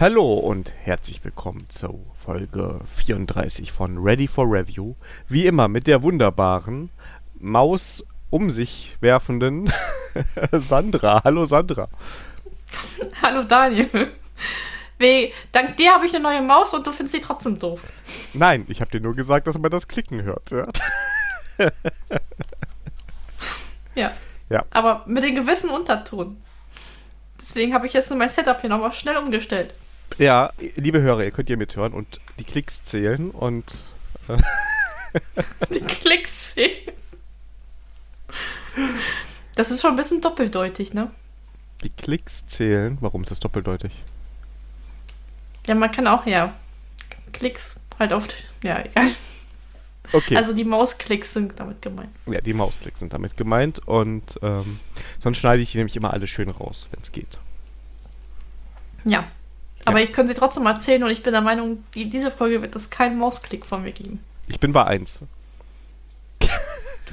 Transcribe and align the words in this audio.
Hallo 0.00 0.32
und 0.32 0.72
herzlich 0.82 1.22
willkommen 1.26 1.68
zur 1.68 1.94
Folge 2.14 2.80
34 2.90 3.70
von 3.70 3.98
Ready 3.98 4.28
for 4.28 4.46
Review. 4.46 4.94
Wie 5.28 5.44
immer 5.44 5.68
mit 5.68 5.86
der 5.86 6.02
wunderbaren 6.02 6.88
Maus 7.34 8.06
um 8.30 8.50
sich 8.50 8.96
werfenden 9.02 9.70
Sandra. 10.52 11.22
Hallo 11.22 11.44
Sandra. 11.44 11.90
Hallo 13.20 13.42
Daniel. 13.42 14.10
Weh, 14.96 15.32
dank 15.52 15.76
dir 15.76 15.92
habe 15.92 16.06
ich 16.06 16.14
eine 16.14 16.22
neue 16.22 16.40
Maus 16.40 16.72
und 16.72 16.86
du 16.86 16.92
findest 16.92 17.16
sie 17.16 17.20
trotzdem 17.20 17.58
doof. 17.58 17.82
Nein, 18.32 18.64
ich 18.70 18.80
habe 18.80 18.90
dir 18.90 19.00
nur 19.00 19.14
gesagt, 19.14 19.48
dass 19.48 19.58
man 19.58 19.70
das 19.70 19.86
Klicken 19.86 20.22
hört. 20.22 20.50
Ja. 20.50 20.66
ja. 23.94 24.12
Ja. 24.48 24.64
Aber 24.70 25.04
mit 25.06 25.24
dem 25.24 25.34
gewissen 25.34 25.68
Unterton. 25.68 26.42
Deswegen 27.38 27.74
habe 27.74 27.86
ich 27.86 27.92
jetzt 27.92 28.10
mein 28.14 28.30
Setup 28.30 28.62
hier 28.62 28.70
nochmal 28.70 28.94
schnell 28.94 29.18
umgestellt. 29.18 29.74
Ja, 30.20 30.52
liebe 30.76 31.00
Hörer, 31.00 31.24
ihr 31.24 31.30
könnt 31.30 31.48
hier 31.48 31.56
mithören 31.56 31.94
und 31.94 32.20
die 32.38 32.44
Klicks 32.44 32.84
zählen 32.84 33.30
und. 33.30 33.84
Äh 34.28 34.36
die 35.70 35.80
Klicks 35.80 36.52
zählen. 36.52 36.76
Das 39.54 39.70
ist 39.70 39.80
schon 39.80 39.92
ein 39.92 39.96
bisschen 39.96 40.20
doppeldeutig, 40.20 40.92
ne? 40.92 41.10
Die 41.82 41.88
Klicks 41.88 42.46
zählen. 42.46 42.98
Warum 43.00 43.22
ist 43.22 43.30
das 43.30 43.40
doppeldeutig? 43.40 43.92
Ja, 45.66 45.74
man 45.74 45.90
kann 45.90 46.06
auch, 46.06 46.26
ja. 46.26 46.52
Klicks 47.32 47.76
halt 47.98 48.12
oft. 48.12 48.36
Ja, 48.62 48.84
egal. 48.84 49.06
Okay. 50.12 50.36
Also 50.36 50.52
die 50.52 50.64
Mausklicks 50.64 51.32
sind 51.32 51.58
damit 51.58 51.80
gemeint. 51.80 52.10
Ja, 52.26 52.42
die 52.42 52.52
Mausklicks 52.52 53.00
sind 53.00 53.14
damit 53.14 53.38
gemeint 53.38 53.78
und 53.78 54.38
ähm, 54.42 54.80
sonst 55.18 55.38
schneide 55.38 55.62
ich 55.62 55.72
die 55.72 55.78
nämlich 55.78 55.96
immer 55.96 56.12
alle 56.12 56.26
schön 56.26 56.50
raus, 56.50 56.88
wenn 56.90 57.00
es 57.00 57.10
geht. 57.10 57.38
Ja. 59.06 59.26
Aber 59.84 59.98
ja. 59.98 60.04
ich 60.04 60.12
könnte 60.12 60.32
sie 60.32 60.38
trotzdem 60.38 60.66
erzählen 60.66 61.02
und 61.02 61.10
ich 61.10 61.22
bin 61.22 61.32
der 61.32 61.42
Meinung, 61.42 61.84
die, 61.94 62.10
diese 62.10 62.30
Folge 62.30 62.60
wird 62.62 62.76
es 62.76 62.90
keinen 62.90 63.18
Mausklick 63.18 63.64
von 63.64 63.82
mir 63.82 63.92
geben. 63.92 64.20
Ich 64.48 64.60
bin 64.60 64.72
bei 64.72 64.84
1. 64.84 65.22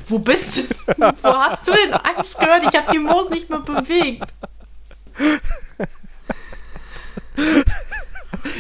Wo 0.08 0.19
bist 0.19 0.58
du? 0.58 0.64
Wo 1.22 1.33
hast 1.33 1.67
du 1.67 1.72
denn 1.72 1.94
1 1.94 2.38
gehört? 2.38 2.64
Ich 2.64 2.80
habe 2.80 2.91
die 2.91 3.00
Maus 3.00 3.30
nicht 3.30 3.50
mehr 3.50 3.59
bewegt. 3.59 4.33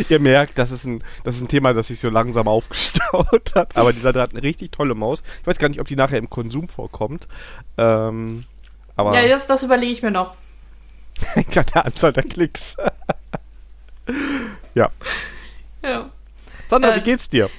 Ihr 0.09 0.19
merkt, 0.19 0.57
das 0.57 0.71
ist, 0.71 0.85
ein, 0.85 1.03
das 1.23 1.35
ist 1.35 1.43
ein 1.43 1.47
Thema, 1.47 1.73
das 1.73 1.87
sich 1.87 1.99
so 1.99 2.09
langsam 2.09 2.47
aufgestaut 2.47 3.55
hat. 3.55 3.75
Aber 3.77 3.93
dieser 3.93 4.13
hat 4.13 4.31
eine 4.31 4.43
richtig 4.43 4.71
tolle 4.71 4.95
Maus. 4.95 5.23
Ich 5.41 5.47
weiß 5.47 5.57
gar 5.57 5.69
nicht, 5.69 5.79
ob 5.79 5.87
die 5.87 5.95
nachher 5.95 6.17
im 6.17 6.29
Konsum 6.29 6.67
vorkommt. 6.69 7.27
Ähm, 7.77 8.45
aber 8.95 9.19
ja, 9.19 9.27
das, 9.27 9.47
das 9.47 9.63
überlege 9.63 9.91
ich 9.91 10.01
mir 10.01 10.11
noch. 10.11 10.35
Keine 11.51 11.85
Anzahl 11.85 12.13
der 12.13 12.23
Klicks. 12.23 12.77
Ja. 14.75 14.89
Ja. 15.81 16.09
Sandra, 16.67 16.95
äh, 16.95 16.95
wie 16.97 17.03
geht's 17.03 17.29
dir? 17.29 17.49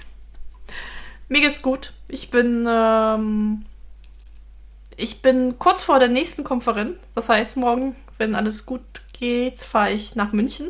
Mir 1.29 1.41
geht's 1.41 1.63
gut. 1.63 1.93
Ich 2.09 2.31
bin, 2.31 2.67
ähm, 2.69 3.65
ich 4.97 5.23
bin 5.23 5.59
kurz 5.59 5.83
vor 5.83 5.99
der 5.99 6.09
nächsten 6.09 6.45
Konferenz. 6.45 6.97
Das 7.15 7.29
heißt, 7.29 7.57
morgen, 7.57 7.97
wenn 8.17 8.35
alles 8.35 8.67
gut 8.67 8.83
geht, 9.13 9.61
fahre 9.61 9.93
ich 9.93 10.15
nach 10.15 10.33
München. 10.33 10.69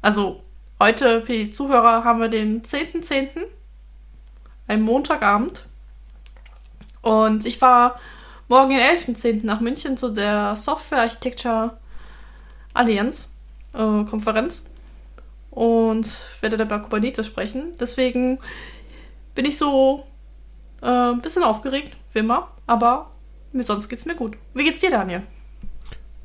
Also 0.00 0.42
heute 0.80 1.24
für 1.24 1.32
die 1.32 1.52
Zuhörer 1.52 2.04
haben 2.04 2.20
wir 2.20 2.28
den 2.28 2.62
10.10., 2.62 3.02
.10., 3.02 3.28
ein 4.66 4.82
Montagabend. 4.82 5.66
Und 7.02 7.46
ich 7.46 7.58
fahre 7.58 7.98
morgen 8.48 8.70
den 8.70 8.80
11.10. 8.80 9.44
nach 9.44 9.60
München 9.60 9.96
zu 9.96 10.08
der 10.08 10.56
Software 10.56 11.02
Architecture 11.02 11.76
Allianz 12.74 13.28
äh, 13.74 14.04
Konferenz 14.04 14.66
und 15.52 16.08
werde 16.40 16.56
dabei 16.56 16.78
Kubernetes 16.78 17.26
sprechen. 17.26 17.72
Deswegen 17.78 18.38
bin 19.34 19.44
ich 19.44 19.56
so 19.56 20.04
äh, 20.80 20.86
ein 20.86 21.20
bisschen 21.20 21.44
aufgeregt, 21.44 21.94
wie 22.14 22.20
immer, 22.20 22.50
aber 22.66 23.10
mir 23.52 23.62
sonst 23.62 23.88
geht's 23.88 24.06
mir 24.06 24.16
gut. 24.16 24.36
Wie 24.54 24.64
geht's 24.64 24.80
dir, 24.80 24.90
Daniel? 24.90 25.22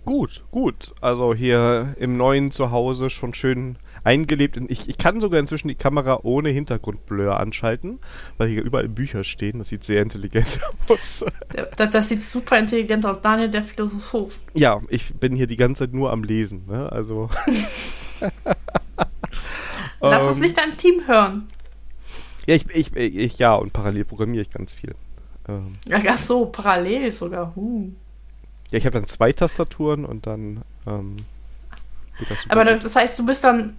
Gut, 0.06 0.46
gut. 0.52 0.94
Also 1.02 1.34
hier 1.34 1.94
im 2.00 2.16
neuen 2.16 2.52
Zuhause 2.52 3.10
schon 3.10 3.34
schön 3.34 3.78
eingelebt. 4.06 4.58
Ich, 4.70 4.88
ich 4.88 4.98
kann 4.98 5.20
sogar 5.20 5.38
inzwischen 5.42 5.68
die 5.68 5.76
Kamera 5.76 6.22
ohne 6.24 6.48
Hintergrundblur 6.48 7.38
anschalten, 7.38 8.00
weil 8.38 8.48
hier 8.48 8.64
überall 8.64 8.88
Bücher 8.88 9.26
stehen. 9.26 9.60
Das 9.60 9.68
sieht 9.68 9.84
sehr 9.84 10.02
intelligent 10.02 10.62
aus. 10.88 11.26
Das, 11.76 11.90
das 11.92 12.08
sieht 12.08 12.22
super 12.22 12.58
intelligent 12.58 13.06
aus. 13.06 13.22
Daniel, 13.22 13.50
der 13.50 13.64
Philosoph. 13.64 14.40
Ja, 14.54 14.80
ich 14.88 15.14
bin 15.16 15.36
hier 15.36 15.48
die 15.48 15.58
ganze 15.58 15.84
Zeit 15.84 15.94
nur 15.94 16.14
am 16.14 16.24
Lesen. 16.24 16.64
Ne? 16.70 16.90
Also. 16.90 17.30
Lass 20.00 20.24
ähm, 20.24 20.30
es 20.30 20.40
nicht 20.40 20.58
deinem 20.58 20.78
Team 20.78 21.08
hören. 21.08 21.50
Ja, 22.46 22.56
ich, 22.56 22.70
ich, 22.74 22.96
ich, 22.96 23.38
ja, 23.40 23.56
und 23.56 23.74
parallel 23.74 24.06
programmiere 24.06 24.42
ich 24.42 24.50
ganz 24.50 24.74
viel. 24.74 24.96
Ähm, 25.48 25.78
ach 25.92 26.18
so, 26.18 26.46
parallel 26.46 27.12
sogar. 27.12 27.54
Uh. 27.56 27.90
Ja, 28.72 28.78
ich 28.78 28.86
habe 28.86 28.94
dann 29.00 29.08
zwei 29.08 29.32
Tastaturen 29.32 30.06
und 30.06 30.28
dann 30.28 30.62
ähm, 30.86 31.16
geht 32.20 32.30
das 32.30 32.44
super. 32.44 32.54
Aber 32.54 32.66
das 32.76 32.96
heißt, 32.96 33.18
du 33.18 33.26
bist 33.26 33.44
dann, 33.44 33.78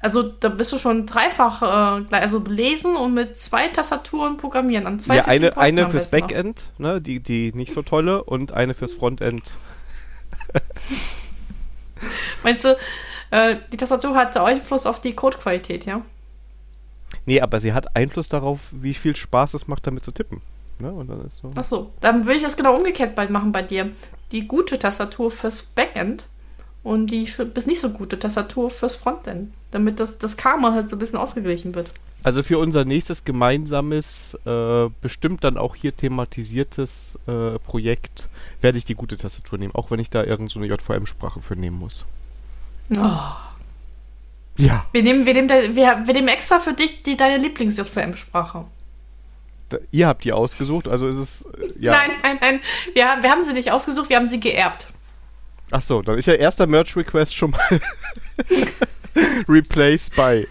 also 0.00 0.22
da 0.22 0.48
bist 0.50 0.72
du 0.72 0.78
schon 0.78 1.06
dreifach, 1.06 1.62
äh, 1.62 2.14
also 2.14 2.42
lesen 2.46 2.96
und 2.96 3.14
mit 3.14 3.36
zwei 3.38 3.68
Tastaturen 3.68 4.36
programmieren. 4.36 4.86
An 4.86 5.00
zwei 5.00 5.16
ja, 5.16 5.24
eine, 5.24 5.56
eine 5.56 5.88
fürs 5.88 6.10
Backend, 6.10 6.70
ne, 6.78 7.00
die, 7.00 7.20
die 7.20 7.52
nicht 7.54 7.72
so 7.72 7.82
tolle, 7.82 8.24
und 8.24 8.52
eine 8.52 8.74
fürs 8.74 8.92
Frontend. 8.92 9.56
Meinst 12.42 12.64
du, 12.64 12.76
äh, 13.30 13.56
die 13.72 13.76
Tastatur 13.76 14.14
hat 14.14 14.36
Einfluss 14.36 14.86
auf 14.86 15.00
die 15.00 15.14
Codequalität, 15.14 15.86
ja? 15.86 16.02
Nee, 17.24 17.40
aber 17.40 17.60
sie 17.60 17.72
hat 17.72 17.96
Einfluss 17.96 18.28
darauf, 18.28 18.60
wie 18.72 18.94
viel 18.94 19.16
Spaß 19.16 19.54
es 19.54 19.68
macht, 19.68 19.86
damit 19.86 20.04
zu 20.04 20.12
tippen. 20.12 20.42
Ne? 20.78 20.90
Und 20.92 21.08
dann 21.08 21.24
ist 21.26 21.36
so. 21.36 21.50
Ach 21.54 21.64
so, 21.64 21.92
dann 22.00 22.24
würde 22.24 22.36
ich 22.36 22.42
das 22.42 22.56
genau 22.56 22.76
umgekehrt 22.76 23.14
bald 23.14 23.30
machen 23.30 23.52
bei 23.52 23.62
dir 23.62 23.90
die 24.32 24.46
gute 24.46 24.78
Tastatur 24.78 25.30
fürs 25.30 25.62
Backend 25.62 26.26
und 26.82 27.08
die 27.10 27.28
bis 27.54 27.66
nicht 27.66 27.80
so 27.80 27.90
gute 27.90 28.18
Tastatur 28.18 28.70
fürs 28.70 28.96
Frontend, 28.96 29.52
damit 29.70 30.00
das, 30.00 30.18
das 30.18 30.36
Karma 30.36 30.72
halt 30.72 30.88
so 30.88 30.96
ein 30.96 30.98
bisschen 30.98 31.18
ausgeglichen 31.18 31.74
wird. 31.74 31.90
Also 32.22 32.42
für 32.42 32.58
unser 32.58 32.84
nächstes 32.84 33.24
gemeinsames, 33.24 34.36
äh, 34.44 34.88
bestimmt 35.00 35.44
dann 35.44 35.56
auch 35.56 35.76
hier 35.76 35.94
thematisiertes 35.94 37.18
äh, 37.28 37.58
Projekt 37.60 38.28
werde 38.60 38.78
ich 38.78 38.84
die 38.84 38.96
gute 38.96 39.16
Tastatur 39.16 39.58
nehmen, 39.58 39.74
auch 39.74 39.90
wenn 39.90 40.00
ich 40.00 40.10
da 40.10 40.24
irgendeine 40.24 40.66
so 40.66 40.74
JVM-Sprache 40.74 41.40
für 41.40 41.54
nehmen 41.54 41.78
muss. 41.78 42.04
Oh. 42.96 43.18
Ja. 44.58 44.86
Wir 44.92 45.02
nehmen, 45.02 45.26
wir, 45.26 45.34
nehmen 45.34 45.48
wir, 45.48 46.06
wir 46.06 46.14
nehmen 46.14 46.28
extra 46.28 46.60
für 46.60 46.72
dich 46.72 47.02
die, 47.02 47.16
deine 47.16 47.38
Lieblings-JVM-Sprache. 47.38 48.66
Ihr 49.90 50.06
habt 50.06 50.24
die 50.24 50.32
ausgesucht, 50.32 50.86
also 50.86 51.08
ist 51.08 51.16
es. 51.16 51.42
Äh, 51.42 51.72
ja. 51.80 51.92
Nein, 51.92 52.10
nein, 52.22 52.38
nein. 52.40 52.60
Wir, 52.94 53.18
wir 53.20 53.30
haben 53.30 53.44
sie 53.44 53.52
nicht 53.52 53.72
ausgesucht, 53.72 54.08
wir 54.08 54.16
haben 54.16 54.28
sie 54.28 54.40
geerbt. 54.40 54.88
Ach 55.72 55.82
so, 55.82 56.02
dann 56.02 56.16
ist 56.16 56.26
ja 56.26 56.34
erster 56.34 56.66
Merch-Request 56.66 57.34
schon 57.34 57.50
mal 57.50 57.80
replaced 59.48 60.14
by. 60.14 60.46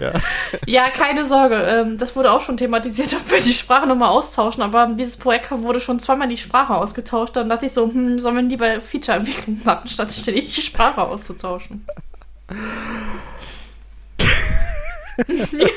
Ja. 0.00 0.12
ja, 0.66 0.90
keine 0.90 1.24
Sorge. 1.24 1.56
Ähm, 1.56 1.98
das 1.98 2.16
wurde 2.16 2.32
auch 2.32 2.40
schon 2.40 2.56
thematisiert, 2.56 3.14
ob 3.14 3.30
wir 3.30 3.40
die 3.40 3.52
Sprache 3.52 3.86
nochmal 3.86 4.08
austauschen. 4.08 4.62
Aber 4.62 4.86
dieses 4.86 5.16
Projekt 5.16 5.50
wurde 5.50 5.80
schon 5.80 6.00
zweimal 6.00 6.28
die 6.28 6.36
Sprache 6.36 6.74
ausgetauscht. 6.74 7.36
Dann 7.36 7.48
dachte 7.48 7.66
ich 7.66 7.72
so, 7.72 7.86
hm, 7.86 8.20
sollen 8.20 8.36
wir 8.36 8.42
lieber 8.42 8.80
Feature-Entwicklung 8.80 9.60
machen, 9.64 9.88
statt 9.88 10.12
ständig 10.12 10.54
die 10.54 10.62
Sprache 10.62 11.02
auszutauschen. 11.02 11.86
ja, 15.28 15.68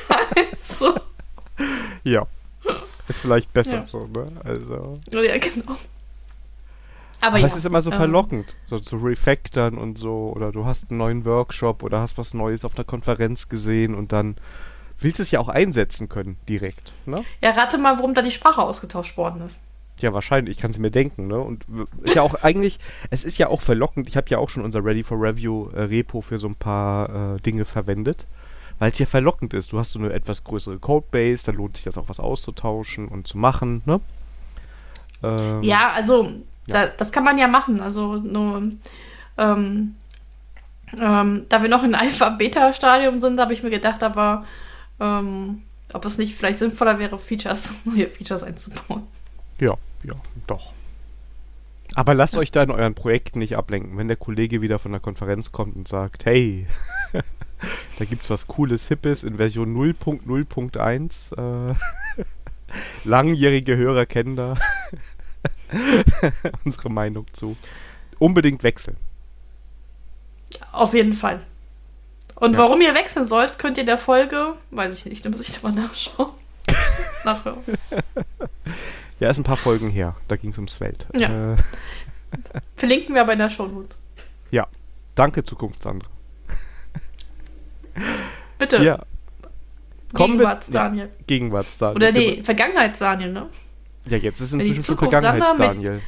so. 0.62 0.95
Ja. 2.03 2.25
Ist 3.07 3.19
vielleicht 3.19 3.51
besser 3.53 3.75
ja. 3.75 3.85
so, 3.85 4.07
ne? 4.07 4.31
Also. 4.44 5.00
Ja, 5.12 5.38
genau. 5.38 5.75
Aber, 7.23 7.38
Aber 7.38 7.47
es 7.47 7.56
ist 7.56 7.66
immer 7.66 7.81
so 7.81 7.89
ähm, 7.91 7.97
verlockend, 7.97 8.56
so 8.67 8.79
zu 8.79 8.97
refactoren 8.97 9.78
und 9.78 9.97
so. 9.97 10.34
Oder 10.35 10.51
du 10.51 10.66
hast 10.66 10.91
einen 10.91 10.97
neuen 10.97 11.25
Workshop 11.25 11.81
oder 11.81 12.00
hast 12.01 12.17
was 12.17 12.34
Neues 12.34 12.66
auf 12.66 12.75
einer 12.75 12.84
Konferenz 12.84 13.48
gesehen 13.48 13.95
und 13.95 14.12
dann 14.12 14.36
willst 15.00 15.19
du 15.19 15.24
es 15.24 15.31
ja 15.31 15.39
auch 15.39 15.48
einsetzen 15.48 16.09
können, 16.09 16.38
direkt, 16.50 16.94
ne? 17.06 17.24
Ja, 17.42 17.51
rate 17.51 17.77
mal, 17.77 17.98
warum 17.98 18.13
da 18.13 18.21
die 18.21 18.31
Sprache 18.31 18.62
ausgetauscht 18.62 19.15
worden 19.15 19.42
ist. 19.45 19.62
Ja, 20.00 20.12
wahrscheinlich, 20.12 20.57
ich 20.57 20.62
kann 20.62 20.71
es 20.71 20.80
mir 20.80 20.92
denken, 20.92 21.27
ne? 21.27 21.39
Und 21.39 21.65
ist 22.01 22.15
ja 22.15 22.24
auch 22.24 22.36
eigentlich, 22.44 22.77
es 23.09 23.24
ist 23.24 23.38
ja 23.38 23.48
auch 23.48 23.62
verlockend. 23.62 24.09
Ich 24.09 24.18
habe 24.18 24.30
ja 24.30 24.38
auch 24.38 24.50
schon 24.50 24.63
unser 24.63 24.83
Ready 24.83 25.03
for 25.03 25.18
Review 25.18 25.69
äh, 25.69 25.83
Repo 25.83 26.19
für 26.21 26.38
so 26.38 26.48
ein 26.48 26.56
paar 26.56 27.36
äh, 27.36 27.39
Dinge 27.39 27.65
verwendet 27.65 28.27
weil 28.80 28.92
es 28.92 29.00
ja 29.00 29.06
verlockend 29.06 29.53
ist. 29.53 29.71
Du 29.71 29.80
hast 29.80 29.92
so 29.92 30.00
eine 30.00 30.12
etwas 30.12 30.44
größere 30.44 30.77
Codebase, 30.80 31.45
dann 31.45 31.56
lohnt 31.56 31.77
sich 31.77 31.86
das 31.86 31.98
auch 31.98 32.09
was 32.09 32.19
auszutauschen 32.19 33.07
und 33.07 33.27
zu 33.27 33.38
machen, 33.38 33.81
ne? 33.86 34.01
Ähm, 35.24 35.63
ja, 35.63 35.92
also 35.92 36.30
ja. 36.68 36.86
Da, 36.86 36.88
das 36.88 37.12
kann 37.12 37.24
man 37.24 37.38
ja 37.38 37.48
machen. 37.48 37.81
Also 37.81 38.15
nur 38.15 38.71
ähm, 39.38 39.95
ähm, 41.00 41.45
da 41.50 41.62
wir 41.62 41.69
noch 41.69 41.83
in 41.83 41.95
Alpha-Beta-Stadium 41.95 43.19
sind, 43.19 43.39
habe 43.39 43.54
ich 43.54 43.63
mir 43.63 43.69
gedacht, 43.69 44.04
aber 44.04 44.45
ähm, 45.00 45.63
ob 45.92 46.06
es 46.06 46.18
nicht 46.18 46.36
vielleicht 46.36 46.60
sinnvoller 46.60 47.00
wäre, 47.00 47.18
Features, 47.18 47.74
neue 47.86 48.07
Features 48.07 48.44
einzubauen. 48.44 49.04
Ja, 49.60 49.74
ja, 50.04 50.15
doch. 50.48 50.74
Aber 51.95 52.13
lasst 52.13 52.38
euch 52.38 52.51
da 52.51 52.63
in 52.63 52.71
euren 52.71 52.95
Projekten 52.95 53.39
nicht 53.39 53.56
ablenken. 53.56 53.98
Wenn 53.98 54.07
der 54.07 54.18
Kollege 54.18 54.62
wieder 54.62 54.80
von 54.80 54.92
der 54.92 55.01
Konferenz 55.01 55.51
kommt 55.51 55.75
und 55.75 55.88
sagt, 55.88 56.25
hey, 56.25 56.68
Da 58.00 58.06
gibt 58.06 58.24
es 58.24 58.30
was 58.30 58.48
Cooles, 58.48 58.88
Hippes 58.88 59.24
in 59.24 59.38
Version 59.38 59.75
0.0.1. 59.75 61.71
Äh, 61.71 61.75
langjährige 63.04 63.77
Hörer 63.77 64.06
kennen 64.06 64.36
da 64.36 64.56
unsere 66.66 66.90
Meinung 66.90 67.25
zu. 67.34 67.56
Unbedingt 68.20 68.64
wechseln. 68.64 68.98
Auf 70.72 70.94
jeden 70.94 71.14
Fall. 71.14 71.42
Und 72.36 72.54
Ja. 72.54 72.60
warum 72.60 72.81
ihr 72.81 72.94
wechseln 72.96 73.25
sollt, 73.25 73.58
könnt 73.60 73.78
ihr 73.78 73.81
in 73.81 73.88
der 73.88 73.98
Folge, 73.98 74.54
weiß 74.72 74.98
ich 74.98 75.06
nicht, 75.06 75.25
da 75.25 75.30
muss 75.30 75.48
ich 75.50 75.62
mal 75.64 75.72
nachschauen. 75.72 76.31
Nachhören. 77.25 77.60
Ja, 79.20 79.30
ist 79.30 79.38
ein 79.38 79.44
paar 79.44 79.58
Folgen 79.58 79.90
her. 79.90 80.16
Da 80.28 80.36
ging 80.36 80.50
es 80.52 80.58
ums 80.58 80.75
Feld. 80.75 81.06
Ja. 81.16 81.54
Äh, 81.54 81.58
Verlinken 82.75 83.14
wir 83.16 83.22
aber 83.22 83.34
in 83.34 83.40
der 83.40 83.50
Show 83.50 83.68
Notes. 83.68 83.98
danke, 85.16 85.44
Zukunft, 85.44 85.84
Sandra. 85.84 86.10
Bitte. 88.58 88.78
Ja. 88.84 89.00
Kommen 90.14 90.34
wir- 90.34 90.38
Gegenwarts 90.40 90.70
Daniel. 90.72 91.10
Gegenwarts, 91.28 91.78
Daniel. 91.78 91.96
Oder 91.98 92.12
nee, 92.12 92.42
Vergangenheits 92.44 93.00
Daniel, 93.00 93.31
ne? 93.31 93.48
Ja, 94.07 94.17
jetzt 94.17 94.41
ist 94.41 94.53
inzwischen 94.53 94.75
schon 94.75 94.95
Zukunft 94.97 95.11
Sandra 95.13 95.31
Vergangenheits, 95.31 95.59
mit- 95.59 95.67
Daniel. 95.69 96.01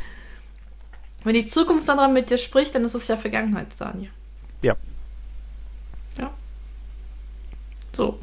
Wenn 1.24 1.34
die 1.34 1.46
Zukunft 1.46 1.84
Sandra 1.86 2.08
mit 2.08 2.30
dir 2.30 2.38
spricht, 2.38 2.76
dann 2.76 2.84
ist 2.86 2.94
es 2.94 3.08
ja 3.08 3.18
Vergangenheits 3.18 3.78
Daniel. 3.78 4.12
Ja. 4.62 4.76
Ja. 6.18 6.30
So. 7.96 8.20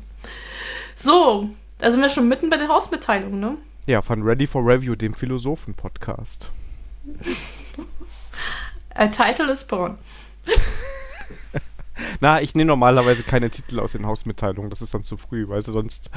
So, 0.95 1.49
da 1.79 1.91
sind 1.91 2.01
wir 2.01 2.11
schon 2.11 2.29
mitten 2.29 2.49
bei 2.51 2.59
den 2.59 2.69
Hausmitteilungen, 2.69 3.41
ne? 3.41 3.59
Ja, 3.87 4.03
von 4.03 4.23
Ready 4.23 4.47
for 4.47 4.65
Review, 4.65 4.95
dem 4.95 5.15
Philosophen-Podcast. 5.15 6.49
Ein 8.95 9.11
Title 9.11 9.51
ist 9.51 9.67
born. 9.69 9.99
Na, 12.21 12.41
ich 12.41 12.55
nehme 12.55 12.69
normalerweise 12.69 13.23
keine 13.23 13.51
Titel 13.51 13.81
aus 13.81 13.93
den 13.93 14.07
Hausmitteilungen. 14.07 14.71
Das 14.71 14.83
ist 14.83 14.95
dann 14.95 15.03
zu 15.03 15.17
früh, 15.17 15.49
weißt 15.49 15.69
du, 15.69 15.73
sonst. 15.73 16.11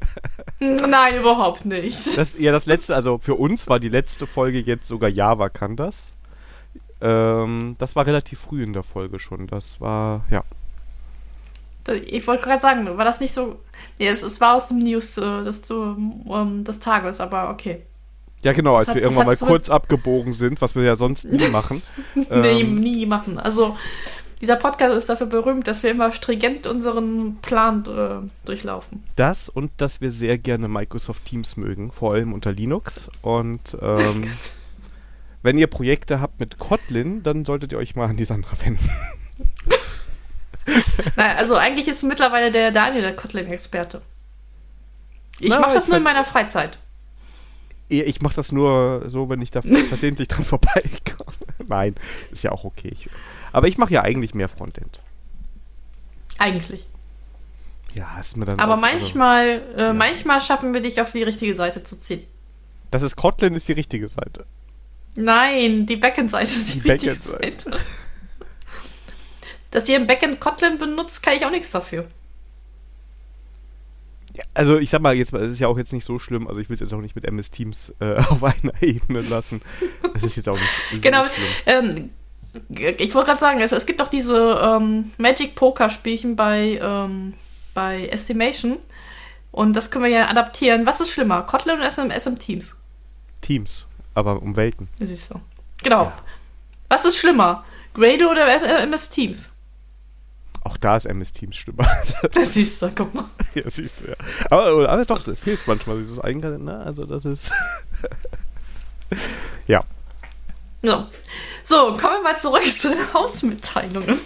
Nein, 0.60 1.16
überhaupt 1.16 1.64
nicht. 1.64 2.16
Das, 2.16 2.38
ja, 2.38 2.52
das 2.52 2.66
letzte, 2.66 2.94
also 2.94 3.18
für 3.18 3.34
uns 3.34 3.66
war 3.66 3.80
die 3.80 3.88
letzte 3.88 4.26
Folge 4.26 4.60
jetzt 4.60 4.86
sogar 4.86 5.08
Java 5.10 5.48
kann 5.48 5.76
das. 5.76 6.12
Ähm, 7.00 7.76
das 7.78 7.96
war 7.96 8.06
relativ 8.06 8.40
früh 8.40 8.62
in 8.62 8.72
der 8.72 8.82
Folge 8.82 9.18
schon. 9.18 9.46
Das 9.46 9.80
war, 9.80 10.24
ja. 10.30 10.42
Ich 12.04 12.26
wollte 12.26 12.44
gerade 12.44 12.60
sagen, 12.60 12.86
war 12.98 13.04
das 13.06 13.20
nicht 13.20 13.32
so. 13.32 13.58
Nee, 13.98 14.08
es, 14.08 14.22
es 14.22 14.40
war 14.40 14.54
aus 14.54 14.68
dem 14.68 14.78
News 14.78 15.16
äh, 15.16 15.42
des, 15.44 15.62
ähm, 15.70 16.62
des 16.62 16.78
Tages, 16.78 17.20
aber 17.20 17.50
okay. 17.50 17.82
Ja, 18.42 18.52
genau, 18.52 18.72
Das 18.72 18.80
als 18.80 18.88
hat- 18.88 18.94
wir 18.96 19.02
irgendwann 19.02 19.26
mal 19.26 19.36
kurz 19.36 19.68
abgebogen 19.70 20.32
sind, 20.32 20.60
was 20.62 20.74
wir 20.74 20.82
ja 20.82 20.94
sonst 20.94 21.24
nie 21.24 21.48
machen. 21.52 21.82
nee, 22.14 22.60
Ähm, 22.60 22.74
nie 22.76 23.06
machen. 23.06 23.38
Also, 23.38 23.76
dieser 24.40 24.56
Podcast 24.56 24.96
ist 24.96 25.08
dafür 25.08 25.26
berühmt, 25.26 25.68
dass 25.68 25.82
wir 25.82 25.90
immer 25.90 26.12
stringent 26.12 26.66
unseren 26.66 27.36
Plan 27.42 27.84
äh, 27.84 28.26
durchlaufen. 28.46 29.04
Das 29.16 29.48
und 29.48 29.70
dass 29.76 30.00
wir 30.00 30.10
sehr 30.10 30.38
gerne 30.38 30.66
Microsoft 30.68 31.26
Teams 31.26 31.56
mögen, 31.56 31.92
vor 31.92 32.14
allem 32.14 32.32
unter 32.32 32.52
Linux. 32.52 33.10
Und 33.20 33.76
ähm, 33.82 34.32
wenn 35.42 35.58
ihr 35.58 35.66
Projekte 35.66 36.20
habt 36.20 36.40
mit 36.40 36.58
Kotlin, 36.58 37.22
dann 37.22 37.44
solltet 37.44 37.72
ihr 37.72 37.78
euch 37.78 37.96
mal 37.96 38.06
an 38.06 38.16
die 38.16 38.24
Sandra 38.24 38.56
wenden. 38.64 38.90
Nein, 41.16 41.36
also 41.36 41.56
eigentlich 41.56 41.88
ist 41.88 42.02
mittlerweile 42.02 42.50
der 42.50 42.70
Daniel 42.70 43.02
der 43.02 43.16
Kotlin-Experte. 43.16 44.00
Ich 45.38 45.50
mache 45.50 45.74
das 45.74 45.88
nur 45.88 45.96
in 45.96 46.02
meiner 46.02 46.24
Freizeit. 46.24 46.78
Ich 47.88 48.22
mache 48.22 48.36
das 48.36 48.52
nur 48.52 49.04
so, 49.08 49.28
wenn 49.28 49.42
ich 49.42 49.50
da 49.50 49.62
versehentlich 49.88 50.28
dran 50.28 50.44
vorbeikomme. 50.44 51.32
Nein, 51.66 51.94
ist 52.30 52.44
ja 52.44 52.52
auch 52.52 52.64
okay. 52.64 52.90
Ich, 52.92 53.08
aber 53.52 53.68
ich 53.68 53.78
mache 53.78 53.92
ja 53.94 54.02
eigentlich 54.02 54.34
mehr 54.34 54.48
Frontend. 54.48 55.00
Eigentlich. 56.38 56.86
Ja, 57.94 58.18
ist 58.20 58.36
mir 58.36 58.44
dann 58.44 58.58
Aber 58.60 58.74
auch, 58.78 58.82
also- 58.82 58.96
manchmal, 58.98 59.62
äh, 59.76 59.92
manchmal 59.92 60.40
schaffen 60.40 60.72
wir 60.74 60.80
dich 60.80 61.00
auf 61.00 61.12
die 61.12 61.22
richtige 61.22 61.54
Seite 61.54 61.82
zu 61.84 61.98
ziehen. 61.98 62.22
das 62.90 63.02
ist 63.02 63.16
Kotlin, 63.16 63.54
ist 63.54 63.68
die 63.68 63.72
richtige 63.72 64.08
Seite. 64.08 64.46
Nein, 65.16 65.86
die 65.86 65.96
Backend-Seite 65.96 66.44
ist 66.44 66.74
die, 66.74 66.80
Die 66.80 66.90
richtige. 66.90 67.14
Seite. 67.20 67.70
Dass 69.72 69.88
ihr 69.88 69.96
im 69.96 70.06
Backend 70.06 70.40
Kotlin 70.40 70.78
benutzt, 70.78 71.22
kann 71.22 71.34
ich 71.34 71.44
auch 71.44 71.50
nichts 71.50 71.70
dafür. 71.72 72.06
Ja, 74.34 74.44
also 74.54 74.78
ich 74.78 74.90
sag 74.90 75.02
mal, 75.02 75.14
jetzt 75.14 75.32
es 75.32 75.52
ist 75.52 75.58
ja 75.60 75.66
auch 75.68 75.76
jetzt 75.78 75.92
nicht 75.92 76.04
so 76.04 76.18
schlimm. 76.20 76.46
Also 76.46 76.60
ich 76.60 76.68
will 76.68 76.74
es 76.74 76.80
jetzt 76.80 76.92
auch 76.92 77.00
nicht 77.00 77.16
mit 77.16 77.24
MS 77.24 77.50
Teams 77.50 77.92
äh, 78.00 78.14
auf 78.28 78.42
einer 78.42 78.80
Ebene 78.80 79.20
lassen. 79.22 79.60
Das 80.14 80.22
ist 80.22 80.36
jetzt 80.36 80.48
auch 80.48 80.58
nicht 80.58 80.70
so 80.94 81.00
Genau. 81.00 81.24
schlimm. 81.26 81.46
Ähm, 81.66 82.10
ich 82.68 83.14
wollte 83.14 83.28
gerade 83.28 83.40
sagen, 83.40 83.60
es, 83.60 83.72
es 83.72 83.86
gibt 83.86 84.02
auch 84.02 84.08
diese 84.08 84.60
ähm, 84.62 85.12
Magic 85.18 85.54
Poker 85.54 85.90
Spielchen 85.90 86.36
bei, 86.36 86.80
ähm, 86.82 87.34
bei 87.74 88.08
Estimation. 88.08 88.78
Und 89.52 89.74
das 89.74 89.90
können 89.90 90.04
wir 90.04 90.10
ja 90.10 90.28
adaptieren. 90.28 90.86
Was 90.86 91.00
ist 91.00 91.10
schlimmer? 91.10 91.42
Kotlin 91.42 91.78
oder 91.78 91.90
SM, 91.90 92.10
SM 92.10 92.38
Teams? 92.38 92.76
Teams, 93.40 93.86
aber 94.14 94.40
um 94.42 94.56
Welten. 94.56 94.88
Ist 94.98 95.28
so. 95.28 95.40
Genau. 95.82 96.04
Ja. 96.04 96.12
Was 96.88 97.04
ist 97.04 97.16
schlimmer? 97.16 97.64
Gradle 97.94 98.28
oder 98.28 98.46
MS 98.82 99.10
Teams? 99.10 99.52
Auch 100.62 100.76
da 100.76 100.96
ist 100.96 101.06
MS 101.06 101.32
Teams 101.32 101.56
schlimmer. 101.56 101.86
Das 102.32 102.54
siehst 102.54 102.82
du, 102.82 102.90
guck 102.94 103.14
mal. 103.14 103.24
ja, 103.54 103.68
siehst 103.68 104.02
du 104.02 104.08
ja. 104.08 104.16
Aber, 104.50 104.88
aber 104.88 105.04
doch, 105.04 105.26
es 105.26 105.42
hilft 105.42 105.66
manchmal, 105.66 105.98
dieses 105.98 106.18
Eingang, 106.18 106.64
ne? 106.64 106.78
Also 106.80 107.06
das 107.06 107.24
ist. 107.24 107.52
ja. 109.66 109.82
So. 110.82 111.06
So, 111.70 111.96
kommen 111.96 112.16
wir 112.16 112.22
mal 112.22 112.38
zurück 112.38 112.64
zu 112.64 112.90
den 112.90 113.14
Hausmitteilungen. 113.14 114.20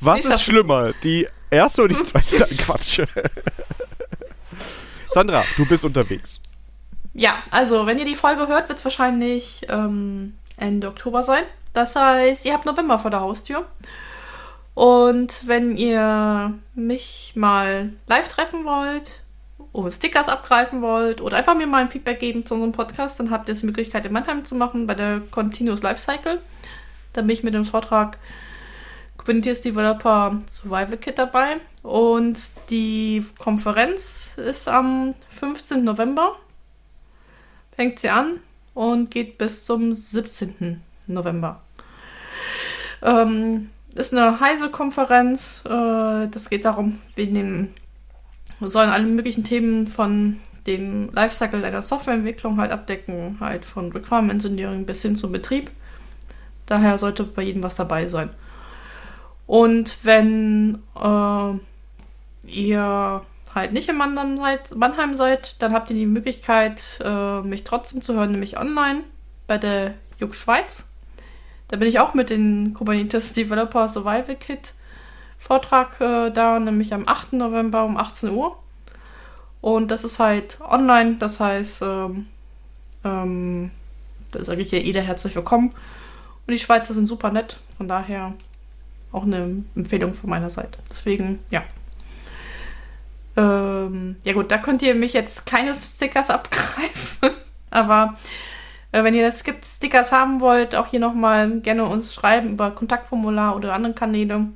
Was 0.00 0.20
Ich 0.20 0.26
ist 0.26 0.42
schlimmer? 0.42 0.92
Die 1.02 1.28
erste 1.50 1.82
oder 1.82 1.94
die 1.94 2.02
zweite? 2.02 2.38
Nein, 2.38 2.56
Quatsch. 2.56 3.02
Sandra, 5.10 5.44
du 5.58 5.66
bist 5.66 5.84
unterwegs. 5.84 6.40
Ja, 7.12 7.36
also, 7.50 7.84
wenn 7.84 7.98
ihr 7.98 8.06
die 8.06 8.16
Folge 8.16 8.48
hört, 8.48 8.70
wird 8.70 8.78
es 8.78 8.84
wahrscheinlich 8.84 9.66
ähm, 9.68 10.38
Ende 10.56 10.88
Oktober 10.88 11.22
sein. 11.22 11.44
Das 11.74 11.94
heißt, 11.94 12.46
ihr 12.46 12.54
habt 12.54 12.64
November 12.64 12.98
vor 12.98 13.10
der 13.10 13.20
Haustür. 13.20 13.66
Und 14.74 15.46
wenn 15.46 15.76
ihr 15.76 16.54
mich 16.74 17.32
mal 17.34 17.92
live 18.06 18.28
treffen 18.28 18.64
wollt, 18.64 19.21
Stickers 19.90 20.28
abgreifen 20.28 20.82
wollt 20.82 21.20
oder 21.20 21.36
einfach 21.36 21.56
mir 21.56 21.66
mal 21.66 21.82
ein 21.82 21.90
Feedback 21.90 22.18
geben 22.20 22.44
zu 22.44 22.54
unserem 22.54 22.72
Podcast, 22.72 23.18
dann 23.18 23.30
habt 23.30 23.48
ihr 23.48 23.54
die 23.54 23.66
Möglichkeit, 23.66 24.04
in 24.04 24.12
Mannheim 24.12 24.44
zu 24.44 24.54
machen 24.54 24.86
bei 24.86 24.94
der 24.94 25.20
Continuous 25.30 25.82
Lifecycle. 25.82 26.40
Da 27.12 27.22
bin 27.22 27.30
ich 27.30 27.42
mit 27.42 27.54
dem 27.54 27.64
Vortrag 27.64 28.18
Kubernetes 29.16 29.60
Developer 29.60 30.40
Survival 30.50 30.96
Kit 30.96 31.18
dabei. 31.18 31.58
Und 31.82 32.40
die 32.70 33.24
Konferenz 33.38 34.36
ist 34.36 34.68
am 34.68 35.14
15. 35.30 35.84
November. 35.84 36.36
Fängt 37.74 37.98
sie 37.98 38.10
an 38.10 38.40
und 38.74 39.10
geht 39.10 39.38
bis 39.38 39.64
zum 39.64 39.92
17. 39.92 40.82
November. 41.06 41.60
Ähm, 43.02 43.70
ist 43.94 44.12
eine 44.14 44.40
Heise-Konferenz. 44.40 45.62
Äh, 45.66 46.28
das 46.28 46.48
geht 46.48 46.64
darum, 46.64 46.98
wir 47.14 47.26
nehmen, 47.26 47.74
sollen 48.68 48.90
alle 48.90 49.04
möglichen 49.04 49.44
Themen 49.44 49.86
von 49.86 50.38
dem 50.66 51.10
Lifecycle 51.12 51.64
einer 51.64 51.82
Softwareentwicklung 51.82 52.60
halt 52.60 52.70
abdecken, 52.70 53.38
halt 53.40 53.64
von 53.64 53.90
Requirement 53.92 54.32
Engineering 54.32 54.86
bis 54.86 55.02
hin 55.02 55.16
zum 55.16 55.32
Betrieb. 55.32 55.70
Daher 56.66 56.98
sollte 56.98 57.24
bei 57.24 57.42
jedem 57.42 57.62
was 57.62 57.76
dabei 57.76 58.06
sein. 58.06 58.30
Und 59.46 60.04
wenn 60.04 60.78
äh, 60.96 61.52
ihr 62.46 63.22
halt 63.54 63.72
nicht 63.72 63.88
in 63.88 63.96
Mannheim 63.96 64.38
seid, 64.38 64.74
Mannheim 64.76 65.16
seid, 65.16 65.60
dann 65.60 65.72
habt 65.72 65.90
ihr 65.90 65.96
die 65.96 66.06
Möglichkeit, 66.06 67.00
äh, 67.04 67.40
mich 67.40 67.64
trotzdem 67.64 68.00
zu 68.00 68.14
hören, 68.14 68.32
nämlich 68.32 68.58
online 68.58 69.02
bei 69.46 69.58
der 69.58 69.94
Juk 70.18 70.34
Schweiz. 70.34 70.88
Da 71.68 71.76
bin 71.76 71.88
ich 71.88 71.98
auch 71.98 72.14
mit 72.14 72.30
dem 72.30 72.74
Kubernetes 72.74 73.32
Developer 73.32 73.88
Survival 73.88 74.36
Kit 74.36 74.74
Vortrag 75.42 76.00
äh, 76.00 76.30
da, 76.30 76.58
nämlich 76.58 76.94
am 76.94 77.06
8. 77.08 77.34
November 77.34 77.84
um 77.84 77.96
18 77.96 78.30
Uhr. 78.30 78.56
Und 79.60 79.90
das 79.90 80.04
ist 80.04 80.18
halt 80.18 80.58
online, 80.60 81.16
das 81.18 81.40
heißt, 81.40 81.82
ähm, 81.82 82.26
ähm, 83.04 83.70
da 84.30 84.44
sage 84.44 84.62
ich 84.62 84.70
ja 84.70 84.78
jeder 84.78 85.02
herzlich 85.02 85.34
willkommen. 85.34 85.70
Und 86.46 86.50
die 86.54 86.58
Schweizer 86.58 86.94
sind 86.94 87.06
super 87.06 87.30
nett, 87.30 87.58
von 87.76 87.88
daher 87.88 88.34
auch 89.12 89.24
eine 89.24 89.62
Empfehlung 89.76 90.14
von 90.14 90.30
meiner 90.30 90.50
Seite. 90.50 90.78
Deswegen, 90.90 91.40
ja. 91.50 91.62
Ähm, 93.36 94.16
ja 94.24 94.32
gut, 94.34 94.50
da 94.50 94.58
könnt 94.58 94.82
ihr 94.82 94.94
mich 94.94 95.12
jetzt 95.12 95.46
keine 95.46 95.74
Stickers 95.74 96.30
abgreifen. 96.30 97.30
Aber 97.70 98.14
äh, 98.92 99.02
wenn 99.04 99.14
ihr 99.14 99.30
Sk- 99.32 99.64
Stickers 99.64 100.12
haben 100.12 100.40
wollt, 100.40 100.74
auch 100.74 100.88
hier 100.88 101.00
nochmal 101.00 101.60
gerne 101.60 101.84
uns 101.86 102.14
schreiben 102.14 102.50
über 102.50 102.70
Kontaktformular 102.70 103.56
oder 103.56 103.74
andere 103.74 103.94
Kanäle. 103.94 104.48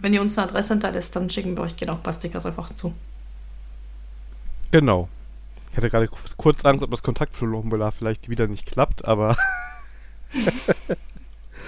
Wenn 0.00 0.14
ihr 0.14 0.20
uns 0.20 0.36
eine 0.38 0.48
Adresse 0.48 0.74
hinterlässt, 0.74 1.14
dann 1.16 1.30
schicken 1.30 1.56
wir 1.56 1.62
euch 1.64 1.76
gerne 1.76 1.92
auch 1.92 1.98
ein 1.98 2.02
paar 2.02 2.14
Stickers 2.14 2.46
einfach 2.46 2.70
zu. 2.74 2.92
Genau. 4.70 5.08
Ich 5.70 5.76
hatte 5.76 5.90
gerade 5.90 6.08
ku- 6.08 6.16
kurz 6.36 6.64
Angst, 6.64 6.82
ob 6.82 6.90
das 6.90 7.02
Kontaktformular 7.02 7.92
vielleicht 7.92 8.28
wieder 8.28 8.46
nicht 8.46 8.66
klappt, 8.66 9.04
aber 9.04 9.36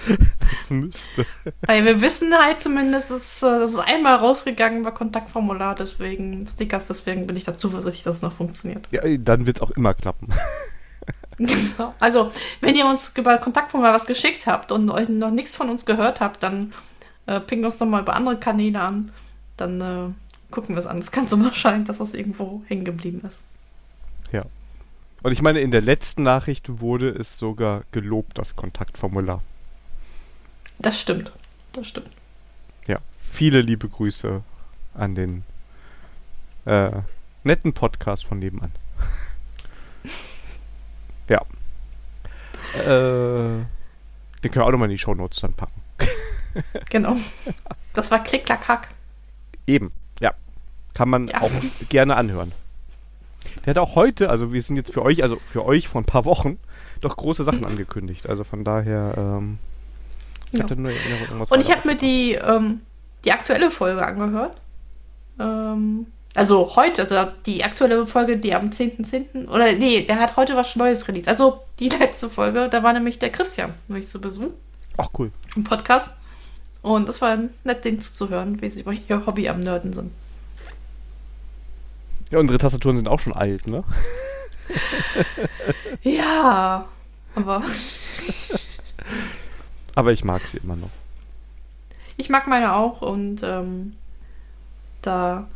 das 0.07 0.69
müsste. 0.69 1.25
Weil 1.61 1.85
wir 1.85 2.01
wissen 2.01 2.33
halt 2.33 2.59
zumindest, 2.59 3.11
es, 3.11 3.43
äh, 3.43 3.59
das 3.59 3.71
ist 3.71 3.79
einmal 3.79 4.15
rausgegangen 4.15 4.83
bei 4.83 4.91
Kontaktformular, 4.91 5.75
deswegen 5.75 6.45
Stickers, 6.47 6.87
deswegen 6.87 7.27
bin 7.27 7.35
ich 7.35 7.43
da 7.43 7.57
zuversichtlich, 7.57 8.03
dass 8.03 8.17
es 8.17 8.21
noch 8.21 8.33
funktioniert. 8.33 8.87
Ja, 8.91 9.01
dann 9.17 9.45
wird 9.45 9.57
es 9.57 9.61
auch 9.61 9.71
immer 9.71 9.93
klappen. 9.93 10.27
Genau. 11.37 11.95
Also, 11.99 12.31
wenn 12.59 12.75
ihr 12.75 12.85
uns 12.85 13.13
über 13.17 13.35
Kontaktformular 13.39 13.95
was 13.95 14.05
geschickt 14.05 14.45
habt 14.45 14.71
und 14.71 14.91
euch 14.91 15.09
noch 15.09 15.31
nichts 15.31 15.55
von 15.55 15.69
uns 15.69 15.87
gehört 15.87 16.19
habt, 16.19 16.43
dann 16.43 16.71
äh, 17.31 17.39
pingt 17.39 17.63
uns 17.63 17.77
doch 17.77 17.85
mal 17.85 18.01
über 18.01 18.15
andere 18.15 18.37
Kanäle 18.37 18.79
an. 18.79 19.11
Dann 19.57 19.81
äh, 19.81 20.51
gucken 20.51 20.75
wir 20.75 20.79
es 20.79 20.87
an. 20.87 20.99
Es 20.99 21.11
kann 21.11 21.27
so 21.27 21.37
mal 21.37 21.53
scheinen, 21.53 21.85
dass 21.85 21.99
das 21.99 22.13
irgendwo 22.13 22.63
hängen 22.67 22.85
geblieben 22.85 23.21
ist. 23.27 23.41
Ja. 24.31 24.45
Und 25.23 25.31
ich 25.31 25.41
meine, 25.41 25.59
in 25.59 25.71
der 25.71 25.81
letzten 25.81 26.23
Nachricht 26.23 26.79
wurde 26.81 27.09
es 27.09 27.37
sogar 27.37 27.83
gelobt, 27.91 28.37
das 28.37 28.55
Kontaktformular. 28.55 29.41
Das 30.79 30.99
stimmt. 30.99 31.31
Das 31.73 31.87
stimmt. 31.87 32.09
Ja. 32.87 32.99
Viele 33.19 33.61
liebe 33.61 33.87
Grüße 33.87 34.43
an 34.93 35.15
den 35.15 35.43
äh, 36.65 36.91
netten 37.43 37.73
Podcast 37.73 38.25
von 38.25 38.39
nebenan. 38.39 38.71
ja. 41.29 41.41
Äh, 42.75 43.65
den 44.43 44.51
können 44.51 44.55
wir 44.55 44.65
auch 44.65 44.71
nochmal 44.71 44.89
in 44.89 44.95
die 44.95 44.97
Shownotes 44.97 45.39
dann 45.39 45.53
packen. 45.53 45.80
Genau. 46.89 47.15
Das 47.93 48.11
war 48.11 48.23
Klick, 48.23 48.45
Klack, 48.45 48.67
Hack. 48.67 48.89
Eben, 49.67 49.91
ja. 50.19 50.31
Kann 50.93 51.09
man 51.09 51.27
Ja. 51.27 51.41
auch 51.41 51.51
gerne 51.89 52.15
anhören. 52.15 52.51
Der 53.65 53.71
hat 53.71 53.77
auch 53.77 53.95
heute, 53.95 54.29
also 54.29 54.53
wir 54.53 54.61
sind 54.61 54.75
jetzt 54.75 54.93
für 54.93 55.03
euch, 55.03 55.23
also 55.23 55.37
für 55.51 55.65
euch 55.65 55.87
vor 55.87 56.01
ein 56.01 56.05
paar 56.05 56.25
Wochen, 56.25 56.57
doch 57.01 57.17
große 57.17 57.43
Sachen 57.43 57.65
angekündigt. 57.65 58.27
Also 58.27 58.43
von 58.43 58.63
daher, 58.63 59.13
ähm, 59.17 59.57
ich 60.51 60.59
Ja. 60.59 60.63
hatte 60.63 60.75
nur 60.75 60.91
Erinnerung, 60.91 61.21
irgendwas 61.25 61.51
Und 61.51 61.59
ich 61.61 61.71
habe 61.71 61.87
mir 61.87 61.95
die, 61.95 62.33
ähm, 62.33 62.81
die 63.25 63.31
aktuelle 63.31 63.71
Folge 63.71 64.05
angehört. 64.05 64.57
Ähm, 65.39 66.07
also 66.35 66.75
heute, 66.75 67.01
also 67.01 67.27
die 67.45 67.63
aktuelle 67.63 68.05
Folge, 68.07 68.37
die 68.37 68.53
am 68.55 68.69
10.10. 68.69 69.47
Oder 69.49 69.73
nee, 69.73 70.01
der 70.05 70.19
hat 70.19 70.37
heute 70.37 70.55
was 70.55 70.75
Neues 70.75 71.07
released. 71.07 71.27
Also 71.27 71.61
die 71.79 71.89
letzte 71.99 72.29
Folge, 72.29 72.69
da 72.69 72.83
war 72.83 72.93
nämlich 72.93 73.19
der 73.19 73.29
Christian 73.31 73.73
nämlich 73.87 74.07
zu 74.07 74.21
Besuch 74.21 74.51
Ach 74.97 75.09
cool. 75.19 75.31
im 75.55 75.63
Podcast. 75.63 76.11
Und 76.81 77.07
das 77.07 77.21
war 77.21 77.37
nett, 77.63 77.85
den 77.85 78.01
zuzuhören, 78.01 78.61
wie 78.61 78.69
sie 78.69 78.81
über 78.81 78.93
ihr 78.93 79.25
Hobby 79.25 79.47
am 79.49 79.59
Nörden 79.59 79.93
sind. 79.93 80.11
Ja, 82.31 82.39
unsere 82.39 82.57
Tastaturen 82.57 82.95
sind 82.95 83.09
auch 83.09 83.19
schon 83.19 83.33
alt, 83.33 83.67
ne? 83.67 83.83
Ja, 86.03 86.85
aber 87.35 87.61
Aber 89.95 90.11
ich 90.11 90.23
mag 90.23 90.41
sie 90.43 90.57
immer 90.57 90.75
noch. 90.75 90.89
ich 92.17 92.29
mag 92.29 92.47
meine 92.47 92.73
auch 92.73 93.01
und 93.01 93.41
ähm, 93.43 93.93
da. 95.01 95.47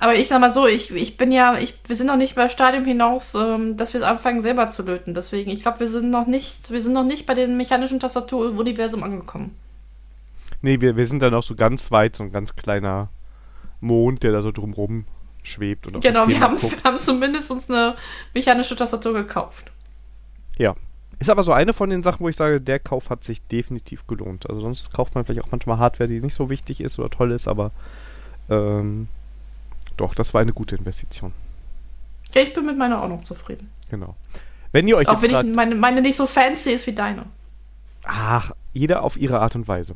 Aber 0.00 0.16
ich 0.16 0.26
sag 0.26 0.40
mal 0.40 0.52
so, 0.52 0.66
ich, 0.66 0.90
ich 0.90 1.16
bin 1.16 1.30
ja, 1.30 1.56
ich, 1.58 1.74
wir 1.86 1.94
sind 1.94 2.08
noch 2.08 2.16
nicht 2.16 2.34
bei 2.34 2.48
Stadium 2.48 2.84
hinaus, 2.84 3.34
ähm, 3.34 3.76
dass 3.76 3.94
wir 3.94 4.00
es 4.00 4.06
anfangen 4.06 4.42
selber 4.42 4.68
zu 4.68 4.82
löten. 4.82 5.14
Deswegen, 5.14 5.50
ich 5.50 5.62
glaube, 5.62 5.80
wir 5.80 5.88
sind 5.88 6.10
noch 6.10 6.26
nicht, 6.26 6.70
wir 6.70 6.80
sind 6.80 6.92
noch 6.92 7.04
nicht 7.04 7.24
bei 7.24 7.34
dem 7.34 7.56
mechanischen 7.56 8.00
Tastaturuniversum 8.00 9.04
angekommen. 9.04 9.56
Nee, 10.62 10.80
wir, 10.80 10.96
wir 10.96 11.06
sind 11.06 11.22
dann 11.22 11.34
auch 11.34 11.42
so 11.42 11.54
ganz 11.54 11.90
weit, 11.90 12.16
so 12.16 12.22
ein 12.22 12.32
ganz 12.32 12.54
kleiner 12.54 13.10
Mond, 13.80 14.22
der 14.22 14.32
da 14.32 14.42
so 14.42 14.52
drumrum 14.52 15.04
schwebt 15.42 15.88
und 15.88 16.00
Genau, 16.00 16.28
wir 16.28 16.40
haben, 16.40 16.60
wir 16.62 16.82
haben 16.84 17.00
zumindest 17.00 17.50
uns 17.50 17.68
eine 17.68 17.96
mechanische 18.32 18.76
Tastatur 18.76 19.12
gekauft. 19.12 19.72
Ja. 20.56 20.74
Ist 21.18 21.30
aber 21.30 21.42
so 21.42 21.52
eine 21.52 21.72
von 21.72 21.90
den 21.90 22.02
Sachen, 22.02 22.20
wo 22.20 22.28
ich 22.28 22.36
sage, 22.36 22.60
der 22.60 22.78
Kauf 22.78 23.10
hat 23.10 23.22
sich 23.22 23.42
definitiv 23.46 24.06
gelohnt. 24.06 24.48
Also 24.48 24.62
sonst 24.62 24.92
kauft 24.92 25.14
man 25.14 25.24
vielleicht 25.24 25.44
auch 25.44 25.52
manchmal 25.52 25.78
Hardware, 25.78 26.08
die 26.08 26.20
nicht 26.20 26.34
so 26.34 26.48
wichtig 26.48 26.80
ist 26.80 26.98
oder 26.98 27.10
toll 27.10 27.32
ist, 27.32 27.48
aber 27.48 27.70
ähm, 28.48 29.08
doch, 29.96 30.14
das 30.14 30.34
war 30.34 30.40
eine 30.40 30.52
gute 30.52 30.76
Investition. 30.76 31.32
Ja, 32.34 32.42
ich 32.42 32.52
bin 32.52 32.66
mit 32.66 32.78
meiner 32.78 33.02
auch 33.02 33.08
noch 33.08 33.22
zufrieden. 33.22 33.70
Genau. 33.90 34.16
Wenn 34.72 34.88
ihr 34.88 34.96
euch 34.96 35.08
auch 35.08 35.22
jetzt 35.22 35.32
wenn 35.32 35.50
ich 35.50 35.56
meine, 35.56 35.74
meine 35.74 36.02
nicht 36.02 36.16
so 36.16 36.26
fancy 36.26 36.70
ist 36.70 36.86
wie 36.86 36.92
deine. 36.92 37.26
ach, 38.04 38.52
jeder 38.72 39.02
auf 39.02 39.16
ihre 39.16 39.40
Art 39.40 39.54
und 39.54 39.68
Weise. 39.68 39.94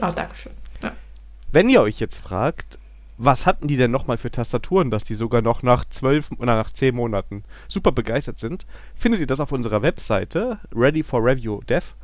Ah, 0.00 0.12
Dankeschön. 0.12 0.52
Ja. 0.82 0.92
Wenn 1.52 1.68
ihr 1.68 1.80
euch 1.80 2.00
jetzt 2.00 2.18
fragt, 2.18 2.78
was 3.18 3.46
hatten 3.46 3.66
die 3.66 3.76
denn 3.76 3.90
nochmal 3.90 4.18
für 4.18 4.30
Tastaturen, 4.30 4.90
dass 4.90 5.04
die 5.04 5.14
sogar 5.14 5.40
noch 5.40 5.62
nach 5.62 5.84
zwölf 5.86 6.30
oder 6.32 6.54
nach 6.54 6.70
zehn 6.70 6.94
Monaten 6.94 7.44
super 7.66 7.92
begeistert 7.92 8.38
sind, 8.38 8.66
findet 8.94 9.20
ihr 9.20 9.26
das 9.26 9.40
auf 9.40 9.52
unserer 9.52 9.82
Webseite 9.82 10.58
Ready 10.74 11.02
for 11.02 11.24
Review 11.24 11.62
Dev. 11.62 11.94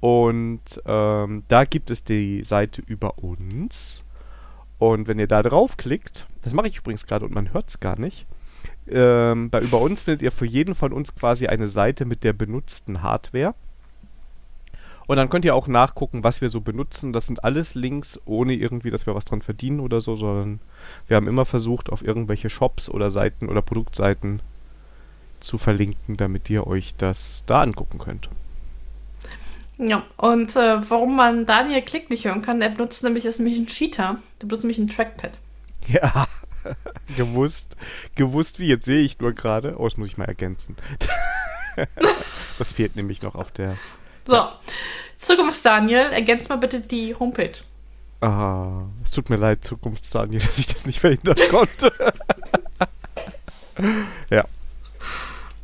Und 0.00 0.82
ähm, 0.84 1.44
da 1.48 1.64
gibt 1.64 1.90
es 1.90 2.04
die 2.04 2.42
Seite 2.44 2.82
über 2.86 3.18
uns. 3.18 4.02
Und 4.78 5.08
wenn 5.08 5.18
ihr 5.18 5.26
da 5.26 5.42
draufklickt, 5.42 6.26
das 6.42 6.52
mache 6.52 6.68
ich 6.68 6.78
übrigens 6.78 7.06
gerade 7.06 7.24
und 7.24 7.34
man 7.34 7.52
hört 7.52 7.68
es 7.68 7.80
gar 7.80 7.98
nicht, 7.98 8.26
ähm, 8.90 9.50
bei 9.50 9.60
über 9.60 9.80
uns 9.80 10.00
findet 10.00 10.22
ihr 10.22 10.32
für 10.32 10.46
jeden 10.46 10.74
von 10.74 10.92
uns 10.92 11.14
quasi 11.14 11.46
eine 11.46 11.68
Seite 11.68 12.04
mit 12.04 12.24
der 12.24 12.32
benutzten 12.32 13.02
Hardware. 13.02 13.54
Und 15.08 15.16
dann 15.16 15.30
könnt 15.30 15.46
ihr 15.46 15.54
auch 15.54 15.68
nachgucken, 15.68 16.22
was 16.22 16.42
wir 16.42 16.50
so 16.50 16.60
benutzen. 16.60 17.14
Das 17.14 17.26
sind 17.26 17.42
alles 17.42 17.74
Links, 17.74 18.20
ohne 18.26 18.52
irgendwie, 18.52 18.90
dass 18.90 19.06
wir 19.06 19.14
was 19.14 19.24
dran 19.24 19.40
verdienen 19.40 19.80
oder 19.80 20.02
so, 20.02 20.14
sondern 20.14 20.60
wir 21.08 21.16
haben 21.16 21.26
immer 21.26 21.46
versucht, 21.46 21.90
auf 21.90 22.04
irgendwelche 22.04 22.50
Shops 22.50 22.90
oder 22.90 23.10
Seiten 23.10 23.48
oder 23.48 23.62
Produktseiten 23.62 24.42
zu 25.40 25.56
verlinken, 25.56 26.18
damit 26.18 26.50
ihr 26.50 26.66
euch 26.66 26.94
das 26.94 27.44
da 27.46 27.62
angucken 27.62 27.98
könnt. 27.98 28.28
Ja, 29.78 30.02
und 30.18 30.56
äh, 30.56 30.90
warum 30.90 31.16
man 31.16 31.46
Daniel 31.46 31.80
Klick 31.80 32.10
nicht 32.10 32.26
hören 32.26 32.42
kann, 32.42 32.60
er 32.60 32.68
benutzt 32.68 33.02
nämlich, 33.02 33.24
ist 33.24 33.38
nämlich 33.38 33.58
ein 33.58 33.66
Cheater. 33.66 34.18
Der 34.42 34.46
benutzt 34.46 34.64
nämlich 34.64 34.78
ein 34.78 34.88
Trackpad. 34.88 35.32
Ja, 35.86 36.26
gewusst, 37.16 37.78
gewusst 38.14 38.58
wie, 38.58 38.66
jetzt 38.66 38.84
sehe 38.84 39.00
ich 39.00 39.18
nur 39.20 39.32
gerade. 39.32 39.76
Oh, 39.78 39.84
das 39.84 39.96
muss 39.96 40.08
ich 40.08 40.18
mal 40.18 40.26
ergänzen. 40.26 40.76
das 42.58 42.72
fehlt 42.72 42.94
nämlich 42.94 43.22
noch 43.22 43.36
auf 43.36 43.50
der. 43.52 43.78
So, 44.28 44.46
Zukunfts-Daniel, 45.16 46.12
ergänzt 46.12 46.50
mal 46.50 46.56
bitte 46.56 46.80
die 46.80 47.14
Homepage. 47.14 47.54
Ah, 48.20 48.82
es 49.02 49.12
tut 49.12 49.30
mir 49.30 49.36
leid, 49.36 49.64
Zukunftsdaniel, 49.64 50.40
dass 50.44 50.58
ich 50.58 50.66
das 50.66 50.86
nicht 50.86 51.00
verhindern 51.00 51.36
konnte. 51.50 51.92
ja. 54.30 54.44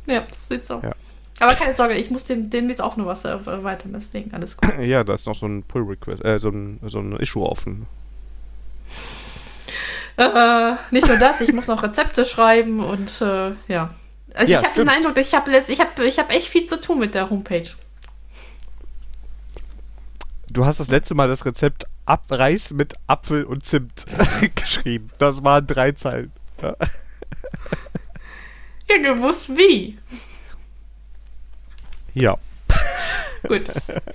Ja, 0.07 0.21
das 0.21 0.47
sieht 0.47 0.65
so. 0.65 0.81
Ja. 0.81 0.93
Aber 1.39 1.53
keine 1.53 1.75
Sorge, 1.75 1.93
ich 1.93 2.09
muss 2.09 2.23
den, 2.23 2.49
demnächst 2.49 2.81
auch 2.81 2.97
nur 2.97 3.05
was 3.07 3.25
äh, 3.25 3.29
erweitern, 3.29 3.91
deswegen 3.93 4.33
alles 4.33 4.57
gut. 4.57 4.71
Ja, 4.79 5.03
da 5.03 5.13
ist 5.13 5.27
noch 5.27 5.35
so 5.35 5.45
ein 5.45 5.63
Pull-Request, 5.63 6.25
äh, 6.25 6.39
so 6.39 6.49
ein, 6.49 6.79
so 6.87 6.99
ein 6.99 7.15
Issue 7.17 7.45
offen. 7.45 7.85
äh, 10.17 10.71
nicht 10.91 11.07
nur 11.07 11.17
das, 11.17 11.41
ich 11.41 11.53
muss 11.53 11.67
noch 11.67 11.83
Rezepte 11.83 12.25
schreiben 12.25 12.83
und 12.83 13.21
äh, 13.21 13.51
ja. 13.67 13.93
Also 14.33 14.51
Ja, 14.51 14.59
ich 14.59 14.65
habe 14.65 14.75
den. 14.75 14.89
Eindruck, 14.89 15.17
ich 15.17 15.33
habe 15.33 15.51
ich 15.55 15.79
hab, 15.79 15.99
ich 15.99 16.19
hab 16.19 16.31
echt 16.31 16.47
viel 16.47 16.65
zu 16.65 16.79
tun 16.81 16.99
mit 16.99 17.13
der 17.13 17.29
Homepage. 17.29 17.69
Du 20.55 20.65
hast 20.65 20.79
das 20.79 20.87
letzte 20.87 21.15
Mal 21.15 21.27
das 21.27 21.45
Rezept 21.45 21.85
Ab 22.05 22.27
Reis 22.29 22.71
mit 22.71 22.93
Apfel 23.07 23.43
und 23.43 23.65
Zimt 23.65 24.05
geschrieben. 24.55 25.09
Das 25.17 25.43
waren 25.43 25.67
drei 25.67 25.91
Zeilen. 25.91 26.31
Ja. 26.61 26.77
Ja, 28.87 28.97
gewusst 29.15 29.49
wie. 29.49 29.97
ja. 32.13 32.37
Gut. 33.45 33.63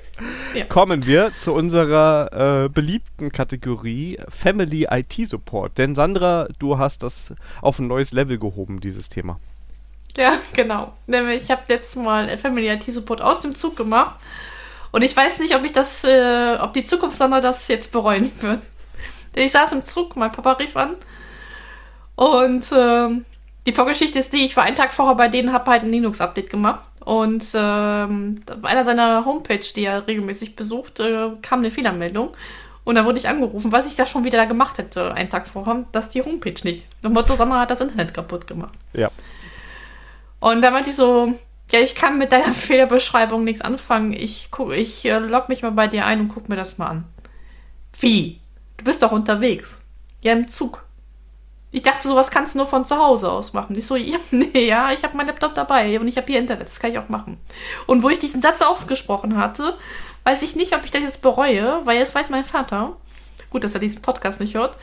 Kommen 0.70 1.04
wir 1.04 1.32
zu 1.37 1.52
unserer 1.52 2.64
äh, 2.64 2.68
beliebten 2.70 3.30
Kategorie 3.32 4.18
Family 4.30 4.87
IT 4.90 5.28
Support. 5.28 5.76
Denn 5.76 5.94
Sandra, 5.94 6.49
du 6.59 6.78
hast 6.78 7.02
das 7.02 7.35
auf 7.61 7.78
ein 7.78 7.87
neues 7.87 8.12
Level 8.12 8.38
gehoben, 8.38 8.80
dieses 8.80 9.11
Thema. 9.11 9.38
Ja, 10.16 10.38
genau. 10.54 10.94
Nämlich, 11.06 11.42
ich 11.42 11.50
habe 11.50 11.64
letztes 11.68 11.97
Mal 11.97 12.38
Family 12.38 12.70
IT 12.70 12.85
Support 12.85 13.20
aus 13.20 13.42
dem 13.42 13.54
Zug 13.54 13.76
gemacht. 13.76 14.16
Und 14.92 15.02
ich 15.02 15.16
weiß 15.16 15.38
nicht, 15.38 15.54
ob 15.54 15.64
ich 15.64 15.73
das, 15.73 16.04
äh, 16.04 16.59
ob 16.61 16.75
die 16.75 16.85
Zukunftssandra 16.85 17.40
das 17.40 17.68
jetzt 17.68 17.92
bereuen 17.92 18.30
wird. 18.40 18.62
Denn 19.35 19.47
ich 19.47 19.52
saß 19.52 19.73
im 19.73 19.85
Zug, 19.85 20.16
mein 20.16 20.32
Papa 20.32 20.52
rief 20.52 20.76
an. 20.76 20.97
Und 22.16 22.66
ähm, 22.76 23.25
die 23.66 23.73
Vorgeschichte 23.73 24.18
ist 24.18 24.32
die, 24.32 24.44
ich 24.44 24.56
war 24.56 24.64
einen 24.64 24.76
Tag 24.76 24.92
vorher 24.92 25.14
bei 25.14 25.28
denen, 25.28 25.52
habe 25.52 25.70
halt 25.70 25.85
ein 25.85 25.90
Linux-Update 25.90 26.50
gemacht. 26.50 26.80
Und 27.04 27.52
bei 27.52 28.68
einer 28.68 28.85
seiner 28.85 29.25
Homepage, 29.25 29.61
die 29.75 29.85
er 29.85 30.06
regelmäßig 30.06 30.54
besucht, 30.54 31.00
äh, 31.00 31.30
kam 31.40 31.61
eine 31.61 31.70
Fehlermeldung. 31.70 32.30
Und 32.85 32.94
da 32.94 33.04
wurde 33.04 33.18
ich 33.18 33.28
angerufen, 33.28 33.73
was 33.73 33.87
ich 33.87 33.97
da 33.97 34.06
schon 34.06 34.25
wieder 34.25 34.38
da 34.38 34.44
gemacht 34.44 34.78
hätte, 34.78 35.14
einen 35.14 35.30
Tag 35.30 35.49
vorher, 35.49 35.85
dass 35.92 36.09
die 36.09 36.23
Homepage 36.23 36.56
nicht. 36.64 36.87
Dem 37.02 37.12
Motto, 37.12 37.37
Sandra 37.37 37.61
hat 37.61 37.70
das 37.70 37.80
Internet 37.80 38.12
kaputt 38.12 38.47
gemacht. 38.47 38.75
Ja. 38.92 39.11
Und 40.40 40.62
da 40.62 40.70
meinte 40.70 40.90
ich 40.90 40.97
so, 40.97 41.35
ja, 41.70 41.80
ich 41.80 41.94
kann 41.94 42.18
mit 42.18 42.32
deiner 42.32 42.52
Fehlerbeschreibung 42.52 43.44
nichts 43.44 43.62
anfangen. 43.62 44.12
Ich, 44.12 44.48
guck, 44.50 44.72
ich 44.72 45.04
äh, 45.04 45.18
log 45.18 45.48
mich 45.48 45.62
mal 45.62 45.72
bei 45.72 45.88
dir 45.88 46.06
ein 46.06 46.20
und 46.20 46.28
guck 46.28 46.48
mir 46.48 46.56
das 46.56 46.78
mal 46.78 46.88
an. 46.88 47.04
Wie? 47.98 48.40
Du 48.76 48.84
bist 48.84 49.02
doch 49.02 49.12
unterwegs. 49.12 49.82
Ja, 50.22 50.32
im 50.32 50.48
Zug. 50.48 50.84
Ich 51.72 51.82
dachte, 51.82 52.08
sowas 52.08 52.30
kannst 52.30 52.54
du 52.54 52.58
nur 52.58 52.66
von 52.66 52.84
zu 52.84 52.98
Hause 52.98 53.30
aus 53.30 53.52
machen. 53.52 53.76
Ich 53.76 53.86
so, 53.86 53.94
ja, 53.94 54.18
nee, 54.30 54.66
ja, 54.66 54.90
ich 54.92 55.04
habe 55.04 55.16
meinen 55.16 55.28
Laptop 55.28 55.54
dabei 55.54 56.00
und 56.00 56.08
ich 56.08 56.16
habe 56.16 56.26
hier 56.26 56.40
Internet, 56.40 56.68
das 56.68 56.80
kann 56.80 56.90
ich 56.90 56.98
auch 56.98 57.08
machen. 57.08 57.38
Und 57.86 58.02
wo 58.02 58.08
ich 58.08 58.18
diesen 58.18 58.42
Satz 58.42 58.60
ausgesprochen 58.60 59.36
hatte, 59.36 59.76
weiß 60.24 60.42
ich 60.42 60.56
nicht, 60.56 60.74
ob 60.74 60.84
ich 60.84 60.90
das 60.90 61.02
jetzt 61.02 61.22
bereue, 61.22 61.80
weil 61.84 61.98
jetzt 61.98 62.14
weiß 62.14 62.30
mein 62.30 62.44
Vater, 62.44 62.96
gut, 63.50 63.64
dass 63.64 63.74
er 63.74 63.80
diesen 63.80 64.02
Podcast 64.02 64.40
nicht 64.40 64.54
hört, 64.54 64.76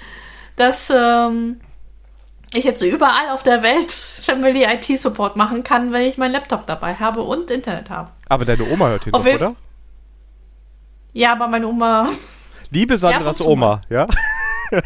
dass 0.55 0.89
ähm, 0.89 1.59
ich 2.53 2.63
jetzt 2.63 2.81
überall 2.81 3.29
auf 3.31 3.43
der 3.43 3.61
Welt 3.61 3.91
Family 3.91 4.63
IT 4.63 4.99
Support 4.99 5.35
machen 5.35 5.63
kann, 5.63 5.91
wenn 5.91 6.03
ich 6.03 6.17
meinen 6.17 6.31
Laptop 6.31 6.65
dabei 6.65 6.95
habe 6.95 7.21
und 7.21 7.51
Internet 7.51 7.89
habe. 7.89 8.11
Aber 8.29 8.45
deine 8.45 8.63
Oma 8.65 8.89
hört 8.89 9.03
hier 9.05 9.13
Auf 9.13 9.25
oder? 9.25 9.55
Ja, 11.13 11.31
aber 11.33 11.47
meine 11.47 11.67
Oma, 11.67 12.09
Liebe 12.69 12.97
Sandras 12.97 13.39
mal. 13.39 13.45
Oma, 13.45 13.81
ja? 13.89 14.07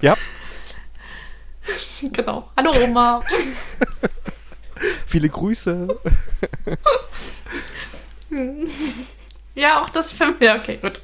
ja, 0.00 0.16
genau. 2.12 2.48
Hallo 2.56 2.72
Oma. 2.84 3.22
viele 5.06 5.28
Grüße. 5.28 5.88
Ja, 9.56 9.82
auch 9.82 9.90
das 9.90 10.12
für 10.12 10.26
mich. 10.26 10.48
Okay, 10.48 10.78
gut. 10.80 11.00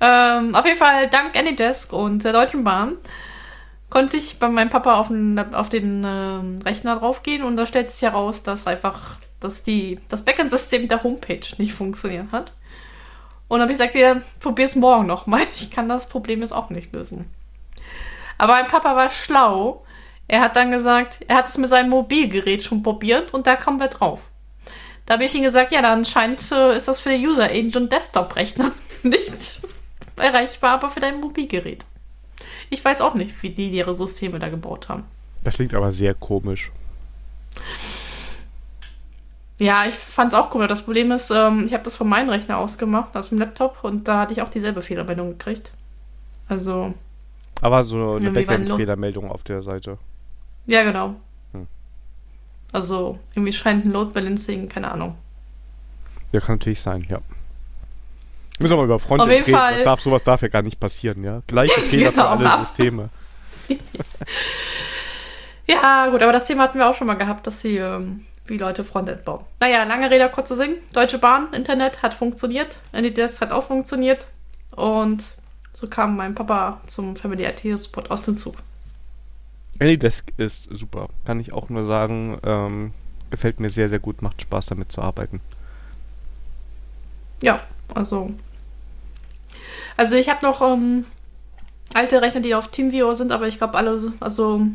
Ähm, 0.00 0.54
auf 0.54 0.64
jeden 0.64 0.78
Fall, 0.78 1.10
dank 1.10 1.36
Anydesk 1.36 1.92
und 1.92 2.22
der 2.24 2.32
Deutschen 2.32 2.62
Bahn 2.62 2.96
konnte 3.92 4.16
ich 4.16 4.38
bei 4.38 4.48
meinem 4.48 4.70
Papa 4.70 4.94
auf 4.94 5.08
den, 5.08 5.38
auf 5.52 5.68
den 5.68 6.02
ähm, 6.02 6.60
Rechner 6.64 6.96
draufgehen 6.96 7.42
und 7.42 7.58
da 7.58 7.66
stellt 7.66 7.90
sich 7.90 8.00
heraus, 8.00 8.42
dass 8.42 8.66
einfach 8.66 9.16
dass 9.38 9.62
die, 9.62 10.00
das 10.08 10.24
Backend-System 10.24 10.88
der 10.88 11.02
Homepage 11.02 11.44
nicht 11.58 11.74
funktioniert 11.74 12.32
hat. 12.32 12.54
Und 13.48 13.58
dann 13.58 13.62
habe 13.62 13.72
ich 13.72 13.78
gesagt, 13.78 13.94
ja, 13.94 14.22
probier's 14.40 14.76
morgen 14.76 15.04
nochmal. 15.06 15.42
Ich 15.54 15.70
kann 15.70 15.90
das 15.90 16.08
Problem 16.08 16.40
jetzt 16.40 16.54
auch 16.54 16.70
nicht 16.70 16.94
lösen. 16.94 17.30
Aber 18.38 18.54
mein 18.54 18.68
Papa 18.68 18.96
war 18.96 19.10
schlau. 19.10 19.84
Er 20.26 20.40
hat 20.40 20.56
dann 20.56 20.70
gesagt, 20.70 21.18
er 21.28 21.36
hat 21.36 21.50
es 21.50 21.58
mit 21.58 21.68
seinem 21.68 21.90
Mobilgerät 21.90 22.62
schon 22.62 22.82
probiert 22.82 23.34
und 23.34 23.46
da 23.46 23.56
kommen 23.56 23.78
wir 23.78 23.88
drauf. 23.88 24.20
Da 25.04 25.14
habe 25.14 25.24
ich 25.24 25.34
ihm 25.34 25.42
gesagt, 25.42 25.70
ja, 25.70 25.82
dann 25.82 26.06
scheint, 26.06 26.50
äh, 26.50 26.74
ist 26.74 26.88
das 26.88 27.00
für 27.00 27.10
den 27.10 27.26
User 27.26 27.44
Agent 27.44 27.92
Desktop-Rechner 27.92 28.70
nicht 29.02 29.60
erreichbar, 30.16 30.70
aber 30.70 30.88
für 30.88 31.00
dein 31.00 31.20
Mobilgerät. 31.20 31.84
Ich 32.72 32.82
weiß 32.82 33.02
auch 33.02 33.14
nicht, 33.14 33.42
wie 33.42 33.50
die 33.50 33.68
ihre 33.68 33.94
Systeme 33.94 34.38
da 34.38 34.48
gebaut 34.48 34.88
haben. 34.88 35.04
Das 35.44 35.56
klingt 35.56 35.74
aber 35.74 35.92
sehr 35.92 36.14
komisch. 36.14 36.72
Ja, 39.58 39.84
ich 39.86 39.94
fand 39.94 40.32
es 40.32 40.38
auch 40.38 40.54
cool. 40.54 40.66
Das 40.66 40.82
Problem 40.82 41.12
ist, 41.12 41.30
ähm, 41.30 41.66
ich 41.66 41.74
habe 41.74 41.84
das 41.84 41.96
von 41.96 42.08
meinem 42.08 42.30
Rechner 42.30 42.56
aus 42.56 42.78
gemacht, 42.78 43.14
aus 43.14 43.28
dem 43.28 43.38
Laptop, 43.38 43.84
und 43.84 44.08
da 44.08 44.20
hatte 44.20 44.32
ich 44.32 44.40
auch 44.40 44.48
dieselbe 44.48 44.80
Fehlermeldung 44.80 45.32
gekriegt. 45.32 45.70
Also, 46.48 46.94
Aber 47.60 47.84
so 47.84 48.14
eine 48.14 48.30
Backend-Fehlermeldung 48.30 49.30
auf 49.30 49.42
der 49.42 49.60
Seite. 49.60 49.98
ja, 50.64 50.82
genau. 50.82 51.16
Hm. 51.52 51.66
Also, 52.72 53.18
irgendwie 53.34 53.52
scheint 53.52 53.84
ein 53.84 53.92
Load 53.92 54.12
Balancing, 54.14 54.70
keine 54.70 54.90
Ahnung. 54.90 55.16
Ja, 56.32 56.40
kann 56.40 56.54
natürlich 56.54 56.80
sein, 56.80 57.04
ja. 57.10 57.20
Müssen 58.60 58.72
wir 58.72 58.76
mal 58.76 58.84
über 58.84 58.98
Frontend 58.98 59.30
reden. 59.30 59.50
Fall- 59.52 59.72
Das 59.74 59.82
darf, 59.82 60.00
sowas 60.00 60.22
darf 60.22 60.42
ja 60.42 60.48
gar 60.48 60.62
nicht 60.62 60.78
passieren, 60.78 61.24
ja. 61.24 61.42
Gleiche 61.46 61.80
Fehler 61.80 62.10
für 62.12 62.20
Genau, 62.20 62.28
alle 62.28 62.52
ab- 62.52 62.60
Systeme. 62.60 63.08
Ja, 65.66 66.08
gut, 66.08 66.22
aber 66.22 66.32
das 66.32 66.44
Thema 66.44 66.64
hatten 66.64 66.78
wir 66.78 66.88
auch 66.88 66.94
schon 66.94 67.06
mal 67.06 67.14
gehabt, 67.14 67.46
dass 67.46 67.60
sie, 67.62 67.76
ähm, 67.76 68.26
wie 68.46 68.58
Leute 68.58 68.84
Frontend 68.84 69.24
bauen. 69.24 69.44
Naja, 69.60 69.84
lange 69.84 70.10
Rede, 70.10 70.28
kurzer 70.28 70.56
Sinn. 70.56 70.74
Deutsche 70.92 71.18
Bahn, 71.18 71.52
Internet 71.52 72.02
hat 72.02 72.14
funktioniert. 72.14 72.80
NDS 72.92 73.40
hat 73.40 73.52
auch 73.52 73.64
funktioniert. 73.64 74.26
Und 74.72 75.22
so 75.72 75.86
kam 75.88 76.16
mein 76.16 76.34
Papa 76.34 76.80
zum 76.86 77.14
Family 77.16 77.44
IT 77.44 77.78
Support 77.78 78.10
aus 78.10 78.22
dem 78.22 78.36
Zug. 78.36 78.56
Anydesk 79.80 80.32
ist 80.36 80.64
super. 80.76 81.08
Kann 81.24 81.40
ich 81.40 81.52
auch 81.52 81.68
nur 81.68 81.84
sagen. 81.84 82.38
Ähm, 82.44 82.92
gefällt 83.30 83.60
mir 83.60 83.70
sehr, 83.70 83.88
sehr 83.88 84.00
gut. 84.00 84.20
Macht 84.20 84.42
Spaß 84.42 84.66
damit 84.66 84.90
zu 84.92 85.00
arbeiten. 85.00 85.40
Ja, 87.40 87.60
also. 87.94 88.30
Also 89.96 90.14
ich 90.14 90.28
habe 90.28 90.44
noch 90.44 90.60
ähm, 90.60 91.04
alte 91.94 92.22
Rechner, 92.22 92.40
die 92.40 92.54
auf 92.54 92.68
TeamViewer 92.68 93.16
sind, 93.16 93.32
aber 93.32 93.46
ich 93.48 93.58
glaube 93.58 93.74
alle, 93.76 94.12
also 94.20 94.66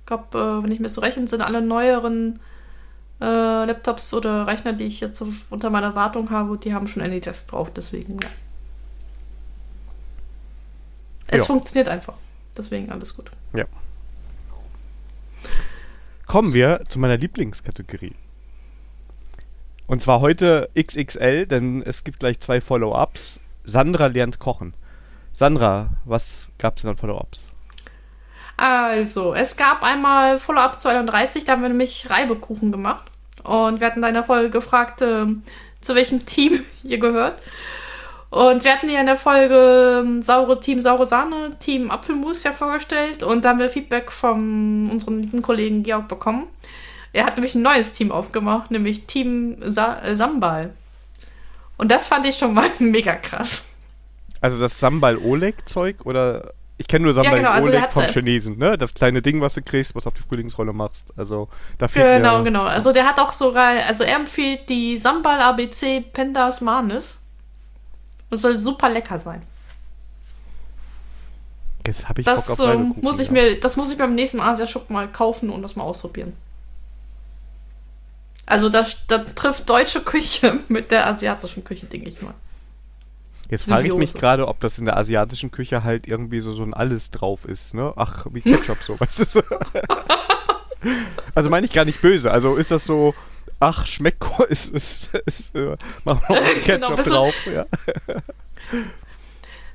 ich 0.00 0.06
glaube, 0.06 0.38
äh, 0.38 0.62
wenn 0.64 0.72
ich 0.72 0.80
mir 0.80 0.88
so 0.88 1.00
rechne, 1.00 1.26
sind 1.28 1.40
alle 1.40 1.62
neueren 1.62 2.40
äh, 3.20 3.24
Laptops 3.64 4.12
oder 4.12 4.46
Rechner, 4.46 4.72
die 4.72 4.84
ich 4.84 5.00
jetzt 5.00 5.18
so 5.18 5.28
unter 5.50 5.70
meiner 5.70 5.94
Wartung 5.94 6.30
habe, 6.30 6.58
die 6.58 6.74
haben 6.74 6.88
schon 6.88 7.02
Anydesk 7.02 7.48
drauf, 7.48 7.70
deswegen 7.74 8.18
ja. 8.20 8.28
Es 11.28 11.38
Ja. 11.40 11.44
funktioniert 11.46 11.88
einfach. 11.88 12.14
Deswegen 12.56 12.90
alles 12.90 13.16
gut. 13.16 13.30
Kommen 16.26 16.54
wir 16.54 16.82
zu 16.88 16.98
meiner 16.98 17.16
Lieblingskategorie. 17.16 18.14
Und 19.86 20.00
zwar 20.00 20.20
heute 20.20 20.70
XXL, 20.78 21.46
denn 21.46 21.82
es 21.82 22.04
gibt 22.04 22.20
gleich 22.20 22.40
zwei 22.40 22.60
Follow-ups. 22.60 23.40
Sandra 23.64 24.06
lernt 24.06 24.38
kochen. 24.38 24.74
Sandra, 25.32 25.90
was 26.04 26.50
gab 26.58 26.76
es 26.76 26.82
denn 26.82 26.92
an 26.92 26.96
Follow-ups? 26.96 27.50
Also, 28.56 29.34
es 29.34 29.56
gab 29.56 29.82
einmal 29.82 30.38
Follow-up 30.38 30.80
32, 30.80 31.44
da 31.44 31.52
haben 31.52 31.62
wir 31.62 31.68
nämlich 31.68 32.08
Reibekuchen 32.08 32.72
gemacht. 32.72 33.10
Und 33.42 33.80
wir 33.80 33.86
hatten 33.86 34.00
da 34.00 34.08
in 34.08 34.14
der 34.14 34.24
Folge 34.24 34.50
gefragt, 34.50 35.02
ähm, 35.02 35.42
zu 35.80 35.94
welchem 35.94 36.24
Team 36.24 36.64
ihr 36.82 36.98
gehört. 36.98 37.42
Und 38.30 38.64
wir 38.64 38.72
hatten 38.72 38.88
ja 38.88 39.00
in 39.00 39.06
der 39.06 39.16
Folge 39.16 40.02
ähm, 40.02 40.22
saure 40.22 40.58
Team 40.58 40.80
saure 40.80 41.06
Sahne, 41.06 41.56
Team 41.60 41.90
Apfelmus 41.90 42.42
ja 42.42 42.52
vorgestellt. 42.52 43.22
Und 43.22 43.44
da 43.44 43.50
haben 43.50 43.58
wir 43.58 43.70
Feedback 43.70 44.10
von 44.10 44.88
unserem 44.90 45.18
lieben 45.20 45.42
Kollegen 45.42 45.82
Georg 45.82 46.08
bekommen. 46.08 46.48
Er 47.14 47.26
hat 47.26 47.36
nämlich 47.36 47.54
ein 47.54 47.62
neues 47.62 47.92
Team 47.92 48.10
aufgemacht, 48.10 48.72
nämlich 48.72 49.06
Team 49.06 49.58
Sa 49.64 50.00
äh, 50.02 50.16
Sambal. 50.16 50.74
Und 51.76 51.90
das 51.90 52.08
fand 52.08 52.26
ich 52.26 52.36
schon 52.36 52.52
mal 52.52 52.68
mega 52.80 53.14
krass. 53.14 53.66
Also 54.40 54.60
das 54.60 54.78
Sambal 54.80 55.16
Oleg 55.18 55.66
Zeug 55.68 56.04
oder 56.04 56.52
ich 56.76 56.88
kenne 56.88 57.04
nur 57.04 57.14
Sambal 57.14 57.36
genau, 57.36 57.50
also 57.50 57.68
Oleg 57.68 57.82
hat, 57.82 57.92
vom 57.92 58.02
Chinesen, 58.02 58.58
ne? 58.58 58.76
Das 58.76 58.94
kleine 58.94 59.22
Ding, 59.22 59.40
was 59.40 59.54
du 59.54 59.62
kriegst, 59.62 59.94
was 59.94 60.08
auf 60.08 60.14
die 60.14 60.22
Frühlingsrolle 60.22 60.72
machst. 60.72 61.14
Also 61.16 61.48
da 61.78 61.86
fehlt 61.86 62.16
Genau, 62.16 62.38
mir 62.38 62.44
genau. 62.44 62.64
Also 62.64 62.92
der 62.92 63.06
hat 63.06 63.20
auch 63.20 63.32
sogar, 63.32 63.70
also 63.86 64.02
er 64.02 64.16
empfiehlt 64.16 64.68
die 64.68 64.98
Sambal 64.98 65.40
ABC 65.40 66.00
Pendas 66.00 66.60
Manis. 66.62 67.20
Das 68.28 68.40
soll 68.40 68.58
super 68.58 68.90
lecker 68.90 69.20
sein. 69.20 69.40
Jetzt 71.86 72.08
habe 72.08 72.22
ich 72.22 72.26
Das, 72.26 72.48
Bock 72.48 72.58
auf 72.58 72.74
ähm, 72.74 72.96
muss 73.02 73.20
ich 73.20 73.28
ja. 73.28 73.34
mir, 73.34 73.60
das 73.60 73.76
muss 73.76 73.92
ich 73.92 73.98
beim 73.98 74.16
nächsten 74.16 74.40
Asia-Shop 74.40 74.90
mal 74.90 75.06
kaufen 75.06 75.50
und 75.50 75.62
das 75.62 75.76
mal 75.76 75.84
ausprobieren. 75.84 76.32
Also 78.46 78.68
das, 78.68 79.06
das 79.06 79.34
trifft 79.34 79.68
deutsche 79.68 80.00
Küche 80.00 80.60
mit 80.68 80.90
der 80.90 81.06
asiatischen 81.06 81.64
Küche, 81.64 81.86
denke 81.86 82.08
ich 82.08 82.22
mal. 82.22 82.34
Jetzt 83.50 83.64
frage 83.64 83.88
ich 83.88 83.94
mich 83.94 84.14
gerade, 84.14 84.48
ob 84.48 84.60
das 84.60 84.78
in 84.78 84.86
der 84.86 84.96
asiatischen 84.96 85.50
Küche 85.50 85.84
halt 85.84 86.06
irgendwie 86.06 86.40
so, 86.40 86.52
so 86.52 86.62
ein 86.62 86.72
Alles 86.72 87.10
drauf 87.10 87.44
ist, 87.44 87.74
ne? 87.74 87.92
Ach, 87.96 88.26
wie 88.30 88.40
Ketchup 88.40 88.82
so, 88.82 88.98
weißt 89.00 89.20
du 89.20 89.24
so. 89.26 89.42
Also 91.34 91.50
meine 91.50 91.66
ich 91.66 91.72
gar 91.72 91.84
nicht 91.84 92.00
böse. 92.00 92.30
Also 92.30 92.56
ist 92.56 92.70
das 92.70 92.84
so, 92.84 93.14
ach, 93.60 93.86
schmeckt 93.86 94.24
ist, 94.48 94.70
ist, 94.70 95.14
ist 95.26 95.54
äh, 95.54 95.76
machen 96.04 96.22
wir 96.26 96.40
noch 96.40 96.48
Ketchup 96.64 96.96
Genau, 96.96 97.02
drauf, 97.02 97.34
ja. 97.46 97.66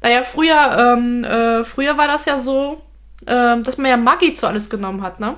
Naja, 0.02 0.24
früher, 0.24 0.96
ähm, 0.98 1.24
äh, 1.24 1.64
früher 1.64 1.98
war 1.98 2.08
das 2.08 2.26
ja 2.26 2.40
so, 2.40 2.82
ähm, 3.28 3.64
dass 3.64 3.78
man 3.78 3.92
ja 3.92 3.98
Maggi 3.98 4.34
zu 4.34 4.48
alles 4.48 4.70
genommen 4.70 5.02
hat, 5.02 5.20
ne? 5.20 5.36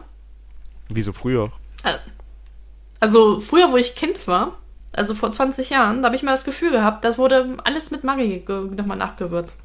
Wieso 0.90 1.14
früher? 1.14 1.52
Also 1.84 2.00
früher, 3.40 3.72
wo 3.72 3.78
ich 3.78 3.96
Kind 3.96 4.28
war, 4.28 4.58
also 4.94 5.16
vor 5.16 5.32
20 5.32 5.70
Jahren, 5.70 6.02
da 6.02 6.08
habe 6.08 6.16
ich 6.16 6.24
mal 6.24 6.32
das 6.32 6.46
Gefühl 6.46 6.72
gehabt, 6.72 7.04
das 7.04 7.18
wurde 7.18 7.58
alles 7.64 7.92
mit 7.92 8.04
Maggi 8.04 8.44
nochmal 8.48 8.98
nachgewürzt. 8.98 9.58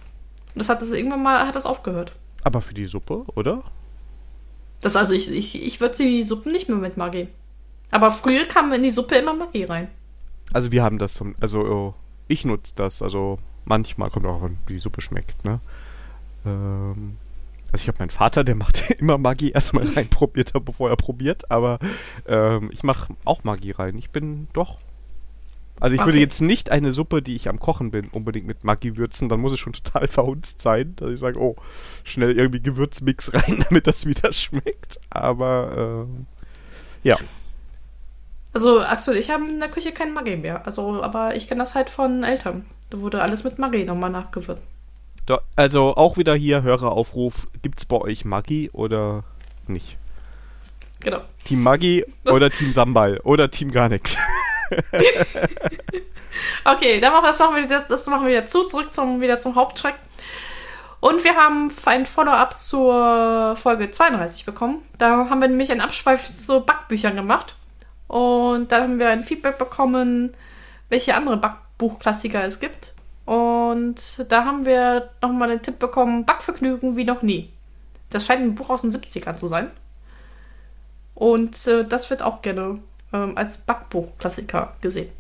Und 0.55 0.61
das 0.61 0.69
hat 0.69 0.81
das 0.81 0.93
irgendwann 0.93 1.23
mal, 1.23 1.47
hat 1.47 1.57
das 1.57 1.67
aufgehört. 1.67 2.13
Aber 2.45 2.61
für 2.61 2.75
die 2.75 2.87
Suppe, 2.87 3.25
oder? 3.35 3.63
Das 4.81 4.97
also, 4.97 5.13
ich, 5.13 5.31
ich, 5.31 5.63
ich 5.63 5.81
würze 5.81 6.05
die 6.05 6.23
Suppen 6.23 6.53
nicht 6.53 6.69
mehr 6.69 6.79
mit 6.79 6.97
Maggi. 6.97 7.29
Aber 7.91 8.13
früher 8.13 8.45
kam 8.45 8.73
in 8.73 8.83
die 8.83 8.91
Suppe 8.91 9.17
immer 9.17 9.35
Maggi 9.35 9.65
rein. 9.65 9.89
Also 10.53 10.73
wir 10.73 10.83
haben 10.83 10.99
das 10.99 11.15
zum, 11.15 11.35
also 11.41 11.95
ich 12.29 12.45
nutze 12.45 12.73
das, 12.77 13.03
also 13.03 13.39
manchmal 13.65 14.11
kommt 14.11 14.27
auch 14.27 14.43
an, 14.43 14.59
wie 14.67 14.75
die 14.75 14.79
Suppe 14.79 15.01
schmeckt, 15.01 15.45
ne? 15.45 15.61
Ähm, 16.45 17.19
also 17.73 17.83
ich 17.83 17.89
habe 17.89 17.99
meinen 17.99 18.11
Vater, 18.11 18.45
der 18.45 18.55
macht 18.55 18.91
immer 18.99 19.19
Maggi 19.19 19.51
erstmal 19.51 19.87
rein, 19.89 20.09
probiert 20.09 20.55
er, 20.55 20.61
bevor 20.61 20.91
er 20.91 20.97
probiert, 20.97 21.51
aber 21.51 21.79
ähm, 22.27 22.71
ich 22.73 22.83
mache 22.83 23.15
auch 23.25 23.45
Maggi 23.45 23.71
rein. 23.73 23.97
Ich 23.99 24.11
bin 24.11 24.49
doch. 24.53 24.79
Also 25.79 25.95
ich 25.95 26.01
würde 26.01 26.13
Okay. 26.13 26.21
jetzt 26.21 26.41
nicht 26.41 26.71
eine 26.71 26.93
Suppe, 26.93 27.21
die 27.21 27.37
ich 27.37 27.49
am 27.51 27.61
Kochen 27.61 27.91
bin, 27.91 28.09
unbedingt 28.09 28.47
mit 28.47 28.65
Maggi 28.65 28.97
würzen, 28.97 29.29
dann 29.29 29.41
muss 29.41 29.53
es 29.53 29.59
schon 29.61 29.75
total 29.75 30.09
verhunzt 30.09 30.63
sein, 30.63 30.95
dass 30.97 31.11
ich 31.11 31.21
sage, 31.21 31.39
oh, 31.39 31.57
schnell 32.05 32.33
irgendwie 32.39 32.63
Gewürzmix 32.63 33.35
rein, 33.35 33.65
damit 33.69 33.87
das 33.87 34.07
wieder 34.07 34.33
schmeckt. 34.33 34.99
Aber 35.11 36.07
ähm, 36.07 36.27
ja. 37.03 37.19
Also, 38.53 38.81
Axel, 38.81 39.17
ich 39.17 39.31
habe 39.31 39.45
in 39.49 39.61
der 39.61 39.69
Küche 39.69 39.93
kein 39.93 40.15
Maggi 40.15 40.37
mehr. 40.37 40.65
Also, 40.67 41.03
aber 41.03 41.37
ich 41.37 41.47
kenne 41.49 41.61
das 41.61 41.75
halt 41.75 41.91
von 41.91 42.23
Eltern. 42.25 42.65
Da 42.91 43.01
wurde 43.01 43.23
alles 43.23 43.45
mit 43.45 43.59
Maggi 43.59 43.85
nochmal 43.85 44.11
nachgewürzt. 44.11 44.63
Da, 45.27 45.41
also 45.57 45.97
auch 45.97 46.17
wieder 46.17 46.35
hier 46.37 46.63
Höreraufruf, 46.63 47.49
gibt's 47.63 47.85
bei 47.85 47.97
euch 47.97 48.25
Maggi 48.25 48.71
oder 48.73 49.25
nicht? 49.67 49.99
Genau. 51.01 51.21
Team 51.45 51.63
Maggi 51.65 52.05
oder 52.25 52.49
Team 52.51 52.73
Sambal 52.73 53.21
oder 53.25 53.51
Team 53.51 53.73
gar 53.73 53.89
nichts. 53.89 54.17
okay, 56.65 57.01
dann 57.01 57.13
machen, 57.13 57.25
das, 57.25 57.39
machen 57.39 57.57
wir, 57.57 57.81
das 57.81 58.07
machen 58.07 58.27
wir 58.27 58.31
wieder 58.31 58.47
zu, 58.47 58.65
zurück 58.65 58.93
zum, 58.93 59.21
wieder 59.21 59.39
zum 59.39 59.57
Haupttrack. 59.57 59.99
Und 61.01 61.25
wir 61.25 61.35
haben 61.35 61.73
ein 61.85 62.07
Follow-up 62.07 62.57
zur 62.59 63.57
Folge 63.57 63.91
32 63.91 64.45
bekommen. 64.45 64.83
Da 64.99 65.29
haben 65.29 65.41
wir 65.41 65.49
nämlich 65.49 65.71
einen 65.71 65.81
Abschweif 65.81 66.35
zu 66.35 66.61
Backbüchern 66.61 67.17
gemacht. 67.17 67.55
Und 68.09 68.73
dann 68.73 68.83
haben 68.83 68.99
wir 68.99 69.09
ein 69.09 69.23
Feedback 69.23 69.59
bekommen, 69.59 70.35
welche 70.89 71.15
andere 71.15 71.37
Backbuchklassiker 71.37 72.45
es 72.45 72.61
gibt. 72.61 72.96
Und 73.27 74.25
da 74.29 74.45
haben 74.45 74.65
wir 74.65 75.11
nochmal 75.21 75.49
den 75.49 75.61
Tipp 75.61 75.79
bekommen, 75.79 76.25
Backvergnügen 76.25 76.97
wie 76.97 77.05
noch 77.05 77.23
nie. 77.23 77.51
Das 78.09 78.25
scheint 78.25 78.41
ein 78.41 78.55
Buch 78.55 78.71
aus 78.71 78.83
den 78.83 78.93
70ern 78.93 79.35
zu 79.35 79.49
sein. 79.49 79.71
Und 81.15 81.67
äh, 81.67 81.85
das 81.85 82.09
wird 82.09 82.23
auch 82.23 82.41
gerne 82.41 82.79
ähm, 83.13 83.37
als 83.37 83.59
Backbuchklassiker 83.59 84.77
gesehen. 84.81 85.11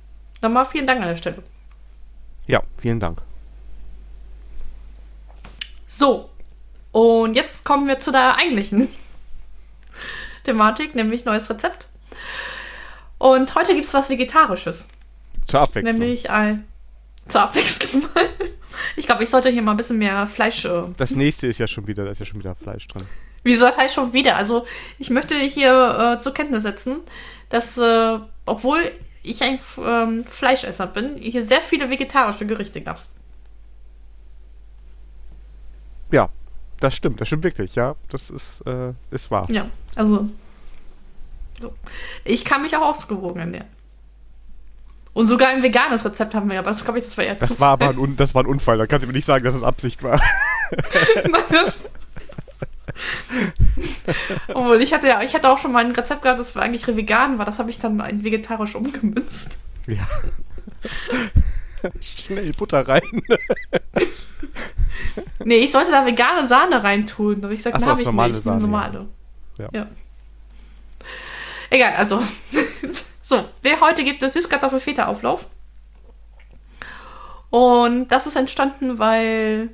Nochmal 0.40 0.66
vielen 0.66 0.86
Dank 0.86 1.00
an 1.02 1.08
der 1.08 1.16
Stelle. 1.16 1.42
Ja, 2.46 2.62
vielen 2.78 3.00
Dank. 3.00 3.22
So, 5.88 6.30
und 6.92 7.34
jetzt 7.34 7.64
kommen 7.64 7.88
wir 7.88 7.98
zu 7.98 8.12
der 8.12 8.36
eigentlichen 8.36 8.88
Thematik, 10.44 10.94
nämlich 10.94 11.24
neues 11.24 11.50
Rezept. 11.50 11.88
Und 13.18 13.54
heute 13.54 13.74
gibt 13.74 13.86
es 13.86 13.94
was 13.94 14.10
Vegetarisches. 14.10 14.88
Zur 15.46 15.60
Abwechslung. 15.60 15.98
Nämlich 15.98 16.30
ein. 16.30 16.66
Zur 17.28 17.42
Abwechslung. 17.42 18.04
ich 18.96 19.06
glaube, 19.06 19.22
ich 19.24 19.30
sollte 19.30 19.48
hier 19.50 19.62
mal 19.62 19.72
ein 19.72 19.76
bisschen 19.76 19.98
mehr 19.98 20.26
Fleisch. 20.26 20.64
Äh, 20.64 20.84
Das 20.96 21.16
nächste 21.16 21.46
ist 21.46 21.58
ja 21.58 21.66
schon 21.66 21.86
wieder, 21.86 22.04
da 22.04 22.10
ist 22.10 22.20
ja 22.20 22.26
schon 22.26 22.38
wieder 22.38 22.54
Fleisch 22.54 22.86
drin. 22.88 23.06
Wieso 23.42 23.70
Fleisch 23.72 23.94
schon 23.94 24.12
wieder? 24.12 24.36
Also, 24.36 24.66
ich 24.98 25.10
möchte 25.10 25.34
hier 25.36 26.16
äh, 26.16 26.20
zur 26.20 26.34
Kenntnis 26.34 26.62
setzen, 26.62 27.00
dass, 27.48 27.78
äh, 27.78 28.18
obwohl 28.44 28.92
ich 29.22 29.42
ein 29.42 29.58
ähm, 29.84 30.24
Fleischesser 30.24 30.86
bin, 30.86 31.16
hier 31.16 31.44
sehr 31.44 31.60
viele 31.60 31.90
vegetarische 31.90 32.46
Gerichte 32.46 32.80
gab. 32.80 33.00
Ja, 36.12 36.28
das 36.80 36.94
stimmt, 36.94 37.20
das 37.20 37.28
stimmt 37.28 37.44
wirklich, 37.44 37.74
ja. 37.74 37.96
Das 38.08 38.30
ist, 38.30 38.60
äh, 38.66 38.92
ist 39.10 39.30
wahr. 39.30 39.46
Ja, 39.50 39.68
also. 39.94 40.28
So. 41.60 41.72
Ich 42.24 42.44
kann 42.44 42.62
mich 42.62 42.76
auch 42.76 42.82
ausgewogen 42.82 43.40
ernähren. 43.40 43.66
Und 45.16 45.28
sogar 45.28 45.48
ein 45.48 45.62
veganes 45.62 46.04
Rezept 46.04 46.34
haben 46.34 46.50
wir, 46.50 46.58
aber 46.58 46.68
das 46.70 46.84
glaube 46.84 46.98
ich, 46.98 47.04
das 47.06 47.16
war 47.16 47.24
eher 47.24 47.36
Das 47.36 47.48
Zufall. 47.48 47.60
war 47.60 47.72
aber 47.72 47.88
ein, 47.88 47.98
Un- 48.04 48.16
das 48.16 48.34
war 48.34 48.42
ein 48.42 48.46
Unfall, 48.46 48.76
da 48.76 48.86
kannst 48.86 49.02
du 49.04 49.06
mir 49.06 49.14
nicht 49.14 49.24
sagen, 49.24 49.42
dass 49.44 49.54
es 49.54 49.62
Absicht 49.62 50.02
war. 50.02 50.20
Obwohl, 54.48 54.82
ich 54.82 54.92
hatte 54.92 55.06
ja, 55.08 55.22
ich 55.22 55.34
hatte 55.34 55.48
auch 55.50 55.58
schon 55.58 55.72
mal 55.72 55.84
ein 55.84 55.92
Rezept 55.92 56.22
gehabt, 56.22 56.38
das 56.40 56.54
war 56.54 56.62
eigentlich 56.62 56.86
vegan 56.86 57.38
war, 57.38 57.44
das 57.44 57.58
habe 57.58 57.70
ich 57.70 57.78
dann 57.78 57.98
in 58.00 58.24
vegetarisch 58.24 58.74
umgemünzt. 58.74 59.58
Ja. 59.86 60.06
Schnell 62.00 62.52
Butter 62.52 62.86
rein. 62.86 63.02
Nee, 65.44 65.56
ich 65.58 65.72
sollte 65.72 65.90
da 65.92 66.04
vegane 66.04 66.48
Sahne 66.48 66.82
reintun. 66.82 67.44
Aber 67.44 67.52
ich 67.52 67.62
sag, 67.62 67.74
Ach 67.74 67.80
so, 67.80 67.86
habe 67.86 68.00
ich 68.00 68.06
normale 68.06 68.32
nicht. 68.34 68.42
Sahne, 68.44 68.60
normale. 68.60 69.06
ja. 69.58 69.68
Ja. 69.72 69.86
Egal, 71.70 71.92
also. 71.96 72.22
So, 73.28 73.44
wir- 73.60 73.80
heute 73.80 74.04
gibt 74.04 74.22
es 74.22 74.34
Süßkartoffelfeta-Auflauf. 74.34 75.46
Und 77.50 78.06
das 78.08 78.28
ist 78.28 78.36
entstanden, 78.36 79.00
weil 79.00 79.70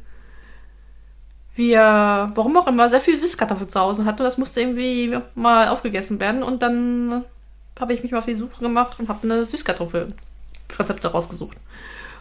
wir, 1.55 2.31
warum 2.35 2.57
auch 2.57 2.67
immer, 2.67 2.88
sehr 2.88 3.03
viel 3.03 3.19
Süßkartoffel 3.19 3.69
zu 3.69 3.79
Hause 3.79 4.07
hatten. 4.07 4.21
Und 4.21 4.25
das 4.25 4.38
musste 4.38 4.62
irgendwie 4.62 5.19
mal 5.35 5.69
aufgegessen 5.69 6.19
werden. 6.19 6.43
Und 6.43 6.62
dann 6.62 7.25
habe 7.79 7.93
ich 7.93 8.03
mich 8.03 8.12
mal 8.12 8.19
auf 8.21 8.25
die 8.27 8.37
Suche 8.37 8.61
gemacht 8.61 8.99
und 8.99 9.11
habe 9.11 9.25
eine 9.25 9.45
Süßkartoffel-Rezepte 9.45 11.09
rausgesucht. 11.09 11.59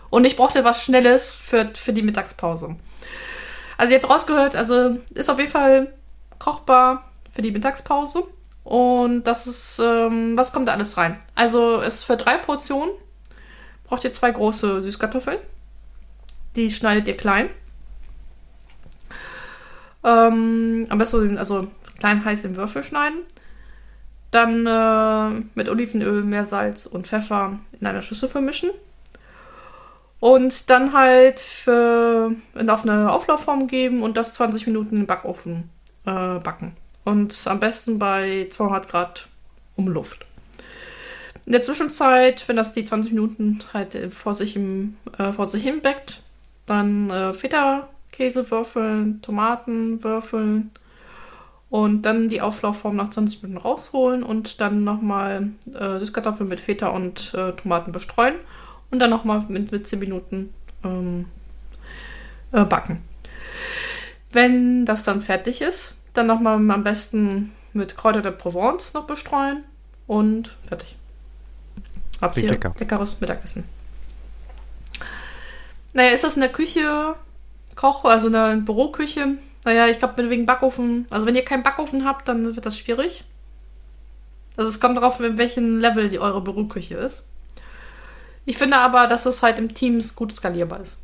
Und 0.10 0.26
ich 0.26 0.36
brauchte 0.36 0.66
was 0.66 0.84
Schnelles 0.84 1.34
für, 1.34 1.72
für 1.74 1.94
die 1.94 2.02
Mittagspause. 2.02 2.76
Also 3.78 3.94
ihr 3.94 4.02
habt 4.02 4.10
rausgehört, 4.12 4.58
also 4.58 4.98
ist 5.14 5.30
auf 5.30 5.40
jeden 5.40 5.52
Fall 5.52 5.94
kochbar 6.40 7.10
für 7.32 7.42
die 7.42 7.52
Mittagspause. 7.52 8.24
Und 8.64 9.24
das 9.24 9.48
ist, 9.48 9.80
ähm, 9.84 10.38
was 10.38 10.54
kommt 10.54 10.68
da 10.68 10.74
alles 10.74 10.98
rein? 10.98 11.20
Also 11.36 11.82
ist 11.82 12.04
für 12.04 12.18
drei 12.18 12.38
Portionen 12.38 12.92
braucht 13.92 14.06
ihr 14.06 14.14
zwei 14.14 14.32
große 14.32 14.84
Süßkartoffeln. 14.84 15.40
Die 16.56 16.72
schneidet 16.72 17.10
ihr 17.10 17.18
klein. 17.18 17.50
Ähm, 20.04 20.88
am 20.90 20.98
besten 20.98 21.38
also 21.38 21.68
klein 22.00 22.24
heiß 22.24 22.46
in 22.46 22.56
Würfel 22.56 22.84
schneiden. 22.84 23.20
Dann 24.32 24.66
äh, 24.66 25.44
mit 25.56 25.68
Olivenöl, 25.68 26.24
Meersalz 26.24 26.86
und 26.86 27.08
Pfeffer 27.08 27.60
in 27.80 27.86
einer 27.86 28.02
Schüssel 28.02 28.30
vermischen. 28.30 28.70
Und 30.22 30.70
dann 30.70 30.94
halt 30.94 31.40
für, 31.40 32.34
auf 32.68 32.84
eine 32.84 33.12
Auflaufform 33.12 33.68
geben 33.68 34.04
und 34.04 34.16
das 34.16 34.36
20 34.36 34.68
Minuten 34.68 34.92
in 34.92 35.02
den 35.02 35.08
Backofen 35.08 35.70
äh, 36.06 36.40
backen. 36.40 36.78
Und 37.04 37.36
am 37.46 37.60
besten 37.60 37.98
bei 37.98 38.48
200 38.50 38.88
Grad 38.88 39.28
Umluft. 39.76 40.26
In 41.46 41.54
der 41.54 41.62
Zwischenzeit, 41.62 42.48
wenn 42.48 42.56
das 42.56 42.74
die 42.74 42.84
20 42.84 43.14
Minuten 43.14 43.60
halt 43.74 43.96
äh, 43.96 44.10
vor 44.10 44.36
sich, 44.36 44.56
im, 44.56 44.98
äh, 45.18 45.34
vor 45.34 45.48
sich 45.48 45.64
hin 45.64 45.82
backt, 45.82 46.22
dann 46.66 47.10
äh, 47.10 47.34
Feta-Käse 47.34 48.52
würfeln, 48.52 49.22
Tomaten 49.22 50.04
würfeln 50.04 50.72
und 51.70 52.04
dann 52.04 52.30
die 52.30 52.42
Auflaufform 52.42 52.96
nach 52.96 53.10
20 53.10 53.44
Minuten 53.44 53.62
rausholen 53.62 54.24
und 54.24 54.62
dann 54.62 54.84
nochmal 54.84 55.50
äh, 55.74 56.00
Süßkartoffeln 56.00 56.48
mit 56.48 56.60
Feta 56.60 56.90
und 56.90 57.34
äh, 57.34 57.54
Tomaten 57.54 57.92
bestreuen 57.92 58.36
und 58.92 59.00
dann 59.00 59.10
nochmal 59.10 59.44
mit, 59.48 59.72
mit 59.72 59.88
10 59.88 60.00
Minuten 60.00 60.54
ähm, 60.84 61.26
äh, 62.52 62.66
backen. 62.66 63.02
Wenn 64.32 64.86
das 64.86 65.04
dann 65.04 65.22
fertig 65.22 65.62
ist, 65.62 65.96
dann 66.14 66.28
nochmal 66.28 66.56
am 66.56 66.84
besten 66.84 67.52
mit 67.74 67.96
Kräuter 67.96 68.22
der 68.22 68.32
Provence 68.32 68.94
noch 68.94 69.08
bestreuen 69.08 69.64
und 70.08 70.56
fertig. 70.68 70.98
Habt 72.22 72.38
ihr 72.38 72.50
lecker. 72.50 72.76
leckeres 72.78 73.20
Mittagessen. 73.20 73.64
Naja, 75.94 76.12
ist 76.12 76.24
das 76.24 76.36
in 76.36 76.42
der 76.42 76.52
Küche, 76.52 77.16
Koch, 77.76 78.06
also 78.06 78.28
in 78.28 78.34
der 78.34 78.56
Büroküche? 78.58 79.38
Naja, 79.64 79.88
ich 79.88 80.00
glaube, 80.00 80.30
wegen 80.30 80.46
Backofen, 80.46 81.06
also 81.10 81.26
wenn 81.26 81.36
ihr 81.36 81.46
keinen 81.46 81.64
Backofen 81.64 82.06
habt, 82.06 82.28
dann 82.28 82.56
wird 82.56 82.66
das 82.66 82.78
schwierig. 82.78 83.24
Also 84.58 84.70
es 84.70 84.80
kommt 84.80 84.98
darauf, 84.98 85.20
in 85.20 85.38
welchem 85.38 85.80
Level 85.80 86.10
die 86.10 86.20
eure 86.20 86.42
Büroküche 86.42 86.96
ist. 86.96 87.26
Ich 88.46 88.58
finde 88.58 88.78
aber, 88.78 89.08
dass 89.08 89.26
es 89.26 89.44
halt 89.44 89.60
im 89.60 89.74
Teams 89.74 90.16
gut 90.16 90.36
skalierbar 90.36 90.82
ist. 90.82 90.98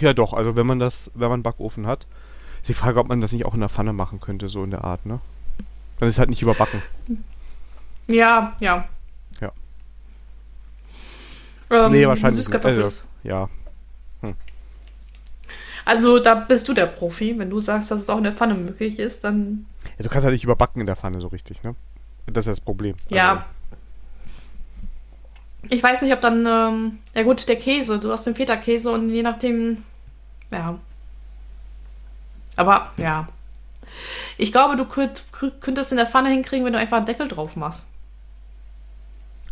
Ja, 0.00 0.12
doch, 0.12 0.32
also 0.32 0.56
wenn 0.56 0.66
man 0.66 0.78
das, 0.78 1.10
wenn 1.14 1.28
man 1.28 1.42
Backofen 1.42 1.86
hat, 1.86 2.06
ist 2.60 2.68
die 2.68 2.74
Frage, 2.74 3.00
ob 3.00 3.08
man 3.08 3.20
das 3.20 3.32
nicht 3.32 3.44
auch 3.44 3.54
in 3.54 3.60
der 3.60 3.68
Pfanne 3.68 3.92
machen 3.92 4.20
könnte, 4.20 4.48
so 4.48 4.64
in 4.64 4.70
der 4.70 4.84
Art, 4.84 5.06
ne? 5.06 5.20
Dann 5.98 6.08
ist 6.08 6.16
es 6.16 6.18
halt 6.18 6.30
nicht 6.30 6.42
überbacken. 6.42 6.82
Ja, 8.06 8.56
ja. 8.60 8.88
Ja. 9.40 9.52
Ähm, 11.70 11.92
nee, 11.92 12.06
wahrscheinlich 12.06 12.38
nicht. 12.38 12.46
Süßkartoffel 12.46 12.82
Also, 12.82 13.04
ja. 13.22 13.48
Also 15.84 16.18
da 16.18 16.34
bist 16.34 16.68
du 16.68 16.74
der 16.74 16.86
Profi. 16.86 17.38
Wenn 17.38 17.48
du 17.48 17.60
sagst, 17.60 17.90
dass 17.90 18.02
es 18.02 18.10
auch 18.10 18.18
in 18.18 18.24
der 18.24 18.32
Pfanne 18.32 18.54
möglich 18.54 18.98
ist, 18.98 19.24
dann 19.24 19.66
ja. 19.96 20.02
Du 20.02 20.08
kannst 20.10 20.24
halt 20.24 20.34
nicht 20.34 20.44
überbacken 20.44 20.80
in 20.80 20.86
der 20.86 20.96
Pfanne 20.96 21.20
so 21.20 21.28
richtig, 21.28 21.62
ne? 21.62 21.74
Das 22.26 22.46
ist 22.46 22.58
das 22.58 22.60
Problem. 22.60 22.96
ja. 23.08 23.46
Ich 25.70 25.82
weiß 25.82 26.02
nicht, 26.02 26.12
ob 26.12 26.20
dann, 26.20 26.46
ähm, 26.46 26.98
ja 27.14 27.24
gut, 27.24 27.48
der 27.48 27.56
Käse, 27.56 27.98
du 27.98 28.12
hast 28.12 28.26
den 28.26 28.36
Feta-Käse 28.36 28.90
und 28.92 29.10
je 29.10 29.22
nachdem, 29.22 29.82
ja. 30.50 30.78
Aber, 32.58 32.90
ja. 32.96 33.28
Ich 34.36 34.50
glaube, 34.50 34.76
du 34.76 34.84
könnt, 34.84 35.24
könntest 35.60 35.92
in 35.92 35.96
der 35.96 36.06
Pfanne 36.06 36.28
hinkriegen, 36.30 36.66
wenn 36.66 36.72
du 36.72 36.78
einfach 36.78 36.96
einen 36.96 37.06
Deckel 37.06 37.28
drauf 37.28 37.54
machst. 37.54 37.84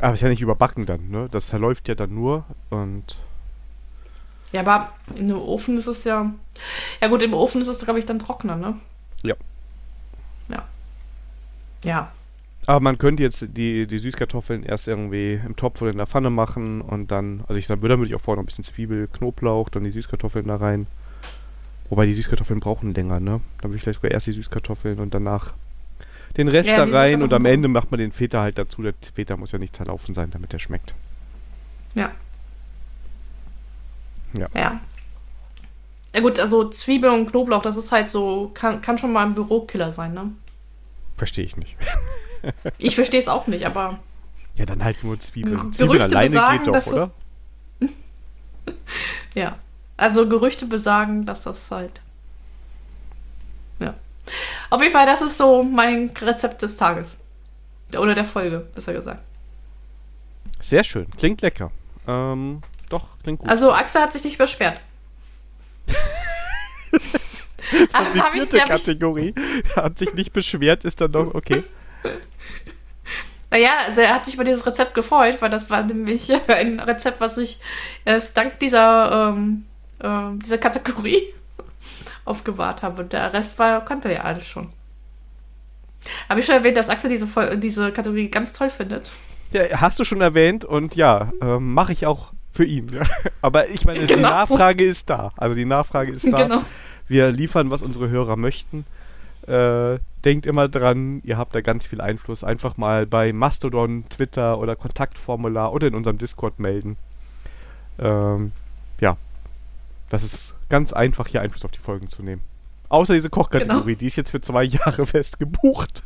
Aber 0.01 0.12
ist 0.12 0.21
ja 0.21 0.29
nicht 0.29 0.42
überbacken 0.42 0.87
dann, 0.87 1.09
ne? 1.09 1.29
Das 1.31 1.47
zerläuft 1.47 1.88
ja 1.88 1.95
dann 1.95 2.14
nur 2.14 2.45
und 2.69 3.19
Ja, 4.53 4.61
aber 4.61 4.90
in 5.14 5.29
dem 5.29 5.38
Ofen 5.38 5.79
ist 5.79 5.87
es 5.87 6.05
ja. 6.05 6.33
Ja, 7.01 7.09
gut, 7.09 7.23
im 7.23 7.33
Ofen 7.33 7.62
ist 7.62 7.69
es, 7.69 7.85
glaube 7.85 8.01
ich, 8.01 8.07
dann 8.07 8.19
trockener, 8.19 8.57
ne? 8.57 8.75
Ja. 9.23 9.37
Ja. 10.49 10.64
Ja. 11.85 12.12
Aber 12.66 12.81
man 12.81 12.99
könnte 12.99 13.23
jetzt 13.23 13.47
die, 13.57 13.87
die 13.87 13.99
Süßkartoffeln 13.99 14.64
erst 14.64 14.88
irgendwie 14.88 15.35
im 15.35 15.55
Topf 15.55 15.81
oder 15.81 15.92
in 15.92 15.99
der 15.99 16.07
Pfanne 16.07 16.31
machen 16.31 16.81
und 16.81 17.12
dann, 17.12 17.45
also 17.47 17.59
ich 17.59 17.69
würde 17.69 18.05
ich 18.05 18.14
auch 18.16 18.21
vorher 18.21 18.37
noch 18.37 18.42
ein 18.42 18.47
bisschen 18.47 18.64
Zwiebel, 18.64 19.07
Knoblauch, 19.07 19.69
dann 19.69 19.85
die 19.85 19.92
Süßkartoffeln 19.92 20.49
da 20.49 20.57
rein. 20.57 20.88
Wobei 21.88 22.07
die 22.07 22.14
Süßkartoffeln 22.14 22.61
brauchen 22.61 22.94
länger, 22.94 23.20
ne? 23.20 23.40
Dann 23.61 23.70
würde 23.70 23.77
ich 23.77 23.83
vielleicht 23.83 24.01
sogar 24.01 24.11
erst 24.11 24.27
die 24.27 24.33
Süßkartoffeln 24.33 24.99
und 24.99 25.14
danach 25.14 25.53
den 26.37 26.49
Rest 26.49 26.68
Ja, 26.68 26.85
da 26.85 26.99
rein 26.99 27.22
und 27.22 27.33
am 27.33 27.46
Ende 27.46 27.68
macht 27.68 27.90
man 27.90 27.99
den 27.99 28.12
Feta 28.12 28.40
halt 28.40 28.59
dazu. 28.59 28.83
Der 28.83 28.94
Feta 29.14 29.37
muss 29.37 29.53
ja 29.53 29.59
nicht 29.59 29.75
zerlaufen 29.75 30.14
sein, 30.14 30.31
damit 30.31 30.53
der 30.53 30.59
schmeckt. 30.59 30.94
Ja. 31.94 32.11
Ja. 34.37 34.49
Ja. 34.55 34.81
Ja 36.12 36.20
gut, 36.20 36.38
also 36.38 36.68
Zwiebel 36.70 37.11
und 37.11 37.31
Knoblauch, 37.31 37.62
das 37.62 37.77
ist 37.77 37.92
halt 37.92 38.09
so, 38.09 38.51
kann, 38.55 38.81
kann 38.81 38.99
schon 38.99 39.12
mal 39.12 39.27
ein 39.27 39.35
Bürokiller 39.35 39.92
sein, 39.92 40.14
ne? 40.14 40.31
Verstehe 41.16 41.44
ich 41.44 41.57
nicht. 41.57 41.77
Ich 42.79 42.94
verstehe 42.94 43.18
es 43.18 43.27
auch 43.27 43.49
nicht, 43.49 43.66
aber 43.66 43.99
Ja, 44.55 44.66
dann 44.66 44.85
halt 44.85 45.03
nur 45.03 45.18
Zwiebeln. 45.18 45.57
Gerüchte 45.57 45.79
Zwiebeln 45.79 46.03
alleine 46.03 46.27
besagen, 46.29 46.59
geht 46.64 46.75
doch, 46.75 46.87
oder? 46.87 47.11
Ja. 49.35 49.57
Also 49.96 50.28
Gerüchte 50.28 50.66
besagen, 50.66 51.24
dass 51.24 51.42
das 51.42 51.70
halt. 51.70 52.00
Ja. 53.78 53.94
Auf 54.70 54.80
jeden 54.80 54.92
Fall, 54.92 55.06
das 55.06 55.22
ist 55.22 55.38
so 55.38 55.62
mein 55.62 56.11
Rezept 56.20 56.62
des 56.62 56.76
Tages. 56.76 57.16
Oder 57.96 58.14
der 58.14 58.24
Folge, 58.24 58.66
besser 58.74 58.92
gesagt. 58.92 59.22
Sehr 60.61 60.85
schön. 60.85 61.06
Klingt 61.16 61.42
lecker. 61.42 61.70
Ähm, 62.06 62.61
doch, 62.88 63.06
klingt 63.22 63.40
gut. 63.40 63.48
Also 63.48 63.72
Axel 63.72 64.02
hat 64.02 64.12
sich 64.12 64.24
nicht 64.24 64.38
beschwert. 64.38 64.80
Ach, 67.92 68.12
die 68.12 68.20
hab 68.20 68.35
ich, 68.35 68.40
vierte 68.40 68.59
ich, 68.59 68.64
Kategorie 68.64 69.35
hat 69.74 69.98
sich 69.98 70.14
nicht 70.14 70.32
beschwert, 70.32 70.85
ist 70.85 71.00
dann 71.00 71.12
doch 71.12 71.35
okay. 71.35 71.64
naja, 73.50 73.70
also 73.87 74.00
er 74.00 74.14
hat 74.14 74.26
sich 74.26 74.35
über 74.35 74.44
dieses 74.44 74.66
Rezept 74.66 74.94
gefreut, 74.94 75.37
weil 75.40 75.50
das 75.50 75.68
war 75.68 75.82
nämlich 75.82 76.32
ein 76.48 76.80
Rezept, 76.80 77.20
was 77.20 77.38
ich 77.38 77.61
erst 78.04 78.37
dank 78.37 78.59
dieser, 78.61 79.35
ähm, 79.35 79.66
ähm, 80.00 80.38
dieser 80.40 80.59
Kategorie 80.59 81.22
aufgewahrt 82.24 82.82
habe. 82.82 83.04
Der 83.04 83.32
Rest 83.32 83.59
war, 83.59 83.85
kannte 83.85 84.12
ja 84.12 84.20
alles 84.20 84.46
schon. 84.46 84.68
Habe 86.28 86.40
ich 86.40 86.46
schon 86.46 86.54
erwähnt, 86.54 86.76
dass 86.76 86.88
Axel 86.88 87.11
diese, 87.11 87.26
diese 87.59 87.92
Kategorie 87.92 88.28
ganz 88.28 88.52
toll 88.52 88.70
findet? 88.70 89.09
Ja, 89.52 89.62
hast 89.80 89.98
du 89.98 90.04
schon 90.04 90.20
erwähnt 90.20 90.64
und 90.64 90.94
ja, 90.96 91.32
ähm, 91.40 91.74
mache 91.74 91.92
ich 91.92 92.06
auch 92.06 92.32
für 92.52 92.64
ihn. 92.64 92.87
Aber 93.42 93.68
ich 93.68 93.85
meine, 93.85 94.00
die 94.06 94.14
Genau. 94.14 94.28
Nachfrage 94.30 94.85
ist 94.85 95.11
da. 95.11 95.32
Also 95.37 95.54
die 95.54 95.64
Nachfrage 95.64 96.12
ist 96.12 96.30
da. 96.32 96.42
Genau. 96.44 96.62
Wir 97.09 97.30
liefern, 97.30 97.70
was 97.70 97.82
unsere 97.82 98.09
Hörer 98.09 98.37
möchten. 98.37 98.85
Äh, 99.46 99.98
denkt 100.24 100.44
immer 100.46 100.68
dran, 100.68 101.20
ihr 101.24 101.38
habt 101.38 101.54
da 101.54 101.61
ganz 101.61 101.87
viel 101.87 102.00
Einfluss. 102.00 102.42
Einfach 102.42 102.76
mal 102.76 103.06
bei 103.06 103.32
Mastodon, 103.32 104.04
Twitter 104.09 104.59
oder 104.59 104.74
Kontaktformular 104.74 105.72
oder 105.72 105.87
in 105.87 105.94
unserem 105.94 106.18
Discord 106.18 106.59
melden. 106.59 106.96
Ähm, 107.98 108.50
ja, 109.00 109.16
das 110.09 110.23
ist 110.23 110.55
ganz 110.69 110.92
einfach, 110.92 111.27
hier 111.29 111.40
Einfluss 111.40 111.64
auf 111.64 111.71
die 111.71 111.81
Folgen 111.81 112.09
zu 112.09 112.23
nehmen. 112.23 112.42
Außer 112.88 113.14
diese 113.14 113.31
Kochkategorie, 113.31 113.97
die 113.97 114.07
ist 114.07 114.16
jetzt 114.16 114.31
für 114.31 114.40
zwei 114.40 114.62
Jahre 114.64 115.07
fest 115.07 115.38
gebucht. 115.38 116.03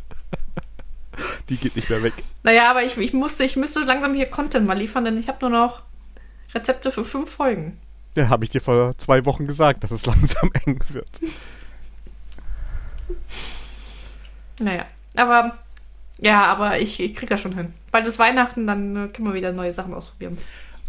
die 1.49 1.57
geht 1.57 1.77
nicht 1.77 1.91
mehr 1.91 2.03
weg. 2.03 2.15
Naja, 2.43 2.71
aber 2.71 2.83
ich, 2.83 2.97
ich 2.97 3.13
musste, 3.13 3.45
ich 3.45 3.57
müsste 3.57 3.81
langsam 3.81 4.15
hier 4.15 4.27
Content 4.27 4.67
mal 4.67 4.79
liefern, 4.79 5.05
denn 5.05 5.19
ich 5.19 5.29
habe 5.29 5.39
nur 5.43 5.51
noch 5.51 5.83
Rezepte 6.55 6.91
für 6.91 7.05
fünf 7.05 7.31
Folgen. 7.31 7.79
Ja, 8.17 8.29
habe 8.29 8.45
ich 8.45 8.51
dir 8.51 8.61
vor 8.61 8.97
zwei 8.99 9.25
Wochen 9.27 9.47
gesagt, 9.47 9.85
dass 9.85 9.91
es 9.91 10.07
langsam 10.07 10.51
eng 10.65 10.81
wird. 10.89 11.21
Naja, 14.59 14.87
aber 15.17 15.59
ja, 16.19 16.45
aber 16.45 16.79
ich, 16.79 17.01
ich 17.01 17.15
krieg 17.15 17.29
das 17.29 17.41
schon 17.41 17.55
hin. 17.55 17.73
Bald 17.91 18.07
ist 18.07 18.19
Weihnachten, 18.19 18.67
dann 18.67 18.97
äh, 18.97 19.09
können 19.09 19.29
wir 19.29 19.35
wieder 19.35 19.53
neue 19.53 19.73
Sachen 19.73 19.95
ausprobieren. 19.95 20.37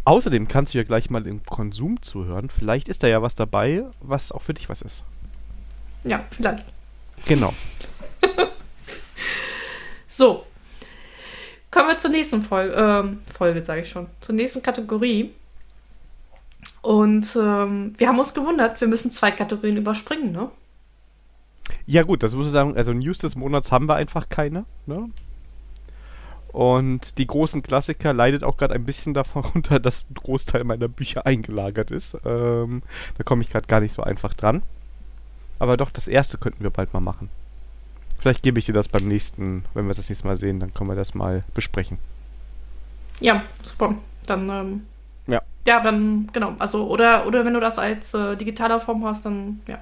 Außerdem 0.03 0.47
kannst 0.47 0.73
du 0.73 0.79
ja 0.79 0.83
gleich 0.83 1.09
mal 1.09 1.27
im 1.27 1.43
Konsum 1.45 2.01
zuhören. 2.01 2.49
Vielleicht 2.49 2.89
ist 2.89 3.03
da 3.03 3.07
ja 3.07 3.21
was 3.21 3.35
dabei, 3.35 3.83
was 4.01 4.31
auch 4.31 4.41
für 4.41 4.53
dich 4.53 4.67
was 4.69 4.81
ist. 4.81 5.03
Ja, 6.03 6.23
vielleicht. 6.31 6.65
Genau. 7.27 7.53
So. 10.11 10.45
Kommen 11.71 11.87
wir 11.87 11.97
zur 11.97 12.11
nächsten 12.11 12.41
Folge, 12.41 12.73
ähm, 12.75 13.19
Folge, 13.33 13.63
sage 13.63 13.81
ich 13.81 13.89
schon. 13.89 14.07
Zur 14.19 14.35
nächsten 14.35 14.61
Kategorie. 14.61 15.31
Und 16.81 17.33
ähm, 17.37 17.93
wir 17.97 18.09
haben 18.09 18.19
uns 18.19 18.33
gewundert, 18.33 18.81
wir 18.81 18.89
müssen 18.89 19.09
zwei 19.09 19.31
Kategorien 19.31 19.77
überspringen, 19.77 20.33
ne? 20.33 20.49
Ja 21.85 22.03
gut, 22.03 22.23
das 22.23 22.33
muss 22.33 22.47
ich 22.47 22.51
sagen, 22.51 22.75
also 22.75 22.91
News 22.91 23.19
des 23.19 23.37
Monats 23.37 23.71
haben 23.71 23.87
wir 23.87 23.95
einfach 23.95 24.27
keine. 24.27 24.65
Ne? 24.85 25.09
Und 26.51 27.17
die 27.17 27.27
großen 27.27 27.61
Klassiker 27.61 28.13
leidet 28.13 28.43
auch 28.43 28.57
gerade 28.57 28.73
ein 28.73 28.85
bisschen 28.85 29.13
davon 29.13 29.43
runter, 29.55 29.79
dass 29.79 30.05
ein 30.09 30.15
Großteil 30.15 30.63
meiner 30.63 30.87
Bücher 30.87 31.25
eingelagert 31.25 31.91
ist. 31.91 32.17
Ähm, 32.25 32.81
da 33.17 33.23
komme 33.23 33.41
ich 33.41 33.49
gerade 33.49 33.67
gar 33.67 33.79
nicht 33.79 33.93
so 33.93 34.03
einfach 34.03 34.33
dran. 34.33 34.61
Aber 35.59 35.77
doch, 35.77 35.91
das 35.91 36.07
erste 36.07 36.37
könnten 36.37 36.63
wir 36.63 36.71
bald 36.71 36.93
mal 36.93 36.99
machen. 36.99 37.29
Vielleicht 38.19 38.43
gebe 38.43 38.59
ich 38.59 38.65
dir 38.65 38.73
das 38.73 38.87
beim 38.87 39.07
nächsten, 39.07 39.65
wenn 39.73 39.87
wir 39.87 39.93
das 39.93 40.09
nächste 40.09 40.27
Mal 40.27 40.35
sehen, 40.35 40.59
dann 40.59 40.73
können 40.73 40.89
wir 40.89 40.95
das 40.95 41.13
mal 41.15 41.43
besprechen. 41.53 41.97
Ja, 43.19 43.41
super. 43.63 43.95
Dann, 44.27 44.49
ähm, 44.49 44.81
Ja. 45.27 45.41
Ja, 45.65 45.81
dann, 45.81 46.27
genau. 46.33 46.55
Also, 46.59 46.87
oder, 46.87 47.25
oder 47.27 47.45
wenn 47.45 47.53
du 47.53 47.59
das 47.59 47.79
als 47.79 48.13
äh, 48.13 48.35
digitaler 48.35 48.81
Form 48.81 49.05
hast, 49.05 49.25
dann, 49.25 49.61
ja. 49.67 49.79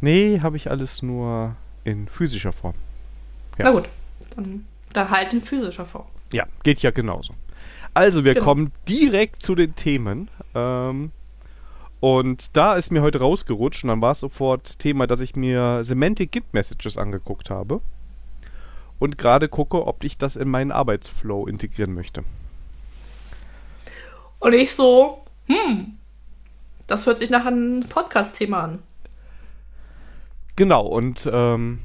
Nee, 0.00 0.40
habe 0.40 0.56
ich 0.56 0.70
alles 0.70 1.02
nur 1.02 1.54
in 1.84 2.08
physischer 2.08 2.52
Form. 2.52 2.74
Ja. 3.58 3.66
Na 3.66 3.70
gut. 3.72 3.88
Dann, 4.34 4.66
dann 4.96 5.10
halt 5.10 5.32
in 5.34 5.40
physischer 5.42 5.84
Form. 5.84 6.06
Ja, 6.32 6.44
geht 6.62 6.80
ja 6.82 6.90
genauso. 6.90 7.34
Also, 7.94 8.24
wir 8.24 8.34
Genau. 8.34 8.44
kommen 8.44 8.72
direkt 8.88 9.42
zu 9.42 9.54
den 9.54 9.74
Themen. 9.74 10.28
Ähm, 10.54 11.12
und 12.00 12.56
da 12.56 12.74
ist 12.74 12.92
mir 12.92 13.02
heute 13.02 13.20
rausgerutscht 13.20 13.84
und 13.84 13.88
dann 13.88 14.00
war 14.02 14.12
es 14.12 14.20
sofort 14.20 14.78
Thema, 14.78 15.06
dass 15.06 15.20
ich 15.20 15.34
mir 15.34 15.82
Semantic 15.82 16.30
Git 16.32 16.52
Messages 16.52 16.98
angeguckt 16.98 17.48
habe. 17.50 17.80
Und 18.98 19.18
gerade 19.18 19.48
gucke, 19.48 19.86
ob 19.86 20.04
ich 20.04 20.18
das 20.18 20.36
in 20.36 20.48
meinen 20.48 20.72
Arbeitsflow 20.72 21.46
integrieren 21.46 21.94
möchte. 21.94 22.22
Und 24.38 24.52
ich 24.52 24.74
so, 24.74 25.22
hm, 25.46 25.96
das 26.86 27.06
hört 27.06 27.18
sich 27.18 27.30
nach 27.30 27.46
einem 27.46 27.80
Podcast-Thema 27.88 28.62
an. 28.64 28.82
Genau, 30.56 30.86
und 30.86 31.28
ähm, 31.32 31.80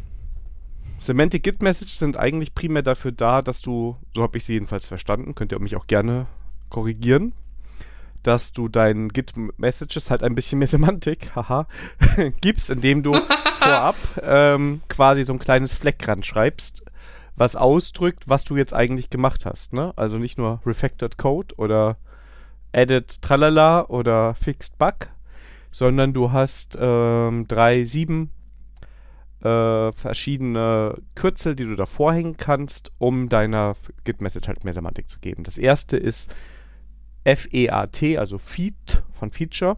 Semantic 1.02 1.42
Git 1.42 1.64
Messages 1.64 1.98
sind 1.98 2.16
eigentlich 2.16 2.54
primär 2.54 2.84
dafür 2.84 3.12
da, 3.12 3.42
dass 3.42 3.64
du, 3.64 3.98
so 4.14 4.22
habe 4.22 4.38
ich 4.38 4.46
sie 4.46 4.54
jedenfalls 4.54 4.86
verstanden, 4.86 5.34
könnt 5.34 5.52
ihr 5.52 5.60
mich 5.60 5.76
auch 5.76 5.88
gerne 5.88 6.28
korrigieren, 6.70 7.34
dass 8.22 8.54
du 8.54 8.68
deinen 8.68 9.10
Git 9.10 9.34
Messages 9.58 10.12
halt 10.12 10.22
ein 10.22 10.36
bisschen 10.36 10.60
mehr 10.60 10.68
Semantik, 10.68 11.32
haha, 11.36 11.66
gibst, 12.42 12.70
indem 12.70 13.02
du 13.02 13.14
vorab 13.56 13.96
ähm, 14.22 14.82
quasi 14.90 15.24
so 15.24 15.34
ein 15.34 15.40
kleines 15.40 15.74
Fleck 15.74 16.08
ran 16.08 16.22
schreibst, 16.22 16.86
was 17.36 17.56
ausdrückt, 17.56 18.30
was 18.30 18.44
du 18.44 18.56
jetzt 18.56 18.76
eigentlich 18.76 19.10
gemacht 19.10 19.48
hast. 19.48 19.74
Ne? 19.74 19.94
Also 19.96 20.20
nicht 20.20 20.38
nur 20.38 20.62
Refactored 20.68 21.18
Code 21.18 21.56
oder 21.58 21.98
Added 22.74 23.24
Tralala 23.24 23.88
oder 23.88 24.36
Fixed 24.36 24.78
Bug, 24.78 25.10
sondern 25.72 26.14
du 26.14 26.32
hast 26.32 26.78
ähm, 26.80 27.48
drei, 27.48 27.86
sieben 27.86 28.30
äh, 29.42 29.92
verschiedene 29.92 31.02
Kürzel, 31.16 31.56
die 31.56 31.66
du 31.66 31.76
davor 31.76 32.14
hängen 32.14 32.38
kannst, 32.38 32.92
um 32.98 33.30
deiner 33.30 33.76
Git-Message 34.04 34.48
halt 34.48 34.64
mehr 34.64 34.74
Semantik 34.74 35.10
zu 35.10 35.20
geben. 35.20 35.44
Das 35.44 35.58
erste 35.58 35.98
ist 35.98 36.34
FEAT, 37.26 38.18
also 38.18 38.38
Feed 38.38 39.04
von 39.14 39.32
Feature, 39.32 39.78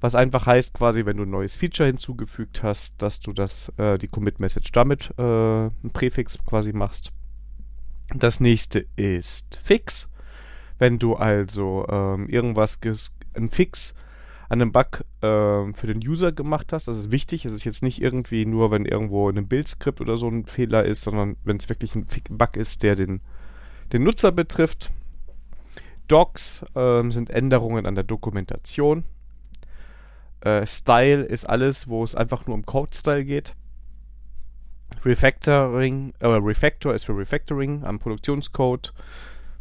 was 0.00 0.14
einfach 0.14 0.46
heißt 0.46 0.74
quasi, 0.74 1.04
wenn 1.04 1.16
du 1.16 1.24
ein 1.24 1.30
neues 1.30 1.54
Feature 1.54 1.86
hinzugefügt 1.88 2.62
hast, 2.62 3.02
dass 3.02 3.20
du 3.20 3.32
das, 3.32 3.70
äh, 3.76 3.98
die 3.98 4.08
Commit-Message 4.08 4.72
damit 4.72 5.12
äh, 5.18 5.66
ein 5.66 5.90
Präfix 5.92 6.38
quasi 6.44 6.72
machst. 6.72 7.12
Das 8.14 8.40
nächste 8.40 8.86
ist 8.96 9.60
Fix. 9.62 10.10
Wenn 10.78 10.98
du 10.98 11.14
also 11.14 11.86
ähm, 11.88 12.28
irgendwas, 12.28 12.80
ein 13.34 13.48
Fix 13.50 13.94
an 14.50 14.60
einem 14.60 14.72
Bug 14.72 15.04
ähm, 15.22 15.74
für 15.74 15.86
den 15.86 15.98
User 15.98 16.32
gemacht 16.32 16.72
hast, 16.72 16.88
das 16.88 16.98
ist 16.98 17.10
wichtig. 17.12 17.44
Es 17.44 17.52
ist 17.52 17.62
jetzt 17.62 17.84
nicht 17.84 18.02
irgendwie 18.02 18.44
nur, 18.44 18.72
wenn 18.72 18.84
irgendwo 18.84 19.30
in 19.30 19.38
einem 19.38 19.46
Bildskript 19.46 20.00
oder 20.00 20.16
so 20.16 20.28
ein 20.28 20.44
Fehler 20.44 20.84
ist, 20.84 21.02
sondern 21.02 21.36
wenn 21.44 21.56
es 21.56 21.68
wirklich 21.68 21.94
ein 21.94 22.04
Bug 22.28 22.56
ist, 22.56 22.82
der 22.82 22.96
den, 22.96 23.20
den 23.92 24.02
Nutzer 24.02 24.32
betrifft. 24.32 24.90
Docs 26.08 26.64
ähm, 26.74 27.12
sind 27.12 27.30
Änderungen 27.30 27.86
an 27.86 27.94
der 27.94 28.02
Dokumentation. 28.02 29.04
Äh, 30.40 30.66
Style 30.66 31.22
ist 31.22 31.48
alles, 31.48 31.86
wo 31.86 32.02
es 32.02 32.16
einfach 32.16 32.48
nur 32.48 32.56
um 32.56 32.66
Code-Style 32.66 33.24
geht. 33.24 33.54
Refactoring, 35.04 36.12
äh, 36.18 36.26
Refactor 36.26 36.92
ist 36.92 37.04
für 37.04 37.16
Refactoring 37.16 37.84
am 37.84 38.00
Produktionscode. 38.00 38.92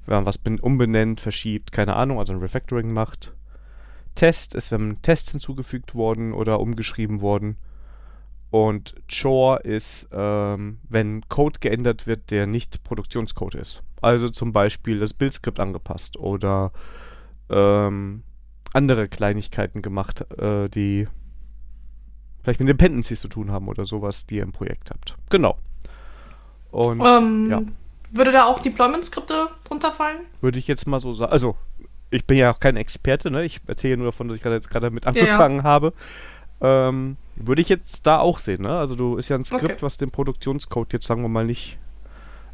Wenn 0.07 0.15
man 0.15 0.25
was 0.25 0.39
ben- 0.39 0.59
umbenennt, 0.59 1.19
verschiebt, 1.19 1.71
keine 1.71 1.95
Ahnung, 1.95 2.17
also 2.17 2.33
ein 2.33 2.39
Refactoring 2.39 2.91
macht. 2.91 3.35
Test 4.19 4.53
ist, 4.53 4.69
wenn 4.69 5.01
Tests 5.01 5.31
hinzugefügt 5.31 5.95
wurden 5.95 6.33
oder 6.33 6.59
umgeschrieben 6.59 7.21
wurden. 7.21 7.55
Und 8.51 8.95
Chore 9.09 9.61
ist, 9.61 10.09
ähm, 10.11 10.79
wenn 10.89 11.21
Code 11.29 11.61
geändert 11.61 12.05
wird, 12.05 12.29
der 12.29 12.45
nicht 12.45 12.83
Produktionscode 12.83 13.55
ist. 13.55 13.81
Also 14.01 14.27
zum 14.27 14.51
Beispiel 14.51 14.99
das 14.99 15.13
Bildskript 15.13 15.61
angepasst 15.61 16.17
oder 16.17 16.73
ähm, 17.49 18.23
andere 18.73 19.07
Kleinigkeiten 19.07 19.81
gemacht, 19.81 20.29
äh, 20.37 20.67
die 20.67 21.07
vielleicht 22.43 22.59
mit 22.59 22.67
Dependencies 22.67 23.21
zu 23.21 23.29
tun 23.29 23.51
haben 23.51 23.69
oder 23.69 23.85
sowas, 23.85 24.25
die 24.25 24.37
ihr 24.37 24.43
im 24.43 24.51
Projekt 24.51 24.89
habt. 24.91 25.15
Genau. 25.29 25.57
Und 26.71 26.99
Ähm, 26.99 27.49
ja. 27.49 27.61
Würde 28.11 28.33
da 28.33 28.43
auch 28.45 28.59
Deployment-Skripte 28.59 29.47
drunter 29.63 29.93
fallen? 29.93 30.17
würde 30.41 30.59
ich 30.59 30.67
jetzt 30.67 30.87
mal 30.87 30.99
so 30.99 31.13
sagen. 31.13 31.31
Also, 31.31 31.55
ich 32.11 32.25
bin 32.25 32.37
ja 32.37 32.51
auch 32.51 32.59
kein 32.59 32.77
Experte, 32.77 33.29
ne? 33.31 33.43
Ich 33.45 33.61
erzähle 33.67 33.97
nur 33.97 34.07
davon, 34.07 34.27
dass 34.27 34.37
ich 34.37 34.43
gerade 34.43 34.55
jetzt 34.55 34.69
gerade 34.69 34.87
damit 34.87 35.05
Ja, 35.05 35.11
ja. 35.11 35.21
angefangen 35.23 35.63
habe. 35.63 35.93
Ähm, 36.61 37.17
würde 37.35 37.61
ich 37.61 37.69
jetzt 37.69 38.05
da 38.07 38.19
auch 38.19 38.39
sehen, 38.39 38.63
ne? 38.63 38.77
Also 38.77 38.95
du 38.95 39.15
ist 39.17 39.29
ja 39.29 39.35
ein 39.37 39.45
Skript, 39.45 39.63
Okay. 39.63 39.77
was 39.81 39.97
den 39.97 40.11
Produktionscode 40.11 40.91
jetzt, 40.93 41.05
sagen 41.07 41.21
wir 41.21 41.29
mal, 41.29 41.45
nicht 41.45 41.77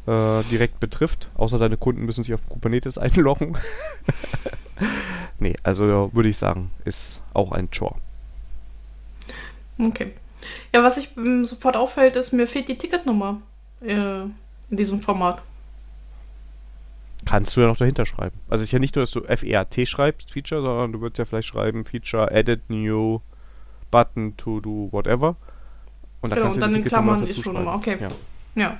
äh, 0.06 0.42
direkt 0.50 0.78
betrifft. 0.78 1.28
Außer 1.34 1.58
deine 1.58 1.76
Kunden 1.76 2.04
müssen 2.04 2.22
sich 2.22 2.34
auf 2.34 2.48
Kubernetes 2.48 2.98
einloggen. 2.98 3.56
nee, 5.40 5.54
also 5.62 6.10
würde 6.12 6.28
ich 6.28 6.36
sagen, 6.36 6.70
ist 6.84 7.22
auch 7.34 7.52
ein 7.52 7.68
Chore. 7.76 7.96
Okay. 9.78 10.12
Ja, 10.72 10.82
was 10.82 10.96
ich 10.96 11.16
ähm, 11.16 11.44
sofort 11.44 11.76
auffällt, 11.76 12.16
ist, 12.16 12.32
mir 12.32 12.46
fehlt 12.46 12.68
die 12.68 12.78
Ticketnummer 12.78 13.40
äh, 13.80 14.20
in 14.22 14.36
diesem 14.70 15.00
Format. 15.00 15.42
Kannst 17.26 17.56
du 17.56 17.60
ja 17.60 17.66
noch 17.66 17.76
dahinter 17.76 18.06
schreiben. 18.06 18.38
Also 18.48 18.62
es 18.62 18.68
ist 18.68 18.72
ja 18.72 18.78
nicht 18.78 18.94
nur, 18.94 19.02
dass 19.02 19.10
du 19.10 19.20
FEAT 19.22 19.86
schreibst, 19.86 20.32
Feature, 20.32 20.62
sondern 20.62 20.92
du 20.92 21.00
würdest 21.00 21.18
ja 21.18 21.24
vielleicht 21.24 21.48
schreiben, 21.48 21.84
Feature, 21.84 22.30
Edit, 22.30 22.70
New, 22.70 23.20
Button, 23.90 24.36
To 24.36 24.60
Do, 24.60 24.88
whatever. 24.92 25.36
Und 26.20 26.30
dann 26.30 26.38
genau, 26.38 26.54
und 26.54 26.60
dann 26.60 26.74
in 26.74 26.84
Klammern 26.84 27.26
ist 27.26 27.42
schon 27.42 27.54
Nummer. 27.54 27.74
Okay. 27.74 27.98
Ja. 28.00 28.08
ja. 28.54 28.78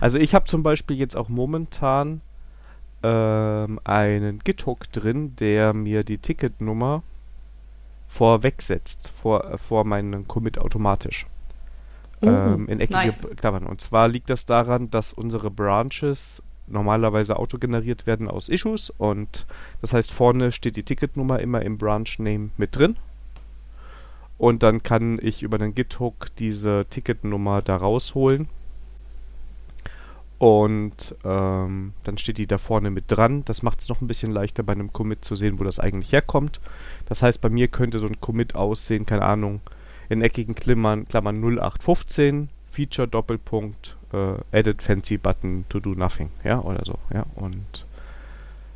Also 0.00 0.18
ich 0.18 0.34
habe 0.34 0.44
zum 0.44 0.62
Beispiel 0.62 0.96
jetzt 0.98 1.16
auch 1.16 1.28
momentan 1.28 2.20
ähm, 3.02 3.80
einen 3.84 4.40
Githook 4.40 4.90
drin, 4.92 5.36
der 5.36 5.72
mir 5.72 6.02
die 6.02 6.18
Ticketnummer 6.18 7.02
vorwegsetzt, 8.08 9.10
vor, 9.14 9.52
äh, 9.52 9.58
vor 9.58 9.84
meinen 9.84 10.26
Commit 10.26 10.58
automatisch. 10.58 11.26
Uh, 12.22 12.28
ähm, 12.28 12.68
in 12.68 12.80
eckige 12.80 12.98
nice. 12.98 13.28
Klammern. 13.36 13.66
Und 13.66 13.80
zwar 13.82 14.08
liegt 14.08 14.30
das 14.30 14.46
daran, 14.46 14.90
dass 14.90 15.12
unsere 15.12 15.50
Branches 15.50 16.42
normalerweise 16.66 17.36
autogeneriert 17.36 18.06
werden 18.06 18.28
aus 18.28 18.48
Issues 18.48 18.90
und 18.90 19.46
das 19.80 19.92
heißt 19.92 20.12
vorne 20.12 20.52
steht 20.52 20.76
die 20.76 20.82
Ticketnummer 20.82 21.40
immer 21.40 21.62
im 21.62 21.78
Branch 21.78 22.18
Name 22.18 22.50
mit 22.56 22.76
drin 22.76 22.96
und 24.38 24.62
dann 24.62 24.82
kann 24.82 25.18
ich 25.22 25.42
über 25.42 25.58
den 25.58 25.74
Git-Hook 25.74 26.28
diese 26.38 26.86
Ticketnummer 26.90 27.62
da 27.62 27.76
rausholen 27.76 28.48
und 30.38 31.14
ähm, 31.24 31.94
dann 32.04 32.18
steht 32.18 32.38
die 32.38 32.46
da 32.46 32.58
vorne 32.58 32.90
mit 32.90 33.04
dran. 33.08 33.44
Das 33.46 33.62
macht 33.62 33.80
es 33.80 33.88
noch 33.88 34.02
ein 34.02 34.06
bisschen 34.06 34.32
leichter 34.32 34.62
bei 34.62 34.74
einem 34.74 34.92
Commit 34.92 35.24
zu 35.24 35.34
sehen, 35.34 35.58
wo 35.58 35.64
das 35.64 35.78
eigentlich 35.80 36.12
herkommt. 36.12 36.60
Das 37.06 37.22
heißt, 37.22 37.40
bei 37.40 37.48
mir 37.48 37.68
könnte 37.68 37.98
so 37.98 38.06
ein 38.06 38.20
Commit 38.20 38.54
aussehen, 38.54 39.06
keine 39.06 39.24
Ahnung, 39.24 39.60
in 40.08 40.20
eckigen 40.20 40.54
Klammern, 40.54 41.08
Klammern 41.08 41.42
0815, 41.42 42.50
Feature 42.70 43.08
Doppelpunkt, 43.08 43.95
äh, 44.12 44.34
Edit 44.50 44.82
Fancy 44.82 45.18
Button 45.18 45.64
to 45.68 45.80
do 45.80 45.90
nothing, 45.90 46.30
ja, 46.44 46.60
oder 46.60 46.84
so, 46.84 46.98
ja, 47.12 47.24
und 47.34 47.86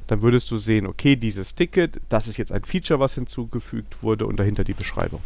dann 0.06 0.22
würdest 0.22 0.50
du 0.50 0.56
sehen, 0.56 0.86
okay, 0.86 1.14
dieses 1.14 1.54
Ticket, 1.54 2.00
das 2.08 2.26
ist 2.26 2.36
jetzt 2.36 2.50
ein 2.50 2.64
Feature, 2.64 2.98
was 2.98 3.14
hinzugefügt 3.14 4.02
wurde 4.02 4.26
und 4.26 4.38
dahinter 4.38 4.64
die 4.64 4.72
Beschreibung. 4.72 5.20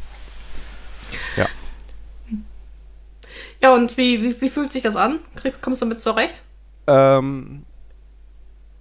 Ja. 1.36 1.46
Ja, 3.62 3.74
und 3.74 3.96
wie, 3.96 4.22
wie, 4.22 4.40
wie 4.42 4.50
fühlt 4.50 4.72
sich 4.72 4.82
das 4.82 4.96
an? 4.96 5.20
Kommst 5.62 5.80
du 5.80 5.86
damit 5.86 6.00
zurecht? 6.00 6.42
Ähm, 6.86 7.64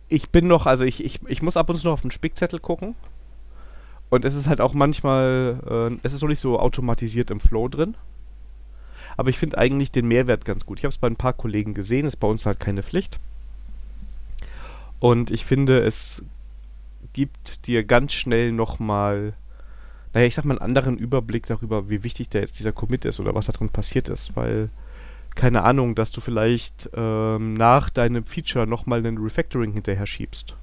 ich 0.10 0.30
bin 0.30 0.48
noch, 0.48 0.66
also 0.66 0.84
ich, 0.84 1.04
ich, 1.04 1.22
ich 1.28 1.42
muss 1.42 1.56
ab 1.56 1.70
und 1.70 1.78
zu 1.78 1.88
noch 1.88 1.94
auf 1.94 2.02
den 2.02 2.12
Spickzettel 2.12 2.60
gucken. 2.60 2.96
Und 4.10 4.26
es 4.26 4.36
ist 4.36 4.48
halt 4.48 4.62
auch 4.62 4.74
manchmal, 4.74 5.60
äh, 5.66 5.98
es 6.04 6.14
ist 6.14 6.22
noch 6.22 6.30
nicht 6.30 6.40
so 6.40 6.60
automatisiert 6.60 7.32
im 7.32 7.40
Flow 7.40 7.68
drin. 7.68 7.96
Aber 9.18 9.30
ich 9.30 9.38
finde 9.38 9.58
eigentlich 9.58 9.92
den 9.92 10.08
Mehrwert 10.08 10.46
ganz 10.46 10.66
gut. 10.66 10.80
Ich 10.80 10.86
habe 10.86 10.92
es 10.92 10.98
bei 10.98 11.08
ein 11.08 11.16
paar 11.16 11.34
Kollegen 11.34 11.74
gesehen, 11.74 12.06
ist 12.06 12.20
bei 12.20 12.28
uns 12.28 12.46
halt 12.46 12.60
keine 12.60 12.84
Pflicht. 12.84 13.20
Und 15.00 15.32
ich 15.32 15.46
finde, 15.46 15.82
es 15.82 16.24
gibt 17.14 17.68
dir 17.68 17.84
ganz 17.84 18.14
schnell 18.14 18.52
nochmal, 18.52 19.34
naja, 20.14 20.26
ich 20.28 20.36
sag 20.36 20.46
mal, 20.46 20.58
einen 20.58 20.66
anderen 20.66 20.98
Überblick 20.98 21.46
darüber, 21.46 21.90
wie 21.90 22.04
wichtig 22.04 22.30
da 22.30 22.40
jetzt 22.40 22.60
dieser 22.60 22.72
Commit 22.72 23.06
ist 23.06 23.20
oder 23.20 23.36
was 23.36 23.48
da 23.48 23.54
drin 23.54 23.70
passiert 23.70 24.10
ist. 24.10 24.36
Weil, 24.36 24.70
keine 25.36 25.64
Ahnung, 25.64 25.96
dass 25.96 26.12
du 26.12 26.22
vielleicht 26.22 26.90
ähm, 26.94 27.54
nach 27.54 27.90
deinem 27.90 28.26
Feature 28.26 28.66
nochmal 28.66 29.00
einen 29.00 29.18
Refactoring 29.18 29.74
hinterher 29.74 30.08
schiebst. 30.08 30.56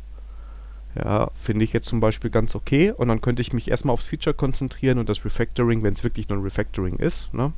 Ja, 0.96 1.30
finde 1.34 1.64
ich 1.64 1.72
jetzt 1.72 1.86
zum 1.86 2.00
Beispiel 2.00 2.30
ganz 2.30 2.54
okay. 2.54 2.90
Und 2.90 3.08
dann 3.08 3.20
könnte 3.20 3.42
ich 3.42 3.52
mich 3.52 3.70
erstmal 3.70 3.92
aufs 3.92 4.06
Feature 4.06 4.34
konzentrieren 4.34 4.98
und 4.98 5.08
das 5.08 5.24
Refactoring, 5.24 5.82
wenn 5.82 5.92
es 5.92 6.02
wirklich 6.02 6.28
nur 6.28 6.38
ein 6.38 6.44
Refactoring 6.44 6.96
ist, 6.96 7.32
ne? 7.32 7.52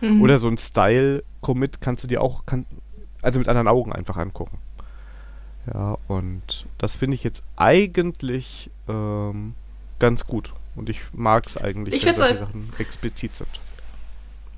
Mhm. 0.00 0.22
Oder 0.22 0.38
so 0.38 0.48
ein 0.48 0.58
Style-Commit 0.58 1.80
kannst 1.80 2.04
du 2.04 2.08
dir 2.08 2.22
auch, 2.22 2.46
kann, 2.46 2.66
also 3.22 3.38
mit 3.38 3.48
anderen 3.48 3.68
Augen 3.68 3.92
einfach 3.92 4.16
angucken. 4.16 4.58
Ja, 5.72 5.98
und 6.06 6.66
das 6.78 6.96
finde 6.96 7.16
ich 7.16 7.24
jetzt 7.24 7.42
eigentlich 7.56 8.70
ähm, 8.88 9.54
ganz 9.98 10.26
gut. 10.26 10.52
Und 10.76 10.88
ich 10.90 11.00
mag 11.12 11.46
es 11.46 11.56
eigentlich, 11.56 11.94
ich 11.94 12.04
wenn 12.04 12.14
solche 12.14 12.38
Sachen 12.38 12.72
explizit 12.78 13.34
sind. 13.34 13.48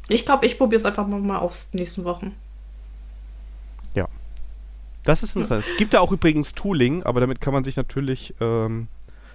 Ich 0.08 0.24
glaube, 0.24 0.46
ich 0.46 0.58
probiere 0.58 0.80
es 0.80 0.84
einfach 0.84 1.06
mal 1.06 1.38
aus 1.38 1.70
den 1.70 1.78
nächsten 1.78 2.04
Wochen. 2.04 2.34
Ja. 3.94 4.08
Das 5.04 5.22
ist 5.22 5.36
interessant. 5.36 5.64
Es 5.64 5.76
gibt 5.76 5.94
da 5.94 6.00
auch 6.00 6.12
übrigens 6.12 6.54
Tooling, 6.54 7.04
aber 7.04 7.20
damit 7.20 7.40
kann 7.40 7.52
man 7.52 7.62
sich 7.62 7.76
natürlich 7.76 8.34
ähm, 8.40 8.88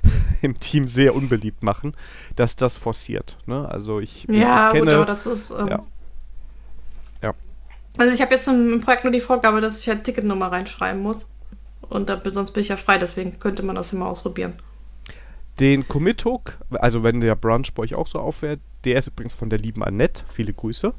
im 0.42 0.60
Team 0.60 0.88
sehr 0.88 1.16
unbeliebt 1.16 1.64
machen, 1.64 1.96
dass 2.36 2.56
das 2.56 2.78
forciert. 2.78 3.38
Ne? 3.46 3.68
Also 3.70 4.00
ich, 4.00 4.26
ja, 4.30 4.68
ich 4.68 4.74
kenne, 4.74 4.86
gut, 4.86 4.94
aber 4.94 5.06
das 5.06 5.26
ist. 5.26 5.52
Ähm, 5.52 5.68
ja. 5.68 5.76
ja. 5.78 5.84
Also 7.98 8.14
ich 8.14 8.22
habe 8.22 8.34
jetzt 8.34 8.48
im 8.48 8.82
Projekt 8.82 9.04
nur 9.04 9.14
die 9.14 9.22
Vorgabe, 9.22 9.62
dass 9.62 9.80
ich 9.80 9.88
halt 9.88 10.04
Ticketnummer 10.04 10.52
reinschreiben 10.52 11.02
muss. 11.02 11.28
Und 11.90 12.10
da, 12.10 12.20
sonst 12.32 12.52
bin 12.52 12.62
ich 12.62 12.70
ja 12.70 12.78
frei, 12.78 12.98
deswegen 12.98 13.40
könnte 13.40 13.64
man 13.64 13.76
das 13.76 13.94
immer 13.94 14.08
ausprobieren. 14.08 14.54
Den 15.60 15.88
Commit-Hook, 15.88 16.58
also 16.72 17.04
wenn 17.04 17.22
der 17.22 17.36
Brunch 17.36 17.74
bei 17.74 17.84
euch 17.84 17.94
auch 17.94 18.08
so 18.08 18.20
aufwählt, 18.20 18.60
der 18.86 18.98
ist 18.98 19.08
übrigens 19.08 19.34
von 19.36 19.50
der 19.50 19.60
lieben 19.60 19.84
Annette. 19.84 20.24
Viele 20.32 20.54
Grüße. 20.54 20.94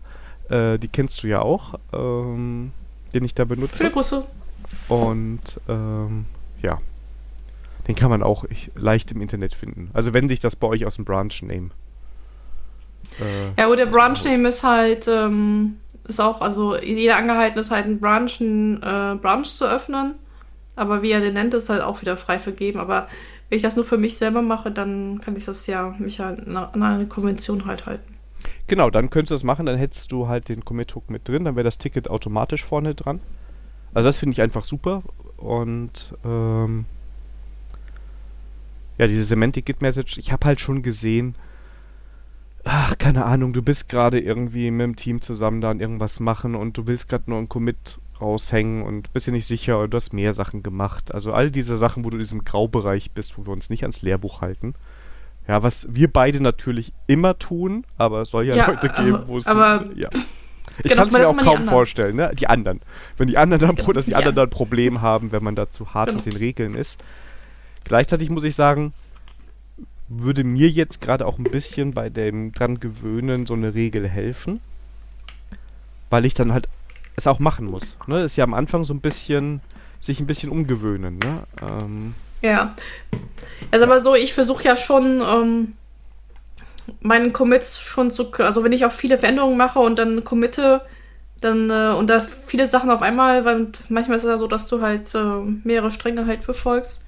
Äh, 0.48 0.78
die 0.78 0.88
kennst 0.88 1.22
du 1.22 1.26
ja 1.26 1.40
auch, 1.40 1.74
ähm, 1.92 2.72
den 3.12 3.24
ich 3.24 3.34
da 3.34 3.44
benutze. 3.44 3.76
Viele 3.76 3.90
Grüße. 3.90 4.24
Und 4.88 5.60
ähm, 5.68 6.26
ja, 6.62 6.78
den 7.88 7.94
kann 7.94 8.10
man 8.10 8.22
auch 8.22 8.44
leicht 8.76 9.10
im 9.10 9.20
Internet 9.20 9.54
finden. 9.54 9.90
Also 9.92 10.14
wenn 10.14 10.28
sich 10.28 10.40
das 10.40 10.54
bei 10.54 10.68
euch 10.68 10.86
aus 10.86 10.96
dem 10.96 11.04
Branch 11.04 11.34
Name. 11.42 11.70
Äh, 13.20 13.60
ja, 13.60 13.74
der 13.74 13.86
Branch 13.86 14.22
Name 14.24 14.48
ist 14.48 14.62
halt, 14.62 15.08
ähm, 15.08 15.76
ist 16.06 16.20
auch, 16.20 16.40
also 16.40 16.76
jeder 16.76 17.16
angehalten 17.16 17.58
ist 17.58 17.70
halt 17.70 17.86
ein 17.86 18.00
Branch, 18.00 18.30
ein 18.40 18.82
äh, 18.82 19.16
Branch 19.16 19.44
zu 19.44 19.68
öffnen. 19.68 20.14
Aber 20.76 21.02
wie 21.02 21.12
er 21.12 21.20
den 21.20 21.34
nennt, 21.34 21.54
ist 21.54 21.70
halt 21.70 21.82
auch 21.82 22.00
wieder 22.00 22.16
frei 22.16 22.38
vergeben. 22.38 22.80
Aber 22.80 23.08
wenn 23.48 23.56
ich 23.56 23.62
das 23.62 23.76
nur 23.76 23.84
für 23.84 23.98
mich 23.98 24.16
selber 24.16 24.42
mache, 24.42 24.70
dann 24.70 25.20
kann 25.20 25.36
ich 25.36 25.44
das 25.44 25.66
ja 25.66 25.94
mich 25.98 26.18
ja 26.18 26.30
an 26.30 26.82
eine 26.82 27.06
Konvention 27.06 27.66
halt 27.66 27.86
halten. 27.86 28.14
Genau, 28.66 28.90
dann 28.90 29.10
könntest 29.10 29.30
du 29.30 29.34
das 29.34 29.44
machen, 29.44 29.66
dann 29.66 29.76
hättest 29.76 30.10
du 30.10 30.26
halt 30.28 30.48
den 30.48 30.64
Commit-Hook 30.64 31.10
mit 31.10 31.28
drin, 31.28 31.44
dann 31.44 31.56
wäre 31.56 31.64
das 31.64 31.78
Ticket 31.78 32.08
automatisch 32.08 32.64
vorne 32.64 32.94
dran. 32.94 33.20
Also 33.92 34.08
das 34.08 34.16
finde 34.16 34.34
ich 34.34 34.42
einfach 34.42 34.64
super. 34.64 35.02
Und 35.36 36.14
ähm, 36.24 36.86
ja, 38.98 39.06
diese 39.06 39.24
Semantic 39.24 39.66
Git 39.66 39.82
Message, 39.82 40.18
ich 40.18 40.32
habe 40.32 40.46
halt 40.46 40.60
schon 40.60 40.82
gesehen, 40.82 41.34
ach, 42.64 42.98
keine 42.98 43.24
Ahnung, 43.24 43.52
du 43.52 43.62
bist 43.62 43.88
gerade 43.88 44.20
irgendwie 44.20 44.70
mit 44.70 44.84
dem 44.84 44.96
Team 44.96 45.20
zusammen 45.20 45.60
da 45.60 45.70
und 45.70 45.80
irgendwas 45.80 46.20
machen 46.20 46.54
und 46.54 46.76
du 46.76 46.86
willst 46.86 47.08
gerade 47.08 47.24
nur 47.28 47.38
ein 47.38 47.48
Commit 47.48 47.98
raushängen 48.20 48.82
und 48.82 49.12
bist 49.12 49.26
dir 49.26 49.32
nicht 49.32 49.46
sicher 49.46 49.78
oder 49.78 49.88
du 49.88 49.96
hast 49.96 50.12
mehr 50.12 50.34
Sachen 50.34 50.62
gemacht. 50.62 51.12
Also 51.14 51.32
all 51.32 51.50
diese 51.50 51.76
Sachen, 51.76 52.04
wo 52.04 52.10
du 52.10 52.16
in 52.16 52.22
diesem 52.22 52.44
Graubereich 52.44 53.12
bist, 53.12 53.38
wo 53.38 53.46
wir 53.46 53.52
uns 53.52 53.70
nicht 53.70 53.82
ans 53.82 54.02
Lehrbuch 54.02 54.40
halten. 54.40 54.74
Ja, 55.46 55.62
was 55.62 55.88
wir 55.90 56.10
beide 56.10 56.42
natürlich 56.42 56.92
immer 57.06 57.38
tun, 57.38 57.84
aber 57.98 58.22
es 58.22 58.30
soll 58.30 58.46
ja, 58.46 58.56
ja 58.56 58.66
Leute 58.66 58.88
geben, 58.88 59.24
wo 59.26 59.36
es. 59.36 59.46
Aber 59.46 59.84
ja. 59.94 60.08
Ich 60.78 60.84
genau, 60.84 61.02
kann 61.02 61.08
es 61.08 61.14
mir 61.14 61.28
auch 61.28 61.36
kaum 61.36 61.66
vorstellen, 61.66 62.16
ne? 62.16 62.32
Die 62.38 62.48
anderen. 62.48 62.80
Wenn 63.16 63.28
die 63.28 63.36
anderen 63.36 63.76
dann, 63.76 63.94
dass 63.94 64.06
die 64.06 64.14
anderen 64.14 64.34
dann 64.34 64.46
ein 64.46 64.50
Problem 64.50 65.02
haben, 65.02 65.30
wenn 65.30 65.44
man 65.44 65.54
da 65.54 65.70
zu 65.70 65.94
hart 65.94 66.08
genau. 66.08 66.16
mit 66.16 66.26
den 66.26 66.36
Regeln 66.36 66.74
ist. 66.74 67.02
Gleichzeitig 67.84 68.30
muss 68.30 68.42
ich 68.42 68.54
sagen, 68.54 68.92
würde 70.08 70.44
mir 70.44 70.68
jetzt 70.68 71.00
gerade 71.00 71.26
auch 71.26 71.38
ein 71.38 71.44
bisschen 71.44 71.92
bei 71.92 72.10
dem 72.10 72.52
dran 72.52 72.80
gewöhnen 72.80 73.46
so 73.46 73.54
eine 73.54 73.74
Regel 73.74 74.08
helfen. 74.08 74.60
Weil 76.10 76.24
ich 76.24 76.34
dann 76.34 76.52
halt 76.52 76.68
es 77.16 77.26
auch 77.26 77.38
machen 77.38 77.66
muss. 77.66 77.96
Ne? 78.06 78.24
Ist 78.24 78.36
ja 78.36 78.44
am 78.44 78.54
Anfang 78.54 78.84
so 78.84 78.92
ein 78.92 79.00
bisschen, 79.00 79.60
sich 80.00 80.20
ein 80.20 80.26
bisschen 80.26 80.50
umgewöhnen. 80.50 81.18
Ne? 81.18 81.44
Ähm, 81.62 82.14
ja. 82.42 82.74
Also 83.70 83.86
aber 83.86 84.00
so, 84.00 84.14
ich 84.14 84.34
versuche 84.34 84.64
ja 84.64 84.76
schon 84.76 85.22
ähm, 85.22 85.72
meinen 87.00 87.32
Commits 87.32 87.80
schon 87.80 88.10
zu, 88.10 88.32
also 88.34 88.64
wenn 88.64 88.72
ich 88.72 88.84
auch 88.84 88.92
viele 88.92 89.18
Veränderungen 89.18 89.56
mache 89.56 89.78
und 89.78 89.98
dann 89.98 90.24
committe, 90.24 90.82
dann 91.40 91.70
äh, 91.70 91.94
und 91.96 92.08
da 92.08 92.20
viele 92.46 92.66
Sachen 92.66 92.90
auf 92.90 93.02
einmal, 93.02 93.44
weil 93.44 93.68
manchmal 93.88 94.16
ist 94.16 94.24
es 94.24 94.30
ja 94.30 94.36
so, 94.36 94.46
dass 94.46 94.66
du 94.66 94.80
halt 94.80 95.14
äh, 95.14 95.18
mehrere 95.64 95.90
Stränge 95.90 96.26
halt 96.26 96.44
verfolgst. 96.44 97.03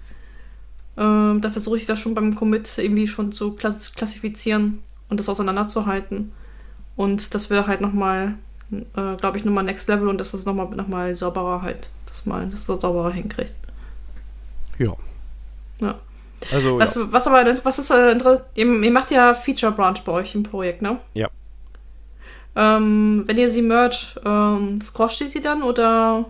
Ähm, 0.97 1.40
da 1.40 1.51
versuche 1.51 1.76
ich 1.76 1.86
das 1.86 1.99
schon 1.99 2.14
beim 2.14 2.34
Commit 2.34 2.78
irgendwie 2.78 3.07
schon 3.07 3.32
zu 3.32 3.53
klassifizieren 3.53 4.82
und 5.09 5.20
das 5.20 5.28
auseinanderzuhalten. 5.28 6.32
Und 6.97 7.34
das 7.34 7.51
wäre 7.51 7.66
halt 7.66 7.80
nochmal 7.80 8.34
äh, 8.70 9.16
glaube 9.16 9.38
ich, 9.38 9.44
nochmal 9.44 9.64
Next 9.64 9.88
Level 9.88 10.09
und 10.09 10.18
dass 10.18 10.32
das 10.32 10.44
nochmal 10.44 10.68
noch 10.70 10.88
mal 10.88 11.14
sauberer 11.14 11.62
halt, 11.62 11.88
dass 12.07 12.26
man 12.26 12.51
das 12.51 12.66
sauberer 12.66 13.12
hinkriegt. 13.12 13.55
Ja. 14.78 14.94
Ja. 15.80 15.94
Also, 16.53 16.78
was, 16.78 16.94
ja. 16.94 17.12
was 17.12 17.26
aber, 17.26 17.44
was 17.64 17.78
ist, 17.78 17.90
äh, 17.90 18.18
ihr, 18.55 18.66
ihr 18.66 18.90
macht 18.90 19.11
ja 19.11 19.34
Feature 19.34 19.72
Branch 19.72 19.99
bei 20.05 20.12
euch 20.12 20.34
im 20.34 20.42
Projekt, 20.42 20.82
ne? 20.82 20.99
Ja. 21.14 21.28
Ähm, 22.55 23.24
wenn 23.26 23.38
ihr 23.38 23.51
sie 23.51 23.62
mergt, 23.62 24.20
ähm, 24.24 24.80
squasht 24.80 25.20
ihr 25.20 25.28
sie 25.28 25.40
dann 25.40 25.62
oder 25.62 26.26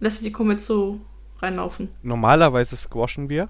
lässt 0.00 0.20
ihr 0.20 0.28
die 0.28 0.32
Commits 0.32 0.66
so 0.66 1.00
reinlaufen? 1.40 1.88
Normalerweise 2.02 2.76
squashen 2.76 3.28
wir. 3.28 3.48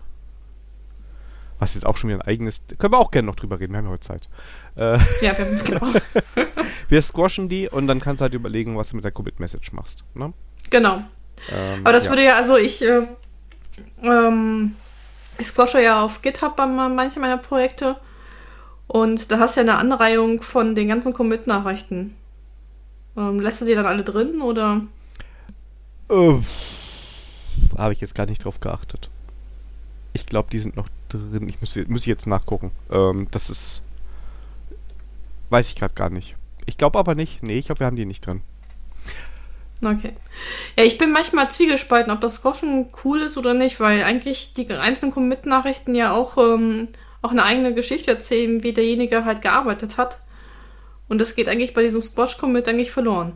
Was 1.61 1.75
jetzt 1.75 1.85
auch 1.87 1.97
schon 1.97 2.11
wieder 2.11 2.21
ein 2.21 2.29
eigenes. 2.29 2.65
Können 2.79 2.93
wir 2.93 2.99
auch 2.99 3.11
gerne 3.11 3.27
noch 3.27 3.35
drüber 3.37 3.59
reden, 3.59 3.73
wir 3.73 3.79
haben 3.79 3.87
ja 3.87 3.91
heute 3.91 4.07
Zeit. 4.07 4.29
Äh, 4.77 4.99
Ja, 5.21 5.37
wir 5.37 5.39
haben 5.39 5.59
genau. 5.65 5.87
wir 6.89 7.03
squashen 7.03 7.49
die 7.49 7.69
und 7.69 7.87
dann 7.89 8.01
kannst 8.01 8.21
du 8.21 8.25
halt 8.25 8.35
überlegen, 8.35 8.77
was 8.77 8.91
du 8.91 8.97
mit 8.97 9.05
der 9.05 9.13
Commit-Message 9.13 9.73
machst. 9.73 10.05
Ne? 10.15 10.33
genau. 10.71 11.03
Ähm, 11.53 11.81
Aber 11.85 11.93
das 11.93 12.05
ja. 12.05 12.11
würde 12.11 12.25
ja, 12.25 12.37
also 12.37 12.57
ich, 12.57 12.83
ähm, 12.83 13.09
ähm, 14.03 14.75
ich 15.39 15.47
squashe 15.49 15.83
ja 15.83 16.03
auf 16.05 16.21
GitHub 16.23 16.57
bei 16.57 16.67
ma- 16.67 16.89
manchen 16.89 17.23
meiner 17.23 17.39
Projekte 17.39 17.97
und 18.89 19.31
da 19.31 19.39
hast 19.39 19.57
du 19.57 19.61
ja 19.61 19.67
eine 19.67 19.79
Anreihung 19.79 20.43
von 20.43 20.75
den 20.75 20.89
ganzen 20.89 21.13
Commit-Nachrichten. 21.13 22.15
Ähm, 23.17 23.41
lässt 23.41 23.61
du 23.61 23.65
sie 23.67 23.75
dann 23.75 23.87
alle 23.87 24.03
drin 24.05 24.41
oder? 24.43 24.83
Äh, 26.11 26.35
Habe 27.77 27.93
ich 27.93 28.01
jetzt 28.01 28.15
gar 28.15 28.27
nicht 28.27 28.45
drauf 28.45 28.61
geachtet. 28.61 29.11
Ich 30.13 30.27
glaube, 30.27 30.49
die 30.51 30.59
sind 30.61 30.77
noch 30.77 30.89
drin. 31.09 31.49
Ich 31.49 31.61
muss, 31.61 31.77
muss 31.89 32.03
ich 32.03 32.07
jetzt 32.07 32.27
nachgucken. 32.27 32.71
Ähm, 32.91 33.29
das 33.31 33.51
ist. 33.51 33.83
Weiß 35.51 35.69
ich 35.69 35.77
gerade 35.77 35.95
gar 35.95 36.11
nicht. 36.11 36.37
Ich 36.67 36.77
glaube 36.77 36.99
aber 36.99 37.15
nicht. 37.15 37.43
Nee, 37.43 37.59
ich 37.59 37.67
glaube, 37.67 37.81
wir 37.81 37.87
haben 37.87 37.97
die 37.97 38.05
nicht 38.05 38.27
drin. 38.27 38.43
Okay. 39.83 40.13
Ja, 40.77 40.85
ich 40.85 40.99
bin 40.99 41.13
manchmal 41.13 41.51
zwiegespalten, 41.51 42.13
ob 42.13 42.21
das 42.21 42.37
Squashen 42.37 42.89
cool 43.05 43.23
ist 43.23 43.39
oder 43.39 43.55
nicht, 43.55 43.79
weil 43.81 44.03
eigentlich 44.03 44.53
die 44.53 44.69
einzelnen 44.73 45.13
Commit-Nachrichten 45.13 45.95
ja 45.95 46.13
auch, 46.13 46.37
ähm, 46.37 46.89
auch 47.23 47.31
eine 47.31 47.45
eigene 47.45 47.73
Geschichte 47.75 48.11
erzählen, 48.11 48.63
wie 48.63 48.73
derjenige 48.73 49.25
halt 49.25 49.41
gearbeitet 49.41 49.97
hat. 49.97 50.19
Und 51.09 51.21
das 51.21 51.37
geht 51.37 51.49
eigentlich 51.49 51.75
bei 51.75 51.83
diesem 51.83 52.01
Squash-Commit 52.01 52.69
eigentlich 52.69 52.91
verloren. 52.91 53.33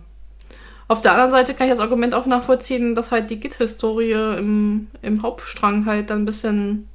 Auf 0.89 1.01
der 1.01 1.12
anderen 1.12 1.31
Seite 1.31 1.55
kann 1.55 1.68
ich 1.68 1.73
das 1.73 1.81
Argument 1.81 2.14
auch 2.14 2.27
nachvollziehen, 2.27 2.95
dass 2.95 3.12
halt 3.12 3.31
die 3.31 3.41
Git-Historie 3.41 4.37
im, 4.37 4.89
im 5.01 5.23
Hauptstrang 5.23 5.87
halt 5.87 6.11
dann 6.11 6.23
ein 6.23 6.27
bisschen 6.27 6.89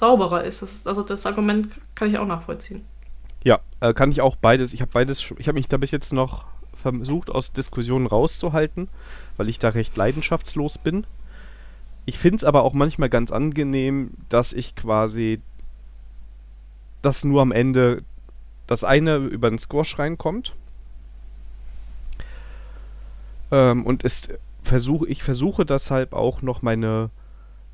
sauberer 0.00 0.44
ist. 0.44 0.62
Das. 0.62 0.86
Also 0.86 1.02
das 1.02 1.24
Argument 1.26 1.68
kann 1.94 2.10
ich 2.10 2.18
auch 2.18 2.26
nachvollziehen. 2.26 2.84
Ja, 3.44 3.60
äh, 3.80 3.94
kann 3.94 4.10
ich 4.10 4.20
auch 4.20 4.34
beides. 4.34 4.72
Ich 4.72 4.80
habe 4.80 4.90
beides. 4.92 5.32
Ich 5.38 5.46
habe 5.46 5.56
mich 5.56 5.68
da 5.68 5.76
bis 5.76 5.92
jetzt 5.92 6.12
noch 6.12 6.44
versucht, 6.74 7.30
aus 7.30 7.52
Diskussionen 7.52 8.06
rauszuhalten, 8.06 8.88
weil 9.36 9.48
ich 9.48 9.58
da 9.58 9.68
recht 9.68 9.96
leidenschaftslos 9.96 10.78
bin. 10.78 11.06
Ich 12.06 12.18
finde 12.18 12.36
es 12.36 12.44
aber 12.44 12.62
auch 12.62 12.72
manchmal 12.72 13.10
ganz 13.10 13.30
angenehm, 13.30 14.12
dass 14.30 14.52
ich 14.52 14.74
quasi 14.74 15.40
dass 17.02 17.24
nur 17.24 17.40
am 17.40 17.52
Ende 17.52 18.02
das 18.66 18.84
eine 18.84 19.16
über 19.16 19.48
den 19.48 19.58
Squash 19.58 19.98
reinkommt. 19.98 20.54
Ähm, 23.50 23.84
und 23.84 24.04
es 24.04 24.28
versuche, 24.62 25.06
ich 25.08 25.22
versuche 25.22 25.64
deshalb 25.64 26.12
auch 26.12 26.42
noch 26.42 26.62
meine 26.62 27.10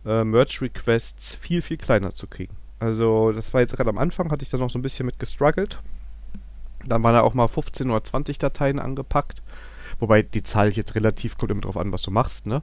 äh, 0.07 0.25
Merge-Requests 0.25 1.35
viel, 1.35 1.63
viel 1.63 1.77
kleiner 1.77 2.15
zu 2.15 2.27
kriegen. 2.27 2.55
Also, 2.79 3.33
das 3.33 3.53
war 3.55 3.61
jetzt 3.61 3.77
gerade 3.77 3.91
am 3.91 3.99
Anfang, 3.99 4.31
hatte 4.31 4.45
ich 4.45 4.51
da 4.51 4.59
noch 4.59 4.71
so 4.71 4.79
ein 4.79 4.83
bisschen 4.83 5.07
mit 5.07 5.19
gestruggelt. 5.19 5.81
Dann 6.85 7.03
waren 7.03 7.15
da 7.15 7.23
auch 7.23 7.35
mal 7.35 7.49
15 7.49 7.91
oder 7.91 8.05
20 8.05 8.39
Dateien 8.39 8.79
angepackt. 8.79 9.43
Wobei 9.99 10.23
die 10.23 10.43
Zahl 10.43 10.71
jetzt 10.71 10.95
relativ 10.95 11.39
kommt 11.39 11.51
immer 11.51 11.63
drauf 11.63 11.77
an, 11.77 11.93
was 11.93 12.03
du 12.03 12.11
machst, 12.11 12.47
ne? 12.47 12.63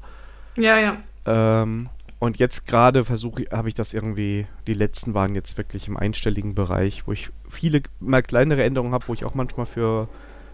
Ja, 0.58 0.80
ja. 0.80 0.98
Ähm, 1.26 1.89
und 2.20 2.38
jetzt 2.38 2.68
gerade 2.68 3.04
versuche 3.04 3.44
ich, 3.44 3.52
habe 3.52 3.68
ich 3.68 3.74
das 3.74 3.94
irgendwie, 3.94 4.48
die 4.68 4.74
letzten 4.74 5.14
waren 5.14 5.36
jetzt 5.36 5.58
wirklich 5.58 5.88
im 5.88 5.98
einstelligen 5.98 6.56
Bereich, 6.56 7.08
wo 7.08 7.12
ich 7.12 7.32
viele 7.50 7.82
mal 8.00 8.22
kleinere 8.22 8.64
Änderungen 8.64 8.94
habe, 8.94 9.08
wo 9.08 9.14
ich 9.14 9.26
auch 9.26 9.34
manchmal 9.34 9.66
für, 9.66 10.08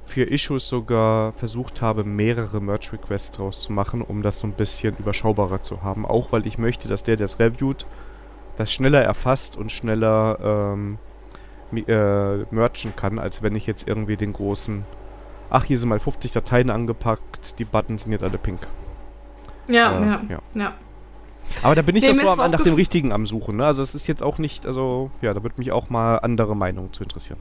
für 0.10 0.24
Issues 0.24 0.68
sogar 0.68 1.32
versucht 1.34 1.82
habe, 1.82 2.04
mehrere 2.04 2.60
Merge-Requests 2.60 3.38
draus 3.38 3.62
zu 3.62 3.72
machen, 3.72 4.02
um 4.02 4.22
das 4.22 4.40
so 4.40 4.48
ein 4.48 4.54
bisschen 4.54 4.98
überschaubarer 4.98 5.62
zu 5.62 5.84
haben. 5.84 6.06
Auch 6.06 6.32
weil 6.32 6.46
ich 6.48 6.58
möchte, 6.58 6.88
dass 6.88 7.04
der, 7.04 7.16
der 7.16 7.26
es 7.26 7.40
reviewt, 7.40 7.86
das 8.58 8.72
schneller 8.74 9.02
erfasst 9.02 9.56
und 9.56 9.72
schneller 9.72 10.76
ähm, 10.76 10.98
äh, 11.88 12.38
merchen 12.54 12.96
kann, 12.96 13.20
als 13.20 13.42
wenn 13.42 13.56
ich 13.56 13.68
jetzt 13.68 13.88
irgendwie 13.88 14.18
den 14.18 14.34
großen, 14.34 14.84
ach, 15.50 15.64
hier 15.64 15.78
sind 15.78 15.90
mal 15.90 16.00
50 16.00 16.32
Dateien 16.32 16.70
angepackt, 16.70 17.60
die 17.60 17.66
Buttons 17.66 18.04
sind 18.04 18.12
jetzt 18.12 18.24
alle 18.24 18.38
pink. 18.38 18.68
Ja, 19.68 20.00
Äh, 20.00 20.06
ja, 20.06 20.22
ja. 20.30 20.40
ja. 20.56 20.74
Aber 21.64 21.76
da 21.76 21.82
bin 21.82 21.96
ich 21.96 22.04
ja 22.04 22.14
mir 22.14 22.28
so 22.28 22.48
nach 22.48 22.62
dem 22.62 22.74
Richtigen 22.76 23.12
am 23.12 23.26
Suchen. 23.26 23.58
Ne? 23.58 23.66
Also 23.66 23.82
es 23.82 23.96
ist 23.96 24.08
jetzt 24.08 24.24
auch 24.24 24.38
nicht, 24.38 24.66
also 24.66 25.10
ja, 25.22 25.34
da 25.34 25.42
würde 25.44 25.56
mich 25.58 25.72
auch 25.72 25.90
mal 25.90 26.18
andere 26.18 26.56
Meinungen 26.56 26.94
zu 26.94 27.04
interessieren. 27.04 27.40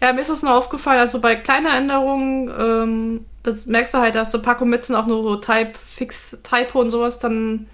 Ja, 0.00 0.12
mir 0.12 0.20
ist 0.20 0.30
das 0.30 0.42
nur 0.42 0.54
aufgefallen, 0.54 1.00
also 1.00 1.20
bei 1.20 1.36
kleinen 1.36 1.66
Änderungen, 1.66 2.52
ähm, 2.58 3.26
das 3.42 3.66
merkst 3.66 3.94
du 3.94 3.98
halt, 3.98 4.14
dass 4.14 4.32
so 4.32 4.38
ein 4.38 4.44
paar 4.44 4.56
Commits 4.56 4.88
sind 4.88 4.96
auch 4.96 5.06
nur 5.06 5.22
so 5.22 5.36
Type, 5.36 5.72
Fix, 5.84 6.42
Typo 6.42 6.80
und 6.80 6.90
sowas, 6.90 7.18
dann, 7.18 7.66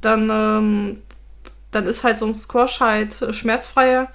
dann, 0.00 0.28
ähm, 0.30 1.02
dann 1.72 1.86
ist 1.86 2.04
halt 2.04 2.18
so 2.18 2.26
ein 2.26 2.34
Squash 2.34 2.80
halt 2.80 3.26
schmerzfreier. 3.34 4.08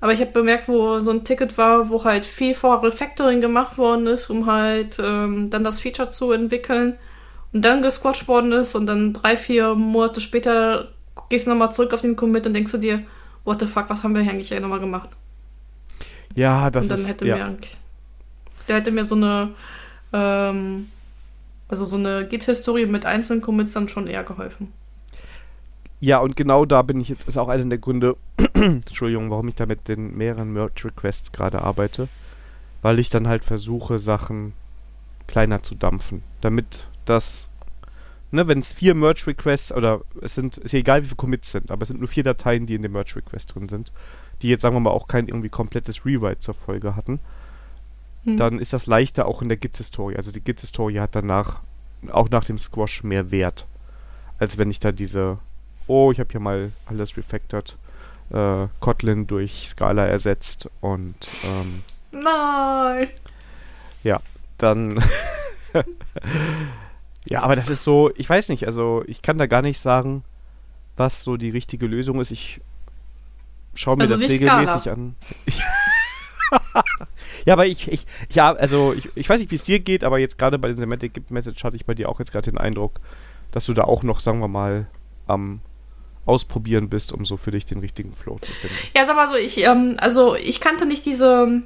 Aber 0.00 0.12
ich 0.12 0.20
habe 0.20 0.32
bemerkt, 0.32 0.68
wo 0.68 1.00
so 1.00 1.10
ein 1.10 1.24
Ticket 1.24 1.56
war, 1.56 1.88
wo 1.88 2.04
halt 2.04 2.26
viel 2.26 2.54
vor 2.54 2.82
Refactoring 2.82 3.40
gemacht 3.40 3.78
worden 3.78 4.06
ist, 4.06 4.28
um 4.28 4.46
halt 4.46 4.98
ähm, 4.98 5.48
dann 5.48 5.64
das 5.64 5.80
Feature 5.80 6.10
zu 6.10 6.30
entwickeln 6.32 6.98
und 7.54 7.64
dann 7.64 7.80
gesquasht 7.80 8.28
worden 8.28 8.52
ist 8.52 8.74
und 8.74 8.86
dann 8.86 9.14
drei, 9.14 9.36
vier 9.36 9.74
Monate 9.74 10.20
später 10.20 10.88
gehst 11.30 11.46
du 11.46 11.50
nochmal 11.50 11.72
zurück 11.72 11.94
auf 11.94 12.02
den 12.02 12.16
Commit 12.16 12.46
und 12.46 12.52
denkst 12.52 12.72
du 12.72 12.78
dir, 12.78 13.02
what 13.44 13.60
the 13.60 13.66
fuck, 13.66 13.88
was 13.88 14.02
haben 14.02 14.14
wir 14.14 14.20
eigentlich 14.22 14.50
nochmal 14.60 14.80
gemacht? 14.80 15.08
Ja, 16.34 16.70
das 16.70 16.84
und 16.84 16.90
dann 16.90 17.00
ist 17.00 17.08
hätte 17.08 17.26
ja. 17.26 17.36
mir 17.36 17.56
der 18.68 18.76
hätte 18.76 18.90
mir 18.90 19.04
so 19.04 19.14
eine, 19.14 19.50
ähm, 20.12 20.88
also 21.68 21.84
so 21.84 21.96
eine 21.96 22.26
Git-Historie 22.26 22.86
mit 22.86 23.06
einzelnen 23.06 23.42
Commits 23.42 23.72
dann 23.72 23.88
schon 23.88 24.06
eher 24.06 24.24
geholfen. 24.24 24.72
ja, 26.00 26.18
und 26.18 26.36
genau 26.36 26.64
da 26.64 26.82
bin 26.82 27.00
ich 27.00 27.08
jetzt, 27.08 27.26
ist 27.26 27.38
auch 27.38 27.48
einer 27.48 27.64
der 27.64 27.78
Gründe, 27.78 28.16
Entschuldigung, 28.54 29.30
warum 29.30 29.48
ich 29.48 29.54
da 29.54 29.66
mit 29.66 29.88
den 29.88 30.16
mehreren 30.16 30.52
Merge-Requests 30.52 31.32
gerade 31.32 31.62
arbeite. 31.62 32.08
Weil 32.82 32.98
ich 32.98 33.08
dann 33.08 33.28
halt 33.28 33.44
versuche, 33.44 33.98
Sachen 33.98 34.52
kleiner 35.26 35.62
zu 35.62 35.74
dampfen. 35.74 36.22
Damit 36.42 36.86
das, 37.06 37.48
ne, 38.34 38.48
wenn 38.48 38.58
es 38.58 38.72
vier 38.72 38.94
Merge-Requests 38.94 39.72
oder 39.72 40.02
es 40.20 40.34
sind, 40.34 40.58
ist 40.58 40.72
ja 40.72 40.80
egal, 40.80 41.02
wie 41.02 41.06
viele 41.06 41.16
Commits 41.16 41.52
sind, 41.52 41.70
aber 41.70 41.82
es 41.82 41.88
sind 41.88 42.00
nur 42.00 42.08
vier 42.08 42.22
Dateien, 42.22 42.66
die 42.66 42.74
in 42.74 42.82
dem 42.82 42.92
Merge-Request 42.92 43.54
drin 43.54 43.68
sind, 43.68 43.92
die 44.42 44.48
jetzt, 44.48 44.62
sagen 44.62 44.74
wir 44.74 44.80
mal, 44.80 44.90
auch 44.90 45.08
kein 45.08 45.28
irgendwie 45.28 45.48
komplettes 45.48 46.04
Rewrite 46.04 46.40
zur 46.40 46.54
Folge 46.54 46.96
hatten. 46.96 47.20
Hm. 48.24 48.38
dann 48.38 48.58
ist 48.58 48.72
das 48.72 48.86
leichter 48.86 49.26
auch 49.26 49.42
in 49.42 49.48
der 49.48 49.58
Git-Historie. 49.58 50.16
Also 50.16 50.32
die 50.32 50.40
Git-Historie 50.40 51.00
hat 51.00 51.14
danach, 51.14 51.60
auch 52.10 52.30
nach 52.30 52.44
dem 52.44 52.58
Squash, 52.58 53.04
mehr 53.04 53.30
Wert, 53.30 53.66
als 54.38 54.56
wenn 54.58 54.70
ich 54.70 54.80
da 54.80 54.92
diese, 54.92 55.38
oh, 55.86 56.10
ich 56.10 56.20
habe 56.20 56.30
hier 56.30 56.40
mal 56.40 56.72
alles 56.86 57.16
refactored, 57.16 57.76
äh, 58.30 58.66
Kotlin 58.80 59.26
durch 59.26 59.68
Scala 59.68 60.06
ersetzt 60.06 60.70
und 60.80 61.28
ähm, 61.44 61.82
Nein! 62.12 63.08
dann, 64.58 65.02
ja, 67.26 67.42
aber 67.42 67.56
das 67.56 67.70
ist 67.70 67.82
so, 67.84 68.10
ich 68.16 68.28
weiß 68.28 68.48
nicht, 68.50 68.66
also 68.66 69.02
ich 69.06 69.22
kann 69.22 69.38
da 69.38 69.46
gar 69.46 69.62
nicht 69.62 69.78
sagen, 69.78 70.24
was 70.96 71.22
so 71.22 71.36
die 71.36 71.50
richtige 71.50 71.86
Lösung 71.86 72.20
ist. 72.20 72.30
Ich 72.30 72.60
schaue 73.74 73.96
mir 73.96 74.02
Also 74.02 74.14
das 74.14 74.22
regelmäßig 74.28 74.82
Scala. 74.82 74.96
an. 74.96 75.16
ja, 77.46 77.52
aber 77.54 77.66
ich, 77.66 77.90
ich, 77.90 78.06
ja, 78.30 78.52
also 78.52 78.92
ich, 78.92 79.08
ich 79.14 79.28
weiß 79.28 79.40
nicht, 79.40 79.50
wie 79.50 79.56
es 79.56 79.64
dir 79.64 79.80
geht, 79.80 80.04
aber 80.04 80.18
jetzt 80.18 80.38
gerade 80.38 80.58
bei 80.58 80.68
der 80.68 80.76
Semantic 80.76 81.30
Message 81.30 81.64
hatte 81.64 81.76
ich 81.76 81.84
bei 81.84 81.94
dir 81.94 82.08
auch 82.08 82.18
jetzt 82.18 82.32
gerade 82.32 82.50
den 82.50 82.58
Eindruck, 82.58 83.00
dass 83.50 83.66
du 83.66 83.74
da 83.74 83.84
auch 83.84 84.02
noch, 84.02 84.20
sagen 84.20 84.40
wir 84.40 84.48
mal, 84.48 84.86
am 85.26 85.60
Ausprobieren 86.26 86.88
bist, 86.88 87.12
um 87.12 87.24
so 87.24 87.36
für 87.36 87.50
dich 87.50 87.64
den 87.66 87.80
richtigen 87.80 88.14
Flow 88.14 88.38
zu 88.38 88.52
finden. 88.52 88.76
Ja, 88.96 89.04
sag 89.04 89.16
mal 89.16 89.28
so, 89.28 89.34
ich, 89.34 89.62
ähm, 89.64 89.96
also 89.98 90.34
ich 90.34 90.60
kannte 90.60 90.86
nicht 90.86 91.04
diese, 91.04 91.62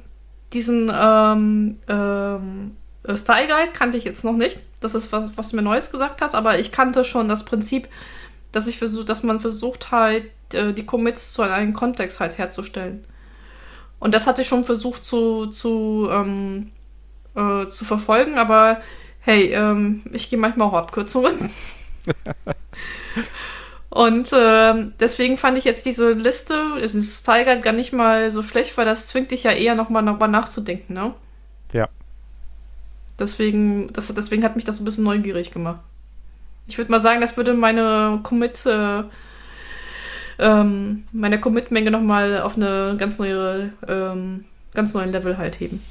diesen 0.53 0.91
ähm, 0.93 1.77
ähm, 1.87 2.71
äh, 2.71 2.88
Style 3.15 3.47
Guide, 3.47 3.71
kannte 3.73 3.97
ich 3.97 4.03
jetzt 4.03 4.23
noch 4.23 4.33
nicht. 4.33 4.59
Das 4.81 4.95
ist 4.95 5.11
was, 5.11 5.31
was 5.35 5.49
du 5.49 5.55
mir 5.55 5.61
Neues 5.61 5.91
gesagt 5.91 6.21
hast, 6.21 6.35
aber 6.35 6.59
ich 6.59 6.71
kannte 6.71 7.03
schon 7.03 7.27
das 7.27 7.45
Prinzip, 7.45 7.87
dass 8.51 8.67
ich 8.67 8.77
versuch, 8.77 9.05
dass 9.05 9.23
man 9.23 9.39
versucht 9.39 9.91
halt, 9.91 10.25
äh, 10.53 10.73
die 10.73 10.85
Commits 10.85 11.33
zu 11.33 11.41
einem 11.41 11.73
Kontext 11.73 12.19
halt 12.19 12.37
herzustellen. 12.37 13.05
Und 13.99 14.13
das 14.13 14.27
hatte 14.27 14.41
ich 14.41 14.47
schon 14.47 14.63
versucht 14.63 15.05
zu, 15.05 15.47
zu, 15.47 16.09
ähm, 16.11 16.71
äh, 17.35 17.67
zu 17.67 17.85
verfolgen, 17.85 18.37
aber 18.37 18.81
hey, 19.19 19.51
ähm, 19.53 20.03
ich 20.11 20.29
gehe 20.29 20.39
manchmal 20.39 20.69
auch 20.69 20.73
Abkürzungen. 20.73 21.51
Und 23.89 24.29
ähm, 24.33 24.93
deswegen 24.99 25.35
fand 25.37 25.57
ich 25.57 25.63
jetzt 25.63 25.85
diese 25.85 26.11
Liste, 26.11 26.79
dieses 26.81 27.21
Style 27.21 27.45
Guide 27.45 27.61
gar 27.61 27.73
nicht 27.73 27.91
mal 27.91 28.29
so 28.29 28.43
schlecht, 28.43 28.77
weil 28.77 28.85
das 28.85 29.07
zwingt 29.07 29.31
dich 29.31 29.43
ja 29.43 29.51
eher 29.51 29.73
nochmal 29.75 30.05
darüber 30.05 30.27
nachzudenken, 30.27 30.93
ne? 30.93 31.13
Ja. 31.73 31.89
Deswegen, 33.19 33.91
das, 33.93 34.13
deswegen 34.13 34.43
hat 34.43 34.55
mich 34.55 34.65
das 34.65 34.79
ein 34.79 34.85
bisschen 34.85 35.03
neugierig 35.03 35.51
gemacht. 35.51 35.81
Ich 36.67 36.77
würde 36.77 36.91
mal 36.91 36.99
sagen, 36.99 37.21
das 37.21 37.35
würde 37.35 37.53
meine 37.53 38.19
Commit, 38.23 38.65
äh, 38.65 39.03
ähm, 40.39 41.03
meine 41.11 41.39
Commit-Menge 41.39 41.91
nochmal 41.91 42.41
auf 42.41 42.55
eine 42.55 42.95
ganz 42.97 43.19
neue, 43.19 43.73
ähm, 43.87 44.45
ganz 44.73 44.93
neuen 44.93 45.11
Level 45.11 45.37
halt 45.37 45.59
heben. 45.59 45.81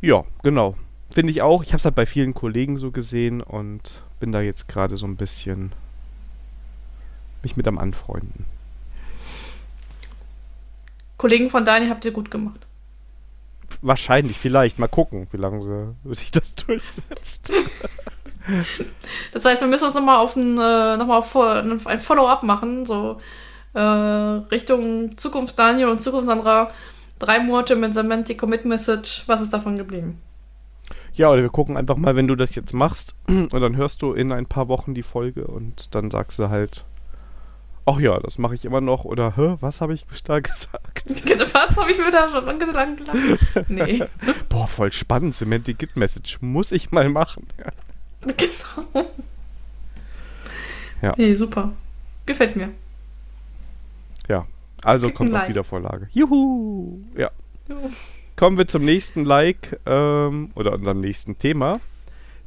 Ja, 0.00 0.24
genau. 0.42 0.76
Finde 1.10 1.30
ich 1.30 1.42
auch. 1.42 1.62
Ich 1.62 1.68
habe 1.68 1.78
es 1.78 1.84
halt 1.84 1.94
bei 1.94 2.06
vielen 2.06 2.34
Kollegen 2.34 2.76
so 2.76 2.90
gesehen 2.90 3.40
und 3.40 4.02
bin 4.18 4.32
da 4.32 4.40
jetzt 4.40 4.68
gerade 4.68 4.96
so 4.96 5.06
ein 5.06 5.16
bisschen 5.16 5.72
mich 7.42 7.56
mit 7.56 7.68
am 7.68 7.78
Anfreunden. 7.78 8.46
Kollegen 11.16 11.50
von 11.50 11.64
Dani 11.64 11.88
habt 11.88 12.04
ihr 12.04 12.10
gut 12.10 12.30
gemacht. 12.30 12.66
Wahrscheinlich, 13.82 14.38
vielleicht. 14.38 14.78
Mal 14.78 14.88
gucken, 14.88 15.26
wie 15.32 15.36
lange 15.36 15.94
sich 16.04 16.30
das 16.30 16.54
durchsetzt. 16.66 17.52
Das 19.32 19.44
heißt, 19.44 19.60
wir 19.60 19.68
müssen 19.68 19.84
das 19.84 19.94
nochmal 19.94 20.18
auf 20.18 20.36
ein, 20.36 20.58
äh, 20.58 20.96
noch 20.96 21.08
auf 21.08 21.36
ein 21.36 22.00
Follow-up 22.00 22.42
machen, 22.42 22.84
so 22.84 23.18
äh, 23.74 23.80
Richtung 23.80 25.16
Zukunft 25.16 25.58
Daniel 25.58 25.88
und 25.88 26.00
Zukunft 26.00 26.26
Sandra. 26.26 26.70
Drei 27.18 27.40
Monate 27.40 27.76
mit 27.76 27.94
Semantic 27.94 28.38
Commit 28.38 28.64
Message. 28.64 29.24
Was 29.26 29.40
ist 29.40 29.52
davon 29.52 29.76
geblieben? 29.76 30.20
Ja, 31.14 31.30
oder 31.30 31.42
wir 31.42 31.50
gucken 31.50 31.76
einfach 31.76 31.96
mal, 31.96 32.16
wenn 32.16 32.26
du 32.26 32.34
das 32.34 32.54
jetzt 32.54 32.74
machst 32.74 33.14
und 33.28 33.52
dann 33.52 33.76
hörst 33.76 34.02
du 34.02 34.12
in 34.12 34.32
ein 34.32 34.46
paar 34.46 34.68
Wochen 34.68 34.94
die 34.94 35.02
Folge 35.02 35.46
und 35.46 35.94
dann 35.94 36.10
sagst 36.10 36.38
du 36.38 36.48
halt, 36.48 36.84
ach 37.86 37.98
ja, 37.98 38.18
das 38.18 38.38
mache 38.38 38.54
ich 38.54 38.64
immer 38.64 38.80
noch 38.80 39.04
oder, 39.04 39.36
hä, 39.36 39.56
was 39.60 39.80
habe 39.80 39.94
ich 39.94 40.04
da 40.24 40.40
gesagt? 40.40 41.04
was 41.52 41.76
habe 41.76 41.90
ich 41.90 41.98
mir 41.98 42.10
da 42.10 42.28
schon 42.30 42.58
gedacht? 42.58 43.68
Nee. 43.68 44.02
Boah, 44.48 44.66
voll 44.66 44.92
spannend, 44.92 45.34
Semantic 45.34 45.78
Git 45.78 45.96
Message. 45.96 46.38
Muss 46.40 46.72
ich 46.72 46.90
mal 46.90 47.08
machen. 47.08 47.46
Ja. 47.58 47.72
Genau. 48.32 49.06
Ja. 51.02 51.14
Nee, 51.16 51.34
super. 51.34 51.72
Gefällt 52.24 52.56
mir. 52.56 52.70
Ja, 54.28 54.46
also 54.82 55.08
Krieg 55.08 55.16
kommt 55.16 55.32
noch 55.32 55.48
wieder 55.48 55.64
Vorlage. 55.64 56.08
Juhu! 56.12 57.02
Ja. 57.16 57.30
Juhu. 57.68 57.90
Kommen 58.36 58.58
wir 58.58 58.66
zum 58.66 58.84
nächsten 58.84 59.24
Like 59.24 59.78
ähm, 59.86 60.50
oder 60.54 60.72
unserem 60.72 61.00
nächsten 61.00 61.38
Thema. 61.38 61.80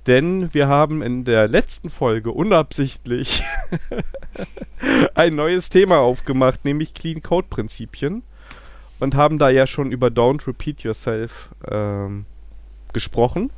Denn 0.08 0.54
wir 0.54 0.70
haben 0.70 1.02
in 1.02 1.26
der 1.26 1.50
letzten 1.50 1.90
Folge 1.90 2.32
unabsichtlich 2.32 3.44
ein 5.16 5.36
neues 5.36 5.70
Thema 5.70 6.00
aufgemacht, 6.00 6.64
nämlich 6.64 6.94
Clean 6.94 7.22
Code 7.22 7.48
Prinzipien. 7.50 8.24
Und 9.00 9.16
haben 9.16 9.38
da 9.38 9.50
ja 9.50 9.68
schon 9.68 9.92
über 9.92 10.08
Don't 10.08 10.48
Repeat 10.48 10.82
Yourself 10.82 11.50
ähm, 11.70 12.26
gesprochen. 12.94 13.52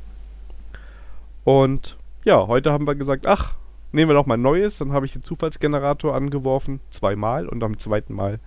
Und 1.44 1.96
ja, 2.24 2.46
heute 2.46 2.72
haben 2.72 2.86
wir 2.86 2.94
gesagt, 2.94 3.26
ach, 3.26 3.54
nehmen 3.92 4.10
wir 4.10 4.14
doch 4.14 4.26
mal 4.26 4.34
ein 4.34 4.42
neues. 4.42 4.78
Dann 4.78 4.92
habe 4.92 5.06
ich 5.06 5.12
den 5.12 5.22
Zufallsgenerator 5.22 6.14
angeworfen, 6.14 6.80
zweimal. 6.90 7.48
Und 7.48 7.62
am 7.62 7.78
zweiten 7.78 8.12
Mal 8.12 8.40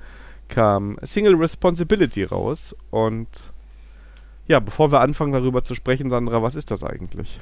kam 0.50 0.98
Single 1.02 1.36
Responsibility 1.36 2.26
raus. 2.26 2.76
Und 2.92 3.54
ja, 4.46 4.60
bevor 4.60 4.92
wir 4.92 5.00
anfangen 5.00 5.34
darüber 5.34 5.64
zu 5.64 5.74
sprechen, 5.74 6.10
Sandra, 6.10 6.44
was 6.44 6.54
ist 6.54 6.70
das 6.70 6.84
eigentlich? 6.84 7.40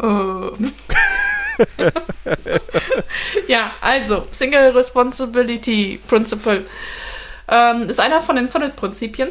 Ähm. 0.00 0.72
ja, 3.48 3.72
also 3.80 4.26
Single 4.30 4.70
Responsibility 4.70 6.00
Principle 6.06 6.64
ähm, 7.48 7.88
ist 7.88 8.00
einer 8.00 8.20
von 8.20 8.36
den 8.36 8.46
Solid-Prinzipien. 8.46 9.28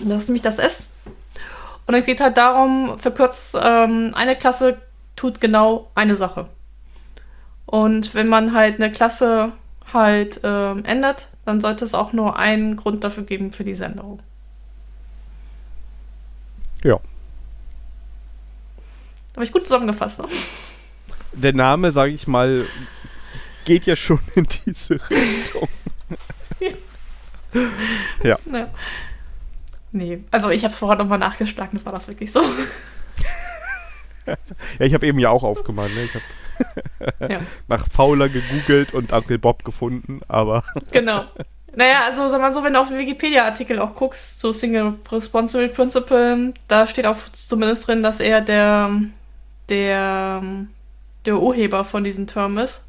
Das 0.00 0.22
ist 0.22 0.28
nämlich 0.28 0.42
das 0.42 0.58
S. 0.58 0.90
Und 1.86 1.94
es 1.94 2.06
geht 2.06 2.20
halt 2.20 2.36
darum, 2.36 2.98
verkürzt, 2.98 3.56
ähm, 3.60 4.12
eine 4.14 4.36
Klasse 4.36 4.80
tut 5.16 5.40
genau 5.40 5.90
eine 5.94 6.16
Sache. 6.16 6.48
Und 7.66 8.14
wenn 8.14 8.28
man 8.28 8.54
halt 8.54 8.80
eine 8.80 8.92
Klasse 8.92 9.52
halt 9.92 10.40
ähm, 10.44 10.84
ändert, 10.84 11.28
dann 11.44 11.60
sollte 11.60 11.84
es 11.84 11.94
auch 11.94 12.12
nur 12.12 12.38
einen 12.38 12.76
Grund 12.76 13.02
dafür 13.04 13.24
geben 13.24 13.52
für 13.52 13.64
diese 13.64 13.84
Änderung. 13.84 14.20
Ja. 16.84 17.00
Habe 19.34 19.44
ich 19.44 19.52
gut 19.52 19.66
zusammengefasst, 19.66 20.18
ne? 20.18 20.26
Der 21.32 21.54
Name, 21.54 21.92
sage 21.92 22.12
ich 22.12 22.26
mal, 22.26 22.66
geht 23.64 23.86
ja 23.86 23.96
schon 23.96 24.20
in 24.34 24.46
diese 24.46 24.94
Richtung. 25.10 25.68
ja. 28.22 28.38
ja. 28.52 28.68
Nee, 29.92 30.24
also 30.30 30.50
ich 30.50 30.64
habe 30.64 30.72
es 30.72 30.78
vorher 30.78 30.98
nochmal 30.98 31.18
nachgeschlagen, 31.18 31.72
das 31.74 31.84
war 31.84 31.92
das 31.92 32.08
wirklich 32.08 32.32
so. 32.32 32.42
ja, 34.26 34.36
ich 34.78 34.94
habe 34.94 35.06
eben 35.06 35.18
ja 35.18 35.30
auch 35.30 35.42
aufgemacht, 35.42 35.94
ne? 35.94 36.04
Ich 36.04 36.14
habe 36.14 36.24
ja. 37.32 37.40
nach 37.68 37.86
Fauler 37.88 38.28
gegoogelt 38.28 38.94
und 38.94 39.12
Uncle 39.12 39.38
Bob 39.38 39.64
gefunden, 39.64 40.20
aber. 40.28 40.64
genau. 40.90 41.24
Naja, 41.74 42.02
also 42.04 42.28
sag 42.28 42.40
mal 42.40 42.52
so, 42.52 42.62
wenn 42.64 42.74
du 42.74 42.80
auf 42.80 42.88
den 42.88 42.98
Wikipedia-Artikel 42.98 43.78
auch 43.78 43.94
guckst 43.94 44.38
zu 44.38 44.52
Single 44.52 44.94
Responsible 45.10 45.68
Principle, 45.68 46.52
da 46.68 46.86
steht 46.86 47.06
auch 47.06 47.16
zumindest 47.32 47.88
drin, 47.88 48.02
dass 48.02 48.20
er 48.20 48.42
der, 48.42 48.90
der, 49.68 50.42
der 51.24 51.40
Urheber 51.40 51.84
von 51.84 52.04
diesem 52.04 52.26
Term 52.26 52.58
ist. 52.58 52.84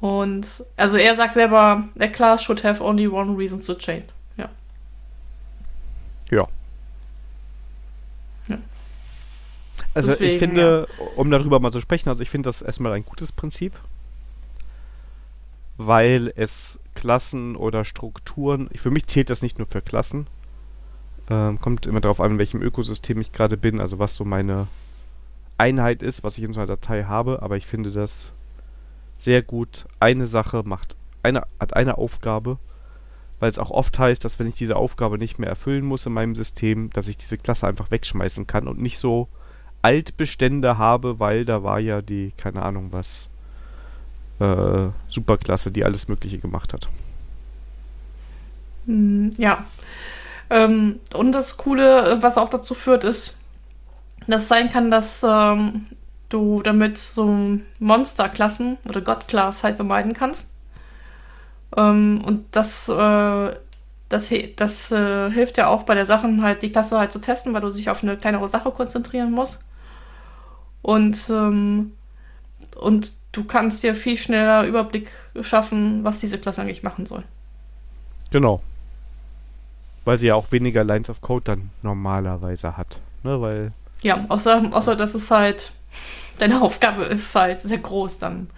Und 0.00 0.64
also 0.76 0.96
er 0.96 1.14
sagt 1.14 1.32
selber, 1.32 1.88
a 1.98 2.06
class 2.08 2.42
should 2.42 2.62
have 2.62 2.82
only 2.82 3.08
one 3.08 3.36
reason 3.36 3.62
to 3.62 3.74
change. 3.74 4.06
Ja. 4.36 4.50
Ja. 6.30 6.46
ja. 8.48 8.58
Also 9.94 10.10
Deswegen, 10.10 10.32
ich 10.32 10.38
finde, 10.38 10.88
ja. 10.98 11.04
um 11.16 11.30
darüber 11.30 11.58
mal 11.60 11.72
zu 11.72 11.80
sprechen, 11.80 12.10
also 12.10 12.22
ich 12.22 12.30
finde 12.30 12.48
das 12.48 12.60
erstmal 12.60 12.92
ein 12.92 13.04
gutes 13.04 13.32
Prinzip, 13.32 13.72
weil 15.78 16.32
es 16.36 16.78
Klassen 16.94 17.56
oder 17.56 17.84
Strukturen, 17.84 18.68
für 18.74 18.90
mich 18.90 19.06
zählt 19.06 19.30
das 19.30 19.42
nicht 19.42 19.58
nur 19.58 19.66
für 19.66 19.80
Klassen, 19.80 20.26
ähm, 21.30 21.58
kommt 21.60 21.86
immer 21.86 22.00
darauf 22.00 22.20
an, 22.20 22.32
in 22.32 22.38
welchem 22.38 22.60
Ökosystem 22.60 23.20
ich 23.20 23.32
gerade 23.32 23.56
bin, 23.56 23.80
also 23.80 23.98
was 23.98 24.14
so 24.14 24.24
meine 24.24 24.66
Einheit 25.58 26.02
ist, 26.02 26.24
was 26.24 26.38
ich 26.38 26.44
in 26.44 26.52
so 26.52 26.60
einer 26.60 26.66
Datei 26.66 27.04
habe, 27.04 27.42
aber 27.42 27.56
ich 27.56 27.66
finde 27.66 27.90
das 27.90 28.32
sehr 29.16 29.42
gut. 29.42 29.86
Eine 30.00 30.26
Sache 30.26 30.62
macht, 30.64 30.96
eine, 31.22 31.42
hat 31.60 31.74
eine 31.74 31.98
Aufgabe, 31.98 32.58
weil 33.40 33.50
es 33.50 33.58
auch 33.58 33.70
oft 33.70 33.98
heißt, 33.98 34.24
dass 34.24 34.38
wenn 34.38 34.48
ich 34.48 34.54
diese 34.54 34.76
Aufgabe 34.76 35.18
nicht 35.18 35.38
mehr 35.38 35.48
erfüllen 35.48 35.84
muss 35.84 36.06
in 36.06 36.12
meinem 36.12 36.34
System, 36.34 36.90
dass 36.90 37.08
ich 37.08 37.16
diese 37.16 37.38
Klasse 37.38 37.66
einfach 37.66 37.90
wegschmeißen 37.90 38.46
kann 38.46 38.68
und 38.68 38.80
nicht 38.80 38.98
so 38.98 39.28
Altbestände 39.82 40.78
habe, 40.78 41.20
weil 41.20 41.44
da 41.44 41.62
war 41.62 41.78
ja 41.78 42.00
die, 42.02 42.32
keine 42.36 42.62
Ahnung 42.62 42.88
was, 42.90 43.28
äh, 44.40 44.88
Superklasse, 45.08 45.70
die 45.70 45.84
alles 45.84 46.08
Mögliche 46.08 46.38
gemacht 46.38 46.72
hat. 46.72 46.88
Hm, 48.86 49.32
ja. 49.36 49.64
Ähm, 50.50 51.00
und 51.14 51.32
das 51.32 51.56
Coole, 51.56 52.18
was 52.20 52.38
auch 52.38 52.48
dazu 52.48 52.74
führt, 52.74 53.04
ist, 53.04 53.38
dass 54.26 54.44
es 54.44 54.48
sein 54.48 54.70
kann, 54.70 54.90
dass 54.90 55.22
ähm, 55.22 55.86
du 56.28 56.62
damit 56.62 56.98
so 56.98 57.58
Monsterklassen 57.78 58.78
oder 58.88 59.00
Gottclass 59.00 59.64
halt 59.64 59.76
vermeiden 59.76 60.14
kannst. 60.14 60.48
Ähm, 61.76 62.22
und 62.24 62.46
das, 62.52 62.88
äh, 62.88 63.54
das, 64.08 64.32
das 64.56 64.92
äh, 64.92 65.30
hilft 65.30 65.58
ja 65.58 65.68
auch 65.68 65.82
bei 65.84 65.94
der 65.94 66.06
Sache 66.06 66.28
halt, 66.40 66.62
die 66.62 66.72
Klasse 66.72 66.98
halt 66.98 67.12
zu 67.12 67.20
testen, 67.20 67.52
weil 67.54 67.60
du 67.60 67.70
dich 67.70 67.90
auf 67.90 68.02
eine 68.02 68.16
kleinere 68.16 68.48
Sache 68.48 68.70
konzentrieren 68.70 69.32
musst. 69.32 69.62
Und, 70.82 71.30
ähm, 71.30 71.92
und 72.80 73.12
du 73.32 73.44
kannst 73.44 73.82
dir 73.82 73.94
viel 73.94 74.16
schneller 74.16 74.66
Überblick 74.66 75.10
schaffen, 75.40 76.04
was 76.04 76.18
diese 76.18 76.38
Klasse 76.38 76.62
eigentlich 76.62 76.82
machen 76.82 77.06
soll. 77.06 77.24
Genau. 78.30 78.60
Weil 80.04 80.18
sie 80.18 80.26
ja 80.26 80.34
auch 80.34 80.52
weniger 80.52 80.84
Lines 80.84 81.08
of 81.08 81.20
Code 81.20 81.44
dann 81.44 81.70
normalerweise 81.82 82.76
hat. 82.76 83.00
Ne, 83.22 83.40
weil. 83.40 83.72
Ja, 84.02 84.24
außer, 84.28 84.70
außer 84.70 84.96
dass 84.96 85.14
es 85.14 85.30
halt. 85.30 85.72
Deine 86.38 86.62
Aufgabe 86.62 87.04
ist 87.04 87.32
halt 87.34 87.60
sehr 87.60 87.78
groß 87.78 88.18
dann. 88.18 88.50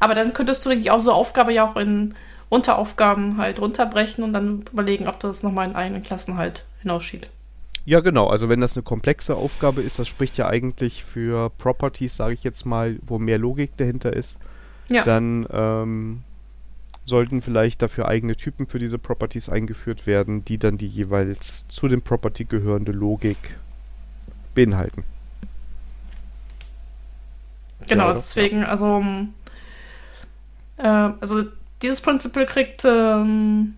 Aber 0.00 0.14
dann 0.14 0.32
könntest 0.32 0.64
du, 0.64 0.70
denke 0.70 0.82
ich, 0.82 0.90
auch 0.90 1.00
so 1.00 1.12
Aufgabe 1.12 1.52
ja 1.52 1.70
auch 1.70 1.76
in 1.76 2.14
Unteraufgaben 2.48 3.36
halt 3.36 3.60
runterbrechen 3.60 4.24
und 4.24 4.32
dann 4.32 4.64
überlegen, 4.72 5.08
ob 5.08 5.20
du 5.20 5.26
das 5.26 5.42
nochmal 5.42 5.68
in 5.68 5.76
eigenen 5.76 6.02
Klassen 6.02 6.36
halt 6.36 6.64
hinausschiebst. 6.80 7.30
Ja, 7.84 8.00
genau. 8.00 8.28
Also 8.28 8.48
wenn 8.48 8.60
das 8.60 8.76
eine 8.76 8.82
komplexe 8.82 9.36
Aufgabe 9.36 9.82
ist, 9.82 9.98
das 9.98 10.08
spricht 10.08 10.36
ja 10.36 10.48
eigentlich 10.48 11.04
für 11.04 11.50
Properties, 11.50 12.16
sage 12.16 12.34
ich 12.34 12.44
jetzt 12.44 12.64
mal, 12.64 12.98
wo 13.02 13.18
mehr 13.18 13.38
Logik 13.38 13.76
dahinter 13.76 14.12
ist. 14.12 14.40
Ja. 14.88 15.04
Dann 15.04 15.46
ähm, 15.50 16.22
sollten 17.04 17.42
vielleicht 17.42 17.82
dafür 17.82 18.08
eigene 18.08 18.36
Typen 18.36 18.66
für 18.66 18.78
diese 18.78 18.98
Properties 18.98 19.48
eingeführt 19.48 20.06
werden, 20.06 20.44
die 20.44 20.58
dann 20.58 20.78
die 20.78 20.86
jeweils 20.86 21.66
zu 21.68 21.88
dem 21.88 22.02
Property 22.02 22.44
gehörende 22.44 22.92
Logik 22.92 23.56
beinhalten. 24.54 25.04
Genau, 27.88 28.08
ja, 28.08 28.14
deswegen, 28.14 28.64
also, 28.64 29.04
äh, 30.76 30.86
also 30.86 31.42
dieses 31.82 32.00
Prinzip 32.00 32.34
kriegt 32.46 32.84
ähm, 32.84 33.74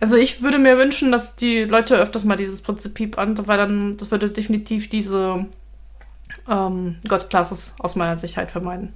also 0.00 0.16
ich 0.16 0.42
würde 0.42 0.58
mir 0.58 0.78
wünschen, 0.78 1.12
dass 1.12 1.36
die 1.36 1.64
Leute 1.64 1.96
öfters 1.96 2.24
mal 2.24 2.36
dieses 2.36 2.62
Prinzip 2.62 3.18
an, 3.18 3.36
weil 3.46 3.58
dann 3.58 3.98
das 3.98 4.10
würde 4.10 4.30
definitiv 4.30 4.88
diese 4.88 5.44
ähm, 6.48 6.96
God-Classes 7.06 7.74
aus 7.78 7.96
meiner 7.96 8.16
Sicht 8.16 8.38
halt 8.38 8.50
vermeiden. 8.50 8.94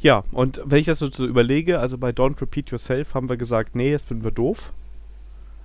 Ja, 0.00 0.24
und 0.32 0.62
wenn 0.64 0.78
ich 0.78 0.86
das 0.86 1.00
so, 1.00 1.08
so 1.10 1.26
überlege, 1.26 1.80
also 1.80 1.98
bei 1.98 2.10
Don't 2.10 2.40
Repeat 2.40 2.70
Yourself 2.70 3.14
haben 3.14 3.28
wir 3.28 3.36
gesagt, 3.36 3.76
nee, 3.76 3.92
das 3.92 4.06
finden 4.06 4.24
wir 4.24 4.30
doof. 4.30 4.72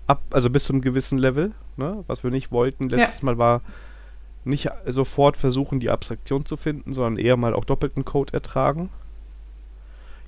Ab, 0.07 0.21
also 0.31 0.49
bis 0.49 0.65
zum 0.65 0.81
gewissen 0.81 1.17
Level, 1.17 1.51
ne? 1.75 2.03
was 2.07 2.23
wir 2.23 2.31
nicht 2.31 2.51
wollten. 2.51 2.89
Letztes 2.89 3.21
ja. 3.21 3.25
Mal 3.25 3.37
war 3.37 3.61
nicht 4.45 4.69
sofort 4.85 5.37
versuchen, 5.37 5.79
die 5.79 5.89
Abstraktion 5.89 6.45
zu 6.45 6.57
finden, 6.57 6.93
sondern 6.93 7.17
eher 7.17 7.37
mal 7.37 7.53
auch 7.53 7.65
doppelten 7.65 8.05
Code 8.05 8.33
ertragen. 8.33 8.89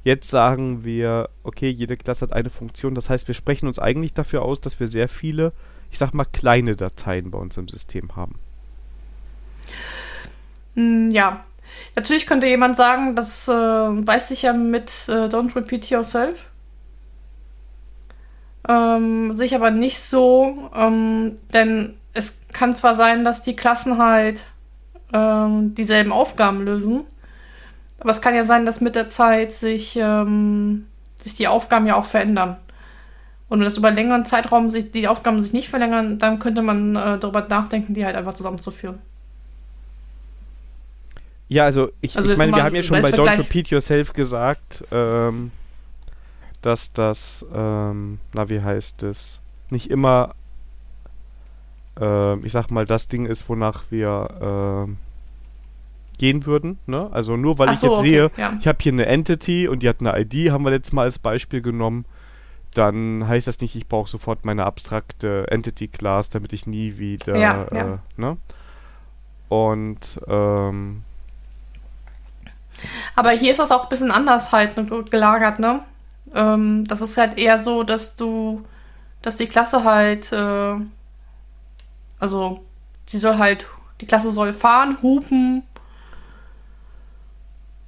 Jetzt 0.03 0.29
sagen 0.29 0.83
wir, 0.83 1.29
okay, 1.43 1.69
jede 1.69 1.97
Klasse 1.97 2.23
hat 2.23 2.33
eine 2.33 2.49
Funktion. 2.49 2.95
Das 2.95 3.09
heißt, 3.09 3.27
wir 3.27 3.35
sprechen 3.35 3.67
uns 3.67 3.79
eigentlich 3.79 4.13
dafür 4.13 4.43
aus, 4.43 4.61
dass 4.61 4.79
wir 4.79 4.87
sehr 4.87 5.09
viele, 5.09 5.51
ich 5.91 5.97
sag 5.97 6.13
mal, 6.13 6.25
kleine 6.25 6.75
Dateien 6.75 7.31
bei 7.31 7.37
uns 7.37 7.57
im 7.57 7.67
System 7.67 8.15
haben. 8.15 8.35
Hm, 10.75 11.11
ja. 11.11 11.43
Natürlich 11.95 12.25
könnte 12.27 12.47
jemand 12.47 12.75
sagen, 12.75 13.15
das 13.15 13.47
äh, 13.47 13.51
weiß 13.51 14.29
sich 14.29 14.43
ja 14.43 14.53
mit 14.53 15.05
äh, 15.07 15.27
Don't 15.27 15.55
Repeat 15.55 15.89
Yourself. 15.89 16.48
Ähm, 18.67 19.35
sehe 19.35 19.45
ich 19.45 19.55
aber 19.55 19.71
nicht 19.71 19.99
so, 19.99 20.69
ähm, 20.75 21.37
denn 21.53 21.95
es 22.13 22.41
kann 22.51 22.73
zwar 22.75 22.95
sein, 22.95 23.23
dass 23.23 23.41
die 23.41 23.55
Klassen 23.55 23.97
halt 23.97 24.45
ähm, 25.13 25.73
dieselben 25.75 26.11
Aufgaben 26.11 26.61
lösen, 26.63 27.05
aber 27.99 28.11
es 28.11 28.21
kann 28.21 28.35
ja 28.35 28.45
sein, 28.45 28.65
dass 28.65 28.81
mit 28.81 28.95
der 28.95 29.09
Zeit 29.09 29.51
sich, 29.53 29.95
ähm, 29.95 30.87
sich 31.15 31.35
die 31.35 31.47
Aufgaben 31.47 31.87
ja 31.87 31.95
auch 31.95 32.05
verändern. 32.05 32.57
Und 33.47 33.59
wenn 33.59 33.65
das 33.65 33.77
über 33.77 33.91
längeren 33.91 34.25
Zeitraum 34.25 34.69
sich 34.69 34.91
die 34.91 35.07
Aufgaben 35.07 35.41
sich 35.41 35.53
nicht 35.53 35.69
verlängern, 35.69 36.19
dann 36.19 36.39
könnte 36.39 36.61
man 36.61 36.95
äh, 36.95 37.17
darüber 37.17 37.41
nachdenken, 37.47 37.93
die 37.93 38.05
halt 38.05 38.15
einfach 38.15 38.35
zusammenzuführen. 38.35 38.99
Ja, 41.47 41.63
also 41.65 41.89
ich, 41.99 42.15
also 42.15 42.31
ich 42.31 42.37
meine, 42.37 42.55
wir 42.55 42.63
haben 42.63 42.75
ja 42.75 42.83
schon 42.83 43.01
bei 43.01 43.09
Don't 43.09 43.39
Repeat 43.39 43.69
Yourself 43.69 44.13
gesagt, 44.13 44.83
ähm, 44.91 45.51
dass 46.61 46.91
das, 46.91 47.45
ähm, 47.53 48.19
na 48.33 48.49
wie 48.49 48.61
heißt 48.61 49.03
es, 49.03 49.39
nicht 49.69 49.89
immer, 49.89 50.35
äh, 51.99 52.37
ich 52.39 52.51
sag 52.51 52.69
mal, 52.71 52.85
das 52.85 53.07
Ding 53.07 53.25
ist, 53.25 53.49
wonach 53.49 53.83
wir 53.89 54.87
äh, 54.87 56.17
gehen 56.19 56.45
würden. 56.45 56.77
Ne? 56.85 57.09
Also 57.11 57.37
nur 57.37 57.57
weil 57.57 57.69
Ach 57.69 57.73
ich 57.73 57.79
so, 57.79 57.87
jetzt 57.87 57.99
okay, 57.99 58.09
sehe, 58.09 58.31
ja. 58.37 58.53
ich 58.59 58.67
habe 58.67 58.77
hier 58.81 58.91
eine 58.91 59.05
Entity 59.05 59.67
und 59.67 59.81
die 59.81 59.89
hat 59.89 60.01
eine 60.01 60.19
ID, 60.19 60.51
haben 60.51 60.63
wir 60.63 60.71
letztes 60.71 60.93
Mal 60.93 61.03
als 61.03 61.17
Beispiel 61.17 61.61
genommen, 61.61 62.05
dann 62.73 63.27
heißt 63.27 63.47
das 63.47 63.59
nicht, 63.61 63.75
ich 63.75 63.87
brauche 63.87 64.09
sofort 64.09 64.45
meine 64.45 64.65
abstrakte 64.65 65.47
Entity-Class, 65.49 66.29
damit 66.29 66.53
ich 66.53 66.67
nie 66.67 66.97
wieder, 66.97 67.35
ja, 67.35 67.63
äh, 67.63 67.77
ja. 67.77 67.99
ne? 68.17 68.37
Und, 69.47 70.19
ähm, 70.27 71.03
aber 73.15 73.31
hier 73.31 73.51
ist 73.51 73.59
das 73.59 73.71
auch 73.71 73.83
ein 73.83 73.89
bisschen 73.89 74.11
anders 74.11 74.51
halt 74.51 74.75
gelagert, 75.09 75.59
ne? 75.59 75.81
Ähm, 76.33 76.85
das 76.87 77.01
ist 77.01 77.17
halt 77.17 77.37
eher 77.37 77.59
so, 77.59 77.83
dass 77.83 78.15
du, 78.15 78.63
dass 79.21 79.37
die 79.37 79.47
Klasse 79.47 79.83
halt, 79.83 80.31
äh, 80.31 80.75
also 82.19 82.63
sie 83.05 83.17
soll 83.17 83.37
halt, 83.37 83.65
die 84.01 84.05
Klasse 84.05 84.31
soll 84.31 84.53
fahren, 84.53 84.97
hupen 85.01 85.63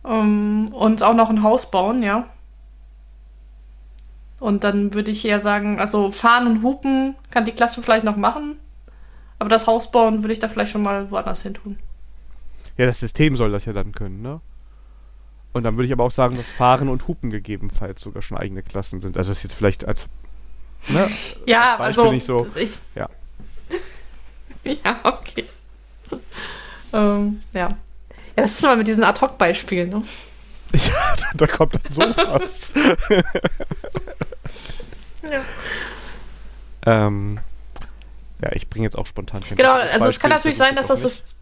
ähm, 0.05 0.69
und 0.73 1.03
auch 1.03 1.13
noch 1.13 1.29
ein 1.29 1.43
Haus 1.43 1.69
bauen, 1.69 2.03
ja. 2.03 2.27
Und 4.39 4.63
dann 4.63 4.93
würde 4.95 5.11
ich 5.11 5.23
eher 5.23 5.39
sagen, 5.39 5.79
also 5.79 6.09
fahren 6.09 6.47
und 6.47 6.63
hupen 6.63 7.15
kann 7.29 7.45
die 7.45 7.51
Klasse 7.51 7.81
vielleicht 7.83 8.03
noch 8.03 8.15
machen, 8.15 8.57
aber 9.37 9.49
das 9.49 9.67
Haus 9.67 9.91
bauen 9.91 10.23
würde 10.23 10.33
ich 10.33 10.39
da 10.39 10.47
vielleicht 10.47 10.71
schon 10.71 10.81
mal 10.81 11.11
woanders 11.11 11.43
hin 11.43 11.53
tun. 11.53 11.77
Ja, 12.77 12.87
das 12.87 12.99
System 12.99 13.35
soll 13.35 13.51
das 13.51 13.65
ja 13.65 13.73
dann 13.73 13.91
können, 13.91 14.21
ne? 14.21 14.41
Und 15.53 15.63
dann 15.63 15.77
würde 15.77 15.87
ich 15.87 15.91
aber 15.93 16.03
auch 16.03 16.11
sagen, 16.11 16.37
dass 16.37 16.49
Fahren 16.49 16.87
und 16.89 17.07
Hupen 17.07 17.29
gegebenenfalls 17.29 18.01
sogar 18.01 18.21
schon 18.21 18.37
eigene 18.37 18.63
Klassen 18.63 19.01
sind. 19.01 19.17
Also 19.17 19.31
das 19.31 19.39
ist 19.39 19.43
jetzt 19.43 19.53
vielleicht 19.53 19.85
als, 19.85 20.05
ne, 20.87 21.09
ja, 21.45 21.75
als 21.75 21.97
Beispiel 21.97 22.03
also, 22.03 22.11
nicht 22.11 22.25
so. 22.25 22.47
Ich, 22.55 22.79
ja. 22.95 23.09
ja, 24.63 24.99
okay. 25.03 25.45
ähm, 26.93 27.41
ja. 27.53 27.69
Ja, 28.37 28.43
das 28.43 28.51
ist 28.51 28.63
immer 28.63 28.77
mit 28.77 28.87
diesen 28.87 29.03
Ad-Hoc-Beispielen, 29.03 29.89
ne? 29.89 30.01
Ja, 30.73 31.15
da, 31.17 31.25
da 31.33 31.47
kommt 31.47 31.73
dann 31.73 31.91
so 31.91 32.01
was. 32.31 32.71
ja. 35.29 35.41
Ähm, 36.85 37.39
ja, 38.41 38.51
ich 38.53 38.69
bringe 38.69 38.85
jetzt 38.85 38.97
auch 38.97 39.05
spontan 39.05 39.43
Genau, 39.49 39.73
also 39.73 40.05
es 40.05 40.19
kann 40.19 40.29
natürlich 40.29 40.55
sein, 40.55 40.75
dass 40.77 40.87
das 40.87 41.03
ist. 41.03 41.35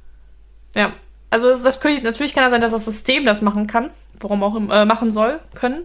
Ja, 0.73 0.93
also 1.29 1.49
das, 1.49 1.63
das, 1.63 1.83
natürlich 2.03 2.33
kann 2.33 2.43
ja 2.43 2.49
sein, 2.49 2.61
dass 2.61 2.71
das 2.71 2.85
System 2.85 3.25
das 3.25 3.41
machen 3.41 3.67
kann, 3.67 3.89
warum 4.19 4.43
auch 4.43 4.55
äh, 4.55 4.85
machen 4.85 5.11
soll, 5.11 5.39
können. 5.53 5.83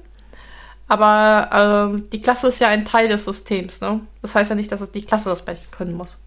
Aber 0.87 1.95
äh, 1.97 2.01
die 2.13 2.21
Klasse 2.21 2.49
ist 2.49 2.61
ja 2.61 2.69
ein 2.69 2.85
Teil 2.85 3.09
des 3.09 3.25
Systems, 3.25 3.81
ne? 3.81 4.01
Das 4.23 4.35
heißt 4.35 4.51
ja 4.51 4.57
nicht, 4.57 4.71
dass 4.71 4.91
die 4.91 5.03
Klasse 5.03 5.31
das 5.31 5.45
gleich 5.45 5.71
können 5.71 5.95
muss. 5.95 6.19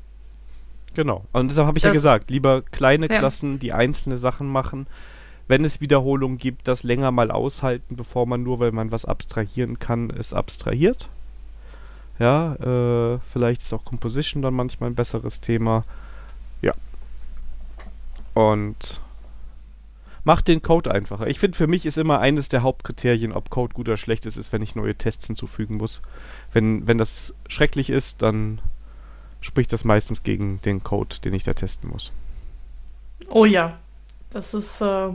Genau. 0.96 1.24
Und 1.32 1.50
deshalb 1.50 1.68
habe 1.68 1.78
ich 1.78 1.84
das, 1.84 1.90
ja 1.90 1.94
gesagt, 1.94 2.32
lieber 2.32 2.64
kleine 2.64 3.08
ja. 3.08 3.20
Klassen, 3.20 3.60
die 3.60 3.74
einzelne 3.74 4.18
Sachen 4.18 4.48
machen. 4.48 4.88
Wenn 5.48 5.64
es 5.64 5.80
Wiederholungen 5.80 6.40
gibt, 6.40 6.68
das 6.68 6.84
länger 6.84 7.12
mal 7.12 7.32
aushalten, 7.32 7.96
bevor 7.96 8.26
man 8.26 8.44
nur, 8.44 8.60
weil 8.60 8.72
man 8.72 8.92
was 8.92 9.06
abstrahieren 9.06 9.80
kann, 9.80 10.10
es 10.10 10.34
abstrahiert. 10.34 11.08
Ja, 12.20 12.56
äh, 12.56 13.20
vielleicht 13.32 13.62
ist 13.62 13.74
auch 13.74 13.86
Composition 13.86 14.42
dann 14.42 14.56
manchmal 14.56 14.90
ein 14.90 14.96
besseres 14.96 15.40
Thema. 15.40 15.86
Ja. 16.62 16.74
Und 18.34 19.00
macht 20.28 20.50
den 20.50 20.62
Code 20.62 20.92
einfacher. 20.92 21.28
Ich 21.28 21.40
finde, 21.40 21.58
für 21.58 21.68
mich 21.68 21.86
ist 21.86 21.98
immer 21.98 22.20
eines 22.20 22.50
der 22.50 22.62
Hauptkriterien, 22.62 23.32
ob 23.32 23.50
Code 23.50 23.74
gut 23.74 23.88
oder 23.88 23.96
schlecht 23.96 24.26
ist, 24.26 24.36
ist, 24.36 24.52
wenn 24.52 24.62
ich 24.62 24.76
neue 24.76 24.94
Tests 24.94 25.26
hinzufügen 25.26 25.78
muss. 25.78 26.02
Wenn, 26.52 26.86
wenn 26.86 26.98
das 26.98 27.34
schrecklich 27.48 27.90
ist, 27.90 28.24
dann 28.24 28.60
spricht 29.40 29.72
das 29.72 29.86
meistens 29.86 30.24
gegen 30.24 30.62
den 30.64 30.84
Code, 30.84 31.16
den 31.24 31.34
ich 31.34 31.46
da 31.46 31.54
testen 31.54 31.90
muss. 31.90 32.12
Oh 33.30 33.46
ja, 33.46 33.80
das 34.30 34.54
ist 34.54 34.82
äh, 34.82 35.14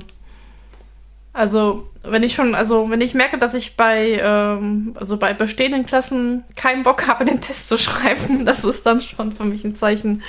also 1.35 1.91
wenn 2.03 2.23
ich 2.23 2.35
schon, 2.35 2.55
also 2.55 2.89
wenn 2.89 3.03
ich 3.03 3.13
merke, 3.13 3.37
dass 3.37 3.53
ich 3.53 3.77
bei 3.77 4.19
ähm, 4.19 4.97
also 4.99 5.19
bei 5.19 5.35
bestehenden 5.35 5.85
Klassen 5.85 6.45
keinen 6.57 6.85
Bock 6.85 7.07
habe, 7.07 7.27
den 7.27 7.43
Test 7.43 7.69
zu 7.69 7.77
schreiben, 7.77 8.47
das 8.47 8.65
ist 8.65 8.87
dann 8.87 9.03
schon 9.03 9.33
für 9.33 9.45
mich 9.45 9.63
ein 9.63 9.75
Zeichen, 9.75 10.23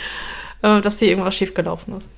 äh, 0.61 0.81
dass 0.81 0.99
hier 0.99 1.07
irgendwas 1.07 1.35
schiefgelaufen 1.35 1.97
ist 1.99 2.09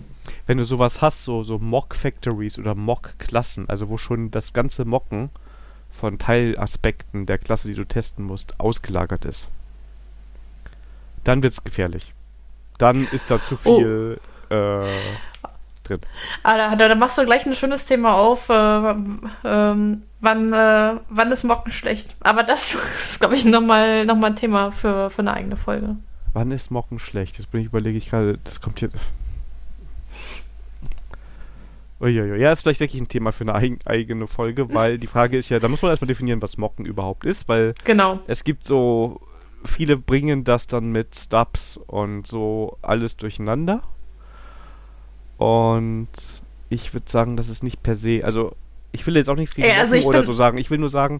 wenn 0.47 0.57
du 0.57 0.63
sowas 0.63 1.01
hast, 1.01 1.23
so, 1.23 1.43
so 1.43 1.57
Mock-Factories 1.59 2.59
oder 2.59 2.75
Mock-Klassen, 2.75 3.69
also 3.69 3.89
wo 3.89 3.97
schon 3.97 4.31
das 4.31 4.53
ganze 4.53 4.85
Mocken 4.85 5.29
von 5.91 6.19
Teilaspekten 6.19 7.25
der 7.25 7.37
Klasse, 7.37 7.67
die 7.67 7.73
du 7.73 7.85
testen 7.85 8.25
musst, 8.25 8.59
ausgelagert 8.59 9.25
ist, 9.25 9.49
dann 11.23 11.41
wird's 11.41 11.63
gefährlich. 11.63 12.13
Dann 12.77 13.07
ist 13.07 13.31
da 13.31 13.41
zu 13.41 13.55
oh. 13.63 13.77
viel 13.77 14.19
oh. 14.49 14.53
äh, 14.53 14.85
drin. 15.83 16.01
Ah, 16.43 16.75
da, 16.75 16.87
da, 16.87 16.95
machst 16.95 17.17
du 17.17 17.25
gleich 17.25 17.45
ein 17.45 17.55
schönes 17.55 17.85
Thema 17.85 18.15
auf. 18.15 18.49
Äh, 18.49 18.95
ähm, 19.45 20.03
wann, 20.19 20.53
äh, 20.53 20.99
wann 21.09 21.31
ist 21.31 21.43
Mocken 21.43 21.71
schlecht? 21.71 22.15
Aber 22.19 22.43
das 22.43 22.73
ist, 23.09 23.19
glaube 23.19 23.35
ich, 23.35 23.45
nochmal 23.45 24.05
noch 24.05 24.17
mal 24.17 24.27
ein 24.27 24.35
Thema 24.35 24.71
für, 24.71 25.09
für 25.09 25.19
eine 25.19 25.33
eigene 25.33 25.57
Folge. 25.57 25.95
Wann 26.33 26.51
ist 26.51 26.69
Mocken 26.69 26.99
schlecht? 26.99 27.37
Jetzt 27.37 27.51
bin 27.51 27.61
ich 27.61 27.67
überlege 27.67 27.97
ich 27.97 28.09
gerade, 28.09 28.37
das 28.43 28.59
kommt 28.59 28.79
hier. 28.79 28.89
Uiuiui. 31.99 32.39
Ja, 32.39 32.51
ist 32.51 32.61
vielleicht 32.61 32.81
wirklich 32.81 33.01
ein 33.01 33.07
Thema 33.07 33.31
für 33.31 33.43
eine 33.43 33.55
eig 33.55 33.79
eigene 33.85 34.27
Folge, 34.27 34.73
weil 34.73 34.97
die 34.97 35.07
Frage 35.07 35.37
ist 35.37 35.49
ja, 35.49 35.59
da 35.59 35.67
muss 35.67 35.81
man 35.81 35.91
erstmal 35.91 36.07
definieren, 36.07 36.41
was 36.41 36.57
Mocken 36.57 36.85
überhaupt 36.85 37.25
ist, 37.25 37.47
weil 37.47 37.73
genau. 37.83 38.19
es 38.27 38.43
gibt 38.43 38.65
so, 38.65 39.21
viele 39.63 39.97
bringen 39.97 40.43
das 40.43 40.67
dann 40.67 40.91
mit 40.91 41.15
Stubs 41.15 41.77
und 41.77 42.27
so 42.27 42.77
alles 42.81 43.15
durcheinander. 43.17 43.81
Und 45.37 46.09
ich 46.69 46.93
würde 46.93 47.09
sagen, 47.09 47.37
das 47.37 47.49
ist 47.49 47.63
nicht 47.63 47.81
per 47.81 47.95
se, 47.95 48.21
also 48.23 48.55
ich 48.91 49.05
will 49.05 49.15
jetzt 49.15 49.29
auch 49.29 49.35
nichts 49.35 49.55
gegen 49.55 49.67
Ey, 49.67 49.77
also 49.77 49.97
oder 50.07 50.23
so 50.23 50.31
sagen, 50.31 50.57
ich 50.57 50.69
will 50.69 50.77
nur 50.77 50.89
sagen, 50.89 51.19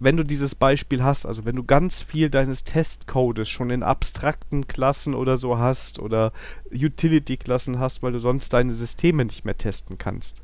wenn 0.00 0.16
du 0.16 0.24
dieses 0.24 0.54
Beispiel 0.54 1.04
hast, 1.04 1.26
also 1.26 1.44
wenn 1.44 1.56
du 1.56 1.62
ganz 1.62 2.02
viel 2.02 2.30
deines 2.30 2.64
Testcodes 2.64 3.48
schon 3.48 3.70
in 3.70 3.82
abstrakten 3.82 4.66
Klassen 4.66 5.14
oder 5.14 5.36
so 5.36 5.58
hast 5.58 5.98
oder 5.98 6.32
Utility-Klassen 6.72 7.78
hast, 7.78 8.02
weil 8.02 8.12
du 8.12 8.18
sonst 8.18 8.52
deine 8.54 8.72
Systeme 8.72 9.26
nicht 9.26 9.44
mehr 9.44 9.58
testen 9.58 9.98
kannst, 9.98 10.42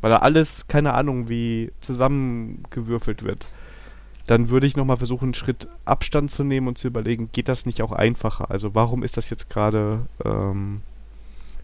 weil 0.00 0.10
da 0.10 0.18
alles, 0.18 0.66
keine 0.66 0.94
Ahnung, 0.94 1.28
wie 1.28 1.70
zusammengewürfelt 1.80 3.22
wird, 3.22 3.48
dann 4.26 4.50
würde 4.50 4.66
ich 4.66 4.76
nochmal 4.76 4.98
versuchen, 4.98 5.26
einen 5.26 5.34
Schritt 5.34 5.68
Abstand 5.84 6.32
zu 6.32 6.42
nehmen 6.42 6.66
und 6.68 6.76
zu 6.76 6.88
überlegen, 6.88 7.30
geht 7.32 7.48
das 7.48 7.66
nicht 7.66 7.82
auch 7.82 7.92
einfacher? 7.92 8.50
Also 8.50 8.74
warum 8.74 9.04
ist 9.04 9.16
das 9.16 9.30
jetzt 9.30 9.48
gerade 9.48 10.06
ähm, 10.24 10.82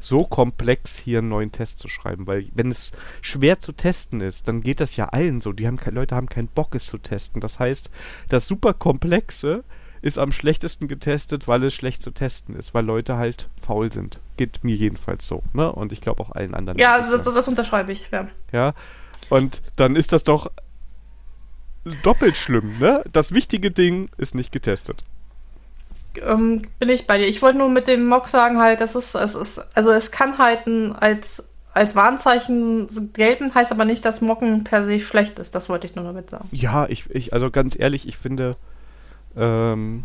so 0.04 0.24
komplex, 0.24 0.96
hier 0.96 1.18
einen 1.18 1.28
neuen 1.28 1.52
Test 1.52 1.78
zu 1.78 1.88
schreiben. 1.88 2.26
Weil 2.26 2.46
wenn 2.54 2.70
es 2.70 2.92
schwer 3.20 3.58
zu 3.58 3.72
testen 3.72 4.20
ist, 4.20 4.48
dann 4.48 4.62
geht 4.62 4.80
das 4.80 4.96
ja 4.96 5.08
allen 5.08 5.40
so. 5.40 5.52
Die 5.52 5.66
haben 5.66 5.78
Leute 5.90 6.16
haben 6.16 6.28
keinen 6.28 6.48
Bock, 6.48 6.74
es 6.74 6.86
zu 6.86 6.98
testen. 6.98 7.40
Das 7.40 7.58
heißt, 7.58 7.90
das 8.28 8.46
super 8.46 8.74
komplexe 8.74 9.64
ist 10.04 10.18
am 10.18 10.32
schlechtesten 10.32 10.86
getestet, 10.86 11.48
weil 11.48 11.64
es 11.64 11.72
schlecht 11.72 12.02
zu 12.02 12.10
testen 12.10 12.54
ist, 12.56 12.74
weil 12.74 12.84
Leute 12.84 13.16
halt 13.16 13.48
faul 13.64 13.90
sind. 13.90 14.20
Geht 14.36 14.62
mir 14.62 14.76
jedenfalls 14.76 15.26
so, 15.26 15.42
ne? 15.54 15.72
Und 15.72 15.92
ich 15.92 16.02
glaube 16.02 16.22
auch 16.22 16.30
allen 16.30 16.54
anderen. 16.54 16.78
Ja, 16.78 16.92
also 16.92 17.16
das, 17.16 17.24
das 17.24 17.48
unterschreibe 17.48 17.90
ich, 17.90 18.10
ja. 18.10 18.26
Ja. 18.52 18.74
Und 19.30 19.62
dann 19.76 19.96
ist 19.96 20.12
das 20.12 20.22
doch 20.22 20.50
doppelt 22.02 22.36
schlimm, 22.36 22.78
ne? 22.78 23.02
Das 23.12 23.32
wichtige 23.32 23.70
Ding 23.70 24.10
ist 24.18 24.34
nicht 24.34 24.52
getestet. 24.52 25.04
Ähm, 26.22 26.62
bin 26.78 26.88
ich 26.88 27.06
bei 27.06 27.18
dir. 27.18 27.26
Ich 27.26 27.42
wollte 27.42 27.58
nur 27.58 27.68
mit 27.68 27.88
dem 27.88 28.06
Mock 28.06 28.28
sagen 28.28 28.58
halt, 28.58 28.80
das 28.80 28.94
ist, 28.94 29.14
es 29.14 29.34
ist, 29.34 29.60
also 29.74 29.90
es 29.90 30.10
kann 30.10 30.38
halt 30.38 30.66
ein, 30.66 30.94
als, 30.94 31.50
als 31.72 31.96
Warnzeichen 31.96 32.88
gelten, 33.12 33.54
heißt 33.54 33.72
aber 33.72 33.84
nicht, 33.84 34.04
dass 34.04 34.20
Mocken 34.20 34.64
per 34.64 34.84
se 34.84 35.00
schlecht 35.00 35.38
ist. 35.38 35.54
Das 35.54 35.68
wollte 35.68 35.86
ich 35.86 35.94
nur 35.94 36.04
damit 36.04 36.30
sagen. 36.30 36.48
Ja, 36.52 36.86
ich, 36.88 37.10
ich 37.10 37.32
also 37.32 37.50
ganz 37.50 37.78
ehrlich, 37.78 38.06
ich 38.06 38.16
finde, 38.16 38.56
ähm, 39.36 40.04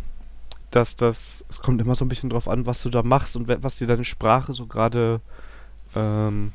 dass 0.71 0.95
das, 0.95 1.45
es 1.49 1.61
kommt 1.61 1.81
immer 1.81 1.95
so 1.95 2.05
ein 2.05 2.09
bisschen 2.09 2.29
drauf 2.29 2.47
an, 2.47 2.65
was 2.65 2.81
du 2.81 2.89
da 2.89 3.03
machst 3.03 3.35
und 3.35 3.47
was 3.47 3.77
dir 3.77 3.87
deine 3.87 4.05
Sprache 4.05 4.53
so 4.53 4.65
gerade 4.65 5.21
ähm, 5.95 6.51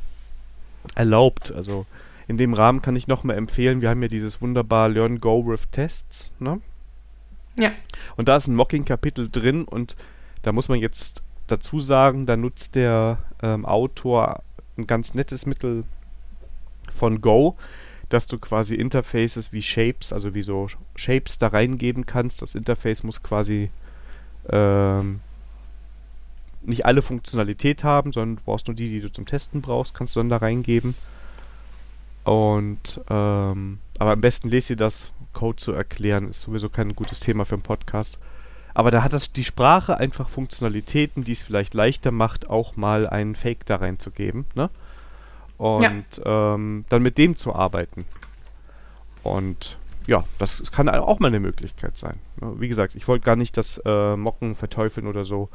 erlaubt. 0.95 1.53
Also 1.53 1.87
in 2.27 2.37
dem 2.37 2.55
Rahmen 2.55 2.83
kann 2.83 2.97
ich 2.97 3.09
nochmal 3.09 3.37
empfehlen, 3.37 3.81
wir 3.81 3.91
haben 3.91 4.03
ja 4.03 4.09
dieses 4.09 4.41
wunderbar 4.41 4.89
Learn 4.89 5.21
Go 5.21 5.47
with 5.47 5.65
Tests, 5.71 6.33
ne? 6.39 6.61
Ja. 7.57 7.73
Und 8.17 8.29
da 8.29 8.37
ist 8.37 8.49
ein 8.49 8.55
Mocking-Kapitel 8.55 9.29
drin 9.31 9.65
und 9.65 9.97
da 10.43 10.53
muss 10.53 10.69
man 10.69 10.79
jetzt 10.79 11.23
dazu 11.47 11.79
sagen, 11.79 12.27
da 12.27 12.37
nutzt 12.37 12.75
der 12.75 13.19
ähm, 13.43 13.65
Autor 13.67 14.43
ein 14.77 14.87
ganz 14.87 15.15
nettes 15.15 15.47
Mittel 15.47 15.85
von 16.93 17.21
Go, 17.21 17.57
dass 18.09 18.27
du 18.27 18.39
quasi 18.39 18.75
Interfaces 18.75 19.53
wie 19.53 19.63
Shapes, 19.63 20.13
also 20.13 20.35
wie 20.35 20.43
so 20.43 20.69
Shapes 20.97 21.39
da 21.39 21.49
reingeben 21.49 22.07
kannst. 22.07 22.43
Das 22.43 22.55
Interface 22.55 23.03
muss 23.03 23.23
quasi 23.23 23.71
ähm, 24.49 25.21
nicht 26.63 26.87
alle 26.87 27.03
Funktionalität 27.03 27.85
haben, 27.85 28.13
sondern 28.13 28.37
du 28.37 28.43
brauchst 28.45 28.67
nur 28.69 28.75
die, 28.75 28.89
die 28.89 29.01
du 29.01 29.11
zum 29.11 29.27
Testen 29.27 29.63
brauchst, 29.63 29.95
kannst 29.95 30.17
du 30.17 30.21
dann 30.21 30.29
da 30.29 30.39
reingeben. 30.39 30.95
Und 32.25 33.01
ähm, 33.11 33.79
aber 33.99 34.13
am 34.13 34.21
besten 34.21 34.49
lest 34.49 34.71
ihr 34.71 34.77
das 34.77 35.13
Code 35.33 35.57
zu 35.57 35.73
erklären, 35.73 36.31
ist 36.31 36.43
sowieso 36.43 36.69
kein 36.69 36.95
gutes 36.95 37.21
Thema 37.21 37.45
für 37.45 37.55
einen 37.55 37.63
Podcast. 37.63 38.19
Aber 38.75 38.91
da 38.91 39.03
hat 39.03 39.13
das 39.13 39.33
die 39.33 39.45
Sprache 39.45 39.99
einfach 39.99 40.29
Funktionalitäten, 40.29 41.23
die 41.23 41.33
es 41.33 41.43
vielleicht 41.43 41.75
leichter 41.75 42.11
macht, 42.11 42.51
auch 42.51 42.77
mal 42.77 43.09
einen 43.09 43.37
Fake 43.37 43.67
da 43.67 43.77
reinzugeben, 43.77 44.47
ne? 44.55 44.69
Und 45.57 46.05
ja. 46.25 46.55
ähm, 46.55 46.85
dann 46.89 47.03
mit 47.03 47.17
dem 47.17 47.37
zu 47.37 47.55
arbeiten. 47.55 48.05
Und 49.23 49.79
ja, 50.07 50.25
das, 50.39 50.73
kann 50.73 50.89
auch 50.89 51.21
mal 51.21 51.29
eine 51.29 51.41
Möglichkeit 51.41 51.97
sein. 51.97 52.19
Ne? 52.41 52.55
Wie 52.59 52.69
gesagt, 52.69 52.97
ich 52.97 53.07
wollte 53.07 53.25
gar 53.25 53.37
nicht 53.37 53.57
das 53.57 53.81
äh, 53.85 54.17
Mocken 54.17 54.57
verteufeln 54.57 55.07
oder 55.07 55.25
so. 55.25 55.49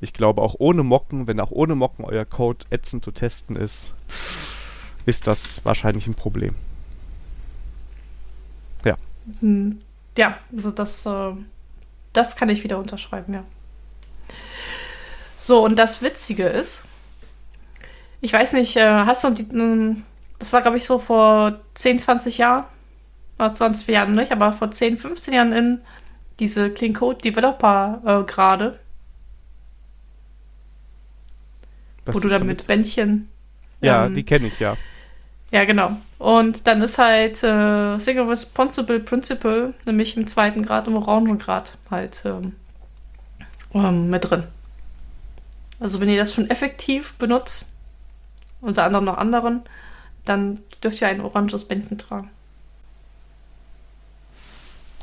Ich 0.00 0.12
glaube, 0.12 0.40
auch 0.40 0.54
ohne 0.58 0.84
Mocken, 0.84 1.26
wenn 1.26 1.40
auch 1.40 1.50
ohne 1.50 1.74
Mocken 1.74 2.04
euer 2.04 2.24
Code 2.24 2.64
ätzend 2.70 3.04
zu 3.04 3.10
testen 3.10 3.56
ist, 3.56 3.92
ist 5.04 5.26
das 5.26 5.64
wahrscheinlich 5.64 6.06
ein 6.06 6.14
Problem. 6.14 6.54
Ja. 9.34 9.40
Hm. 9.40 9.78
Ja, 10.18 10.38
also 10.54 10.70
das, 10.70 11.06
äh, 11.06 11.32
das 12.12 12.36
kann 12.36 12.48
ich 12.48 12.64
wieder 12.64 12.78
unterschreiben, 12.78 13.32
ja. 13.34 13.44
So, 15.38 15.64
und 15.64 15.78
das 15.78 16.02
Witzige 16.02 16.44
ist, 16.44 16.84
ich 18.20 18.32
weiß 18.32 18.52
nicht, 18.52 18.76
äh, 18.76 18.82
hast 18.82 19.24
du 19.24 19.30
die, 19.30 19.48
hm, 19.48 20.04
das 20.38 20.52
war 20.52 20.62
glaube 20.62 20.76
ich 20.76 20.84
so 20.84 20.98
vor 20.98 21.60
10, 21.74 21.98
20 21.98 22.38
Jahren, 22.38 22.64
oder 23.38 23.54
20 23.54 23.86
Jahren 23.88 24.14
nicht, 24.14 24.32
aber 24.32 24.52
vor 24.52 24.70
10, 24.70 24.96
15 24.96 25.32
Jahren 25.32 25.52
in 25.52 25.80
diese 26.38 26.70
Clean 26.70 26.92
Code 26.92 27.18
Developer 27.18 28.02
äh, 28.04 28.30
gerade. 28.30 28.78
wo 32.06 32.18
du 32.18 32.28
dann 32.28 32.46
mit 32.46 32.66
Bändchen. 32.66 33.28
Ja, 33.80 34.06
ähm, 34.06 34.14
die 34.14 34.24
kenne 34.24 34.48
ich, 34.48 34.58
ja. 34.58 34.76
Ja, 35.50 35.64
genau. 35.64 35.96
Und 36.18 36.66
dann 36.66 36.80
ist 36.82 36.98
halt 36.98 37.42
äh, 37.42 37.98
Single 37.98 38.28
Responsible 38.28 39.00
Principle, 39.00 39.74
nämlich 39.84 40.16
im 40.16 40.26
zweiten 40.26 40.62
Grad, 40.64 40.86
im 40.86 40.96
Orangengrad, 40.96 41.72
halt 41.90 42.22
ähm, 42.24 42.54
ähm, 43.74 44.10
mit 44.10 44.30
drin. 44.30 44.44
Also 45.80 46.00
wenn 46.00 46.08
ihr 46.08 46.18
das 46.18 46.34
schon 46.34 46.48
effektiv 46.50 47.14
benutzt, 47.14 47.72
unter 48.60 48.84
anderem 48.84 49.06
noch 49.06 49.16
anderen, 49.16 49.62
dann 50.24 50.60
dürft 50.84 51.00
ihr 51.00 51.08
ein 51.08 51.20
oranges 51.20 51.66
Bändchen 51.66 51.98
tragen. 51.98 52.30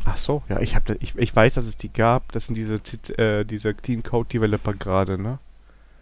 Ach 0.05 0.17
so, 0.17 0.43
ja, 0.47 0.59
ich, 0.61 0.75
hab, 0.75 0.89
ich, 1.01 1.17
ich 1.17 1.35
weiß, 1.35 1.55
dass 1.55 1.65
es 1.65 1.75
die 1.75 1.91
gab. 1.91 2.31
Das 2.31 2.45
sind 2.45 2.55
diese, 2.55 2.75
äh, 3.17 3.43
diese 3.43 3.73
Clean 3.73 4.03
Code 4.03 4.29
Developer 4.29 4.73
gerade, 4.73 5.21
ne? 5.21 5.39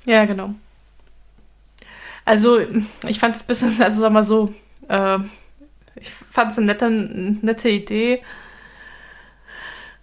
Ja, 0.05 0.25
genau. 0.25 0.53
Also, 2.25 2.59
ich 3.07 3.19
fand 3.19 3.35
es 3.35 3.43
ein 3.43 3.47
bisschen, 3.47 3.81
also 3.81 4.01
sag 4.01 4.11
mal 4.11 4.23
so, 4.23 4.53
äh, 4.89 5.19
ich 5.95 6.11
fand 6.11 6.51
es 6.51 6.57
eine 6.57 6.67
nette, 6.67 6.89
nette 6.89 7.69
Idee. 7.69 8.21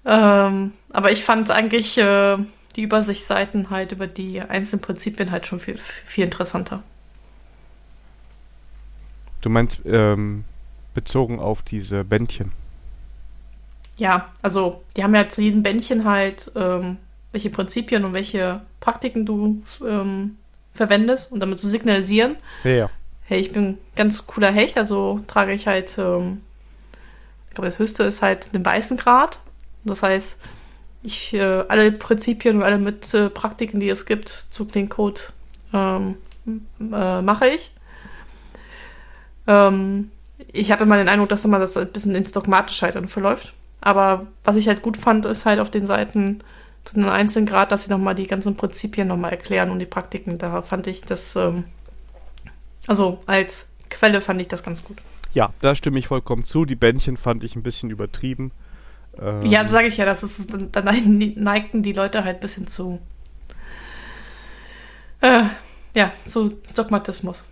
Ähm, 0.04 0.72
aber 0.90 1.12
ich 1.12 1.24
fand 1.24 1.50
eigentlich 1.50 1.98
äh, 1.98 2.38
die 2.76 2.82
Übersichtsseiten 2.82 3.70
halt 3.70 3.92
über 3.92 4.06
die 4.06 4.40
einzelnen 4.40 4.82
Prinzipien 4.82 5.30
halt 5.30 5.46
schon 5.46 5.60
viel, 5.60 5.78
viel 5.78 6.24
interessanter. 6.24 6.82
Du 9.40 9.50
meinst 9.50 9.82
ähm, 9.84 10.44
bezogen 10.94 11.38
auf 11.38 11.62
diese 11.62 12.04
Bändchen? 12.04 12.52
Ja, 13.96 14.32
also 14.40 14.82
die 14.96 15.04
haben 15.04 15.14
ja 15.14 15.28
zu 15.28 15.42
jedem 15.42 15.62
Bändchen 15.62 16.04
halt, 16.04 16.50
ähm, 16.56 16.96
welche 17.32 17.50
Prinzipien 17.50 18.04
und 18.04 18.14
welche 18.14 18.62
Praktiken 18.80 19.26
du 19.26 19.62
ähm, 19.86 20.38
verwendest 20.72 21.32
und 21.32 21.40
damit 21.40 21.58
zu 21.58 21.68
signalisieren, 21.68 22.36
ja. 22.64 22.90
hey, 23.24 23.40
ich 23.40 23.52
bin 23.52 23.78
ganz 23.96 24.26
cooler 24.26 24.50
Hecht, 24.50 24.78
also 24.78 25.20
trage 25.26 25.52
ich 25.52 25.66
halt, 25.66 25.96
ähm, 25.98 26.40
ich 27.48 27.54
glaube, 27.54 27.68
das 27.68 27.78
höchste 27.78 28.04
ist 28.04 28.22
halt 28.22 28.54
den 28.54 28.64
weißen 28.64 28.96
Grad. 28.96 29.38
Das 29.84 30.02
heißt, 30.02 30.40
ich 31.02 31.34
äh, 31.34 31.64
alle 31.68 31.92
Prinzipien 31.92 32.56
und 32.56 32.62
alle 32.62 32.78
mit 32.78 33.12
äh, 33.12 33.28
Praktiken, 33.28 33.80
die 33.80 33.88
es 33.88 34.06
gibt 34.06 34.28
zu 34.28 34.66
Clean 34.66 34.88
Code, 34.88 35.20
ähm, 35.74 36.16
äh, 36.46 37.20
mache 37.20 37.48
ich. 37.48 37.72
Ähm, 39.46 40.10
ich 40.52 40.70
habe 40.70 40.84
immer 40.84 40.96
den 40.96 41.08
Eindruck, 41.08 41.28
dass 41.28 41.44
immer 41.44 41.58
das 41.58 41.76
ein 41.76 41.88
bisschen 41.88 42.14
ins 42.14 42.32
Dogmatische 42.32 42.86
halt 42.86 42.94
dann 42.94 43.08
verläuft. 43.08 43.52
Aber 43.80 44.26
was 44.44 44.56
ich 44.56 44.68
halt 44.68 44.82
gut 44.82 44.96
fand, 44.96 45.26
ist 45.26 45.44
halt 45.44 45.58
auf 45.58 45.70
den 45.70 45.86
Seiten 45.86 46.38
zu 46.84 46.96
einem 46.96 47.08
einzelnen 47.08 47.46
Grad, 47.46 47.72
dass 47.72 47.84
sie 47.84 47.90
nochmal 47.90 48.14
die 48.14 48.26
ganzen 48.26 48.56
Prinzipien 48.56 49.08
nochmal 49.08 49.32
erklären 49.32 49.70
und 49.70 49.78
die 49.78 49.86
Praktiken. 49.86 50.38
Da 50.38 50.62
fand 50.62 50.86
ich 50.86 51.02
das, 51.02 51.36
ähm, 51.36 51.64
also 52.86 53.20
als 53.26 53.70
Quelle 53.90 54.20
fand 54.20 54.40
ich 54.40 54.48
das 54.48 54.62
ganz 54.62 54.84
gut. 54.84 54.98
Ja, 55.34 55.50
da 55.60 55.74
stimme 55.74 55.98
ich 55.98 56.08
vollkommen 56.08 56.44
zu. 56.44 56.64
Die 56.64 56.74
Bändchen 56.74 57.16
fand 57.16 57.44
ich 57.44 57.56
ein 57.56 57.62
bisschen 57.62 57.90
übertrieben. 57.90 58.52
Ähm, 59.20 59.42
ja, 59.42 59.66
sage 59.68 59.88
ich 59.88 59.96
ja, 59.96 60.04
das 60.04 60.22
ist, 60.22 60.52
dann 60.72 60.72
neigten 61.36 61.82
die 61.82 61.92
Leute 61.92 62.24
halt 62.24 62.38
ein 62.38 62.40
bisschen 62.40 62.66
zu, 62.66 62.98
äh, 65.20 65.44
ja, 65.94 66.12
zu 66.26 66.58
Dogmatismus. 66.74 67.44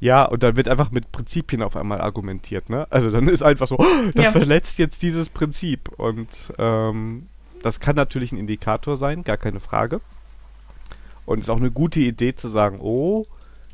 Ja, 0.00 0.24
und 0.24 0.42
dann 0.42 0.56
wird 0.56 0.68
einfach 0.68 0.90
mit 0.90 1.12
Prinzipien 1.12 1.62
auf 1.62 1.76
einmal 1.76 2.00
argumentiert, 2.00 2.70
ne? 2.70 2.86
Also 2.88 3.10
dann 3.10 3.28
ist 3.28 3.42
einfach 3.42 3.66
so, 3.66 3.78
oh, 3.78 3.86
das 4.14 4.26
ja. 4.26 4.32
verletzt 4.32 4.78
jetzt 4.78 5.02
dieses 5.02 5.28
Prinzip. 5.28 5.90
Und 5.98 6.52
ähm, 6.58 7.28
das 7.62 7.80
kann 7.80 7.96
natürlich 7.96 8.32
ein 8.32 8.38
Indikator 8.38 8.96
sein, 8.96 9.24
gar 9.24 9.36
keine 9.36 9.60
Frage. 9.60 10.00
Und 11.26 11.40
es 11.40 11.46
ist 11.46 11.50
auch 11.50 11.56
eine 11.56 11.70
gute 11.70 12.00
Idee 12.00 12.34
zu 12.34 12.48
sagen, 12.48 12.78
oh, 12.80 13.26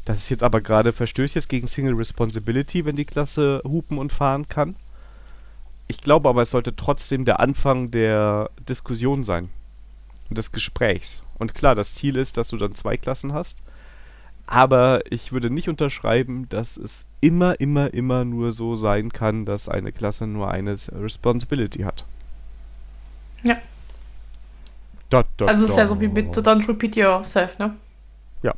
das 0.05 0.19
ist 0.19 0.29
jetzt 0.31 0.43
aber 0.43 0.61
gerade, 0.61 0.93
verstößt 0.93 1.35
jetzt 1.35 1.49
gegen 1.49 1.67
Single 1.67 1.95
Responsibility, 1.95 2.85
wenn 2.85 2.97
die 2.97 3.05
Klasse 3.05 3.61
hupen 3.65 3.99
und 3.99 4.13
fahren 4.13 4.49
kann. 4.49 4.77
Ich 5.89 6.01
glaube 6.01 6.29
aber, 6.29 6.43
es 6.43 6.51
sollte 6.51 6.77
trotzdem 6.77 7.25
der 7.25 7.41
Anfang 7.41 7.91
der 7.91 8.51
Diskussion 8.69 9.25
sein 9.25 9.51
und 10.29 10.39
des 10.39 10.53
Gesprächs. 10.53 11.23
Und 11.39 11.55
klar, 11.55 11.75
das 11.75 11.95
Ziel 11.95 12.17
ist, 12.17 12.37
dass 12.37 12.49
du 12.49 12.57
dann 12.57 12.75
zwei 12.75 12.97
Klassen 12.97 13.33
hast. 13.33 13.63
Aber 14.47 15.01
ich 15.11 15.33
würde 15.33 15.51
nicht 15.51 15.69
unterschreiben, 15.69 16.49
dass 16.49 16.77
es 16.77 17.05
immer, 17.21 17.59
immer, 17.59 17.93
immer 17.93 18.25
nur 18.25 18.53
so 18.53 18.77
sein 18.77 19.13
kann, 19.13 19.45
dass 19.45 19.69
eine 19.69 19.91
Klasse 19.91 20.27
nur 20.27 20.51
eine 20.51 20.77
Responsibility 20.93 21.83
hat. 21.83 22.05
Ja. 23.43 23.57
Da, 25.09 25.25
da, 25.37 25.47
also 25.47 25.65
es 25.65 25.71
ist 25.71 25.77
ja 25.77 25.87
so 25.87 26.01
wie 26.01 26.09
mit 26.09 26.37
Don't 26.37 26.69
Repeat 26.69 26.97
Yourself, 26.97 27.59
ne? 27.59 27.77
Ja. 28.43 28.55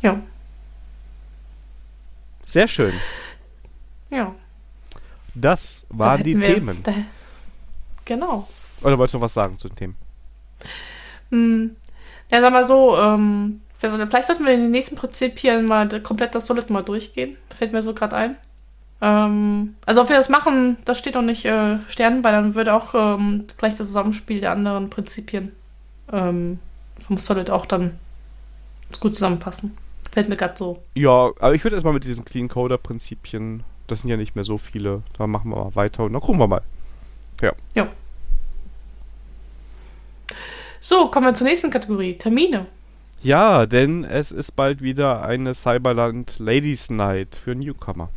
Ja. 0.00 0.20
Sehr 2.46 2.68
schön. 2.68 2.94
Ja. 4.10 4.34
Das 5.34 5.86
waren 5.90 6.18
da 6.18 6.24
die 6.24 6.38
Themen. 6.38 6.80
Da, 6.82 6.94
genau. 8.04 8.48
Oder 8.82 8.98
wolltest 8.98 9.14
du 9.14 9.18
noch 9.18 9.24
was 9.24 9.34
sagen 9.34 9.58
zu 9.58 9.68
den 9.68 9.76
Themen? 9.76 9.96
Hm, 11.30 11.76
ja, 12.30 12.40
sag 12.40 12.52
mal 12.52 12.64
so, 12.64 12.96
ähm, 12.96 13.62
vielleicht 13.78 14.26
sollten 14.26 14.44
wir 14.44 14.52
in 14.52 14.62
den 14.62 14.70
nächsten 14.70 14.96
Prinzipien 14.96 15.64
mal 15.66 15.88
komplett 16.02 16.34
das 16.34 16.46
Solid 16.46 16.70
mal 16.70 16.82
durchgehen. 16.82 17.36
Fällt 17.56 17.72
mir 17.72 17.82
so 17.82 17.94
gerade 17.94 18.16
ein. 18.16 18.36
Ähm, 19.02 19.76
also 19.86 20.02
ob 20.02 20.08
wir 20.08 20.16
das 20.16 20.28
machen, 20.28 20.76
das 20.84 20.98
steht 20.98 21.14
noch 21.14 21.22
nicht 21.22 21.44
äh, 21.44 21.78
Sternen, 21.88 22.22
weil 22.22 22.32
dann 22.32 22.54
würde 22.54 22.74
auch 22.74 22.94
ähm, 22.94 23.46
gleich 23.56 23.76
das 23.76 23.86
Zusammenspiel 23.86 24.40
der 24.40 24.52
anderen 24.52 24.90
Prinzipien 24.90 25.52
ähm, 26.12 26.58
vom 27.04 27.16
Solid 27.16 27.50
auch 27.50 27.66
dann 27.66 27.98
gut 29.00 29.14
zusammenpassen. 29.14 29.76
Fällt 30.12 30.28
mir 30.28 30.36
gerade 30.36 30.56
so. 30.56 30.82
Ja, 30.94 31.30
aber 31.38 31.54
ich 31.54 31.64
würde 31.64 31.76
erstmal 31.76 31.94
mit 31.94 32.04
diesen 32.04 32.24
Clean 32.24 32.48
Coder 32.48 32.78
Prinzipien, 32.78 33.62
das 33.86 34.00
sind 34.00 34.10
ja 34.10 34.16
nicht 34.16 34.34
mehr 34.34 34.44
so 34.44 34.58
viele, 34.58 35.02
da 35.16 35.26
machen 35.26 35.50
wir 35.50 35.64
mal 35.64 35.74
weiter 35.74 36.04
und 36.04 36.12
dann 36.12 36.20
gucken 36.20 36.40
wir 36.40 36.48
mal. 36.48 36.62
Ja. 37.40 37.52
Ja. 37.74 37.88
So, 40.80 41.08
kommen 41.08 41.26
wir 41.26 41.34
zur 41.34 41.46
nächsten 41.46 41.70
Kategorie. 41.70 42.18
Termine. 42.18 42.66
Ja, 43.22 43.66
denn 43.66 44.04
es 44.04 44.32
ist 44.32 44.52
bald 44.56 44.80
wieder 44.80 45.22
eine 45.22 45.52
Cyberland 45.54 46.38
Ladies 46.38 46.90
Night 46.90 47.36
für 47.36 47.54
Newcomer. 47.54 48.08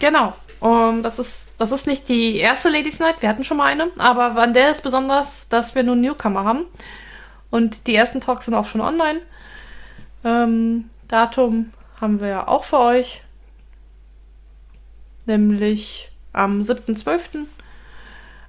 Genau. 0.00 0.34
Um, 0.60 1.02
das, 1.02 1.18
ist, 1.18 1.54
das 1.56 1.72
ist 1.72 1.86
nicht 1.86 2.08
die 2.10 2.36
erste 2.36 2.68
Ladies 2.68 2.98
Night, 2.98 3.22
wir 3.22 3.30
hatten 3.30 3.44
schon 3.44 3.56
mal 3.56 3.64
eine, 3.64 3.88
aber 3.96 4.36
an 4.36 4.52
der 4.52 4.70
ist 4.70 4.82
besonders, 4.82 5.48
dass 5.48 5.74
wir 5.74 5.82
nun 5.82 6.02
Newcomer 6.02 6.44
haben. 6.44 6.66
Und 7.50 7.86
die 7.86 7.94
ersten 7.94 8.20
Talks 8.20 8.44
sind 8.44 8.54
auch 8.54 8.66
schon 8.66 8.82
online. 8.82 9.20
Ähm, 10.22 10.90
Datum 11.08 11.72
haben 12.00 12.20
wir 12.20 12.28
ja 12.28 12.48
auch 12.48 12.64
für 12.64 12.78
euch. 12.78 13.22
Nämlich 15.24 16.10
am 16.32 16.60
7.12. 16.60 17.46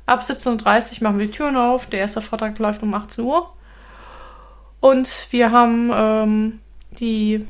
Ab 0.06 0.22
17.30 0.22 0.98
Uhr 0.98 1.04
machen 1.04 1.20
wir 1.20 1.28
die 1.28 1.32
Türen 1.32 1.56
auf. 1.56 1.86
Der 1.86 2.02
erste 2.02 2.22
Vortrag 2.22 2.60
läuft 2.60 2.84
um 2.84 2.94
18 2.94 3.24
Uhr. 3.24 3.54
Und 4.82 5.28
wir 5.32 5.52
haben 5.52 5.92
ähm, 5.94 6.60
die 6.92 7.48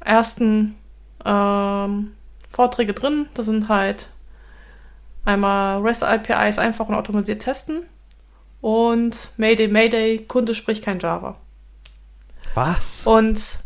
ersten 0.00 0.76
ähm, 1.24 2.16
Vorträge 2.50 2.92
drin. 2.94 3.28
Das 3.34 3.46
sind 3.46 3.68
halt 3.68 4.08
einmal 5.24 5.80
REST 5.80 6.02
APIs 6.02 6.58
einfach 6.58 6.88
und 6.88 6.94
automatisiert 6.94 7.42
testen 7.42 7.86
und 8.60 9.30
Mayday 9.36 9.68
Mayday, 9.68 10.24
Kunde 10.26 10.54
spricht 10.54 10.84
kein 10.84 10.98
Java. 10.98 11.36
Was? 12.54 13.06
Und 13.06 13.60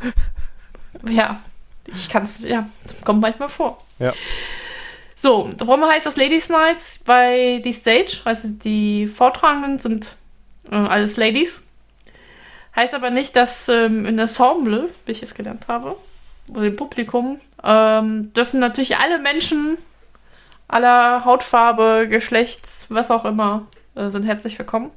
ja, 1.09 1.41
ich 1.87 2.09
kann 2.09 2.23
es, 2.23 2.43
ja, 2.43 2.69
kommt 3.05 3.21
manchmal 3.21 3.49
vor. 3.49 3.83
Ja. 3.99 4.13
So, 5.17 5.53
warum 5.59 5.85
heißt 5.85 6.07
das 6.07 6.17
Ladies 6.17 6.49
Nights? 6.49 7.01
Bei 7.05 7.61
die 7.65 7.73
Stage, 7.73 8.21
also 8.25 8.49
die 8.49 9.07
Vortragenden 9.07 9.79
sind 9.79 10.17
äh, 10.71 10.75
alles 10.75 11.17
Ladies. 11.17 11.63
Heißt 12.75 12.95
aber 12.95 13.11
nicht, 13.11 13.37
dass 13.37 13.69
ähm, 13.69 14.07
in 14.07 14.19
Ensemble, 14.19 14.91
wie 15.07 15.13
ich 15.13 15.23
es 15.23 15.35
gelernt 15.35 15.69
habe, 15.69 15.97
oder 16.53 16.65
im 16.65 16.77
Publikum, 16.77 17.41
ähm, 17.65 18.33
dürfen 18.35 18.61
natürlich 18.61 18.99
alle 18.99 19.19
Menschen 19.19 19.79
aller 20.69 21.25
Hautfarbe, 21.25 22.07
Geschlechts, 22.09 22.87
was 22.89 23.11
auch 23.11 23.25
immer, 23.25 23.67
äh, 23.95 24.11
sind 24.11 24.25
herzlich 24.25 24.59
willkommen. 24.59 24.91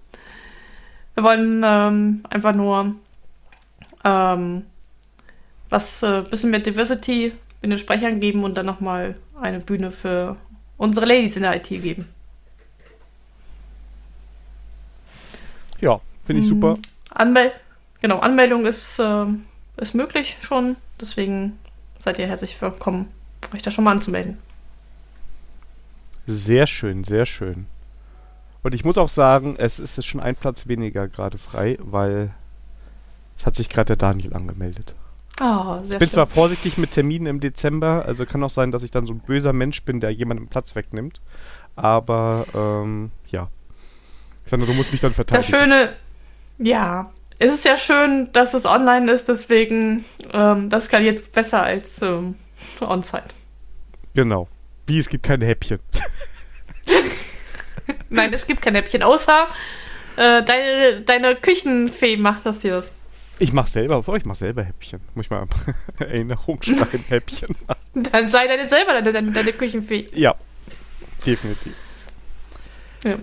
Wir 1.13 1.24
wollen 1.24 1.63
ähm, 1.65 2.24
einfach 2.30 2.53
nur 2.53 2.95
ähm, 4.03 4.65
was 5.70 6.03
äh, 6.03 6.24
bisschen 6.30 6.51
mehr 6.51 6.59
Diversity 6.59 7.34
in 7.61 7.70
den 7.70 7.80
Sprechern 7.80 8.20
geben 8.20 8.43
und 8.43 8.55
dann 8.55 8.65
nochmal 8.65 9.15
eine 9.39 9.59
Bühne 9.59 9.91
für 9.91 10.38
unsere 10.78 11.05
Ladies 11.05 11.36
in 11.36 11.43
der 11.43 11.55
IT 11.55 11.70
geben. 11.70 12.07
Ja, 15.82 15.99
finde 16.22 16.41
ich 16.41 16.47
super. 16.47 16.78
Anmel 17.09 17.51
genau, 18.01 18.20
Anmeldung 18.20 18.65
ist, 18.65 18.99
äh, 18.99 19.26
ist 19.78 19.95
möglich 19.95 20.38
schon, 20.41 20.76
deswegen 20.99 21.57
seid 22.00 22.20
ihr 22.20 22.28
herzlich 22.28 22.60
willkommen, 22.62 23.12
euch 23.54 23.62
da 23.62 23.72
schon 23.72 23.84
mal 23.84 23.91
anzumelden. 23.91 24.38
Sehr 26.26 26.68
schön, 26.68 27.04
sehr 27.04 27.26
schön. 27.26 27.68
Und 28.64 28.76
ich 28.76 28.84
muss 28.84 28.98
auch 28.98 29.10
sagen, 29.10 29.56
es 29.58 29.80
ist 29.80 30.06
schon 30.06 30.20
ein 30.20 30.36
Platz 30.36 30.68
weniger 30.68 31.08
gerade 31.08 31.38
frei, 31.38 31.78
weil 31.80 32.32
es 33.38 33.45
hat 33.45 33.56
sich 33.56 33.70
gerade 33.70 33.86
der 33.86 33.95
Daniel 33.95 34.34
angemeldet. 34.34 34.95
Oh, 35.39 35.80
ich 35.84 35.89
bin 35.89 36.00
schön. 36.00 36.10
zwar 36.10 36.28
vorsichtig 36.28 36.78
mit 36.78 36.91
Terminen 36.91 37.28
im 37.28 37.39
Dezember, 37.39 38.04
also 38.06 38.26
kann 38.26 38.43
auch 38.43 38.50
sein, 38.50 38.72
dass 38.72 38.84
ich 38.84 38.91
dann 38.91 39.06
so 39.06 39.14
ein 39.14 39.20
böser 39.20 39.54
Mensch 39.54 39.84
bin, 39.84 40.00
der 40.00 40.10
jemanden 40.10 40.48
Platz 40.48 40.76
wegnimmt. 40.76 41.22
Aber 41.76 42.45
ähm, 42.54 43.12
ja. 43.28 43.50
Sandra, 44.45 44.66
du 44.66 44.74
musst 44.74 44.91
mich 44.91 45.02
dann 45.02 45.14
verteidigen. 45.14 45.52
Das 45.52 45.62
Schöne, 45.62 45.93
ja, 46.58 47.12
es 47.39 47.53
ist 47.53 47.65
ja 47.65 47.77
schön, 47.77 48.29
dass 48.33 48.53
es 48.53 48.65
online 48.65 49.11
ist, 49.11 49.27
deswegen 49.27 50.05
ähm, 50.33 50.69
das 50.69 50.89
kann 50.89 51.03
jetzt 51.03 51.31
besser 51.31 51.63
als 51.63 52.01
ähm, 52.01 52.35
on-site. 52.81 53.35
Genau. 54.13 54.47
Wie, 54.88 54.99
es 54.99 55.09
gibt 55.09 55.23
keine 55.23 55.45
Häppchen. 55.45 55.79
Nein, 58.09 58.33
es 58.33 58.47
gibt 58.47 58.61
kein 58.61 58.75
Häppchen, 58.75 59.03
außer 59.03 59.47
äh, 60.15 60.43
deine, 60.43 61.01
deine 61.01 61.35
Küchenfee 61.35 62.17
macht 62.17 62.45
das 62.45 62.61
hier. 62.61 62.83
Ich 63.39 63.53
mach 63.53 63.67
selber, 63.67 64.03
oh, 64.05 64.15
ich 64.15 64.25
mach 64.25 64.35
selber 64.35 64.63
Häppchen. 64.63 64.99
Muss 65.13 65.25
ich 65.25 65.29
mal 65.29 65.45
Erinnerung 65.99 66.61
schreiben, 66.63 67.03
Häppchen 67.09 67.55
machen. 67.67 68.03
Dann 68.11 68.29
sei 68.29 68.47
deine 68.47 68.67
selber 68.67 68.93
deine, 68.93 69.13
deine, 69.13 69.31
deine 69.31 69.53
Küchenfee. 69.53 70.07
Ja, 70.13 70.35
definitiv. 71.25 71.73
Ja. 73.03 73.17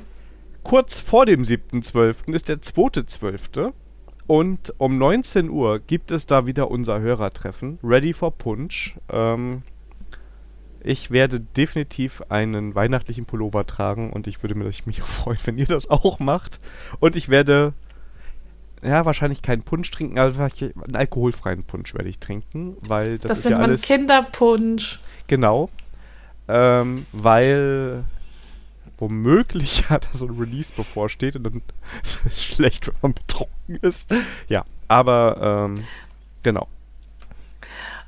Kurz 0.63 1.01
vor 1.01 1.27
dem 1.27 1.43
7.12. 1.43 2.33
ist 2.33 2.49
der 2.49 2.57
2.12. 2.59 3.73
Und 4.27 4.73
um 4.79 4.97
19 4.99 5.51
Uhr 5.51 5.81
gibt 5.81 6.11
es 6.11 6.27
da 6.27 6.47
wieder 6.47 6.71
unser 6.71 7.01
Hörertreffen. 7.01 7.79
Ready 7.83 8.15
for 8.15 8.31
Punch. 8.31 8.97
Ähm, 9.11 9.63
ich 10.83 11.11
werde 11.11 11.41
definitiv 11.41 12.23
einen 12.29 12.75
weihnachtlichen 12.75 13.27
Pullover 13.27 13.67
tragen 13.67 14.13
und 14.13 14.27
ich 14.27 14.43
würde 14.43 14.55
mich 14.55 14.83
freuen, 15.03 15.39
wenn 15.45 15.59
ihr 15.59 15.67
das 15.67 15.91
auch 15.91 16.19
macht. 16.21 16.59
Und 17.01 17.17
ich 17.17 17.29
werde, 17.29 17.73
ja, 18.83 19.05
wahrscheinlich 19.05 19.43
keinen 19.43 19.63
Punsch 19.63 19.91
trinken, 19.91 20.19
aber 20.19 20.49
einen 20.61 20.97
alkoholfreien 20.97 21.65
Punsch 21.65 21.95
werde 21.95 22.09
ich 22.09 22.19
trinken, 22.19 22.77
weil 22.81 23.19
das, 23.19 23.29
das 23.29 23.39
ist 23.41 23.51
ja 23.51 23.59
alles... 23.59 23.81
Das 23.83 23.91
nennt 23.91 24.09
man 24.09 24.19
Kinderpunsch. 24.19 25.01
Genau. 25.27 25.71
Ähm, 26.49 27.07
weil 27.13 28.05
womöglich 28.99 29.85
ja 29.89 29.99
da 29.99 30.09
so 30.13 30.27
ein 30.27 30.39
Release 30.39 30.73
bevorsteht 30.75 31.37
und 31.37 31.45
dann 31.45 31.63
ist 32.03 32.21
es 32.25 32.43
schlecht, 32.43 32.87
wenn 32.87 32.95
man 33.03 33.15
betrunken 33.15 33.77
ist. 33.83 34.11
Ja, 34.49 34.65
aber 34.89 35.67
ähm, 35.69 35.85
genau. 36.43 36.69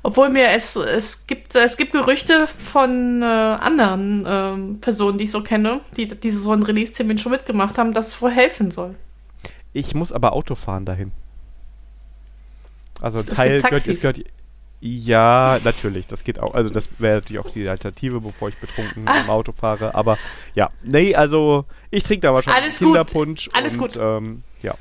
Obwohl 0.03 0.29
mir 0.29 0.51
es, 0.51 0.75
es 0.77 1.27
gibt, 1.27 1.55
es 1.55 1.75
gibt 1.75 1.91
Gerüchte 1.91 2.47
von 2.47 3.21
äh, 3.21 3.25
anderen 3.25 4.23
ähm, 4.25 4.79
Personen, 4.79 5.17
die 5.17 5.25
ich 5.25 5.31
so 5.31 5.41
kenne, 5.41 5.81
die, 5.97 6.05
die 6.05 6.31
so 6.31 6.51
einen 6.51 6.63
Release-Termin 6.63 7.17
schon 7.17 7.31
mitgemacht 7.31 7.77
haben, 7.77 7.93
dass 7.93 8.07
es 8.07 8.21
wohl 8.21 8.31
helfen 8.31 8.71
soll. 8.71 8.95
Ich 9.73 9.95
muss 9.95 10.13
aber 10.13 10.33
Auto 10.33 10.55
fahren 10.55 10.85
dahin. 10.85 11.11
Also 13.01 13.21
Teil 13.21 13.61
gehört, 13.61 13.87
es 13.87 13.99
gehört. 13.99 14.21
Ja, 14.79 15.59
natürlich, 15.63 16.05
das 16.05 16.23
geht 16.23 16.39
auch. 16.39 16.53
Also 16.53 16.69
das 16.69 16.89
wäre 16.99 17.15
natürlich 17.15 17.39
auch 17.39 17.49
die 17.49 17.67
Alternative, 17.67 18.21
bevor 18.21 18.49
ich 18.49 18.57
betrunken 18.57 19.07
ah. 19.07 19.21
im 19.21 19.29
Auto 19.29 19.51
fahre. 19.51 19.95
Aber 19.95 20.19
ja, 20.53 20.69
nee, 20.83 21.15
also 21.15 21.65
ich 21.89 22.03
trinke 22.03 22.27
da 22.27 22.33
wahrscheinlich 22.33 22.63
Alles 22.63 22.77
Kinderpunsch. 22.77 23.45
Gut. 23.45 23.55
Alles 23.55 23.73
und, 23.73 23.79
gut. 23.79 23.95
Ähm, 23.99 24.43
ja. 24.61 24.75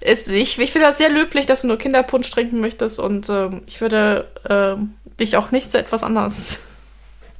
Ist, 0.00 0.30
ich, 0.30 0.58
ich 0.58 0.72
finde 0.72 0.88
das 0.88 0.98
sehr 0.98 1.10
löblich, 1.10 1.44
dass 1.44 1.62
du 1.62 1.66
nur 1.66 1.78
Kinderpunsch 1.78 2.30
trinken 2.30 2.60
möchtest 2.60 2.98
und 2.98 3.28
ähm, 3.28 3.62
ich 3.66 3.80
würde 3.80 4.28
ähm, 4.48 4.94
dich 5.20 5.36
auch 5.36 5.50
nicht 5.50 5.70
zu 5.70 5.78
etwas 5.78 6.02
anderes 6.02 6.62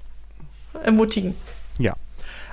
ermutigen. 0.83 1.35
Ja. 1.79 1.95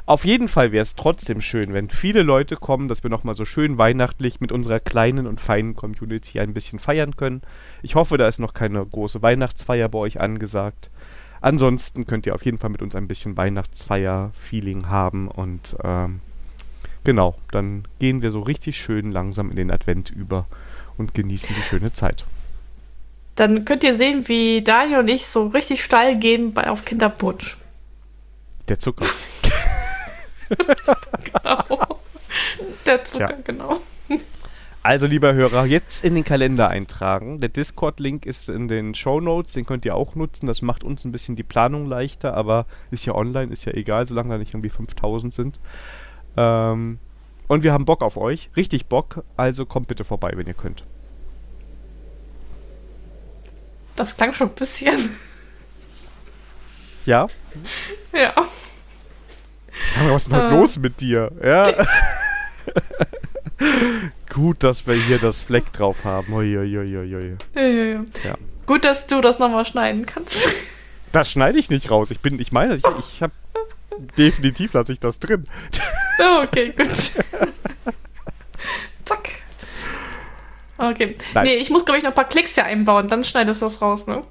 Auf 0.06 0.26
jeden 0.26 0.48
Fall 0.48 0.72
wäre 0.72 0.82
es 0.82 0.96
trotzdem 0.96 1.42
schön, 1.42 1.74
wenn 1.74 1.90
viele 1.90 2.24
Leute 2.24 2.56
kommen, 2.56 2.88
dass 2.88 3.04
wir 3.04 3.10
nochmal 3.10 3.36
so 3.36 3.46
schön 3.46 3.78
weihnachtlich 3.78 4.42
mit 4.42 4.52
unserer 4.52 4.80
kleinen 4.80 5.28
und 5.28 5.40
feinen 5.40 5.76
Community 5.76 6.40
ein 6.40 6.54
bisschen 6.54 6.80
feiern 6.80 7.16
können. 7.16 7.42
Ich 7.82 7.96
hoffe, 7.96 8.18
da 8.18 8.28
ist 8.28 8.40
noch 8.40 8.54
keine 8.54 8.86
große 8.86 9.22
Weihnachtsfeier 9.22 9.90
bei 9.90 10.00
euch 10.00 10.20
angesagt. 10.20 10.90
Ansonsten 11.40 12.06
könnt 12.06 12.26
ihr 12.26 12.36
auf 12.36 12.46
jeden 12.46 12.58
Fall 12.58 12.70
mit 12.70 12.82
uns 12.82 12.96
ein 12.96 13.08
bisschen 13.08 13.38
Weihnachtsfeier-Feeling 13.38 14.90
haben 14.90 15.28
und 15.28 15.76
ähm, 15.84 16.22
Genau, 17.04 17.36
dann 17.52 17.88
gehen 18.00 18.22
wir 18.22 18.30
so 18.30 18.42
richtig 18.42 18.78
schön 18.78 19.12
langsam 19.12 19.50
in 19.50 19.56
den 19.56 19.72
Advent 19.72 20.12
über 20.12 20.46
und 20.98 21.14
genießen 21.14 21.56
die 21.56 21.64
schöne 21.64 21.92
Zeit. 21.94 22.26
Dann 23.36 23.66
könnt 23.66 23.84
ihr 23.84 23.96
sehen, 23.96 24.28
wie 24.28 24.62
Daniel 24.62 25.00
und 25.00 25.08
ich 25.08 25.26
so 25.26 25.48
richtig 25.48 25.84
steil 25.84 26.18
gehen 26.18 26.54
bei, 26.54 26.70
auf 26.70 26.86
Kinderpunsch. 26.86 27.58
Der 28.68 28.80
Zucker. 28.80 29.06
genau. 31.24 32.00
Der 32.86 33.04
Zucker, 33.04 33.32
ja. 33.32 33.38
genau. 33.44 33.80
Also, 34.84 35.06
lieber 35.06 35.36
Hörer, 35.36 35.66
jetzt 35.66 36.04
in 36.04 36.16
den 36.16 36.24
Kalender 36.24 36.70
eintragen. 36.70 37.40
Der 37.40 37.50
Discord-Link 37.50 38.26
ist 38.26 38.50
in 38.50 38.68
den 38.68 38.96
Show 38.96 39.22
Notes, 39.22 39.54
den 39.54 39.66
könnt 39.66 39.86
ihr 39.86 39.96
auch 39.96 40.16
nutzen. 40.16 40.48
Das 40.48 40.64
macht 40.64 40.84
uns 40.84 41.06
ein 41.06 41.12
bisschen 41.12 41.36
die 41.36 41.44
Planung 41.44 41.86
leichter, 41.86 42.34
aber 42.34 42.66
ist 42.90 43.06
ja 43.06 43.14
online, 43.14 43.54
ist 43.54 43.66
ja 43.66 43.74
egal, 43.74 44.08
solange 44.08 44.30
da 44.30 44.38
nicht 44.40 44.54
irgendwie 44.54 44.70
5000 44.70 45.34
sind. 45.34 45.60
Ähm, 46.36 46.98
und 47.48 47.64
wir 47.64 47.74
haben 47.74 47.86
Bock 47.86 48.02
auf 48.02 48.18
euch. 48.18 48.50
Richtig 48.56 48.88
Bock. 48.88 49.24
Also 49.38 49.66
kommt 49.68 49.88
bitte 49.88 50.04
vorbei, 50.04 50.32
wenn 50.36 50.48
ihr 50.48 50.56
könnt. 50.56 50.84
Das 53.96 54.18
klang 54.18 54.34
schon 54.34 54.48
ein 54.48 54.56
bisschen. 54.56 54.98
Ja? 57.06 57.28
Ja. 58.14 58.34
Sag 59.90 60.04
mal, 60.04 60.14
was 60.14 60.24
ist 60.24 60.32
denn 60.32 60.38
heute 60.38 60.56
äh. 60.56 60.60
los 60.60 60.78
mit 60.78 61.02
dir? 61.02 61.32
Ja. 61.44 61.68
Gut, 64.34 64.64
dass 64.64 64.88
wir 64.88 64.96
hier 64.96 65.20
das 65.20 65.42
Fleck 65.42 65.72
drauf 65.74 65.98
haben. 66.04 66.34
Ui, 66.34 66.58
ui, 66.58 66.78
ui, 66.78 67.38
ja. 68.24 68.36
Gut, 68.66 68.86
dass 68.86 69.08
du 69.08 69.22
das 69.22 69.40
nochmal 69.40 69.66
schneiden 69.66 70.06
kannst. 70.06 70.48
Das 71.14 71.30
schneide 71.30 71.60
ich 71.60 71.70
nicht 71.70 71.92
raus. 71.92 72.10
Ich 72.10 72.22
bin, 72.22 72.40
ich 72.40 72.54
meine, 72.54 72.74
ich, 72.74 72.84
ich 72.98 73.22
habe 73.22 73.34
definitiv 74.18 74.72
lasse 74.72 74.94
ich 74.94 75.02
das 75.02 75.20
drin. 75.20 75.46
Oh, 76.24 76.44
okay, 76.44 76.70
gut. 76.70 76.88
Zack. 79.04 79.30
Okay. 80.78 81.18
Nein. 81.34 81.46
Nee, 81.46 81.56
ich 81.56 81.72
muss, 81.72 81.84
glaube 81.84 81.98
ich, 81.98 82.04
noch 82.04 82.12
ein 82.12 82.16
paar 82.16 82.30
Klicks 82.30 82.54
hier 82.54 82.66
einbauen, 82.66 83.10
dann 83.10 83.24
schneidest 83.24 83.62
du 83.62 83.66
das 83.66 83.82
raus, 83.82 84.06
ne? 84.06 84.22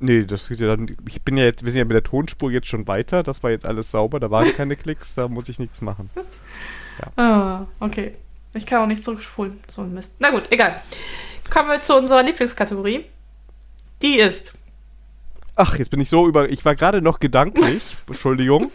Nee, 0.00 0.24
das 0.24 0.48
geht 0.48 0.60
ja 0.60 0.66
dann. 0.66 0.90
Ich 1.06 1.22
bin 1.22 1.36
ja 1.36 1.44
jetzt, 1.44 1.62
wir 1.62 1.70
sind 1.70 1.78
ja 1.78 1.84
mit 1.84 1.94
der 1.94 2.02
Tonspur 2.02 2.50
jetzt 2.50 2.66
schon 2.66 2.86
weiter. 2.88 3.22
Das 3.22 3.42
war 3.42 3.50
jetzt 3.50 3.66
alles 3.66 3.90
sauber, 3.90 4.18
da 4.18 4.30
waren 4.30 4.52
keine 4.54 4.74
Klicks, 4.74 5.14
da 5.14 5.28
muss 5.28 5.48
ich 5.48 5.58
nichts 5.58 5.80
machen. 5.80 6.10
Ah, 7.16 7.66
okay. 7.78 8.14
Ich 8.52 8.66
kann 8.66 8.82
auch 8.82 8.86
nicht 8.86 9.02
zurückspulen. 9.02 9.58
So 9.74 9.80
ein 9.80 9.94
Mist. 9.94 10.12
Na 10.18 10.28
gut, 10.28 10.42
egal. 10.50 10.82
Kommen 11.48 11.70
wir 11.70 11.80
zu 11.80 11.96
unserer 11.96 12.22
Lieblingskategorie. 12.22 13.06
Die 14.02 14.18
ist. 14.18 14.52
Ach, 15.56 15.78
jetzt 15.78 15.90
bin 15.90 16.00
ich 16.00 16.10
so 16.10 16.26
über. 16.26 16.50
Ich 16.50 16.64
war 16.66 16.74
gerade 16.74 17.00
noch 17.00 17.20
gedanklich, 17.20 17.96
Entschuldigung, 18.06 18.70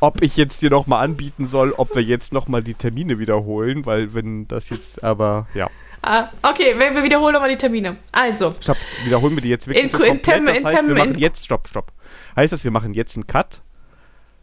ob 0.00 0.20
ich 0.22 0.36
jetzt 0.36 0.60
dir 0.62 0.70
noch 0.70 0.86
mal 0.86 1.00
anbieten 1.00 1.46
soll, 1.46 1.72
ob 1.72 1.94
wir 1.94 2.02
jetzt 2.02 2.32
noch 2.34 2.48
mal 2.48 2.62
die 2.62 2.74
Termine 2.74 3.18
wiederholen, 3.18 3.86
weil 3.86 4.14
wenn 4.14 4.46
das 4.48 4.68
jetzt 4.68 5.02
aber 5.02 5.46
ja. 5.54 5.70
Ah, 6.06 6.28
okay, 6.42 6.78
wir, 6.78 6.94
wir 6.94 7.02
wiederholen 7.02 7.32
nochmal 7.32 7.48
die 7.48 7.56
Termine. 7.56 7.96
Also, 8.12 8.54
Stopp, 8.60 8.76
wiederholen 9.04 9.34
wir 9.36 9.40
die 9.40 9.48
jetzt 9.48 9.66
wirklich 9.66 9.84
In- 9.84 9.90
so 9.90 9.98
in 10.02 10.08
komplett. 10.10 10.36
Tem- 10.36 10.46
das 10.46 10.58
in 10.58 10.66
heißt, 10.66 10.86
wir 10.88 10.94
machen 10.94 11.14
in- 11.14 11.18
jetzt, 11.18 11.44
stopp, 11.46 11.66
stopp. 11.68 11.92
Heißt 12.36 12.52
das, 12.52 12.62
wir 12.64 12.70
machen 12.70 12.92
jetzt 12.94 13.16
einen 13.16 13.26
Cut 13.26 13.62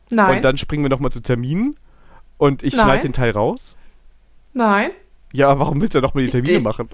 nein. 0.10 0.38
und 0.38 0.42
dann 0.46 0.58
springen 0.58 0.84
wir 0.84 0.90
noch 0.90 1.00
mal 1.00 1.12
zu 1.12 1.22
Terminen 1.22 1.76
und 2.38 2.64
ich 2.64 2.74
schneide 2.74 3.04
den 3.04 3.14
Teil 3.14 3.32
raus? 3.32 3.76
nein. 4.54 4.92
Ja, 5.34 5.58
warum 5.60 5.80
willst 5.80 5.96
du 5.96 6.02
noch 6.02 6.14
mal 6.14 6.24
die 6.26 6.30
Termine 6.30 6.58
Die- 6.58 6.64
machen? 6.64 6.90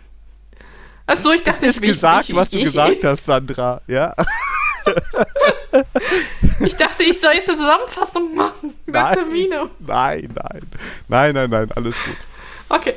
Achso, 1.07 1.31
ich 1.31 1.41
dachte, 1.43 1.61
Das 1.65 1.75
ist 1.77 1.83
ich, 1.83 1.89
gesagt, 1.89 2.29
ich, 2.29 2.35
was 2.35 2.49
du 2.49 2.57
ich, 2.57 2.65
gesagt 2.65 3.03
hast, 3.03 3.25
Sandra. 3.25 3.81
Ja. 3.87 4.13
Ich 6.59 6.75
dachte, 6.75 7.03
ich 7.03 7.19
soll 7.19 7.33
jetzt 7.33 7.49
eine 7.49 7.57
Zusammenfassung 7.57 8.35
machen. 8.35 8.73
Der 8.87 8.93
Nein. 9.03 9.13
Termine. 9.13 9.69
Nein, 9.79 10.29
nein. 10.35 10.61
Nein, 11.07 11.33
nein, 11.35 11.49
nein, 11.49 11.71
alles 11.75 11.95
gut. 12.03 12.15
Okay, 12.69 12.95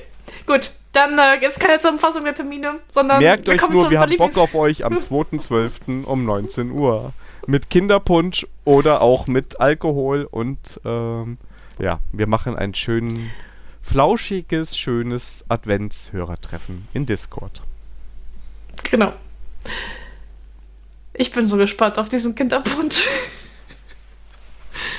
gut. 0.50 0.70
Dann 0.92 1.18
äh, 1.18 1.38
gibt 1.38 1.52
es 1.52 1.58
keine 1.58 1.78
Zusammenfassung 1.78 2.24
der 2.24 2.34
Termine, 2.34 2.80
sondern 2.92 3.20
Merkt 3.20 3.46
wir 3.46 3.54
euch 3.54 3.60
kommen 3.60 3.74
nur, 3.74 3.90
wir 3.90 4.00
haben 4.00 4.16
Bock 4.16 4.36
auf 4.38 4.54
euch 4.56 4.84
am 4.84 4.94
2.12. 4.94 6.04
um 6.04 6.24
19 6.24 6.72
Uhr. 6.72 7.12
Mit 7.46 7.70
Kinderpunsch 7.70 8.46
oder 8.64 9.00
auch 9.00 9.26
mit 9.26 9.60
Alkohol 9.60 10.26
und 10.30 10.80
ähm, 10.84 11.38
ja, 11.78 12.00
wir 12.12 12.26
machen 12.26 12.56
ein 12.56 12.74
schön 12.74 13.30
flauschiges, 13.82 14.76
schönes 14.76 15.44
Adventshörertreffen 15.48 16.88
in 16.92 17.06
Discord. 17.06 17.62
Genau. 18.90 19.12
Ich 21.14 21.30
bin 21.30 21.46
so 21.46 21.56
gespannt 21.56 21.98
auf 21.98 22.08
diesen 22.08 22.34
Kinderpunsch. 22.34 23.08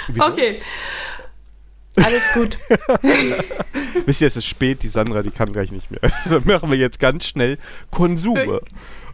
Wieso? 0.07 0.25
Okay. 0.25 0.61
Alles 1.97 2.23
gut. 2.33 2.57
Wisst 4.05 4.21
ihr, 4.21 4.27
es 4.27 4.35
ist 4.37 4.45
spät, 4.45 4.83
die 4.83 4.89
Sandra, 4.89 5.21
die 5.23 5.31
kann 5.31 5.51
gleich 5.51 5.71
nicht 5.71 5.91
mehr. 5.91 5.99
Dann 6.29 6.43
machen 6.45 6.69
wir 6.71 6.77
jetzt 6.77 6.99
ganz 6.99 7.25
schnell 7.27 7.57
Konsume. 7.91 8.61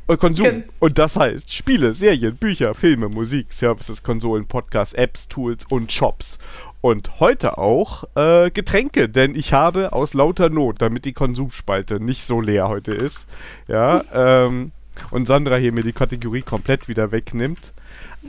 Äh, 0.07 0.15
Konsum. 0.17 0.45
Gen- 0.45 0.63
Und 0.79 0.97
das 0.99 1.15
heißt 1.17 1.53
Spiele, 1.53 1.93
Serien, 1.93 2.37
Bücher, 2.37 2.73
Filme, 2.75 3.09
Musik, 3.09 3.51
Services, 3.51 4.03
Konsolen, 4.03 4.45
Podcasts, 4.45 4.93
Apps, 4.93 5.27
Tools 5.27 5.65
und 5.69 5.91
Shops. 5.91 6.39
Und 6.79 7.19
heute 7.19 7.57
auch 7.57 8.05
äh, 8.15 8.49
Getränke, 8.51 9.09
denn 9.09 9.35
ich 9.35 9.51
habe 9.51 9.91
aus 9.91 10.13
lauter 10.13 10.49
Not, 10.49 10.81
damit 10.81 11.03
die 11.05 11.11
Konsumspalte 11.13 11.99
nicht 11.99 12.25
so 12.25 12.39
leer 12.39 12.69
heute 12.69 12.91
ist, 12.93 13.27
ja, 13.67 14.03
ähm, 14.13 14.71
und 15.11 15.25
Sandra 15.27 15.57
hier 15.57 15.73
mir 15.73 15.83
die 15.83 15.91
Kategorie 15.91 16.43
komplett 16.43 16.87
wieder 16.87 17.11
wegnimmt, 17.11 17.73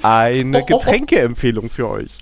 eine 0.03 0.59
Oh, 0.59 0.61
oh, 0.61 0.65
oh. 0.75 0.79
Getränkeempfehlung 0.79 1.71
für 1.71 1.89
euch. 1.89 2.19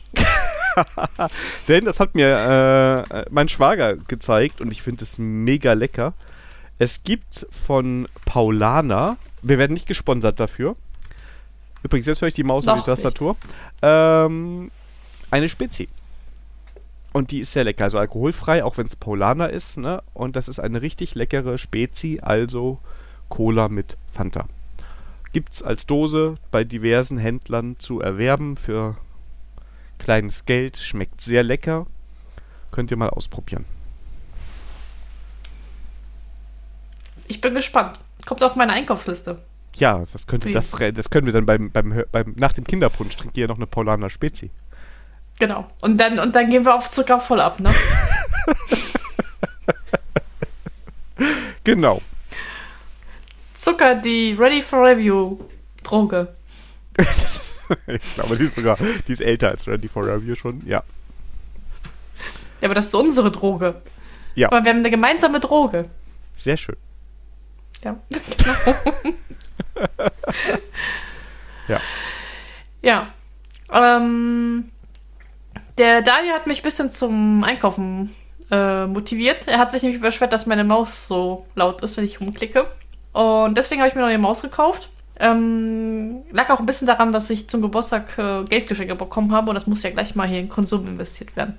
Denn 1.68 1.85
das 1.85 2.01
hat 2.01 2.14
mir 2.14 3.05
äh, 3.09 3.24
mein 3.31 3.49
Schwager 3.49 3.97
gezeigt 3.97 4.61
und 4.61 4.70
ich 4.70 4.83
finde 4.83 5.05
es 5.05 5.18
mega 5.18 5.72
lecker. 5.72 6.14
Es 6.79 7.03
gibt 7.05 7.47
von 7.51 8.09
Paulana, 8.24 9.16
wir 9.43 9.59
werden 9.59 9.72
nicht 9.72 9.89
gesponsert 9.89 10.41
dafür. 10.41 10.77
Übrigens, 11.83 12.07
jetzt 12.07 12.20
höre 12.20 12.29
ich 12.29 12.35
die 12.35 12.45
Maus 12.45 12.66
und 12.66 12.79
die 12.79 12.83
Tastatur. 12.83 13.37
Ähm, 13.81 14.70
eine 15.31 15.49
Spezi. 15.49 15.89
Und 17.12 17.31
die 17.31 17.41
ist 17.41 17.53
sehr 17.53 17.64
lecker, 17.64 17.85
also 17.85 17.99
alkoholfrei, 17.99 18.62
auch 18.62 18.77
wenn 18.77 18.87
es 18.87 18.97
Paulana 18.97 19.47
ist. 19.47 19.79
Ne? 19.79 20.03
Und 20.12 20.37
das 20.37 20.49
ist 20.49 20.59
eine 20.59 20.83
richtig 20.83 21.14
leckere 21.14 21.57
Spezi, 21.57 22.20
also 22.20 22.79
Cola 23.29 23.68
mit 23.68 23.97
Fanta. 24.12 24.47
Gibt's 25.33 25.62
als 25.62 25.87
Dose 25.87 26.35
bei 26.51 26.64
diversen 26.64 27.18
Händlern 27.18 27.79
zu 27.79 28.01
erwerben 28.01 28.57
für 28.57 28.97
kleines 30.07 30.44
Geld. 30.44 30.76
Schmeckt 30.76 31.20
sehr 31.20 31.42
lecker. 31.42 31.84
Könnt 32.70 32.92
ihr 32.92 32.96
mal 32.96 33.11
ausprobieren. 33.11 33.64
Ich 37.26 37.40
bin 37.40 37.54
gespannt. 37.54 37.98
Kommt 38.24 38.42
auf 38.44 38.54
meine 38.54 38.72
Einkaufsliste. 38.72 39.42
Ja, 39.74 39.98
das 39.98 40.28
könnte 40.28 40.50
das, 40.50 40.70
das 40.70 41.11
können 41.11 41.26
wir 41.26 41.32
dann 41.32 41.44
beim, 41.44 41.72
beim, 41.72 42.04
beim 42.12 42.34
nach 42.36 42.52
dem 42.52 42.64
Kinderpunsch 42.64 43.16
trinken 43.16 43.38
ihr 43.38 43.48
noch 43.48 43.57
eine 43.57 43.66
Paulaner 43.66 44.09
Spezi. 44.09 44.50
Genau. 45.40 45.68
Und 45.80 45.98
dann, 45.98 46.20
und 46.20 46.34
dann 46.36 46.48
gehen 46.48 46.64
wir 46.64 46.76
auf 46.76 46.90
Zucker 46.90 47.20
voll 47.20 47.40
ab, 47.40 47.59
ne? 47.61 47.70
Genau. 51.64 52.00
Zucker, 53.57 53.96
die 53.96 54.36
Ready 54.38 54.62
for 54.62 54.86
Review 54.86 55.40
Droge. 55.82 56.28
ich 57.86 58.14
glaube, 58.14 58.36
die 58.36 58.44
ist 58.44 58.56
sogar, 58.56 58.78
die 59.06 59.12
ist 59.12 59.20
älter 59.20 59.48
als 59.48 59.66
Ready 59.66 59.88
for 59.88 60.06
Review 60.06 60.34
schon. 60.34 60.62
Ja. 60.66 60.82
Ja, 62.60 62.68
aber 62.68 62.74
das 62.74 62.86
ist 62.86 62.94
unsere 62.94 63.30
Droge. 63.30 63.80
Ja. 64.34 64.48
Aber 64.48 64.64
wir 64.64 64.70
haben 64.70 64.78
eine 64.78 64.90
gemeinsame 64.90 65.40
Droge. 65.40 65.88
Sehr 66.36 66.56
schön. 66.56 66.76
Ja. 67.82 67.96
Ja. 71.68 71.80
Ja. 72.82 73.06
Ähm, 73.72 74.70
der 75.78 76.02
Daniel 76.02 76.34
hat 76.34 76.46
mich 76.46 76.60
ein 76.60 76.64
bisschen 76.64 76.92
zum 76.92 77.44
Einkaufen 77.44 78.14
äh, 78.50 78.86
motiviert. 78.86 79.48
Er 79.48 79.58
hat 79.58 79.72
sich 79.72 79.82
nämlich 79.82 80.00
beschwert, 80.00 80.32
dass 80.32 80.46
meine 80.46 80.64
Maus 80.64 81.08
so 81.08 81.46
laut 81.54 81.82
ist, 81.82 81.96
wenn 81.96 82.04
ich 82.04 82.20
rumklicke. 82.20 82.66
Und 83.12 83.56
deswegen 83.56 83.80
habe 83.80 83.88
ich 83.88 83.94
mir 83.94 84.02
noch 84.02 84.08
eine 84.08 84.18
Maus 84.18 84.42
gekauft. 84.42 84.90
Ähm, 85.18 86.22
lag 86.30 86.50
auch 86.50 86.60
ein 86.60 86.66
bisschen 86.66 86.86
daran, 86.86 87.12
dass 87.12 87.30
ich 87.30 87.48
zum 87.48 87.62
Geburtstag 87.62 88.18
äh, 88.18 88.44
Geldgeschenke 88.44 88.94
bekommen 88.94 89.32
habe 89.32 89.48
und 89.50 89.54
das 89.54 89.66
muss 89.66 89.82
ja 89.82 89.90
gleich 89.90 90.14
mal 90.14 90.28
hier 90.28 90.40
in 90.40 90.48
Konsum 90.48 90.86
investiert 90.86 91.36
werden. 91.36 91.56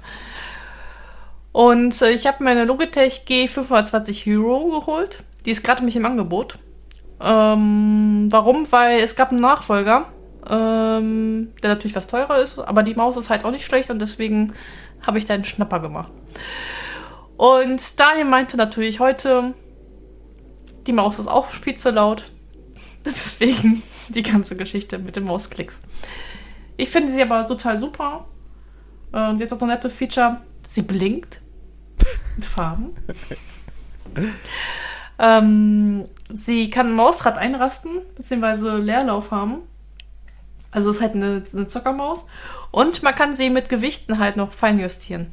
Und 1.52 2.00
äh, 2.04 2.12
ich 2.12 2.28
habe 2.28 2.44
mir 2.44 2.52
eine 2.52 2.66
Logitech 2.66 3.24
G520 3.28 4.26
Hero 4.26 4.80
geholt. 4.80 5.24
Die 5.46 5.52
ist 5.52 5.64
gerade 5.64 5.82
nämlich 5.82 5.96
im 5.96 6.06
Angebot. 6.06 6.60
Ähm, 7.20 8.28
warum? 8.30 8.72
Weil 8.72 9.00
es 9.00 9.16
gab 9.16 9.32
einen 9.32 9.42
Nachfolger, 9.42 10.06
ähm, 10.48 11.54
der 11.64 11.72
natürlich 11.72 11.96
was 11.96 12.06
teurer 12.06 12.40
ist, 12.40 12.60
aber 12.60 12.84
die 12.84 12.94
Maus 12.94 13.18
ist 13.18 13.32
halt 13.32 13.44
auch 13.44 13.52
nicht 13.52 13.66
schlecht 13.66 13.90
und 13.90 14.00
deswegen 14.00 14.54
habe 15.06 15.18
ich 15.18 15.26
da 15.26 15.34
einen 15.34 15.46
Schnapper 15.46 15.80
gemacht. 15.80 16.12
Und 17.38 18.00
Daniel 18.00 18.26
meinte 18.26 18.56
natürlich 18.58 19.00
heute, 19.00 19.54
die 20.86 20.94
Maus 20.94 21.18
ist 21.20 21.28
auch 21.28 21.48
viel 21.48 21.76
zu 21.76 21.90
laut. 21.90 22.24
Deswegen 23.16 23.82
die 24.10 24.24
ganze 24.24 24.58
Geschichte 24.58 25.00
mit 25.00 25.16
den 25.16 25.24
Mausklicks. 25.24 25.80
Ich 26.76 26.90
finde 26.90 27.14
sie 27.14 27.22
aber 27.22 27.46
total 27.48 27.78
super. 27.78 28.26
Äh, 29.14 29.30
Und 29.30 29.40
jetzt 29.40 29.54
auch 29.54 29.60
noch 29.60 29.68
nette 29.68 29.90
Feature, 29.90 30.42
sie 30.68 30.82
blinkt 30.82 31.42
mit 32.36 32.46
Farben. 32.46 32.96
ähm, 35.20 36.06
sie 36.34 36.70
kann 36.70 36.88
ein 36.88 36.94
Mausrad 36.94 37.38
einrasten, 37.38 38.02
beziehungsweise 38.16 38.78
Leerlauf 38.78 39.32
haben. 39.32 39.60
Also 40.72 40.92
ist 40.92 41.02
halt 41.02 41.16
eine, 41.16 41.44
eine 41.54 41.68
Zockermaus. 41.68 42.28
Und 42.72 43.02
man 43.04 43.16
kann 43.16 43.36
sie 43.36 43.50
mit 43.50 43.70
Gewichten 43.70 44.20
halt 44.20 44.36
noch 44.36 44.52
feinjustieren. 44.52 45.32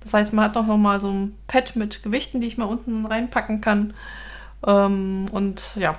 Das 0.00 0.12
heißt, 0.12 0.32
man 0.34 0.44
hat 0.44 0.54
noch, 0.54 0.66
noch 0.66 0.76
mal 0.76 1.00
so 1.00 1.10
ein 1.10 1.34
Pad 1.48 1.74
mit 1.76 2.02
Gewichten, 2.02 2.40
die 2.40 2.46
ich 2.46 2.58
mal 2.58 2.66
unten 2.66 3.06
reinpacken 3.06 3.62
kann. 3.62 3.94
Ähm, 4.64 5.26
und 5.32 5.76
ja. 5.76 5.98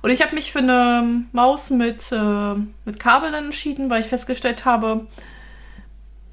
Und 0.00 0.10
ich 0.10 0.22
habe 0.22 0.34
mich 0.34 0.52
für 0.52 0.60
eine 0.60 1.24
Maus 1.32 1.70
mit, 1.70 2.12
äh, 2.12 2.54
mit 2.84 3.00
Kabel 3.00 3.34
entschieden, 3.34 3.90
weil 3.90 4.00
ich 4.00 4.06
festgestellt 4.06 4.64
habe, 4.64 5.06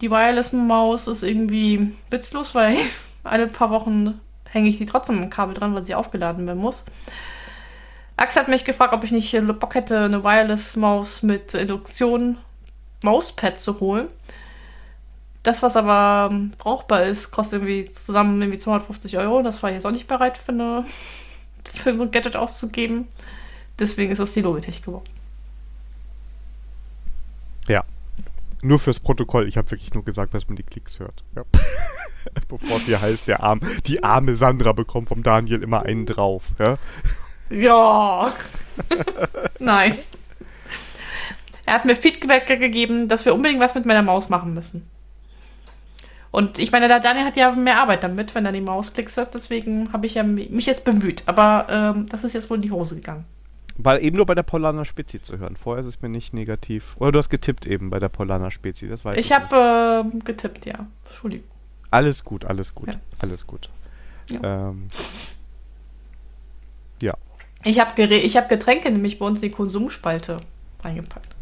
die 0.02 0.12
Wireless-Maus 0.12 1.08
ist 1.08 1.24
irgendwie 1.24 1.94
witzlos, 2.10 2.54
weil 2.54 2.78
alle 3.24 3.48
paar 3.48 3.72
Wochen 3.72 4.20
hänge 4.50 4.70
ich 4.70 4.78
die 4.78 4.86
trotzdem 4.86 5.22
im 5.22 5.30
Kabel 5.30 5.56
dran, 5.56 5.74
weil 5.74 5.86
sie 5.86 5.96
aufgeladen 5.96 6.46
werden 6.46 6.62
muss. 6.62 6.86
Axel 8.18 8.44
hat 8.44 8.50
mich 8.50 8.64
gefragt, 8.64 8.94
ob 8.94 9.04
ich 9.04 9.12
nicht 9.12 9.36
Bock 9.60 9.76
hätte, 9.76 10.06
eine 10.06 10.24
Wireless-Maus 10.24 11.24
mit 11.24 11.54
Induktion 11.54 12.38
Mauspad 13.04 13.60
zu 13.60 13.80
holen. 13.80 14.08
Das, 15.44 15.62
was 15.62 15.76
aber 15.76 16.34
brauchbar 16.58 17.04
ist, 17.04 17.32
kostet 17.32 17.62
irgendwie 17.62 17.90
zusammen 17.90 18.42
irgendwie 18.42 18.58
250 18.58 19.18
Euro. 19.18 19.42
Das 19.42 19.62
war 19.62 19.70
ich 19.70 19.76
jetzt 19.76 19.86
auch 19.86 19.92
nicht 19.92 20.08
bereit 20.08 20.38
für, 20.38 20.54
eine, 20.54 20.86
für 21.74 21.96
so 21.96 22.04
ein 22.04 22.12
Gadget 22.12 22.36
auszugeben. 22.36 23.08
Deswegen 23.80 24.12
ist 24.12 24.20
das 24.20 24.34
die 24.34 24.42
Logitech 24.42 24.82
geworden. 24.82 25.10
Ja. 27.68 27.84
Nur 28.62 28.80
fürs 28.80 29.00
Protokoll, 29.00 29.48
ich 29.48 29.58
habe 29.58 29.70
wirklich 29.72 29.94
nur 29.94 30.04
gesagt, 30.04 30.34
dass 30.34 30.48
man 30.48 30.56
die 30.56 30.64
Klicks 30.64 31.00
hört. 31.00 31.24
Ja. 31.36 31.44
Bevor 32.48 32.78
es 32.78 32.86
hier 32.86 33.02
heißt, 33.02 33.28
der 33.28 33.44
Arm, 33.44 33.62
die 33.86 34.04
arme 34.04 34.36
Sandra 34.36 34.72
bekommt 34.72 35.10
vom 35.10 35.22
Daniel 35.22 35.62
immer 35.62 35.84
einen 35.84 36.06
drauf. 36.06 36.46
Ja. 36.58 36.78
Ja. 37.50 38.34
Nein. 39.60 40.00
Er 41.66 41.74
hat 41.74 41.86
mir 41.86 41.96
Feedback 41.96 42.48
gegeben, 42.48 43.08
dass 43.08 43.26
wir 43.26 43.34
unbedingt 43.34 43.60
was 43.60 43.76
mit 43.76 43.86
meiner 43.86 44.02
Maus 44.02 44.30
machen 44.30 44.54
müssen. 44.54 44.90
Und 46.32 46.60
ich 46.60 46.72
meine, 46.72 46.88
der 46.88 47.00
Daniel 47.00 47.26
hat 47.26 47.38
ja 47.38 47.52
mehr 47.52 47.80
Arbeit 47.80 48.04
damit, 48.04 48.36
wenn 48.36 48.46
er 48.46 48.52
die 48.52 48.62
Maus 48.62 48.94
klicks 48.94 49.16
wird. 49.16 49.34
Deswegen 49.34 49.94
habe 49.94 50.06
ich 50.06 50.16
ja 50.16 50.24
mich 50.24 50.66
jetzt 50.66 50.84
bemüht. 50.84 51.24
Aber 51.28 51.68
ähm, 51.70 52.10
das 52.10 52.24
ist 52.24 52.34
jetzt 52.34 52.50
wohl 52.50 52.58
in 52.58 52.64
die 52.64 52.72
Hose 52.72 52.96
gegangen. 52.96 53.26
War 53.78 54.00
eben 54.00 54.16
nur 54.16 54.26
bei 54.26 54.36
der 54.36 54.44
Polana 54.44 54.86
Spezi 54.86 55.22
zu 55.22 55.38
hören. 55.38 55.58
Vorher 55.58 55.82
ist 55.82 55.88
es 55.88 56.02
mir 56.02 56.10
nicht 56.10 56.34
negativ. 56.34 56.96
Oder 56.98 57.12
du 57.12 57.20
hast 57.20 57.30
getippt 57.30 57.66
eben 57.66 57.90
bei 57.90 58.00
der 58.00 58.10
Polana 58.10 58.50
Spezi, 58.50 58.88
das 58.88 59.04
weiß 59.04 59.18
ich. 59.18 59.26
Ich 59.26 59.32
habe 59.34 60.06
äh, 60.14 60.20
getippt, 60.20 60.66
ja. 60.66 60.88
Entschuldigung. 61.06 61.48
Alles 61.92 62.24
gut, 62.24 62.46
alles 62.46 62.74
gut, 62.74 62.90
ja. 62.90 62.96
alles 63.20 63.46
gut. 63.46 63.70
Ja. 64.30 64.70
Ähm, 64.70 64.88
ja. 67.02 67.16
Ich 67.64 67.80
habe 67.80 67.92
hab 68.02 68.50
Getränke 68.50 68.92
nämlich 68.92 69.20
bei 69.20 69.26
uns 69.26 69.42
in 69.42 69.50
die 69.50 69.56
Konsumspalte 69.56 70.40
reingepackt. 70.82 71.36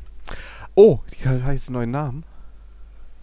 Oh, 0.76 1.00
die 1.12 1.28
hat 1.28 1.44
einen 1.44 1.60
neuen 1.70 1.92
Namen. 1.92 2.24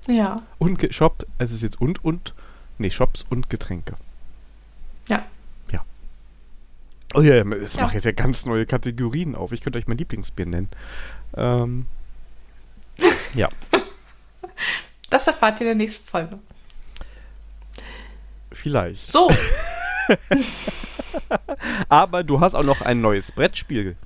Ja. 0.06 0.42
Und 0.58 0.86
Shop, 0.94 1.26
es 1.38 1.52
ist 1.52 1.62
jetzt 1.62 1.80
und 1.80 2.04
und, 2.04 2.34
nee, 2.78 2.90
Shops 2.90 3.26
und 3.28 3.50
Getränke. 3.50 3.94
Ja. 5.08 5.24
Oh 7.14 7.20
ja, 7.22 7.42
es 7.54 7.74
ja. 7.74 7.82
macht 7.82 7.94
jetzt 7.94 8.04
ja 8.04 8.12
ganz 8.12 8.46
neue 8.46 8.66
Kategorien 8.66 9.34
auf. 9.34 9.52
Ich 9.52 9.61
könnte 9.61 9.78
euch 9.78 9.88
mein 9.88 9.98
Lieblingsbier 9.98 10.46
nennen. 10.46 10.68
Ähm, 11.36 11.86
ja. 13.34 13.48
Das 15.08 15.26
erfahrt 15.26 15.61
ihr 15.61 15.66
in 15.66 15.78
der 15.78 15.86
nächsten 15.86 16.06
Folge. 16.06 16.38
Vielleicht. 18.52 19.06
So. 19.06 19.28
Aber 21.88 22.22
du 22.22 22.40
hast 22.40 22.54
auch 22.54 22.62
noch 22.62 22.80
ein 22.80 23.00
neues 23.00 23.32
Brettspiel. 23.32 23.96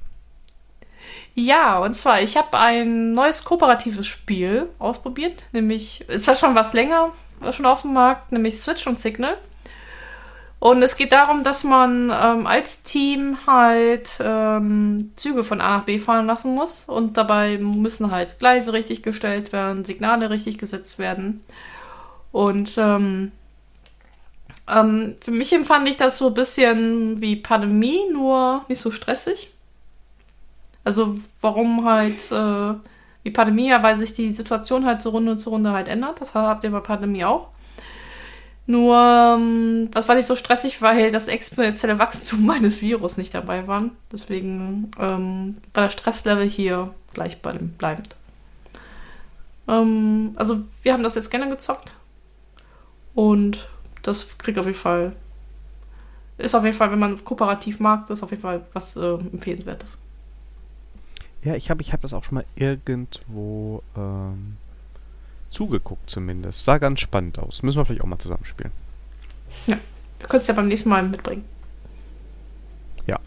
Ja, 1.34 1.78
und 1.78 1.96
zwar, 1.96 2.22
ich 2.22 2.36
habe 2.36 2.57
ein 2.59 3.12
neues 3.12 3.44
kooperatives 3.44 4.07
Spiel 4.07 4.68
ausprobiert, 4.78 5.44
nämlich, 5.52 6.05
es 6.07 6.26
war 6.26 6.36
schon 6.36 6.55
was 6.55 6.72
länger, 6.74 7.12
war 7.40 7.52
schon 7.52 7.66
auf 7.66 7.82
dem 7.82 7.92
Markt, 7.92 8.30
nämlich 8.30 8.61
Switch 8.61 8.86
und 8.86 8.98
Signal. 8.98 9.36
Und 10.64 10.82
es 10.82 10.96
geht 10.96 11.12
darum, 11.12 11.44
dass 11.44 11.62
man 11.62 12.04
ähm, 12.10 12.46
als 12.46 12.82
Team 12.82 13.36
halt 13.46 14.16
ähm, 14.18 15.12
Züge 15.14 15.44
von 15.44 15.60
A 15.60 15.76
nach 15.76 15.84
B 15.84 15.98
fahren 15.98 16.24
lassen 16.24 16.54
muss. 16.54 16.84
Und 16.84 17.18
dabei 17.18 17.58
müssen 17.58 18.10
halt 18.10 18.38
Gleise 18.38 18.72
richtig 18.72 19.02
gestellt 19.02 19.52
werden, 19.52 19.84
Signale 19.84 20.30
richtig 20.30 20.56
gesetzt 20.56 20.98
werden. 20.98 21.42
Und 22.32 22.78
ähm, 22.78 23.32
ähm, 24.66 25.16
für 25.20 25.32
mich 25.32 25.52
empfand 25.52 25.86
ich 25.86 25.98
das 25.98 26.16
so 26.16 26.28
ein 26.28 26.34
bisschen 26.34 27.20
wie 27.20 27.36
Pandemie, 27.36 28.00
nur 28.10 28.64
nicht 28.70 28.80
so 28.80 28.90
stressig. 28.90 29.50
Also 30.82 31.18
warum 31.42 31.84
halt 31.84 32.32
äh, 32.32 32.74
wie 33.22 33.30
Pandemie, 33.32 33.68
ja, 33.68 33.82
weil 33.82 33.98
sich 33.98 34.14
die 34.14 34.30
Situation 34.30 34.86
halt 34.86 35.02
so 35.02 35.10
Runde 35.10 35.36
zu 35.36 35.50
Runde 35.50 35.72
halt 35.72 35.88
ändert. 35.88 36.22
Das 36.22 36.32
habt 36.32 36.64
ihr 36.64 36.70
bei 36.70 36.80
Pandemie 36.80 37.26
auch. 37.26 37.48
Nur, 38.66 38.96
ähm, 38.96 39.90
das 39.90 40.08
war 40.08 40.14
nicht 40.14 40.26
so 40.26 40.36
stressig, 40.36 40.80
weil 40.80 41.12
das 41.12 41.28
exponentielle 41.28 41.98
Wachstum 41.98 42.46
meines 42.46 42.80
Virus 42.80 43.16
nicht 43.16 43.34
dabei 43.34 43.66
war. 43.66 43.90
Deswegen 44.10 44.90
ähm, 44.98 45.58
war 45.74 45.84
der 45.84 45.90
Stresslevel 45.90 46.48
hier 46.48 46.94
gleich 47.12 47.42
bleibend. 47.42 48.16
Ähm, 49.68 50.32
also, 50.36 50.62
wir 50.82 50.92
haben 50.92 51.02
das 51.02 51.14
jetzt 51.14 51.30
gerne 51.30 51.48
gezockt. 51.48 51.94
Und 53.14 53.68
das 54.02 54.38
kriegt 54.38 54.58
auf 54.58 54.66
jeden 54.66 54.78
Fall. 54.78 55.14
Ist 56.36 56.54
auf 56.54 56.64
jeden 56.64 56.76
Fall, 56.76 56.90
wenn 56.90 56.98
man 56.98 57.22
kooperativ 57.24 57.80
mag, 57.80 58.06
das 58.06 58.18
ist 58.18 58.22
auf 58.24 58.30
jeden 58.30 58.42
Fall 58.42 58.64
was 58.72 58.96
äh, 58.96 59.14
empfehlenswertes. 59.14 59.98
Ja, 61.44 61.54
ich 61.54 61.70
habe 61.70 61.82
ich 61.82 61.92
hab 61.92 62.00
das 62.00 62.14
auch 62.14 62.24
schon 62.24 62.36
mal 62.36 62.44
irgendwo 62.56 63.82
ähm, 63.96 64.56
zugeguckt 65.55 66.11
zumindest. 66.11 66.64
Sah 66.64 66.78
ganz 66.78 67.00
spannend 67.00 67.38
aus. 67.38 67.62
Müssen 67.62 67.78
wir 67.78 67.84
vielleicht 67.84 68.02
auch 68.02 68.09
mal 68.09 68.18
zusammenspielen. 68.18 68.72
Ja, 69.66 69.78
wir 70.18 70.28
können 70.28 70.40
es 70.40 70.46
ja 70.46 70.55
beim 70.55 70.68
nächsten 70.68 70.88
Mal 70.88 71.02
mitbringen. 71.02 71.44
Ja. 73.07 73.18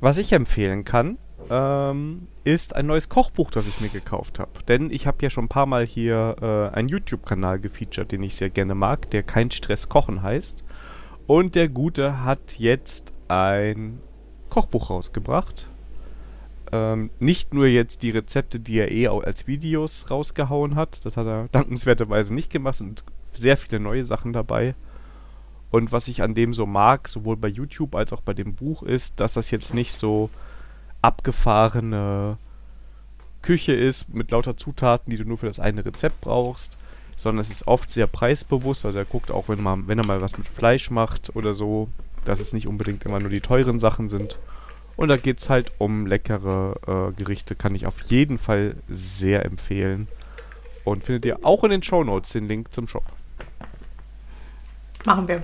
Was 0.00 0.16
ich 0.16 0.32
empfehlen 0.32 0.84
kann, 0.84 1.18
ähm, 1.50 2.28
ist 2.44 2.74
ein 2.74 2.86
neues 2.86 3.08
Kochbuch, 3.08 3.50
das 3.50 3.66
ich 3.66 3.80
mir 3.80 3.88
gekauft 3.88 4.38
habe. 4.38 4.50
Denn 4.66 4.90
ich 4.90 5.06
habe 5.06 5.18
ja 5.22 5.30
schon 5.30 5.44
ein 5.44 5.48
paar 5.48 5.66
Mal 5.66 5.86
hier 5.86 6.36
äh, 6.40 6.76
einen 6.76 6.88
YouTube-Kanal 6.88 7.60
gefeatured, 7.60 8.10
den 8.10 8.22
ich 8.22 8.36
sehr 8.36 8.50
gerne 8.50 8.74
mag, 8.74 9.10
der 9.10 9.22
Kein 9.22 9.50
Stress 9.50 9.88
Kochen 9.88 10.22
heißt. 10.22 10.64
Und 11.26 11.54
der 11.54 11.68
Gute 11.68 12.24
hat 12.24 12.58
jetzt 12.58 13.12
ein 13.28 14.00
Kochbuch 14.48 14.90
rausgebracht 14.90 15.69
ähm, 16.72 17.10
nicht 17.18 17.54
nur 17.54 17.66
jetzt 17.66 18.02
die 18.02 18.10
Rezepte, 18.10 18.60
die 18.60 18.78
er 18.78 18.90
eh 18.90 19.08
als 19.08 19.46
Videos 19.46 20.10
rausgehauen 20.10 20.74
hat, 20.74 21.04
das 21.04 21.16
hat 21.16 21.26
er 21.26 21.48
dankenswerterweise 21.52 22.34
nicht 22.34 22.50
gemacht, 22.50 22.76
sind 22.76 23.04
sehr 23.32 23.56
viele 23.56 23.80
neue 23.80 24.04
Sachen 24.04 24.32
dabei. 24.32 24.74
Und 25.70 25.92
was 25.92 26.08
ich 26.08 26.22
an 26.22 26.34
dem 26.34 26.52
so 26.52 26.66
mag, 26.66 27.08
sowohl 27.08 27.36
bei 27.36 27.48
YouTube 27.48 27.94
als 27.94 28.12
auch 28.12 28.20
bei 28.22 28.34
dem 28.34 28.54
Buch, 28.54 28.82
ist, 28.82 29.20
dass 29.20 29.34
das 29.34 29.50
jetzt 29.50 29.74
nicht 29.74 29.92
so 29.92 30.30
abgefahrene 31.02 32.38
Küche 33.42 33.72
ist 33.72 34.12
mit 34.12 34.30
lauter 34.32 34.56
Zutaten, 34.56 35.10
die 35.10 35.16
du 35.16 35.24
nur 35.24 35.38
für 35.38 35.46
das 35.46 35.60
eine 35.60 35.84
Rezept 35.84 36.20
brauchst, 36.20 36.76
sondern 37.16 37.40
es 37.40 37.50
ist 37.50 37.66
oft 37.66 37.90
sehr 37.90 38.06
preisbewusst. 38.06 38.84
Also 38.84 38.98
er 38.98 39.04
guckt 39.04 39.30
auch, 39.30 39.48
wenn, 39.48 39.62
man, 39.62 39.88
wenn 39.88 39.98
er 39.98 40.06
mal 40.06 40.20
was 40.20 40.36
mit 40.36 40.48
Fleisch 40.48 40.90
macht 40.90 41.34
oder 41.36 41.54
so, 41.54 41.88
dass 42.24 42.40
es 42.40 42.52
nicht 42.52 42.66
unbedingt 42.66 43.04
immer 43.04 43.20
nur 43.20 43.30
die 43.30 43.40
teuren 43.40 43.80
Sachen 43.80 44.08
sind. 44.08 44.38
Und 44.96 45.08
da 45.08 45.16
geht 45.16 45.38
es 45.38 45.48
halt 45.48 45.72
um 45.78 46.06
leckere 46.06 46.74
äh, 46.86 47.12
Gerichte. 47.12 47.54
Kann 47.54 47.74
ich 47.74 47.86
auf 47.86 48.00
jeden 48.02 48.38
Fall 48.38 48.76
sehr 48.88 49.44
empfehlen. 49.44 50.08
Und 50.84 51.04
findet 51.04 51.24
ihr 51.24 51.38
auch 51.44 51.64
in 51.64 51.70
den 51.70 51.82
Show 51.82 52.04
Notes 52.04 52.32
den 52.32 52.48
Link 52.48 52.72
zum 52.72 52.88
Shop. 52.88 53.04
Machen 55.06 55.28
wir. 55.28 55.42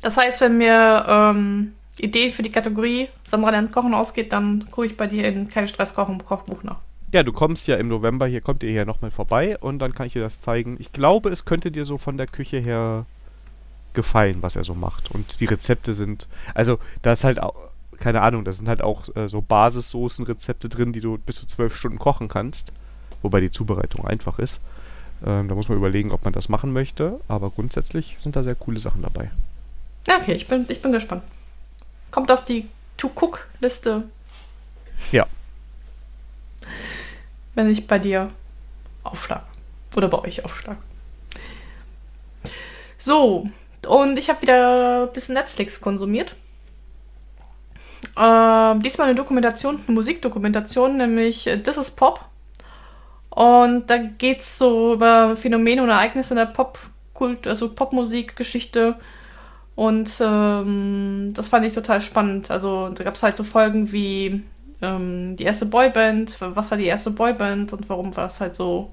Das 0.00 0.16
heißt, 0.16 0.40
wenn 0.40 0.58
mir 0.58 1.04
ähm, 1.08 1.72
Ideen 2.00 2.32
für 2.32 2.42
die 2.42 2.50
Kategorie 2.50 3.08
Sandra 3.22 3.50
lernt 3.50 3.72
Kochen 3.72 3.94
ausgeht, 3.94 4.32
dann 4.32 4.66
gucke 4.70 4.86
ich 4.86 4.96
bei 4.96 5.06
dir 5.06 5.26
in 5.26 5.48
Kein 5.48 5.68
Stress 5.68 5.94
Kochen 5.94 6.18
Kochbuch 6.24 6.62
nach. 6.62 6.78
Ja, 7.12 7.22
du 7.22 7.32
kommst 7.32 7.68
ja 7.68 7.76
im 7.76 7.88
November, 7.88 8.26
hier 8.26 8.40
kommt 8.40 8.62
ihr 8.64 8.70
hier 8.70 8.84
nochmal 8.84 9.12
vorbei 9.12 9.56
und 9.58 9.78
dann 9.78 9.94
kann 9.94 10.06
ich 10.06 10.14
dir 10.14 10.22
das 10.22 10.40
zeigen. 10.40 10.76
Ich 10.80 10.92
glaube, 10.92 11.30
es 11.30 11.44
könnte 11.44 11.70
dir 11.70 11.84
so 11.84 11.96
von 11.96 12.18
der 12.18 12.26
Küche 12.26 12.58
her 12.58 13.06
gefallen, 13.92 14.42
was 14.42 14.56
er 14.56 14.64
so 14.64 14.74
macht. 14.74 15.12
Und 15.12 15.40
die 15.40 15.44
Rezepte 15.44 15.94
sind, 15.94 16.26
also 16.54 16.78
da 17.02 17.12
ist 17.12 17.24
halt 17.24 17.40
auch, 17.40 17.54
keine 18.04 18.20
Ahnung, 18.20 18.44
da 18.44 18.52
sind 18.52 18.68
halt 18.68 18.82
auch 18.82 19.04
äh, 19.16 19.30
so 19.30 19.40
Basissoßenrezepte 19.40 20.68
drin, 20.68 20.92
die 20.92 21.00
du 21.00 21.16
bis 21.16 21.36
zu 21.36 21.46
zwölf 21.46 21.74
Stunden 21.74 21.96
kochen 21.96 22.28
kannst. 22.28 22.70
Wobei 23.22 23.40
die 23.40 23.50
Zubereitung 23.50 24.06
einfach 24.06 24.38
ist. 24.38 24.60
Ähm, 25.24 25.48
da 25.48 25.54
muss 25.54 25.70
man 25.70 25.78
überlegen, 25.78 26.12
ob 26.12 26.22
man 26.22 26.34
das 26.34 26.50
machen 26.50 26.74
möchte. 26.74 27.18
Aber 27.28 27.48
grundsätzlich 27.48 28.16
sind 28.18 28.36
da 28.36 28.42
sehr 28.42 28.56
coole 28.56 28.78
Sachen 28.78 29.00
dabei. 29.00 29.30
Okay, 30.06 30.34
ich 30.34 30.46
bin, 30.46 30.66
ich 30.68 30.82
bin 30.82 30.92
gespannt. 30.92 31.22
Kommt 32.10 32.30
auf 32.30 32.44
die 32.44 32.68
To-Cook-Liste. 32.98 34.04
Ja. 35.10 35.26
Wenn 37.54 37.70
ich 37.70 37.86
bei 37.86 37.98
dir 37.98 38.30
aufschlage. 39.02 39.46
Oder 39.96 40.08
bei 40.08 40.18
euch 40.18 40.44
aufschlage. 40.44 40.78
So, 42.98 43.48
und 43.86 44.18
ich 44.18 44.28
habe 44.28 44.42
wieder 44.42 45.04
ein 45.04 45.12
bisschen 45.14 45.36
Netflix 45.36 45.80
konsumiert. 45.80 46.36
Äh, 48.16 48.78
diesmal 48.80 49.08
eine 49.08 49.14
Dokumentation, 49.14 49.80
eine 49.86 49.94
Musikdokumentation, 49.94 50.96
nämlich 50.96 51.46
äh, 51.46 51.58
This 51.58 51.76
is 51.76 51.90
Pop. 51.90 52.20
Und 53.30 53.90
da 53.90 53.98
geht 53.98 54.40
es 54.40 54.58
so 54.58 54.94
über 54.94 55.36
Phänomene 55.36 55.82
und 55.82 55.88
Ereignisse 55.88 56.34
in 56.34 56.38
der 56.38 56.46
Popkult, 56.46 57.46
also 57.46 57.68
Popmusikgeschichte. 57.74 58.96
Und 59.74 60.18
ähm, 60.20 61.32
das 61.34 61.48
fand 61.48 61.66
ich 61.66 61.72
total 61.72 62.00
spannend. 62.00 62.50
Also 62.50 62.90
da 62.90 63.02
gab 63.02 63.16
es 63.16 63.22
halt 63.24 63.36
so 63.36 63.42
Folgen 63.42 63.90
wie 63.90 64.44
ähm, 64.82 65.36
die 65.36 65.44
erste 65.44 65.66
Boyband, 65.66 66.36
was 66.40 66.70
war 66.70 66.78
die 66.78 66.86
erste 66.86 67.10
Boyband 67.10 67.72
und 67.72 67.88
warum 67.88 68.16
war 68.16 68.24
das 68.24 68.40
halt 68.40 68.54
so, 68.54 68.92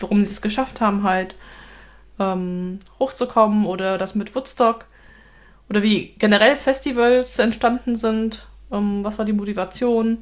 warum 0.00 0.24
sie 0.24 0.32
es 0.32 0.42
geschafft 0.42 0.80
haben, 0.80 1.04
halt 1.04 1.34
ähm, 2.18 2.80
hochzukommen 2.98 3.64
oder 3.64 3.96
das 3.96 4.14
mit 4.14 4.34
Woodstock 4.34 4.84
oder 5.68 5.82
wie 5.82 6.14
generell 6.18 6.56
Festivals 6.56 7.38
entstanden 7.38 7.96
sind. 7.96 8.46
Ähm, 8.72 9.04
was 9.04 9.18
war 9.18 9.24
die 9.24 9.32
Motivation? 9.32 10.18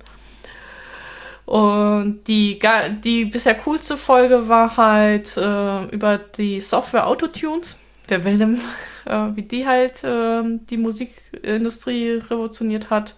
Und 1.47 2.25
die, 2.27 2.59
die 3.05 3.25
bisher 3.25 3.55
coolste 3.55 3.97
Folge 3.97 4.49
war 4.49 4.77
halt 4.77 5.37
äh, 5.37 5.85
über 5.87 6.19
die 6.19 6.61
Software 6.61 7.07
Autotunes. 7.07 7.77
Wer 8.09 8.25
will 8.25 8.39
denn, 8.39 8.61
äh, 9.05 9.29
wie 9.35 9.43
die 9.43 9.67
halt 9.67 10.03
äh, 10.03 10.43
die 10.69 10.77
Musikindustrie 10.77 12.23
revolutioniert 12.29 12.91
hat. 12.91 13.17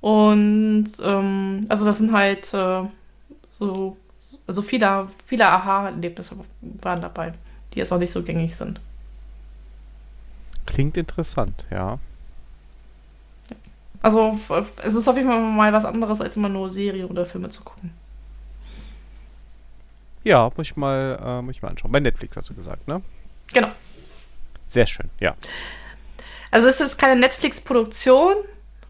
Und 0.00 0.88
ähm, 1.02 1.66
also 1.68 1.84
das 1.84 1.98
sind 1.98 2.12
halt 2.12 2.52
äh, 2.54 2.82
so, 3.58 3.96
also 4.46 4.62
viele, 4.62 5.08
viele 5.26 5.46
Aha-Erlebnisse 5.46 6.36
waren 6.80 7.02
dabei. 7.02 7.34
die 7.72 7.78
jetzt 7.78 7.92
auch 7.92 7.98
nicht 7.98 8.12
so 8.12 8.22
gängig 8.22 8.56
sind. 8.56 8.80
Klingt 10.66 10.96
interessant, 10.96 11.64
ja. 11.70 11.98
Also 14.00 14.38
es 14.82 14.94
ist 14.94 15.06
auf 15.06 15.16
jeden 15.16 15.28
Fall 15.28 15.40
mal 15.40 15.72
was 15.72 15.84
anderes, 15.84 16.20
als 16.20 16.36
immer 16.36 16.48
nur 16.48 16.70
Serien 16.70 17.06
oder 17.06 17.24
Filme 17.24 17.50
zu 17.50 17.62
gucken. 17.62 17.92
Ja, 20.24 20.50
muss 20.56 20.68
ich 20.68 20.76
mal, 20.76 21.18
äh, 21.22 21.42
muss 21.42 21.56
ich 21.56 21.62
mal 21.62 21.68
anschauen. 21.68 21.92
Bei 21.92 22.00
Netflix 22.00 22.36
hast 22.36 22.50
du 22.50 22.54
gesagt, 22.54 22.86
ne? 22.88 23.02
Genau. 23.52 23.68
Sehr 24.66 24.86
schön, 24.86 25.10
ja. 25.20 25.34
Also 26.50 26.68
es 26.68 26.80
ist 26.80 26.98
keine 26.98 27.20
Netflix-Produktion. 27.20 28.36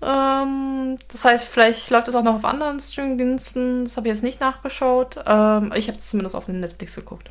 Ähm, 0.02 0.96
das 1.08 1.24
heißt, 1.24 1.44
vielleicht 1.44 1.90
läuft 1.90 2.08
es 2.08 2.14
auch 2.14 2.22
noch 2.22 2.36
auf 2.36 2.44
anderen 2.44 2.80
Streaming-Diensten. 2.80 3.84
Das 3.84 3.96
habe 3.96 4.08
ich 4.08 4.14
jetzt 4.14 4.22
nicht 4.22 4.40
nachgeschaut. 4.40 5.16
Ähm, 5.26 5.72
ich 5.76 5.88
habe 5.88 5.98
es 5.98 6.10
zumindest 6.10 6.34
auf 6.34 6.48
Netflix 6.48 6.94
geguckt. 6.94 7.30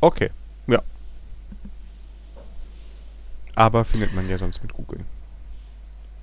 Okay, 0.00 0.30
ja. 0.66 0.80
Aber 3.56 3.84
findet 3.84 4.14
man 4.14 4.28
ja 4.28 4.38
sonst 4.38 4.62
mit 4.62 4.72
Google. 4.72 5.00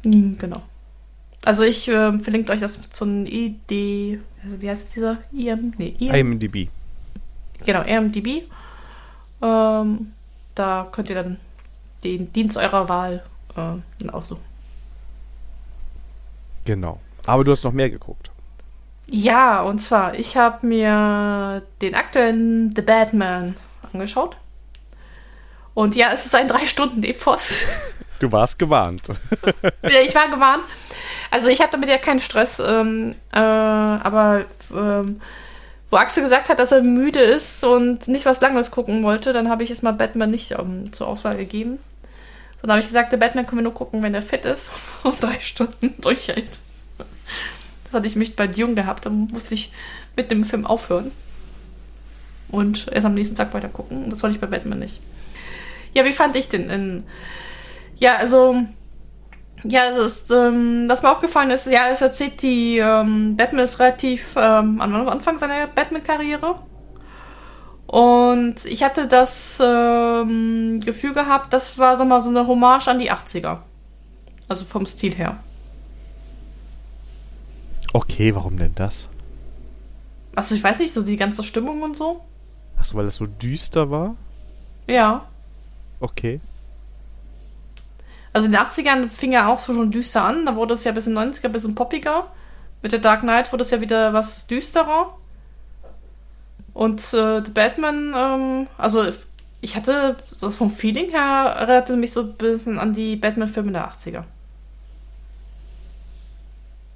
Mhm, 0.06 0.38
genau. 0.38 0.62
Also 1.44 1.64
ich 1.64 1.90
äh, 1.90 2.18
verlinke 2.20 2.54
euch 2.54 2.62
das 2.62 2.80
zu 2.90 3.04
einem 3.04 3.26
ID, 3.26 4.22
also 4.44 4.62
wie 4.62 4.70
heißt 4.70 4.96
dieser? 4.96 5.18
IM? 5.34 5.74
Nee, 5.78 5.96
IM. 6.00 6.16
IMDb. 6.16 6.70
Genau, 7.66 7.82
IMDb. 7.82 8.44
Ähm, 9.42 10.14
da 10.56 10.88
könnt 10.92 11.10
ihr 11.10 11.16
dann 11.16 11.38
den 12.04 12.32
Dienst 12.32 12.56
eurer 12.56 12.88
Wahl 12.88 13.24
äh, 13.58 14.08
aussuchen. 14.10 14.44
Genau. 16.66 17.00
Aber 17.26 17.44
du 17.44 17.52
hast 17.52 17.64
noch 17.64 17.74
mehr 17.74 17.90
geguckt. 17.90 18.32
Ja, 19.08 19.62
und 19.62 19.80
zwar, 19.80 20.18
ich 20.18 20.38
habe 20.38 20.66
mir 20.66 21.62
den 21.82 21.96
aktuellen 21.96 22.74
The 22.76 22.82
Batman 22.82 23.56
angeschaut. 23.92 24.38
Und 25.74 25.96
ja, 25.96 26.12
es 26.14 26.26
ist 26.26 26.36
ein 26.36 26.48
Drei-Stunden-Epos. 26.48 27.66
Du 28.20 28.32
warst 28.32 28.58
gewarnt. 28.58 29.02
ja, 29.82 30.00
ich 30.00 30.16
war 30.16 30.30
gewarnt. 30.30 30.64
Also 31.30 31.50
ich 31.50 31.60
habe 31.60 31.74
damit 31.74 31.90
ja 31.90 31.98
keinen 31.98 32.22
Stress, 32.22 32.58
ähm, 32.66 33.16
äh, 33.34 33.38
aber 33.38 34.46
ähm, 34.74 35.20
wo 35.90 35.98
Axel 35.98 36.24
gesagt 36.24 36.48
hat, 36.48 36.58
dass 36.58 36.72
er 36.72 36.84
müde 36.84 37.20
ist 37.20 37.66
und 37.66 38.08
nicht 38.08 38.26
was 38.26 38.40
Langes 38.40 38.72
gucken 38.72 39.04
wollte, 39.04 39.34
dann 39.34 39.50
habe 39.50 39.64
ich 39.64 39.72
es 39.72 39.82
mal 39.82 39.92
Batman 39.92 40.32
nicht 40.32 40.52
ähm, 40.52 40.94
zur 40.94 41.08
Auswahl 41.08 41.36
gegeben. 41.36 41.80
Sondern 42.62 42.76
habe 42.76 42.80
ich 42.80 42.88
gesagt, 42.88 43.12
der 43.12 43.18
Batman 43.18 43.46
können 43.46 43.60
wir 43.60 43.64
nur 43.64 43.74
gucken, 43.74 44.02
wenn 44.04 44.14
er 44.14 44.22
fit 44.22 44.46
ist 44.46 44.72
und 45.04 45.22
drei 45.22 45.40
Stunden 45.42 45.94
durchhält. 46.00 46.50
Das 46.98 47.94
hatte 47.94 48.08
ich 48.08 48.16
mich 48.16 48.38
bei 48.38 48.46
Jung 48.46 48.76
gehabt, 48.76 49.06
dann 49.06 49.28
musste 49.34 49.54
ich 49.54 49.74
mit 50.16 50.32
dem 50.32 50.46
Film 50.46 50.66
aufhören. 50.66 51.12
Und 52.48 52.88
erst 52.90 53.06
am 53.06 53.16
nächsten 53.16 53.36
Tag 53.36 53.54
weiter 53.54 53.70
gucken. 53.70 54.10
Das 54.10 54.24
wollte 54.24 54.36
ich 54.36 54.42
bei 54.42 54.48
Batman 54.48 54.80
nicht. 54.80 55.02
Ja, 55.94 56.06
wie 56.06 56.14
fand 56.14 56.36
ich 56.36 56.50
den? 56.50 56.70
In, 56.70 57.04
ja, 57.98 58.18
also. 58.18 58.56
Ja, 59.66 59.86
es 59.86 59.98
ist, 59.98 60.32
ähm, 60.32 60.90
was 60.90 61.04
mir 61.04 61.12
aufgefallen 61.12 61.50
ist, 61.50 61.68
ja, 61.68 61.88
es 61.88 62.02
erzählt 62.02 62.42
die, 62.42 62.80
ähm, 62.80 63.38
Batman 63.38 63.64
ist 63.64 63.80
relativ 63.80 64.36
ähm, 64.36 64.82
am 64.82 65.08
Anfang 65.08 65.38
seiner 65.38 65.68
Batman-Karriere. 65.68 66.56
Und 67.88 68.66
ich 68.66 68.84
hatte 68.84 69.08
das 69.08 69.62
ähm, 69.64 70.82
Gefühl 70.84 71.14
gehabt, 71.14 71.54
das 71.54 71.78
war 71.78 71.96
so 71.96 72.04
mal 72.04 72.20
so 72.20 72.30
eine 72.30 72.46
Hommage 72.46 72.90
an 72.90 73.00
die 73.00 73.12
80er. 73.12 73.60
Also 74.50 74.66
vom 74.66 74.86
Stil 74.86 75.16
her. 75.16 75.38
Okay, 77.94 78.34
warum 78.36 78.58
denn 78.58 78.74
das? 78.76 79.08
Also 80.36 80.56
ich 80.56 80.64
weiß 80.64 80.80
nicht, 80.80 80.92
so 80.92 81.04
die 81.04 81.18
ganze 81.18 81.44
Stimmung 81.44 81.84
und 81.84 81.96
so. 81.96 82.22
Achso, 82.78 82.96
weil 82.96 83.06
es 83.06 83.16
so 83.16 83.28
düster 83.28 83.92
war? 83.92 84.16
Ja. 84.88 85.28
Okay. 86.04 86.42
Also 88.34 88.48
in 88.48 88.52
den 88.52 88.60
80ern 88.60 89.10
fing 89.10 89.32
ja 89.32 89.48
auch 89.48 89.60
so 89.60 89.74
schon 89.74 89.90
düster 89.90 90.26
an. 90.26 90.46
Da 90.46 90.58
wurde 90.58 90.74
es 90.74 90.84
ja 90.84 90.92
bis 90.92 91.08
in 91.08 91.16
den 91.16 91.32
90er 91.32 91.46
ein 91.46 91.52
bisschen 91.54 91.76
poppiger. 91.76 92.28
Mit 92.82 92.92
der 92.92 93.00
Dark 93.00 93.22
Knight 93.22 93.54
wurde 93.54 93.64
es 93.64 93.72
ja 93.72 93.80
wieder 93.80 94.12
was 94.12 94.46
düsterer. 94.48 95.18
Und 96.74 97.00
äh, 97.14 97.42
The 97.46 97.52
Batman, 97.52 98.14
ähm, 98.14 98.68
also 98.78 99.06
ich 99.62 99.78
hatte 99.78 100.18
so 100.30 100.50
vom 100.50 100.72
Feeling 100.72 101.12
her 101.12 101.56
erinnerte 101.58 101.96
mich 101.96 102.12
so 102.12 102.22
ein 102.22 102.34
bisschen 102.34 102.80
an 102.80 102.92
die 102.92 103.16
Batman-Filme 103.16 103.72
der 103.72 103.90
80er. 103.90 104.24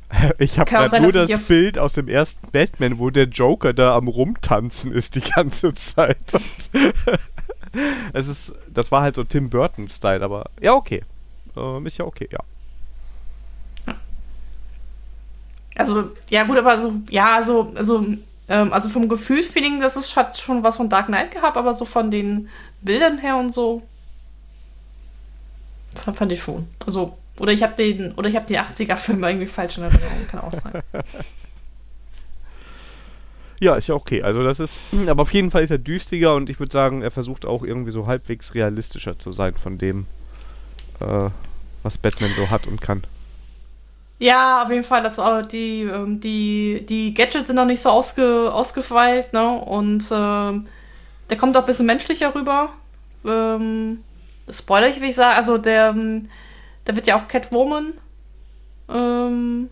Ich 0.39 0.59
habe 0.59 0.69
gerade 0.69 1.01
nur 1.01 1.11
das 1.13 1.37
Bild 1.39 1.77
aus 1.77 1.93
dem 1.93 2.07
ersten 2.07 2.51
Batman, 2.51 2.97
wo 2.97 3.09
der 3.09 3.25
Joker 3.25 3.73
da 3.73 3.95
am 3.95 4.07
rumtanzen 4.07 4.91
ist 4.91 5.15
die 5.15 5.21
ganze 5.21 5.73
Zeit. 5.75 6.17
Es 8.13 8.27
ist, 8.27 8.55
das 8.71 8.91
war 8.91 9.01
halt 9.01 9.15
so 9.15 9.23
Tim 9.23 9.49
Burton-Style, 9.49 10.23
aber 10.23 10.49
ja, 10.61 10.73
okay. 10.73 11.03
Ähm, 11.55 11.85
ist 11.85 11.97
ja 11.97 12.05
okay, 12.05 12.29
ja. 12.31 12.39
Also, 15.75 16.11
ja 16.29 16.43
gut, 16.43 16.57
aber 16.57 16.79
so, 16.81 16.93
ja, 17.09 17.35
also, 17.35 17.71
also, 17.75 18.03
ähm, 18.47 18.73
also 18.73 18.89
vom 18.89 19.07
Gefühlsfeeling, 19.07 19.79
das 19.79 19.95
ist, 19.95 20.15
hat 20.15 20.37
schon 20.37 20.63
was 20.63 20.77
von 20.77 20.89
Dark 20.89 21.05
Knight 21.05 21.31
gehabt, 21.31 21.55
aber 21.55 21.73
so 21.73 21.85
von 21.85 22.09
den 22.09 22.49
Bildern 22.81 23.19
her 23.19 23.37
und 23.37 23.53
so 23.53 23.83
fand, 25.97 26.17
fand 26.17 26.31
ich 26.31 26.41
schon. 26.41 26.67
Also, 26.85 27.17
oder 27.39 27.51
ich 27.51 27.61
habe 27.61 27.75
den, 27.75 28.13
oder 28.13 28.29
ich 28.29 28.35
habe 28.35 28.47
die 28.47 28.59
80er-Filme 28.59 29.27
irgendwie 29.29 29.47
falsch 29.47 29.77
in 29.77 29.83
Erinnerung, 29.83 30.27
kann 30.27 30.39
auch 30.39 30.53
sein. 30.53 30.81
Ja, 33.59 33.75
ist 33.75 33.87
ja 33.87 33.95
okay. 33.95 34.21
Also 34.21 34.43
das 34.43 34.59
ist, 34.59 34.79
aber 35.07 35.23
auf 35.23 35.33
jeden 35.33 35.51
Fall 35.51 35.63
ist 35.63 35.71
er 35.71 35.79
düstiger 35.79 36.35
und 36.35 36.49
ich 36.49 36.59
würde 36.59 36.71
sagen, 36.71 37.01
er 37.01 37.11
versucht 37.11 37.45
auch 37.45 37.63
irgendwie 37.63 37.91
so 37.91 38.05
halbwegs 38.05 38.53
realistischer 38.53 39.17
zu 39.17 39.31
sein 39.31 39.55
von 39.55 39.77
dem, 39.77 40.05
äh, 40.99 41.29
was 41.83 41.97
Batman 41.97 42.31
so 42.35 42.49
hat 42.49 42.67
und 42.67 42.81
kann. 42.81 43.03
Ja, 44.19 44.63
auf 44.63 44.71
jeden 44.71 44.83
Fall. 44.83 45.03
Das, 45.03 45.17
äh, 45.17 45.45
die, 45.47 45.83
ähm, 45.83 46.19
die, 46.19 46.85
die 46.87 47.13
Gadgets 47.13 47.47
sind 47.47 47.55
noch 47.55 47.65
nicht 47.65 47.81
so 47.81 47.89
ausge, 47.89 48.51
ausgefeilt, 48.51 49.33
ne? 49.33 49.47
Und 49.47 50.05
ähm, 50.11 50.67
der 51.29 51.37
kommt 51.37 51.55
auch 51.55 51.61
ein 51.61 51.67
bisschen 51.67 51.85
menschlicher 51.85 52.33
rüber. 52.33 52.69
Ähm, 53.25 53.99
Spoiler 54.49 54.87
ich, 54.87 55.01
will 55.01 55.09
ich 55.09 55.15
sagen. 55.15 55.35
Also 55.37 55.57
der, 55.57 55.89
ähm, 55.89 56.29
da 56.85 56.95
wird 56.95 57.05
ja 57.05 57.19
auch 57.19 57.27
Catwoman, 57.27 57.93
ähm, 58.89 59.69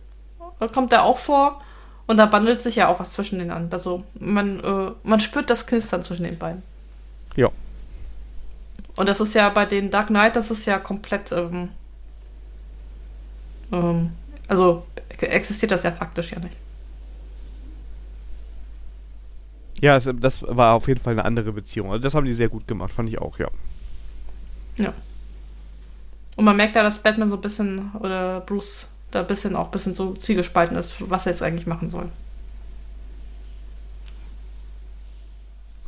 kommt 0.74 0.92
da 0.92 1.02
auch 1.02 1.18
vor. 1.18 1.62
Und 2.08 2.18
da 2.18 2.26
bandelt 2.28 2.62
sich 2.62 2.76
ja 2.76 2.88
auch 2.88 3.00
was 3.00 3.12
zwischen 3.12 3.40
den 3.40 3.52
an. 3.52 3.68
Also 3.72 4.04
man, 4.20 4.60
äh, 4.60 4.92
man 5.04 5.20
spürt 5.20 5.50
das 5.50 5.66
Knistern 5.66 6.04
zwischen 6.04 6.24
den 6.24 6.38
beiden. 6.38 6.62
Ja. 7.36 7.50
Und 8.96 9.10
das 9.10 9.20
ist 9.20 9.34
ja 9.34 9.50
bei 9.50 9.66
den 9.66 9.90
Dark 9.90 10.08
Knight, 10.08 10.36
das 10.36 10.52
ist 10.52 10.66
ja 10.66 10.78
komplett, 10.78 11.32
ähm, 11.32 11.70
ähm, 13.72 14.12
also 14.48 14.86
existiert 15.20 15.72
das 15.72 15.84
ja 15.84 15.92
faktisch 15.92 16.32
ja 16.32 16.40
nicht. 16.40 16.56
Ja, 19.82 19.96
es, 19.96 20.10
das 20.20 20.44
war 20.48 20.76
auf 20.76 20.88
jeden 20.88 21.02
Fall 21.02 21.14
eine 21.14 21.26
andere 21.26 21.52
Beziehung. 21.52 21.92
Also 21.92 22.02
das 22.02 22.14
haben 22.14 22.26
die 22.26 22.34
sehr 22.34 22.50
gut 22.50 22.68
gemacht, 22.68 22.94
fand 22.94 23.10
ich 23.10 23.18
auch, 23.18 23.38
ja. 23.40 23.50
Ja. 24.78 24.94
Und 26.38 26.46
man 26.46 26.56
merkt 26.56 26.76
da, 26.76 26.84
dass 26.84 27.00
Batman 27.00 27.30
so 27.30 27.36
ein 27.36 27.42
bisschen, 27.42 27.92
oder 28.00 28.42
Bruce 28.42 28.90
da 29.12 29.22
ein 29.22 29.28
bisschen 29.28 29.56
auch 29.56 29.66
ein 29.66 29.72
bisschen 29.72 29.96
so 29.96 30.14
zwiegespalten 30.14 30.78
ist, 30.78 30.96
was 31.10 31.26
er 31.26 31.32
jetzt 31.32 31.42
eigentlich 31.42 31.68
machen 31.68 31.90
soll. 31.90 32.10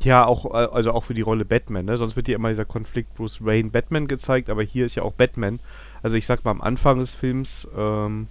Ja, 0.01 0.25
auch, 0.25 0.45
äh, 0.53 0.67
also 0.71 0.91
auch 0.91 1.03
für 1.03 1.13
die 1.13 1.21
Rolle 1.21 1.43
Batman, 1.43 1.85
ne? 1.85 1.97
Sonst 1.97 2.15
wird 2.15 2.27
hier 2.27 2.35
immer 2.35 2.49
dieser 2.49 2.65
Konflikt 2.65 3.13
Bruce 3.15 3.43
Wayne 3.43 3.71
Batman 3.71 4.07
gezeigt, 4.07 4.49
aber 4.49 4.63
hier 4.63 4.85
ist 4.85 4.95
ja 4.95 5.03
auch 5.03 5.13
Batman. 5.13 5.59
Also 6.03 6.15
ich 6.15 6.25
sag 6.25 6.45
mal, 6.45 6.51
am 6.51 6.61
Anfang 6.61 6.99
des 6.99 7.15
Films 7.15 7.67
ähm, 7.75 8.27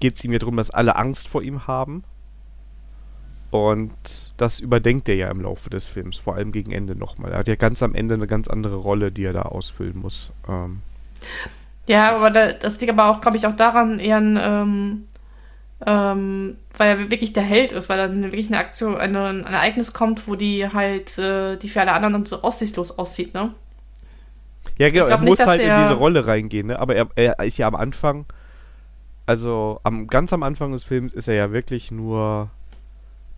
geht 0.00 0.16
es 0.16 0.24
ihm 0.24 0.32
ja 0.32 0.38
darum, 0.38 0.56
dass 0.56 0.70
alle 0.70 0.96
Angst 0.96 1.28
vor 1.28 1.42
ihm 1.42 1.66
haben. 1.66 2.04
Und 3.50 4.32
das 4.36 4.58
überdenkt 4.58 5.08
er 5.08 5.14
ja 5.14 5.30
im 5.30 5.42
Laufe 5.42 5.70
des 5.70 5.86
Films, 5.86 6.16
vor 6.16 6.34
allem 6.34 6.50
gegen 6.50 6.72
Ende 6.72 6.96
nochmal. 6.96 7.30
Er 7.30 7.38
hat 7.38 7.46
ja 7.46 7.54
ganz 7.54 7.82
am 7.84 7.94
Ende 7.94 8.14
eine 8.14 8.26
ganz 8.26 8.48
andere 8.48 8.76
Rolle, 8.76 9.12
die 9.12 9.24
er 9.24 9.32
da 9.32 9.42
ausfüllen 9.42 9.96
muss. 9.96 10.32
Ähm. 10.48 10.80
Ja, 11.86 12.16
aber 12.16 12.30
da, 12.30 12.52
das 12.52 12.80
liegt 12.80 12.92
aber 12.92 13.10
auch, 13.10 13.20
glaube 13.20 13.36
ich, 13.36 13.46
auch 13.46 13.56
daran, 13.56 13.98
eher 13.98 14.16
ein, 14.16 14.38
ähm, 14.40 15.08
ähm, 15.86 16.56
weil 16.76 16.88
er 16.88 17.10
wirklich 17.10 17.32
der 17.32 17.42
Held 17.42 17.72
ist, 17.72 17.88
weil 17.88 17.98
dann 17.98 18.22
wirklich 18.22 18.48
eine 18.48 18.58
Aktion, 18.58 18.96
eine, 18.96 19.26
ein 19.26 19.44
Ereignis 19.44 19.92
kommt, 19.92 20.26
wo 20.26 20.34
die 20.34 20.66
halt, 20.66 21.18
äh, 21.18 21.56
die 21.56 21.68
für 21.68 21.80
alle 21.80 21.92
anderen 21.92 22.14
dann 22.14 22.26
so 22.26 22.42
aussichtslos 22.42 22.98
aussieht, 22.98 23.34
ne? 23.34 23.54
Ja, 24.78 24.90
genau, 24.90 25.06
er 25.06 25.18
muss 25.18 25.38
nicht, 25.38 25.46
halt 25.46 25.60
in 25.60 25.74
diese 25.74 25.94
Rolle 25.94 26.26
reingehen, 26.26 26.68
ne? 26.68 26.78
Aber 26.78 26.96
er, 26.96 27.08
er 27.16 27.38
ist 27.44 27.58
ja 27.58 27.68
am 27.68 27.76
Anfang, 27.76 28.24
also 29.26 29.80
am, 29.82 30.06
ganz 30.06 30.32
am 30.32 30.42
Anfang 30.42 30.72
des 30.72 30.84
Films 30.84 31.12
ist 31.12 31.28
er 31.28 31.34
ja 31.34 31.52
wirklich 31.52 31.90
nur 31.90 32.50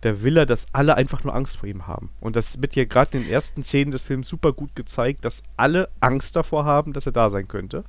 der 0.03 0.23
Wille, 0.23 0.45
dass 0.45 0.67
alle 0.73 0.95
einfach 0.95 1.23
nur 1.23 1.35
Angst 1.35 1.57
vor 1.57 1.67
ihm 1.67 1.87
haben. 1.87 2.09
Und 2.21 2.35
das 2.35 2.61
wird 2.61 2.73
hier 2.73 2.85
gerade 2.85 3.17
in 3.17 3.23
den 3.23 3.31
ersten 3.31 3.63
Szenen 3.63 3.91
des 3.91 4.03
Films 4.03 4.27
super 4.27 4.53
gut 4.53 4.75
gezeigt, 4.75 5.25
dass 5.25 5.43
alle 5.57 5.89
Angst 5.99 6.35
davor 6.35 6.65
haben, 6.65 6.93
dass 6.93 7.05
er 7.05 7.11
da 7.11 7.29
sein 7.29 7.47
könnte. 7.47 7.83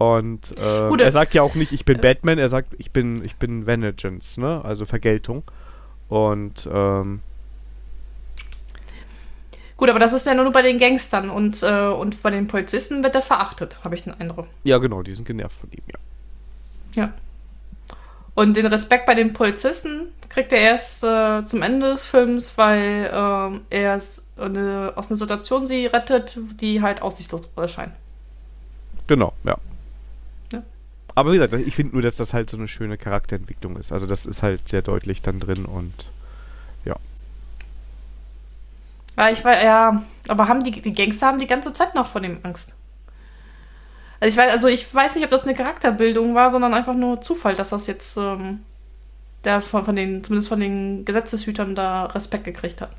Und 0.00 0.58
äh, 0.58 0.88
er 0.88 1.12
sagt 1.12 1.34
ja 1.34 1.42
auch 1.42 1.54
nicht, 1.54 1.72
ich 1.72 1.84
bin 1.84 1.98
äh, 1.98 2.00
Batman, 2.00 2.38
er 2.38 2.48
sagt, 2.48 2.74
ich 2.78 2.90
bin, 2.90 3.22
ich 3.22 3.36
bin 3.36 3.66
Vengeance, 3.66 4.40
ne? 4.40 4.64
Also 4.64 4.86
Vergeltung. 4.86 5.42
Und 6.08 6.66
ähm, 6.72 7.20
Gut, 9.76 9.90
aber 9.90 9.98
das 9.98 10.14
ist 10.14 10.24
ja 10.24 10.32
nur 10.32 10.50
bei 10.52 10.62
den 10.62 10.78
Gangstern 10.78 11.28
und, 11.28 11.62
äh, 11.62 11.88
und 11.88 12.22
bei 12.22 12.30
den 12.30 12.48
Polizisten 12.48 13.02
wird 13.02 13.14
er 13.14 13.20
verachtet, 13.20 13.78
habe 13.84 13.94
ich 13.94 14.00
den 14.00 14.18
Eindruck. 14.18 14.46
Ja, 14.64 14.78
genau, 14.78 15.02
die 15.02 15.12
sind 15.12 15.26
genervt 15.26 15.60
von 15.60 15.70
ihm, 15.70 15.82
ja. 15.86 17.02
Ja. 17.02 17.12
Und 18.34 18.56
den 18.56 18.64
Respekt 18.64 19.04
bei 19.04 19.14
den 19.14 19.34
Polizisten 19.34 20.06
kriegt 20.30 20.54
er 20.54 20.60
erst 20.60 21.04
äh, 21.04 21.44
zum 21.44 21.60
Ende 21.60 21.90
des 21.90 22.06
Films, 22.06 22.56
weil 22.56 23.10
ähm, 23.12 23.60
er 23.68 24.00
eine, 24.38 24.94
aus 24.96 25.10
einer 25.10 25.18
Situation 25.18 25.66
sie 25.66 25.84
rettet, 25.84 26.38
die 26.58 26.80
halt 26.80 27.02
aussichtslos 27.02 27.50
erscheint. 27.54 27.92
Genau. 29.06 29.34
Ja. 29.44 29.58
Aber 31.20 31.32
wie 31.32 31.38
gesagt, 31.38 31.52
ich 31.52 31.76
finde 31.76 31.92
nur, 31.92 32.02
dass 32.02 32.16
das 32.16 32.32
halt 32.32 32.48
so 32.48 32.56
eine 32.56 32.66
schöne 32.66 32.96
Charakterentwicklung 32.96 33.76
ist. 33.76 33.92
Also 33.92 34.06
das 34.06 34.24
ist 34.24 34.42
halt 34.42 34.66
sehr 34.66 34.80
deutlich 34.80 35.20
dann 35.20 35.38
drin 35.38 35.66
und 35.66 36.08
Ja, 39.20 39.28
ich 39.28 39.44
war, 39.44 39.62
ja, 39.62 40.02
aber 40.28 40.48
haben 40.48 40.64
die, 40.64 40.70
die 40.70 40.94
Gangster 40.94 41.26
haben 41.26 41.38
die 41.38 41.46
ganze 41.46 41.74
Zeit 41.74 41.94
noch 41.94 42.06
vor 42.06 42.22
dem 42.22 42.38
Angst. 42.42 42.74
Also 44.18 44.32
ich 44.32 44.36
weiß, 44.38 44.50
also 44.50 44.68
ich 44.68 44.94
weiß 44.94 45.14
nicht, 45.14 45.24
ob 45.24 45.30
das 45.30 45.44
eine 45.44 45.54
Charakterbildung 45.54 46.34
war, 46.34 46.50
sondern 46.50 46.72
einfach 46.72 46.94
nur 46.94 47.20
Zufall, 47.20 47.54
dass 47.54 47.68
das 47.68 47.86
jetzt 47.86 48.16
ähm, 48.16 48.60
der 49.44 49.60
von, 49.60 49.84
von 49.84 49.94
den, 49.94 50.24
zumindest 50.24 50.48
von 50.48 50.60
den 50.60 51.04
Gesetzeshütern 51.04 51.74
da 51.74 52.06
Respekt 52.06 52.44
gekriegt 52.44 52.80
hat. 52.80 52.90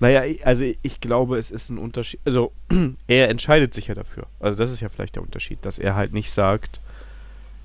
Naja, 0.00 0.22
also 0.44 0.64
ich 0.64 1.00
glaube, 1.00 1.38
es 1.38 1.50
ist 1.50 1.68
ein 1.68 1.78
Unterschied. 1.78 2.20
Also, 2.24 2.52
er 3.06 3.28
entscheidet 3.28 3.74
sich 3.74 3.88
ja 3.88 3.94
dafür. 3.94 4.26
Also, 4.40 4.56
das 4.56 4.70
ist 4.70 4.80
ja 4.80 4.88
vielleicht 4.88 5.16
der 5.16 5.22
Unterschied, 5.22 5.64
dass 5.64 5.78
er 5.78 5.94
halt 5.94 6.14
nicht 6.14 6.30
sagt, 6.30 6.80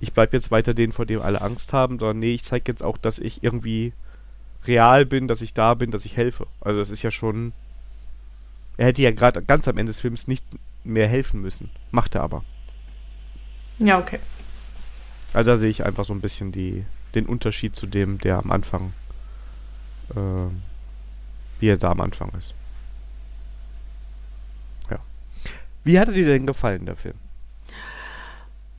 ich 0.01 0.11
bleib 0.11 0.33
jetzt 0.33 0.51
weiter 0.51 0.73
denen, 0.73 0.91
vor 0.91 1.05
dem 1.05 1.21
alle 1.21 1.41
Angst 1.41 1.71
haben, 1.71 1.97
sondern 1.97 2.19
nee, 2.19 2.33
ich 2.33 2.43
zeige 2.43 2.69
jetzt 2.69 2.83
auch, 2.83 2.97
dass 2.97 3.19
ich 3.19 3.41
irgendwie 3.41 3.93
real 4.67 5.05
bin, 5.05 5.29
dass 5.29 5.41
ich 5.41 5.53
da 5.53 5.75
bin, 5.75 5.91
dass 5.91 6.03
ich 6.03 6.17
helfe. 6.17 6.47
Also, 6.59 6.79
das 6.79 6.89
ist 6.89 7.03
ja 7.03 7.11
schon. 7.11 7.53
Er 8.75 8.87
hätte 8.87 9.01
ja 9.01 9.11
gerade 9.11 9.41
ganz 9.41 9.69
am 9.69 9.77
Ende 9.77 9.91
des 9.91 9.99
Films 9.99 10.27
nicht 10.27 10.43
mehr 10.83 11.07
helfen 11.07 11.41
müssen. 11.41 11.69
Macht 11.91 12.15
er 12.15 12.21
aber. 12.21 12.43
Ja, 13.79 13.97
okay. 13.97 14.19
Also, 15.31 15.51
da 15.51 15.57
sehe 15.57 15.69
ich 15.69 15.85
einfach 15.85 16.03
so 16.03 16.13
ein 16.13 16.19
bisschen 16.19 16.51
die, 16.51 16.83
den 17.13 17.27
Unterschied 17.27 17.77
zu 17.77 17.87
dem, 17.87 18.17
der 18.17 18.39
am 18.39 18.51
Anfang. 18.51 18.91
ähm, 20.13 20.61
wie 21.59 21.69
er 21.69 21.77
da 21.77 21.91
am 21.91 22.01
Anfang 22.01 22.31
ist. 22.37 22.53
Ja. 24.89 24.97
Wie 25.83 25.99
hatte 25.99 26.13
dir 26.13 26.25
denn 26.25 26.45
gefallen, 26.47 26.85
der 26.85 26.95
Film? 26.95 27.15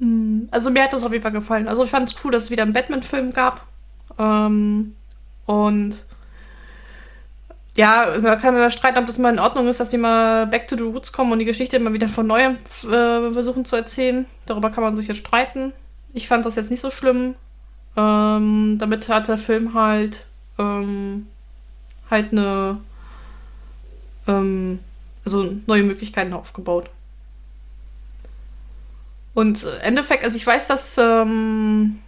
Hm, 0.00 0.48
Also 0.50 0.70
mir 0.70 0.84
hat 0.84 0.92
das 0.92 1.02
auf 1.04 1.12
jeden 1.12 1.22
Fall 1.22 1.32
gefallen. 1.32 1.68
Also 1.68 1.84
ich 1.84 1.90
fand 1.90 2.10
es 2.10 2.24
cool, 2.24 2.32
dass 2.32 2.44
es 2.44 2.50
wieder 2.50 2.62
einen 2.62 2.72
Batman-Film 2.72 3.32
gab. 3.32 3.66
Ähm, 4.18 4.94
und 5.46 6.04
ja, 7.76 8.16
man 8.22 8.40
kann 8.40 8.54
mir 8.54 8.70
streiten, 8.70 8.98
ob 8.98 9.06
das 9.06 9.18
mal 9.18 9.32
in 9.32 9.38
Ordnung 9.38 9.68
ist, 9.68 9.80
dass 9.80 9.90
die 9.90 9.98
mal 9.98 10.46
back 10.46 10.66
to 10.68 10.76
the 10.76 10.82
roots 10.82 11.12
kommen 11.12 11.32
und 11.32 11.38
die 11.38 11.44
Geschichte 11.44 11.76
immer 11.76 11.92
wieder 11.92 12.08
von 12.08 12.26
neuem 12.26 12.56
äh, 12.84 13.32
versuchen 13.32 13.64
zu 13.66 13.76
erzählen. 13.76 14.24
Darüber 14.46 14.70
kann 14.70 14.82
man 14.82 14.96
sich 14.96 15.08
jetzt 15.08 15.18
streiten. 15.18 15.72
Ich 16.14 16.28
fand 16.28 16.46
das 16.46 16.56
jetzt 16.56 16.70
nicht 16.70 16.80
so 16.80 16.90
schlimm. 16.90 17.34
Ähm, 17.96 18.76
damit 18.78 19.08
hat 19.08 19.28
der 19.28 19.36
Film 19.38 19.74
halt 19.74 20.26
ähm, 20.58 21.26
halt 22.10 22.32
eine 22.32 22.80
ähm, 24.26 24.80
also 25.24 25.56
neue 25.66 25.82
Möglichkeiten 25.82 26.32
aufgebaut. 26.32 26.90
Und 29.34 29.64
äh, 29.64 29.78
Endeffekt, 29.78 30.24
also 30.24 30.36
ich 30.36 30.46
weiß, 30.46 30.68
dass 30.68 30.96
ähm, 30.98 31.98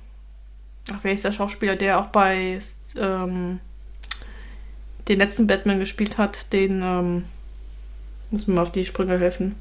ach, 0.91 1.01
wer 1.03 1.13
ist 1.13 1.25
der 1.25 1.33
Schauspieler, 1.33 1.77
der 1.77 2.01
auch 2.01 2.07
bei 2.07 2.59
ähm, 2.97 3.61
den 5.09 5.19
letzten 5.19 5.47
Batman 5.47 5.79
gespielt 5.79 6.19
hat, 6.19 6.53
den 6.53 6.83
ähm, 6.83 7.25
muss 8.31 8.47
mir 8.47 8.55
mal 8.55 8.63
auf 8.63 8.73
die 8.73 8.85
Sprünge 8.85 9.19
helfen. 9.19 9.57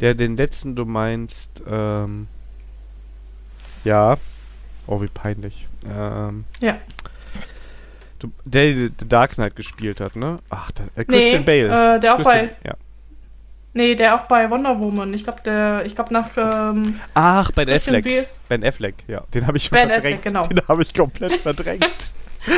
Der, 0.00 0.14
den 0.14 0.36
letzten, 0.36 0.74
du 0.74 0.84
meinst, 0.84 1.62
ähm, 1.66 2.26
ja. 3.84 4.18
Oh, 4.86 5.00
wie 5.00 5.08
peinlich. 5.08 5.68
Ähm, 5.88 6.44
Ja. 6.60 6.78
Du, 8.22 8.32
der, 8.44 8.72
der 8.72 8.90
The 8.98 9.08
Dark 9.08 9.32
Knight 9.32 9.56
gespielt 9.56 10.00
hat, 10.00 10.16
ne? 10.16 10.38
Ach, 10.50 10.70
der, 10.72 10.86
äh, 10.96 11.04
Christian 11.04 11.44
nee, 11.44 11.64
Bale. 11.68 11.96
Äh, 11.96 12.00
der 12.00 12.14
auch 12.14 12.18
Christian, 12.18 12.50
bei 12.62 12.68
ja. 12.68 12.74
nee, 13.74 13.94
der 13.94 14.14
auch 14.14 14.26
bei 14.26 14.50
Wonder 14.50 14.78
Woman. 14.78 15.12
Ich 15.14 15.24
glaube, 15.24 15.40
der 15.44 15.84
ich 15.86 15.94
glaube 15.94 16.12
nach 16.12 16.30
ähm, 16.36 17.00
Ach, 17.14 17.50
Ben 17.52 17.66
Christian 17.66 17.96
Affleck. 17.96 18.14
Bale. 18.14 18.26
Ben 18.48 18.64
Affleck, 18.64 18.94
ja. 19.08 19.22
Den 19.34 19.46
habe 19.46 19.56
ich 19.56 19.64
schon 19.64 19.76
Ben 19.76 19.88
verdrängt. 19.90 20.18
Affleck, 20.18 20.32
genau. 20.32 20.46
Den 20.46 20.68
habe 20.68 20.82
ich 20.82 20.94
komplett 20.94 21.32
verdrängt. 21.32 22.12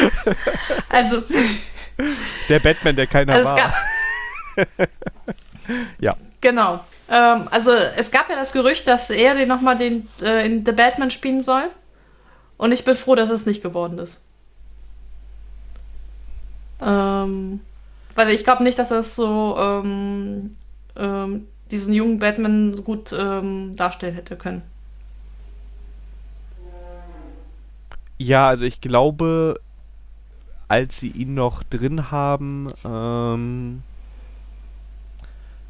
Also, 0.89 1.23
Der 2.49 2.59
Batman, 2.59 2.97
der 2.97 3.07
keiner 3.07 3.35
also 3.35 3.51
es 3.51 3.57
war. 3.57 3.75
gab 4.57 4.89
Ja. 5.99 6.17
Genau. 6.41 6.85
Ähm, 7.11 7.49
also 7.51 7.71
es 7.71 8.11
gab 8.11 8.31
ja 8.31 8.37
das 8.37 8.53
Gerücht, 8.53 8.89
dass 8.89 9.11
er 9.11 9.35
den 9.35 9.49
nochmal 9.49 9.77
den 9.77 10.09
äh, 10.23 10.47
in 10.47 10.65
The 10.65 10.73
Batman 10.73 11.11
spielen 11.11 11.43
soll. 11.43 11.65
Und 12.57 12.73
ich 12.73 12.85
bin 12.85 12.97
froh, 12.97 13.15
dass 13.15 13.31
es 13.31 13.47
nicht 13.47 13.63
geworden 13.63 13.99
ist. 13.99 14.24
Ähm, 16.85 17.61
weil 18.15 18.31
ich 18.31 18.45
glaube 18.45 18.63
nicht, 18.63 18.79
dass 18.79 18.91
er 18.91 19.01
es 19.01 19.17
so 19.17 19.57
ähm, 19.59 20.57
ähm, 20.97 21.47
diesen 21.71 21.95
jungen 21.95 22.19
Batman 22.19 22.85
gut 22.85 23.13
ähm, 23.13 23.75
darstellen 23.77 24.15
hätte 24.15 24.37
können. 24.37 24.63
Ja, 28.19 28.47
also 28.49 28.65
ich 28.65 28.81
glaube, 28.81 29.61
als 30.69 31.01
sie 31.01 31.11
ihn 31.11 31.35
noch 31.35 31.63
drin 31.65 32.11
haben, 32.11 32.73
ähm, 32.85 33.83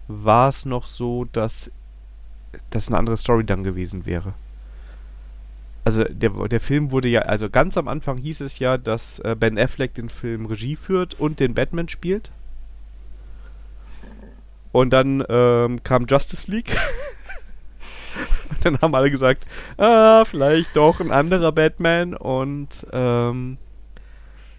war 0.08 0.48
es 0.50 0.66
noch 0.66 0.86
so, 0.86 1.24
dass 1.24 1.70
das 2.70 2.88
eine 2.88 2.98
andere 2.98 3.16
Story 3.16 3.44
dann 3.44 3.64
gewesen 3.64 4.04
wäre. 4.04 4.34
Also 5.84 6.04
der, 6.04 6.30
der 6.30 6.60
Film 6.60 6.90
wurde 6.90 7.08
ja, 7.08 7.20
also 7.22 7.50
ganz 7.50 7.76
am 7.76 7.88
Anfang 7.88 8.16
hieß 8.16 8.40
es 8.40 8.58
ja, 8.58 8.78
dass 8.78 9.18
äh, 9.18 9.36
Ben 9.38 9.58
Affleck 9.58 9.94
den 9.94 10.08
Film 10.08 10.46
Regie 10.46 10.76
führt 10.76 11.20
und 11.20 11.40
den 11.40 11.52
Batman 11.54 11.88
spielt. 11.88 12.32
Und 14.72 14.92
dann 14.92 15.22
ähm, 15.28 15.82
kam 15.84 16.06
Justice 16.06 16.50
League. 16.50 16.74
und 18.50 18.64
dann 18.64 18.80
haben 18.80 18.94
alle 18.94 19.10
gesagt, 19.10 19.46
ah, 19.76 20.24
vielleicht 20.24 20.74
doch 20.74 21.00
ein 21.00 21.10
anderer 21.10 21.52
Batman. 21.52 22.14
Und 22.14 22.86
ähm, 22.90 23.58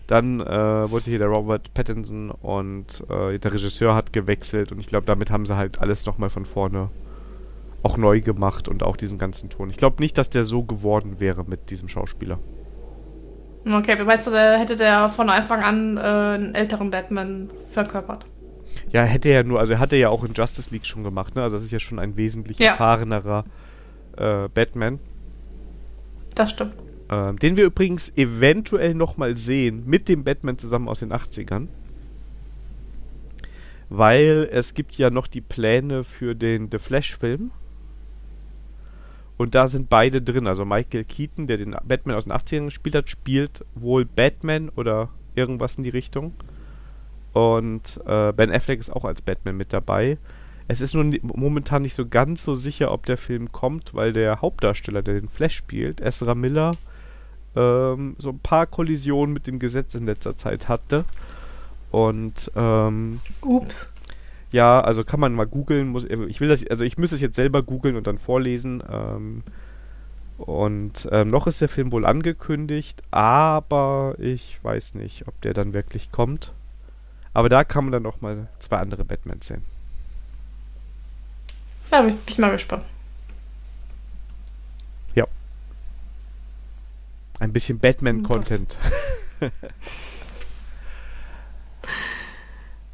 dann 0.06 0.39
äh, 0.41 0.89
wurde 0.91 1.06
hier 1.06 1.18
der 1.18 1.27
Robert 1.27 1.73
Pattinson 1.73 2.30
und 2.30 3.03
äh, 3.10 3.39
der 3.39 3.52
Regisseur 3.52 3.95
hat 3.95 4.14
gewechselt. 4.14 4.72
Und 4.72 4.77
ich 4.77 4.88
glaube, 4.88 5.07
damit 5.07 5.31
haben 5.31 5.47
sie 5.47 5.57
halt 5.57 5.81
alles 5.81 6.06
nochmal 6.06 6.30
von 6.30 6.45
vorne 6.45 6.91
auch 7.86 7.98
neu 7.98 8.20
gemacht 8.20 8.68
und 8.68 8.82
auch 8.82 8.98
diesen 8.98 9.20
ganzen 9.20 9.49
Ton. 9.49 9.70
Ich 9.70 9.78
glaube 9.78 10.02
nicht, 10.02 10.18
dass 10.18 10.30
der 10.32 10.44
so 10.44 10.64
geworden 10.64 11.20
wäre 11.20 11.44
mit 11.45 11.70
diesem 11.70 11.88
Schauspieler. 11.88 12.40
Okay, 13.72 13.98
wie 13.99 14.03
meinst 14.03 14.26
du, 14.28 14.32
der 14.32 14.57
hätte 14.57 14.76
der 14.76 15.10
von 15.10 15.30
Anfang 15.30 15.62
an 15.64 15.98
äh, 15.98 15.99
einen 16.02 16.56
älteren 16.56 16.90
Batman 16.91 17.49
verkörpert? 17.72 18.26
Ja, 18.91 19.03
hätte 19.03 19.30
er 19.30 19.44
nur, 19.44 19.60
also 19.60 19.74
er 19.74 19.80
hatte 19.80 19.95
ja 19.98 20.10
auch 20.10 20.24
in 20.24 20.34
Justice 20.34 20.70
League 20.72 20.86
schon 20.86 21.03
gemacht, 21.03 21.36
ne? 21.36 21.44
Also 21.44 21.57
das 21.57 21.64
ist 21.64 21.72
ja 21.72 21.80
schon 21.80 21.99
ein 21.99 22.18
wesentlich 22.18 22.57
Ja. 22.60 22.72
erfahrenerer 22.72 23.45
äh, 24.18 24.49
Batman. 24.53 24.99
Das 26.34 26.52
stimmt. 26.52 26.74
Ähm, 27.10 27.38
den 27.38 27.56
wir 27.56 27.66
übrigens 27.66 28.16
eventuell 28.18 28.95
nochmal 28.95 29.36
sehen 29.38 29.84
mit 29.86 30.10
dem 30.10 30.24
Batman 30.24 30.57
zusammen 30.57 30.88
aus 30.90 30.99
den 30.99 31.14
80ern. 31.14 31.68
Weil 33.90 34.49
es 34.52 34.74
gibt 34.74 34.98
ja 34.98 35.12
noch 35.12 35.28
die 35.28 35.41
Pläne 35.41 36.03
für 36.03 36.34
den 36.36 36.70
The 36.72 36.80
Flash-Film. 36.80 37.52
Und 39.38 39.53
da 39.56 39.68
sind 39.68 39.90
beide 39.90 40.22
drin. 40.22 40.48
Also 40.48 40.64
Michael 40.66 41.03
Keaton, 41.03 41.48
der 41.48 41.57
den 41.57 41.76
Batman 41.84 42.16
aus 42.16 42.26
den 42.26 42.34
80ern 42.34 42.66
gespielt 42.66 42.95
hat, 42.95 43.10
spielt 43.10 43.66
wohl 43.76 44.06
Batman 44.06 44.70
oder 44.70 45.10
irgendwas 45.36 45.76
in 45.76 45.84
die 45.84 45.90
Richtung. 45.90 46.34
Und 47.34 47.99
äh, 48.06 48.32
Ben 48.32 48.52
Affleck 48.52 48.80
ist 48.80 48.90
auch 48.90 49.03
als 49.03 49.22
Batman 49.22 49.57
mit 49.57 49.74
dabei. 49.74 50.18
Es 50.68 50.80
ist 50.82 50.94
nur 50.95 51.03
ni- 51.03 51.20
momentan 51.22 51.82
nicht 51.82 51.94
so 51.94 52.07
ganz 52.07 52.44
so 52.44 52.56
sicher, 52.56 52.91
ob 52.91 53.06
der 53.06 53.18
Film 53.18 53.52
kommt, 53.52 53.94
weil 53.94 54.14
der 54.14 54.41
Hauptdarsteller, 54.41 55.03
der 55.03 55.16
den 55.20 55.28
Flash 55.28 55.56
spielt, 55.56 55.99
Ezra 56.02 56.34
Miller, 56.34 56.72
ähm, 57.56 58.16
so 58.18 58.30
ein 58.30 58.40
paar 58.40 58.66
Kollisionen 58.68 59.34
mit 59.34 59.48
dem 59.48 59.60
Gesetz 59.60 59.95
in 59.95 60.06
letzter 60.06 60.38
Zeit 60.38 60.70
hatte. 60.70 61.03
Und 61.91 62.52
ähm, 62.56 63.20
Ups. 63.41 63.91
Ja, 64.56 64.82
also 64.82 65.03
kann 65.03 65.19
man 65.19 65.34
mal 65.34 65.45
googeln. 65.45 65.90
Muss, 65.90 66.06
ich 66.06 66.40
will 66.40 66.48
das, 66.48 66.65
also 66.68 66.84
ich 66.84 66.98
müsste 66.98 67.15
es 67.15 67.22
jetzt 67.22 67.36
selber 67.36 67.61
googeln 67.61 67.95
und 67.95 68.07
dann 68.07 68.18
vorlesen. 68.18 68.84
Ähm, 68.90 69.44
und 70.38 71.07
ähm, 71.11 71.30
noch 71.30 71.48
ist 71.48 71.61
der 71.61 71.69
Film 71.69 71.91
wohl 71.91 72.06
angekündigt, 72.06 73.03
aber 73.11 74.15
ich 74.18 74.60
weiß 74.64 74.95
nicht, 74.95 75.27
ob 75.27 75.40
der 75.41 75.53
dann 75.53 75.73
wirklich 75.73 76.11
kommt. 76.11 76.53
Aber 77.34 77.49
da 77.49 77.64
kann 77.64 77.86
man 77.86 77.91
dann 77.91 78.03
noch 78.03 78.22
mal 78.22 78.48
zwei 78.60 78.77
andere 78.77 79.06
Batmans 79.06 79.48
sehen. 79.48 79.64
Da 81.91 82.02
bin 82.02 82.18
ich 82.26 82.38
mal 82.38 82.52
gespannt. 82.52 82.84
Ein 87.40 87.53
bisschen 87.53 87.80
Batman-Content. 87.80 88.77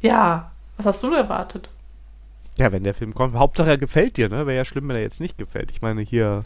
Ja, 0.00 0.51
Was 0.76 0.86
hast 0.86 1.02
du 1.02 1.12
erwartet? 1.12 1.68
Ja, 2.58 2.72
wenn 2.72 2.84
der 2.84 2.94
Film 2.94 3.14
kommt. 3.14 3.34
Hauptsache 3.36 3.70
er 3.70 3.78
gefällt 3.78 4.16
dir, 4.16 4.28
ne? 4.28 4.46
Wäre 4.46 4.56
ja 4.56 4.64
schlimm, 4.64 4.88
wenn 4.88 4.96
er 4.96 5.02
jetzt 5.02 5.20
nicht 5.20 5.38
gefällt. 5.38 5.70
Ich 5.70 5.80
meine 5.82 6.02
hier 6.02 6.42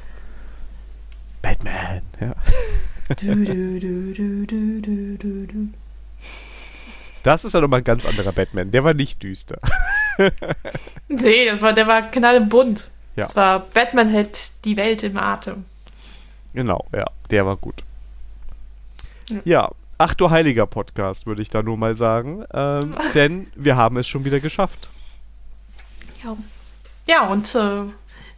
Batman, 1.43 2.03
ja. 2.21 2.35
Du, 3.21 3.45
du, 3.45 3.81
du, 3.81 5.69
das 7.27 7.45
ist 7.45 7.55
ja 7.55 7.61
nochmal 7.61 7.81
ein 7.81 7.85
ganz 7.85 8.07
anderer 8.07 8.31
Batman. 8.31 8.71
Der 8.71 8.85
war 8.85 8.95
nicht 8.95 9.21
düster. 9.23 9.59
nee, 11.09 11.47
das 11.47 11.61
war, 11.61 11.73
der 11.73 11.89
war 11.89 12.03
knallbunt. 12.03 12.91
Ja. 13.17 13.25
Das 13.25 13.35
war 13.35 13.61
Batman 13.61 14.11
hält 14.11 14.65
die 14.65 14.77
Welt 14.77 15.03
im 15.03 15.17
Atem. 15.17 15.65
Genau, 16.55 16.87
ja, 16.95 17.05
der 17.31 17.45
war 17.45 17.57
gut. 17.57 17.83
Ja, 19.29 19.41
ja 19.45 19.71
ach 19.99 20.15
du 20.15 20.31
heiliger 20.31 20.67
Podcast, 20.67 21.27
würde 21.27 21.43
ich 21.43 21.51
da 21.51 21.63
nur 21.63 21.77
mal 21.77 21.95
sagen. 21.95 22.45
Ähm, 22.53 22.95
denn 23.15 23.47
wir 23.55 23.77
haben 23.77 23.97
es 23.97 24.07
schon 24.07 24.25
wieder 24.25 24.41
geschafft. 24.41 24.89
Ja. 26.25 26.37
Ja, 27.07 27.29
und 27.29 27.55
äh, 27.55 27.83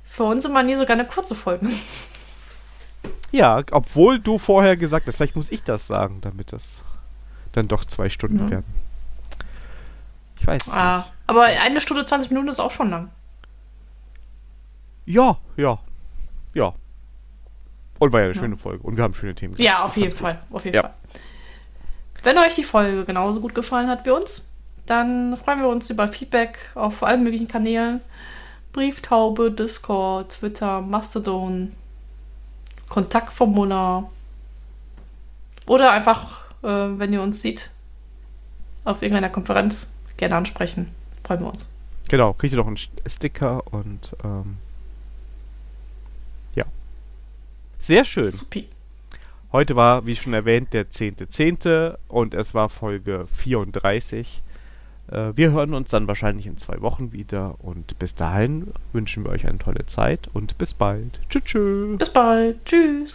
für 0.07 0.25
uns 0.25 0.45
immer 0.45 0.63
nie 0.63 0.75
sogar 0.75 0.95
eine 0.97 1.07
kurze 1.07 1.35
Folge. 1.35 1.69
Ja, 3.31 3.63
obwohl 3.73 4.19
du 4.19 4.39
vorher 4.39 4.77
gesagt 4.77 5.07
hast, 5.07 5.17
vielleicht 5.17 5.37
muss 5.37 5.51
ich 5.51 5.63
das 5.63 5.87
sagen, 5.87 6.21
damit 6.21 6.53
das 6.53 6.83
dann 7.53 7.69
doch 7.69 7.85
zwei 7.85 8.09
Stunden 8.09 8.47
mhm. 8.47 8.51
werden. 8.51 8.75
Ich 10.41 10.47
weiß 10.47 10.63
es 10.67 10.73
ah, 10.73 10.99
nicht. 10.99 11.13
Aber 11.27 11.45
eine 11.45 11.81
Stunde 11.81 12.05
20 12.05 12.31
Minuten 12.31 12.49
ist 12.49 12.61
auch 12.61 12.71
schon 12.71 12.91
lang. 12.91 13.11
Ja, 15.05 15.39
ja, 15.57 15.79
ja. 16.55 16.75
Und 17.99 18.13
war 18.13 18.21
ja 18.21 18.27
eine 18.27 18.35
ja. 18.35 18.41
schöne 18.41 18.57
Folge. 18.57 18.83
Und 18.85 18.97
wir 18.97 19.05
haben 19.05 19.15
schöne 19.15 19.35
Themen. 19.35 19.55
Ja, 19.57 19.85
auf 19.85 19.97
jeden 19.97 20.15
Fall. 20.15 20.41
Auf 20.51 20.65
jeden 20.65 20.77
ja. 20.77 20.83
Fall. 20.83 20.95
Wenn 22.23 22.39
euch 22.39 22.55
die 22.55 22.65
Folge 22.65 23.05
genauso 23.05 23.41
gut 23.41 23.55
gefallen 23.55 23.89
hat 23.89 24.05
wie 24.07 24.11
uns, 24.11 24.49
dann 24.87 25.37
freuen 25.37 25.61
wir 25.61 25.69
uns 25.69 25.91
über 25.91 26.09
Feedback 26.09 26.59
auf 26.75 27.03
allen 27.03 27.23
möglichen 27.23 27.49
Kanälen. 27.49 28.01
Brieftaube, 28.73 29.51
Discord, 29.51 30.33
Twitter, 30.33 30.81
Mastodon, 30.81 31.73
Kontaktformular. 32.89 34.11
Oder 35.67 35.91
einfach 35.93 36.49
äh, 36.63 36.67
wenn 36.69 37.13
ihr 37.13 37.23
uns 37.23 37.43
seht 37.43 37.71
auf 38.85 39.03
irgendeiner 39.03 39.29
Konferenz, 39.29 39.93
gerne 40.17 40.37
ansprechen. 40.37 40.95
Freuen 41.25 41.41
wir 41.41 41.49
uns. 41.49 41.69
Genau, 42.09 42.33
kriegt 42.33 42.53
ihr 42.53 42.59
noch 42.59 42.67
einen 42.67 42.79
Sticker 42.79 43.63
und 43.73 44.17
ähm, 44.25 44.57
ja. 46.55 46.65
Sehr 47.79 48.05
schön. 48.05 48.31
Supi. 48.31 48.69
Heute 49.51 49.77
war, 49.77 50.07
wie 50.07 50.15
schon 50.15 50.35
erwähnt, 50.35 50.75
der 50.75 50.91
10.10. 50.91 51.63
.10. 51.63 51.97
und 52.09 52.35
es 52.35 52.53
war 52.53 52.69
Folge 52.69 53.27
34. 53.33 54.43
Äh, 55.11 55.33
wir 55.37 55.53
hören 55.53 55.73
uns 55.73 55.89
dann 55.89 56.07
wahrscheinlich 56.07 56.47
in 56.47 56.59
zwei 56.59 56.83
Wochen 56.83 57.13
wieder 57.13 57.55
und 57.61 57.99
bis 57.99 58.15
dahin 58.15 58.69
wünschen 58.93 59.25
wir 59.25 59.31
euch 59.31 59.47
eine 59.47 59.59
tolle 59.59 59.87
Zeit 59.87 60.29
und 60.35 60.59
bis 60.59 60.75
bald. 60.75 61.21
Tschüss. 61.31 61.99
Bis 61.99 62.11
bald. 62.11 62.63
Tschüss. 62.67 63.07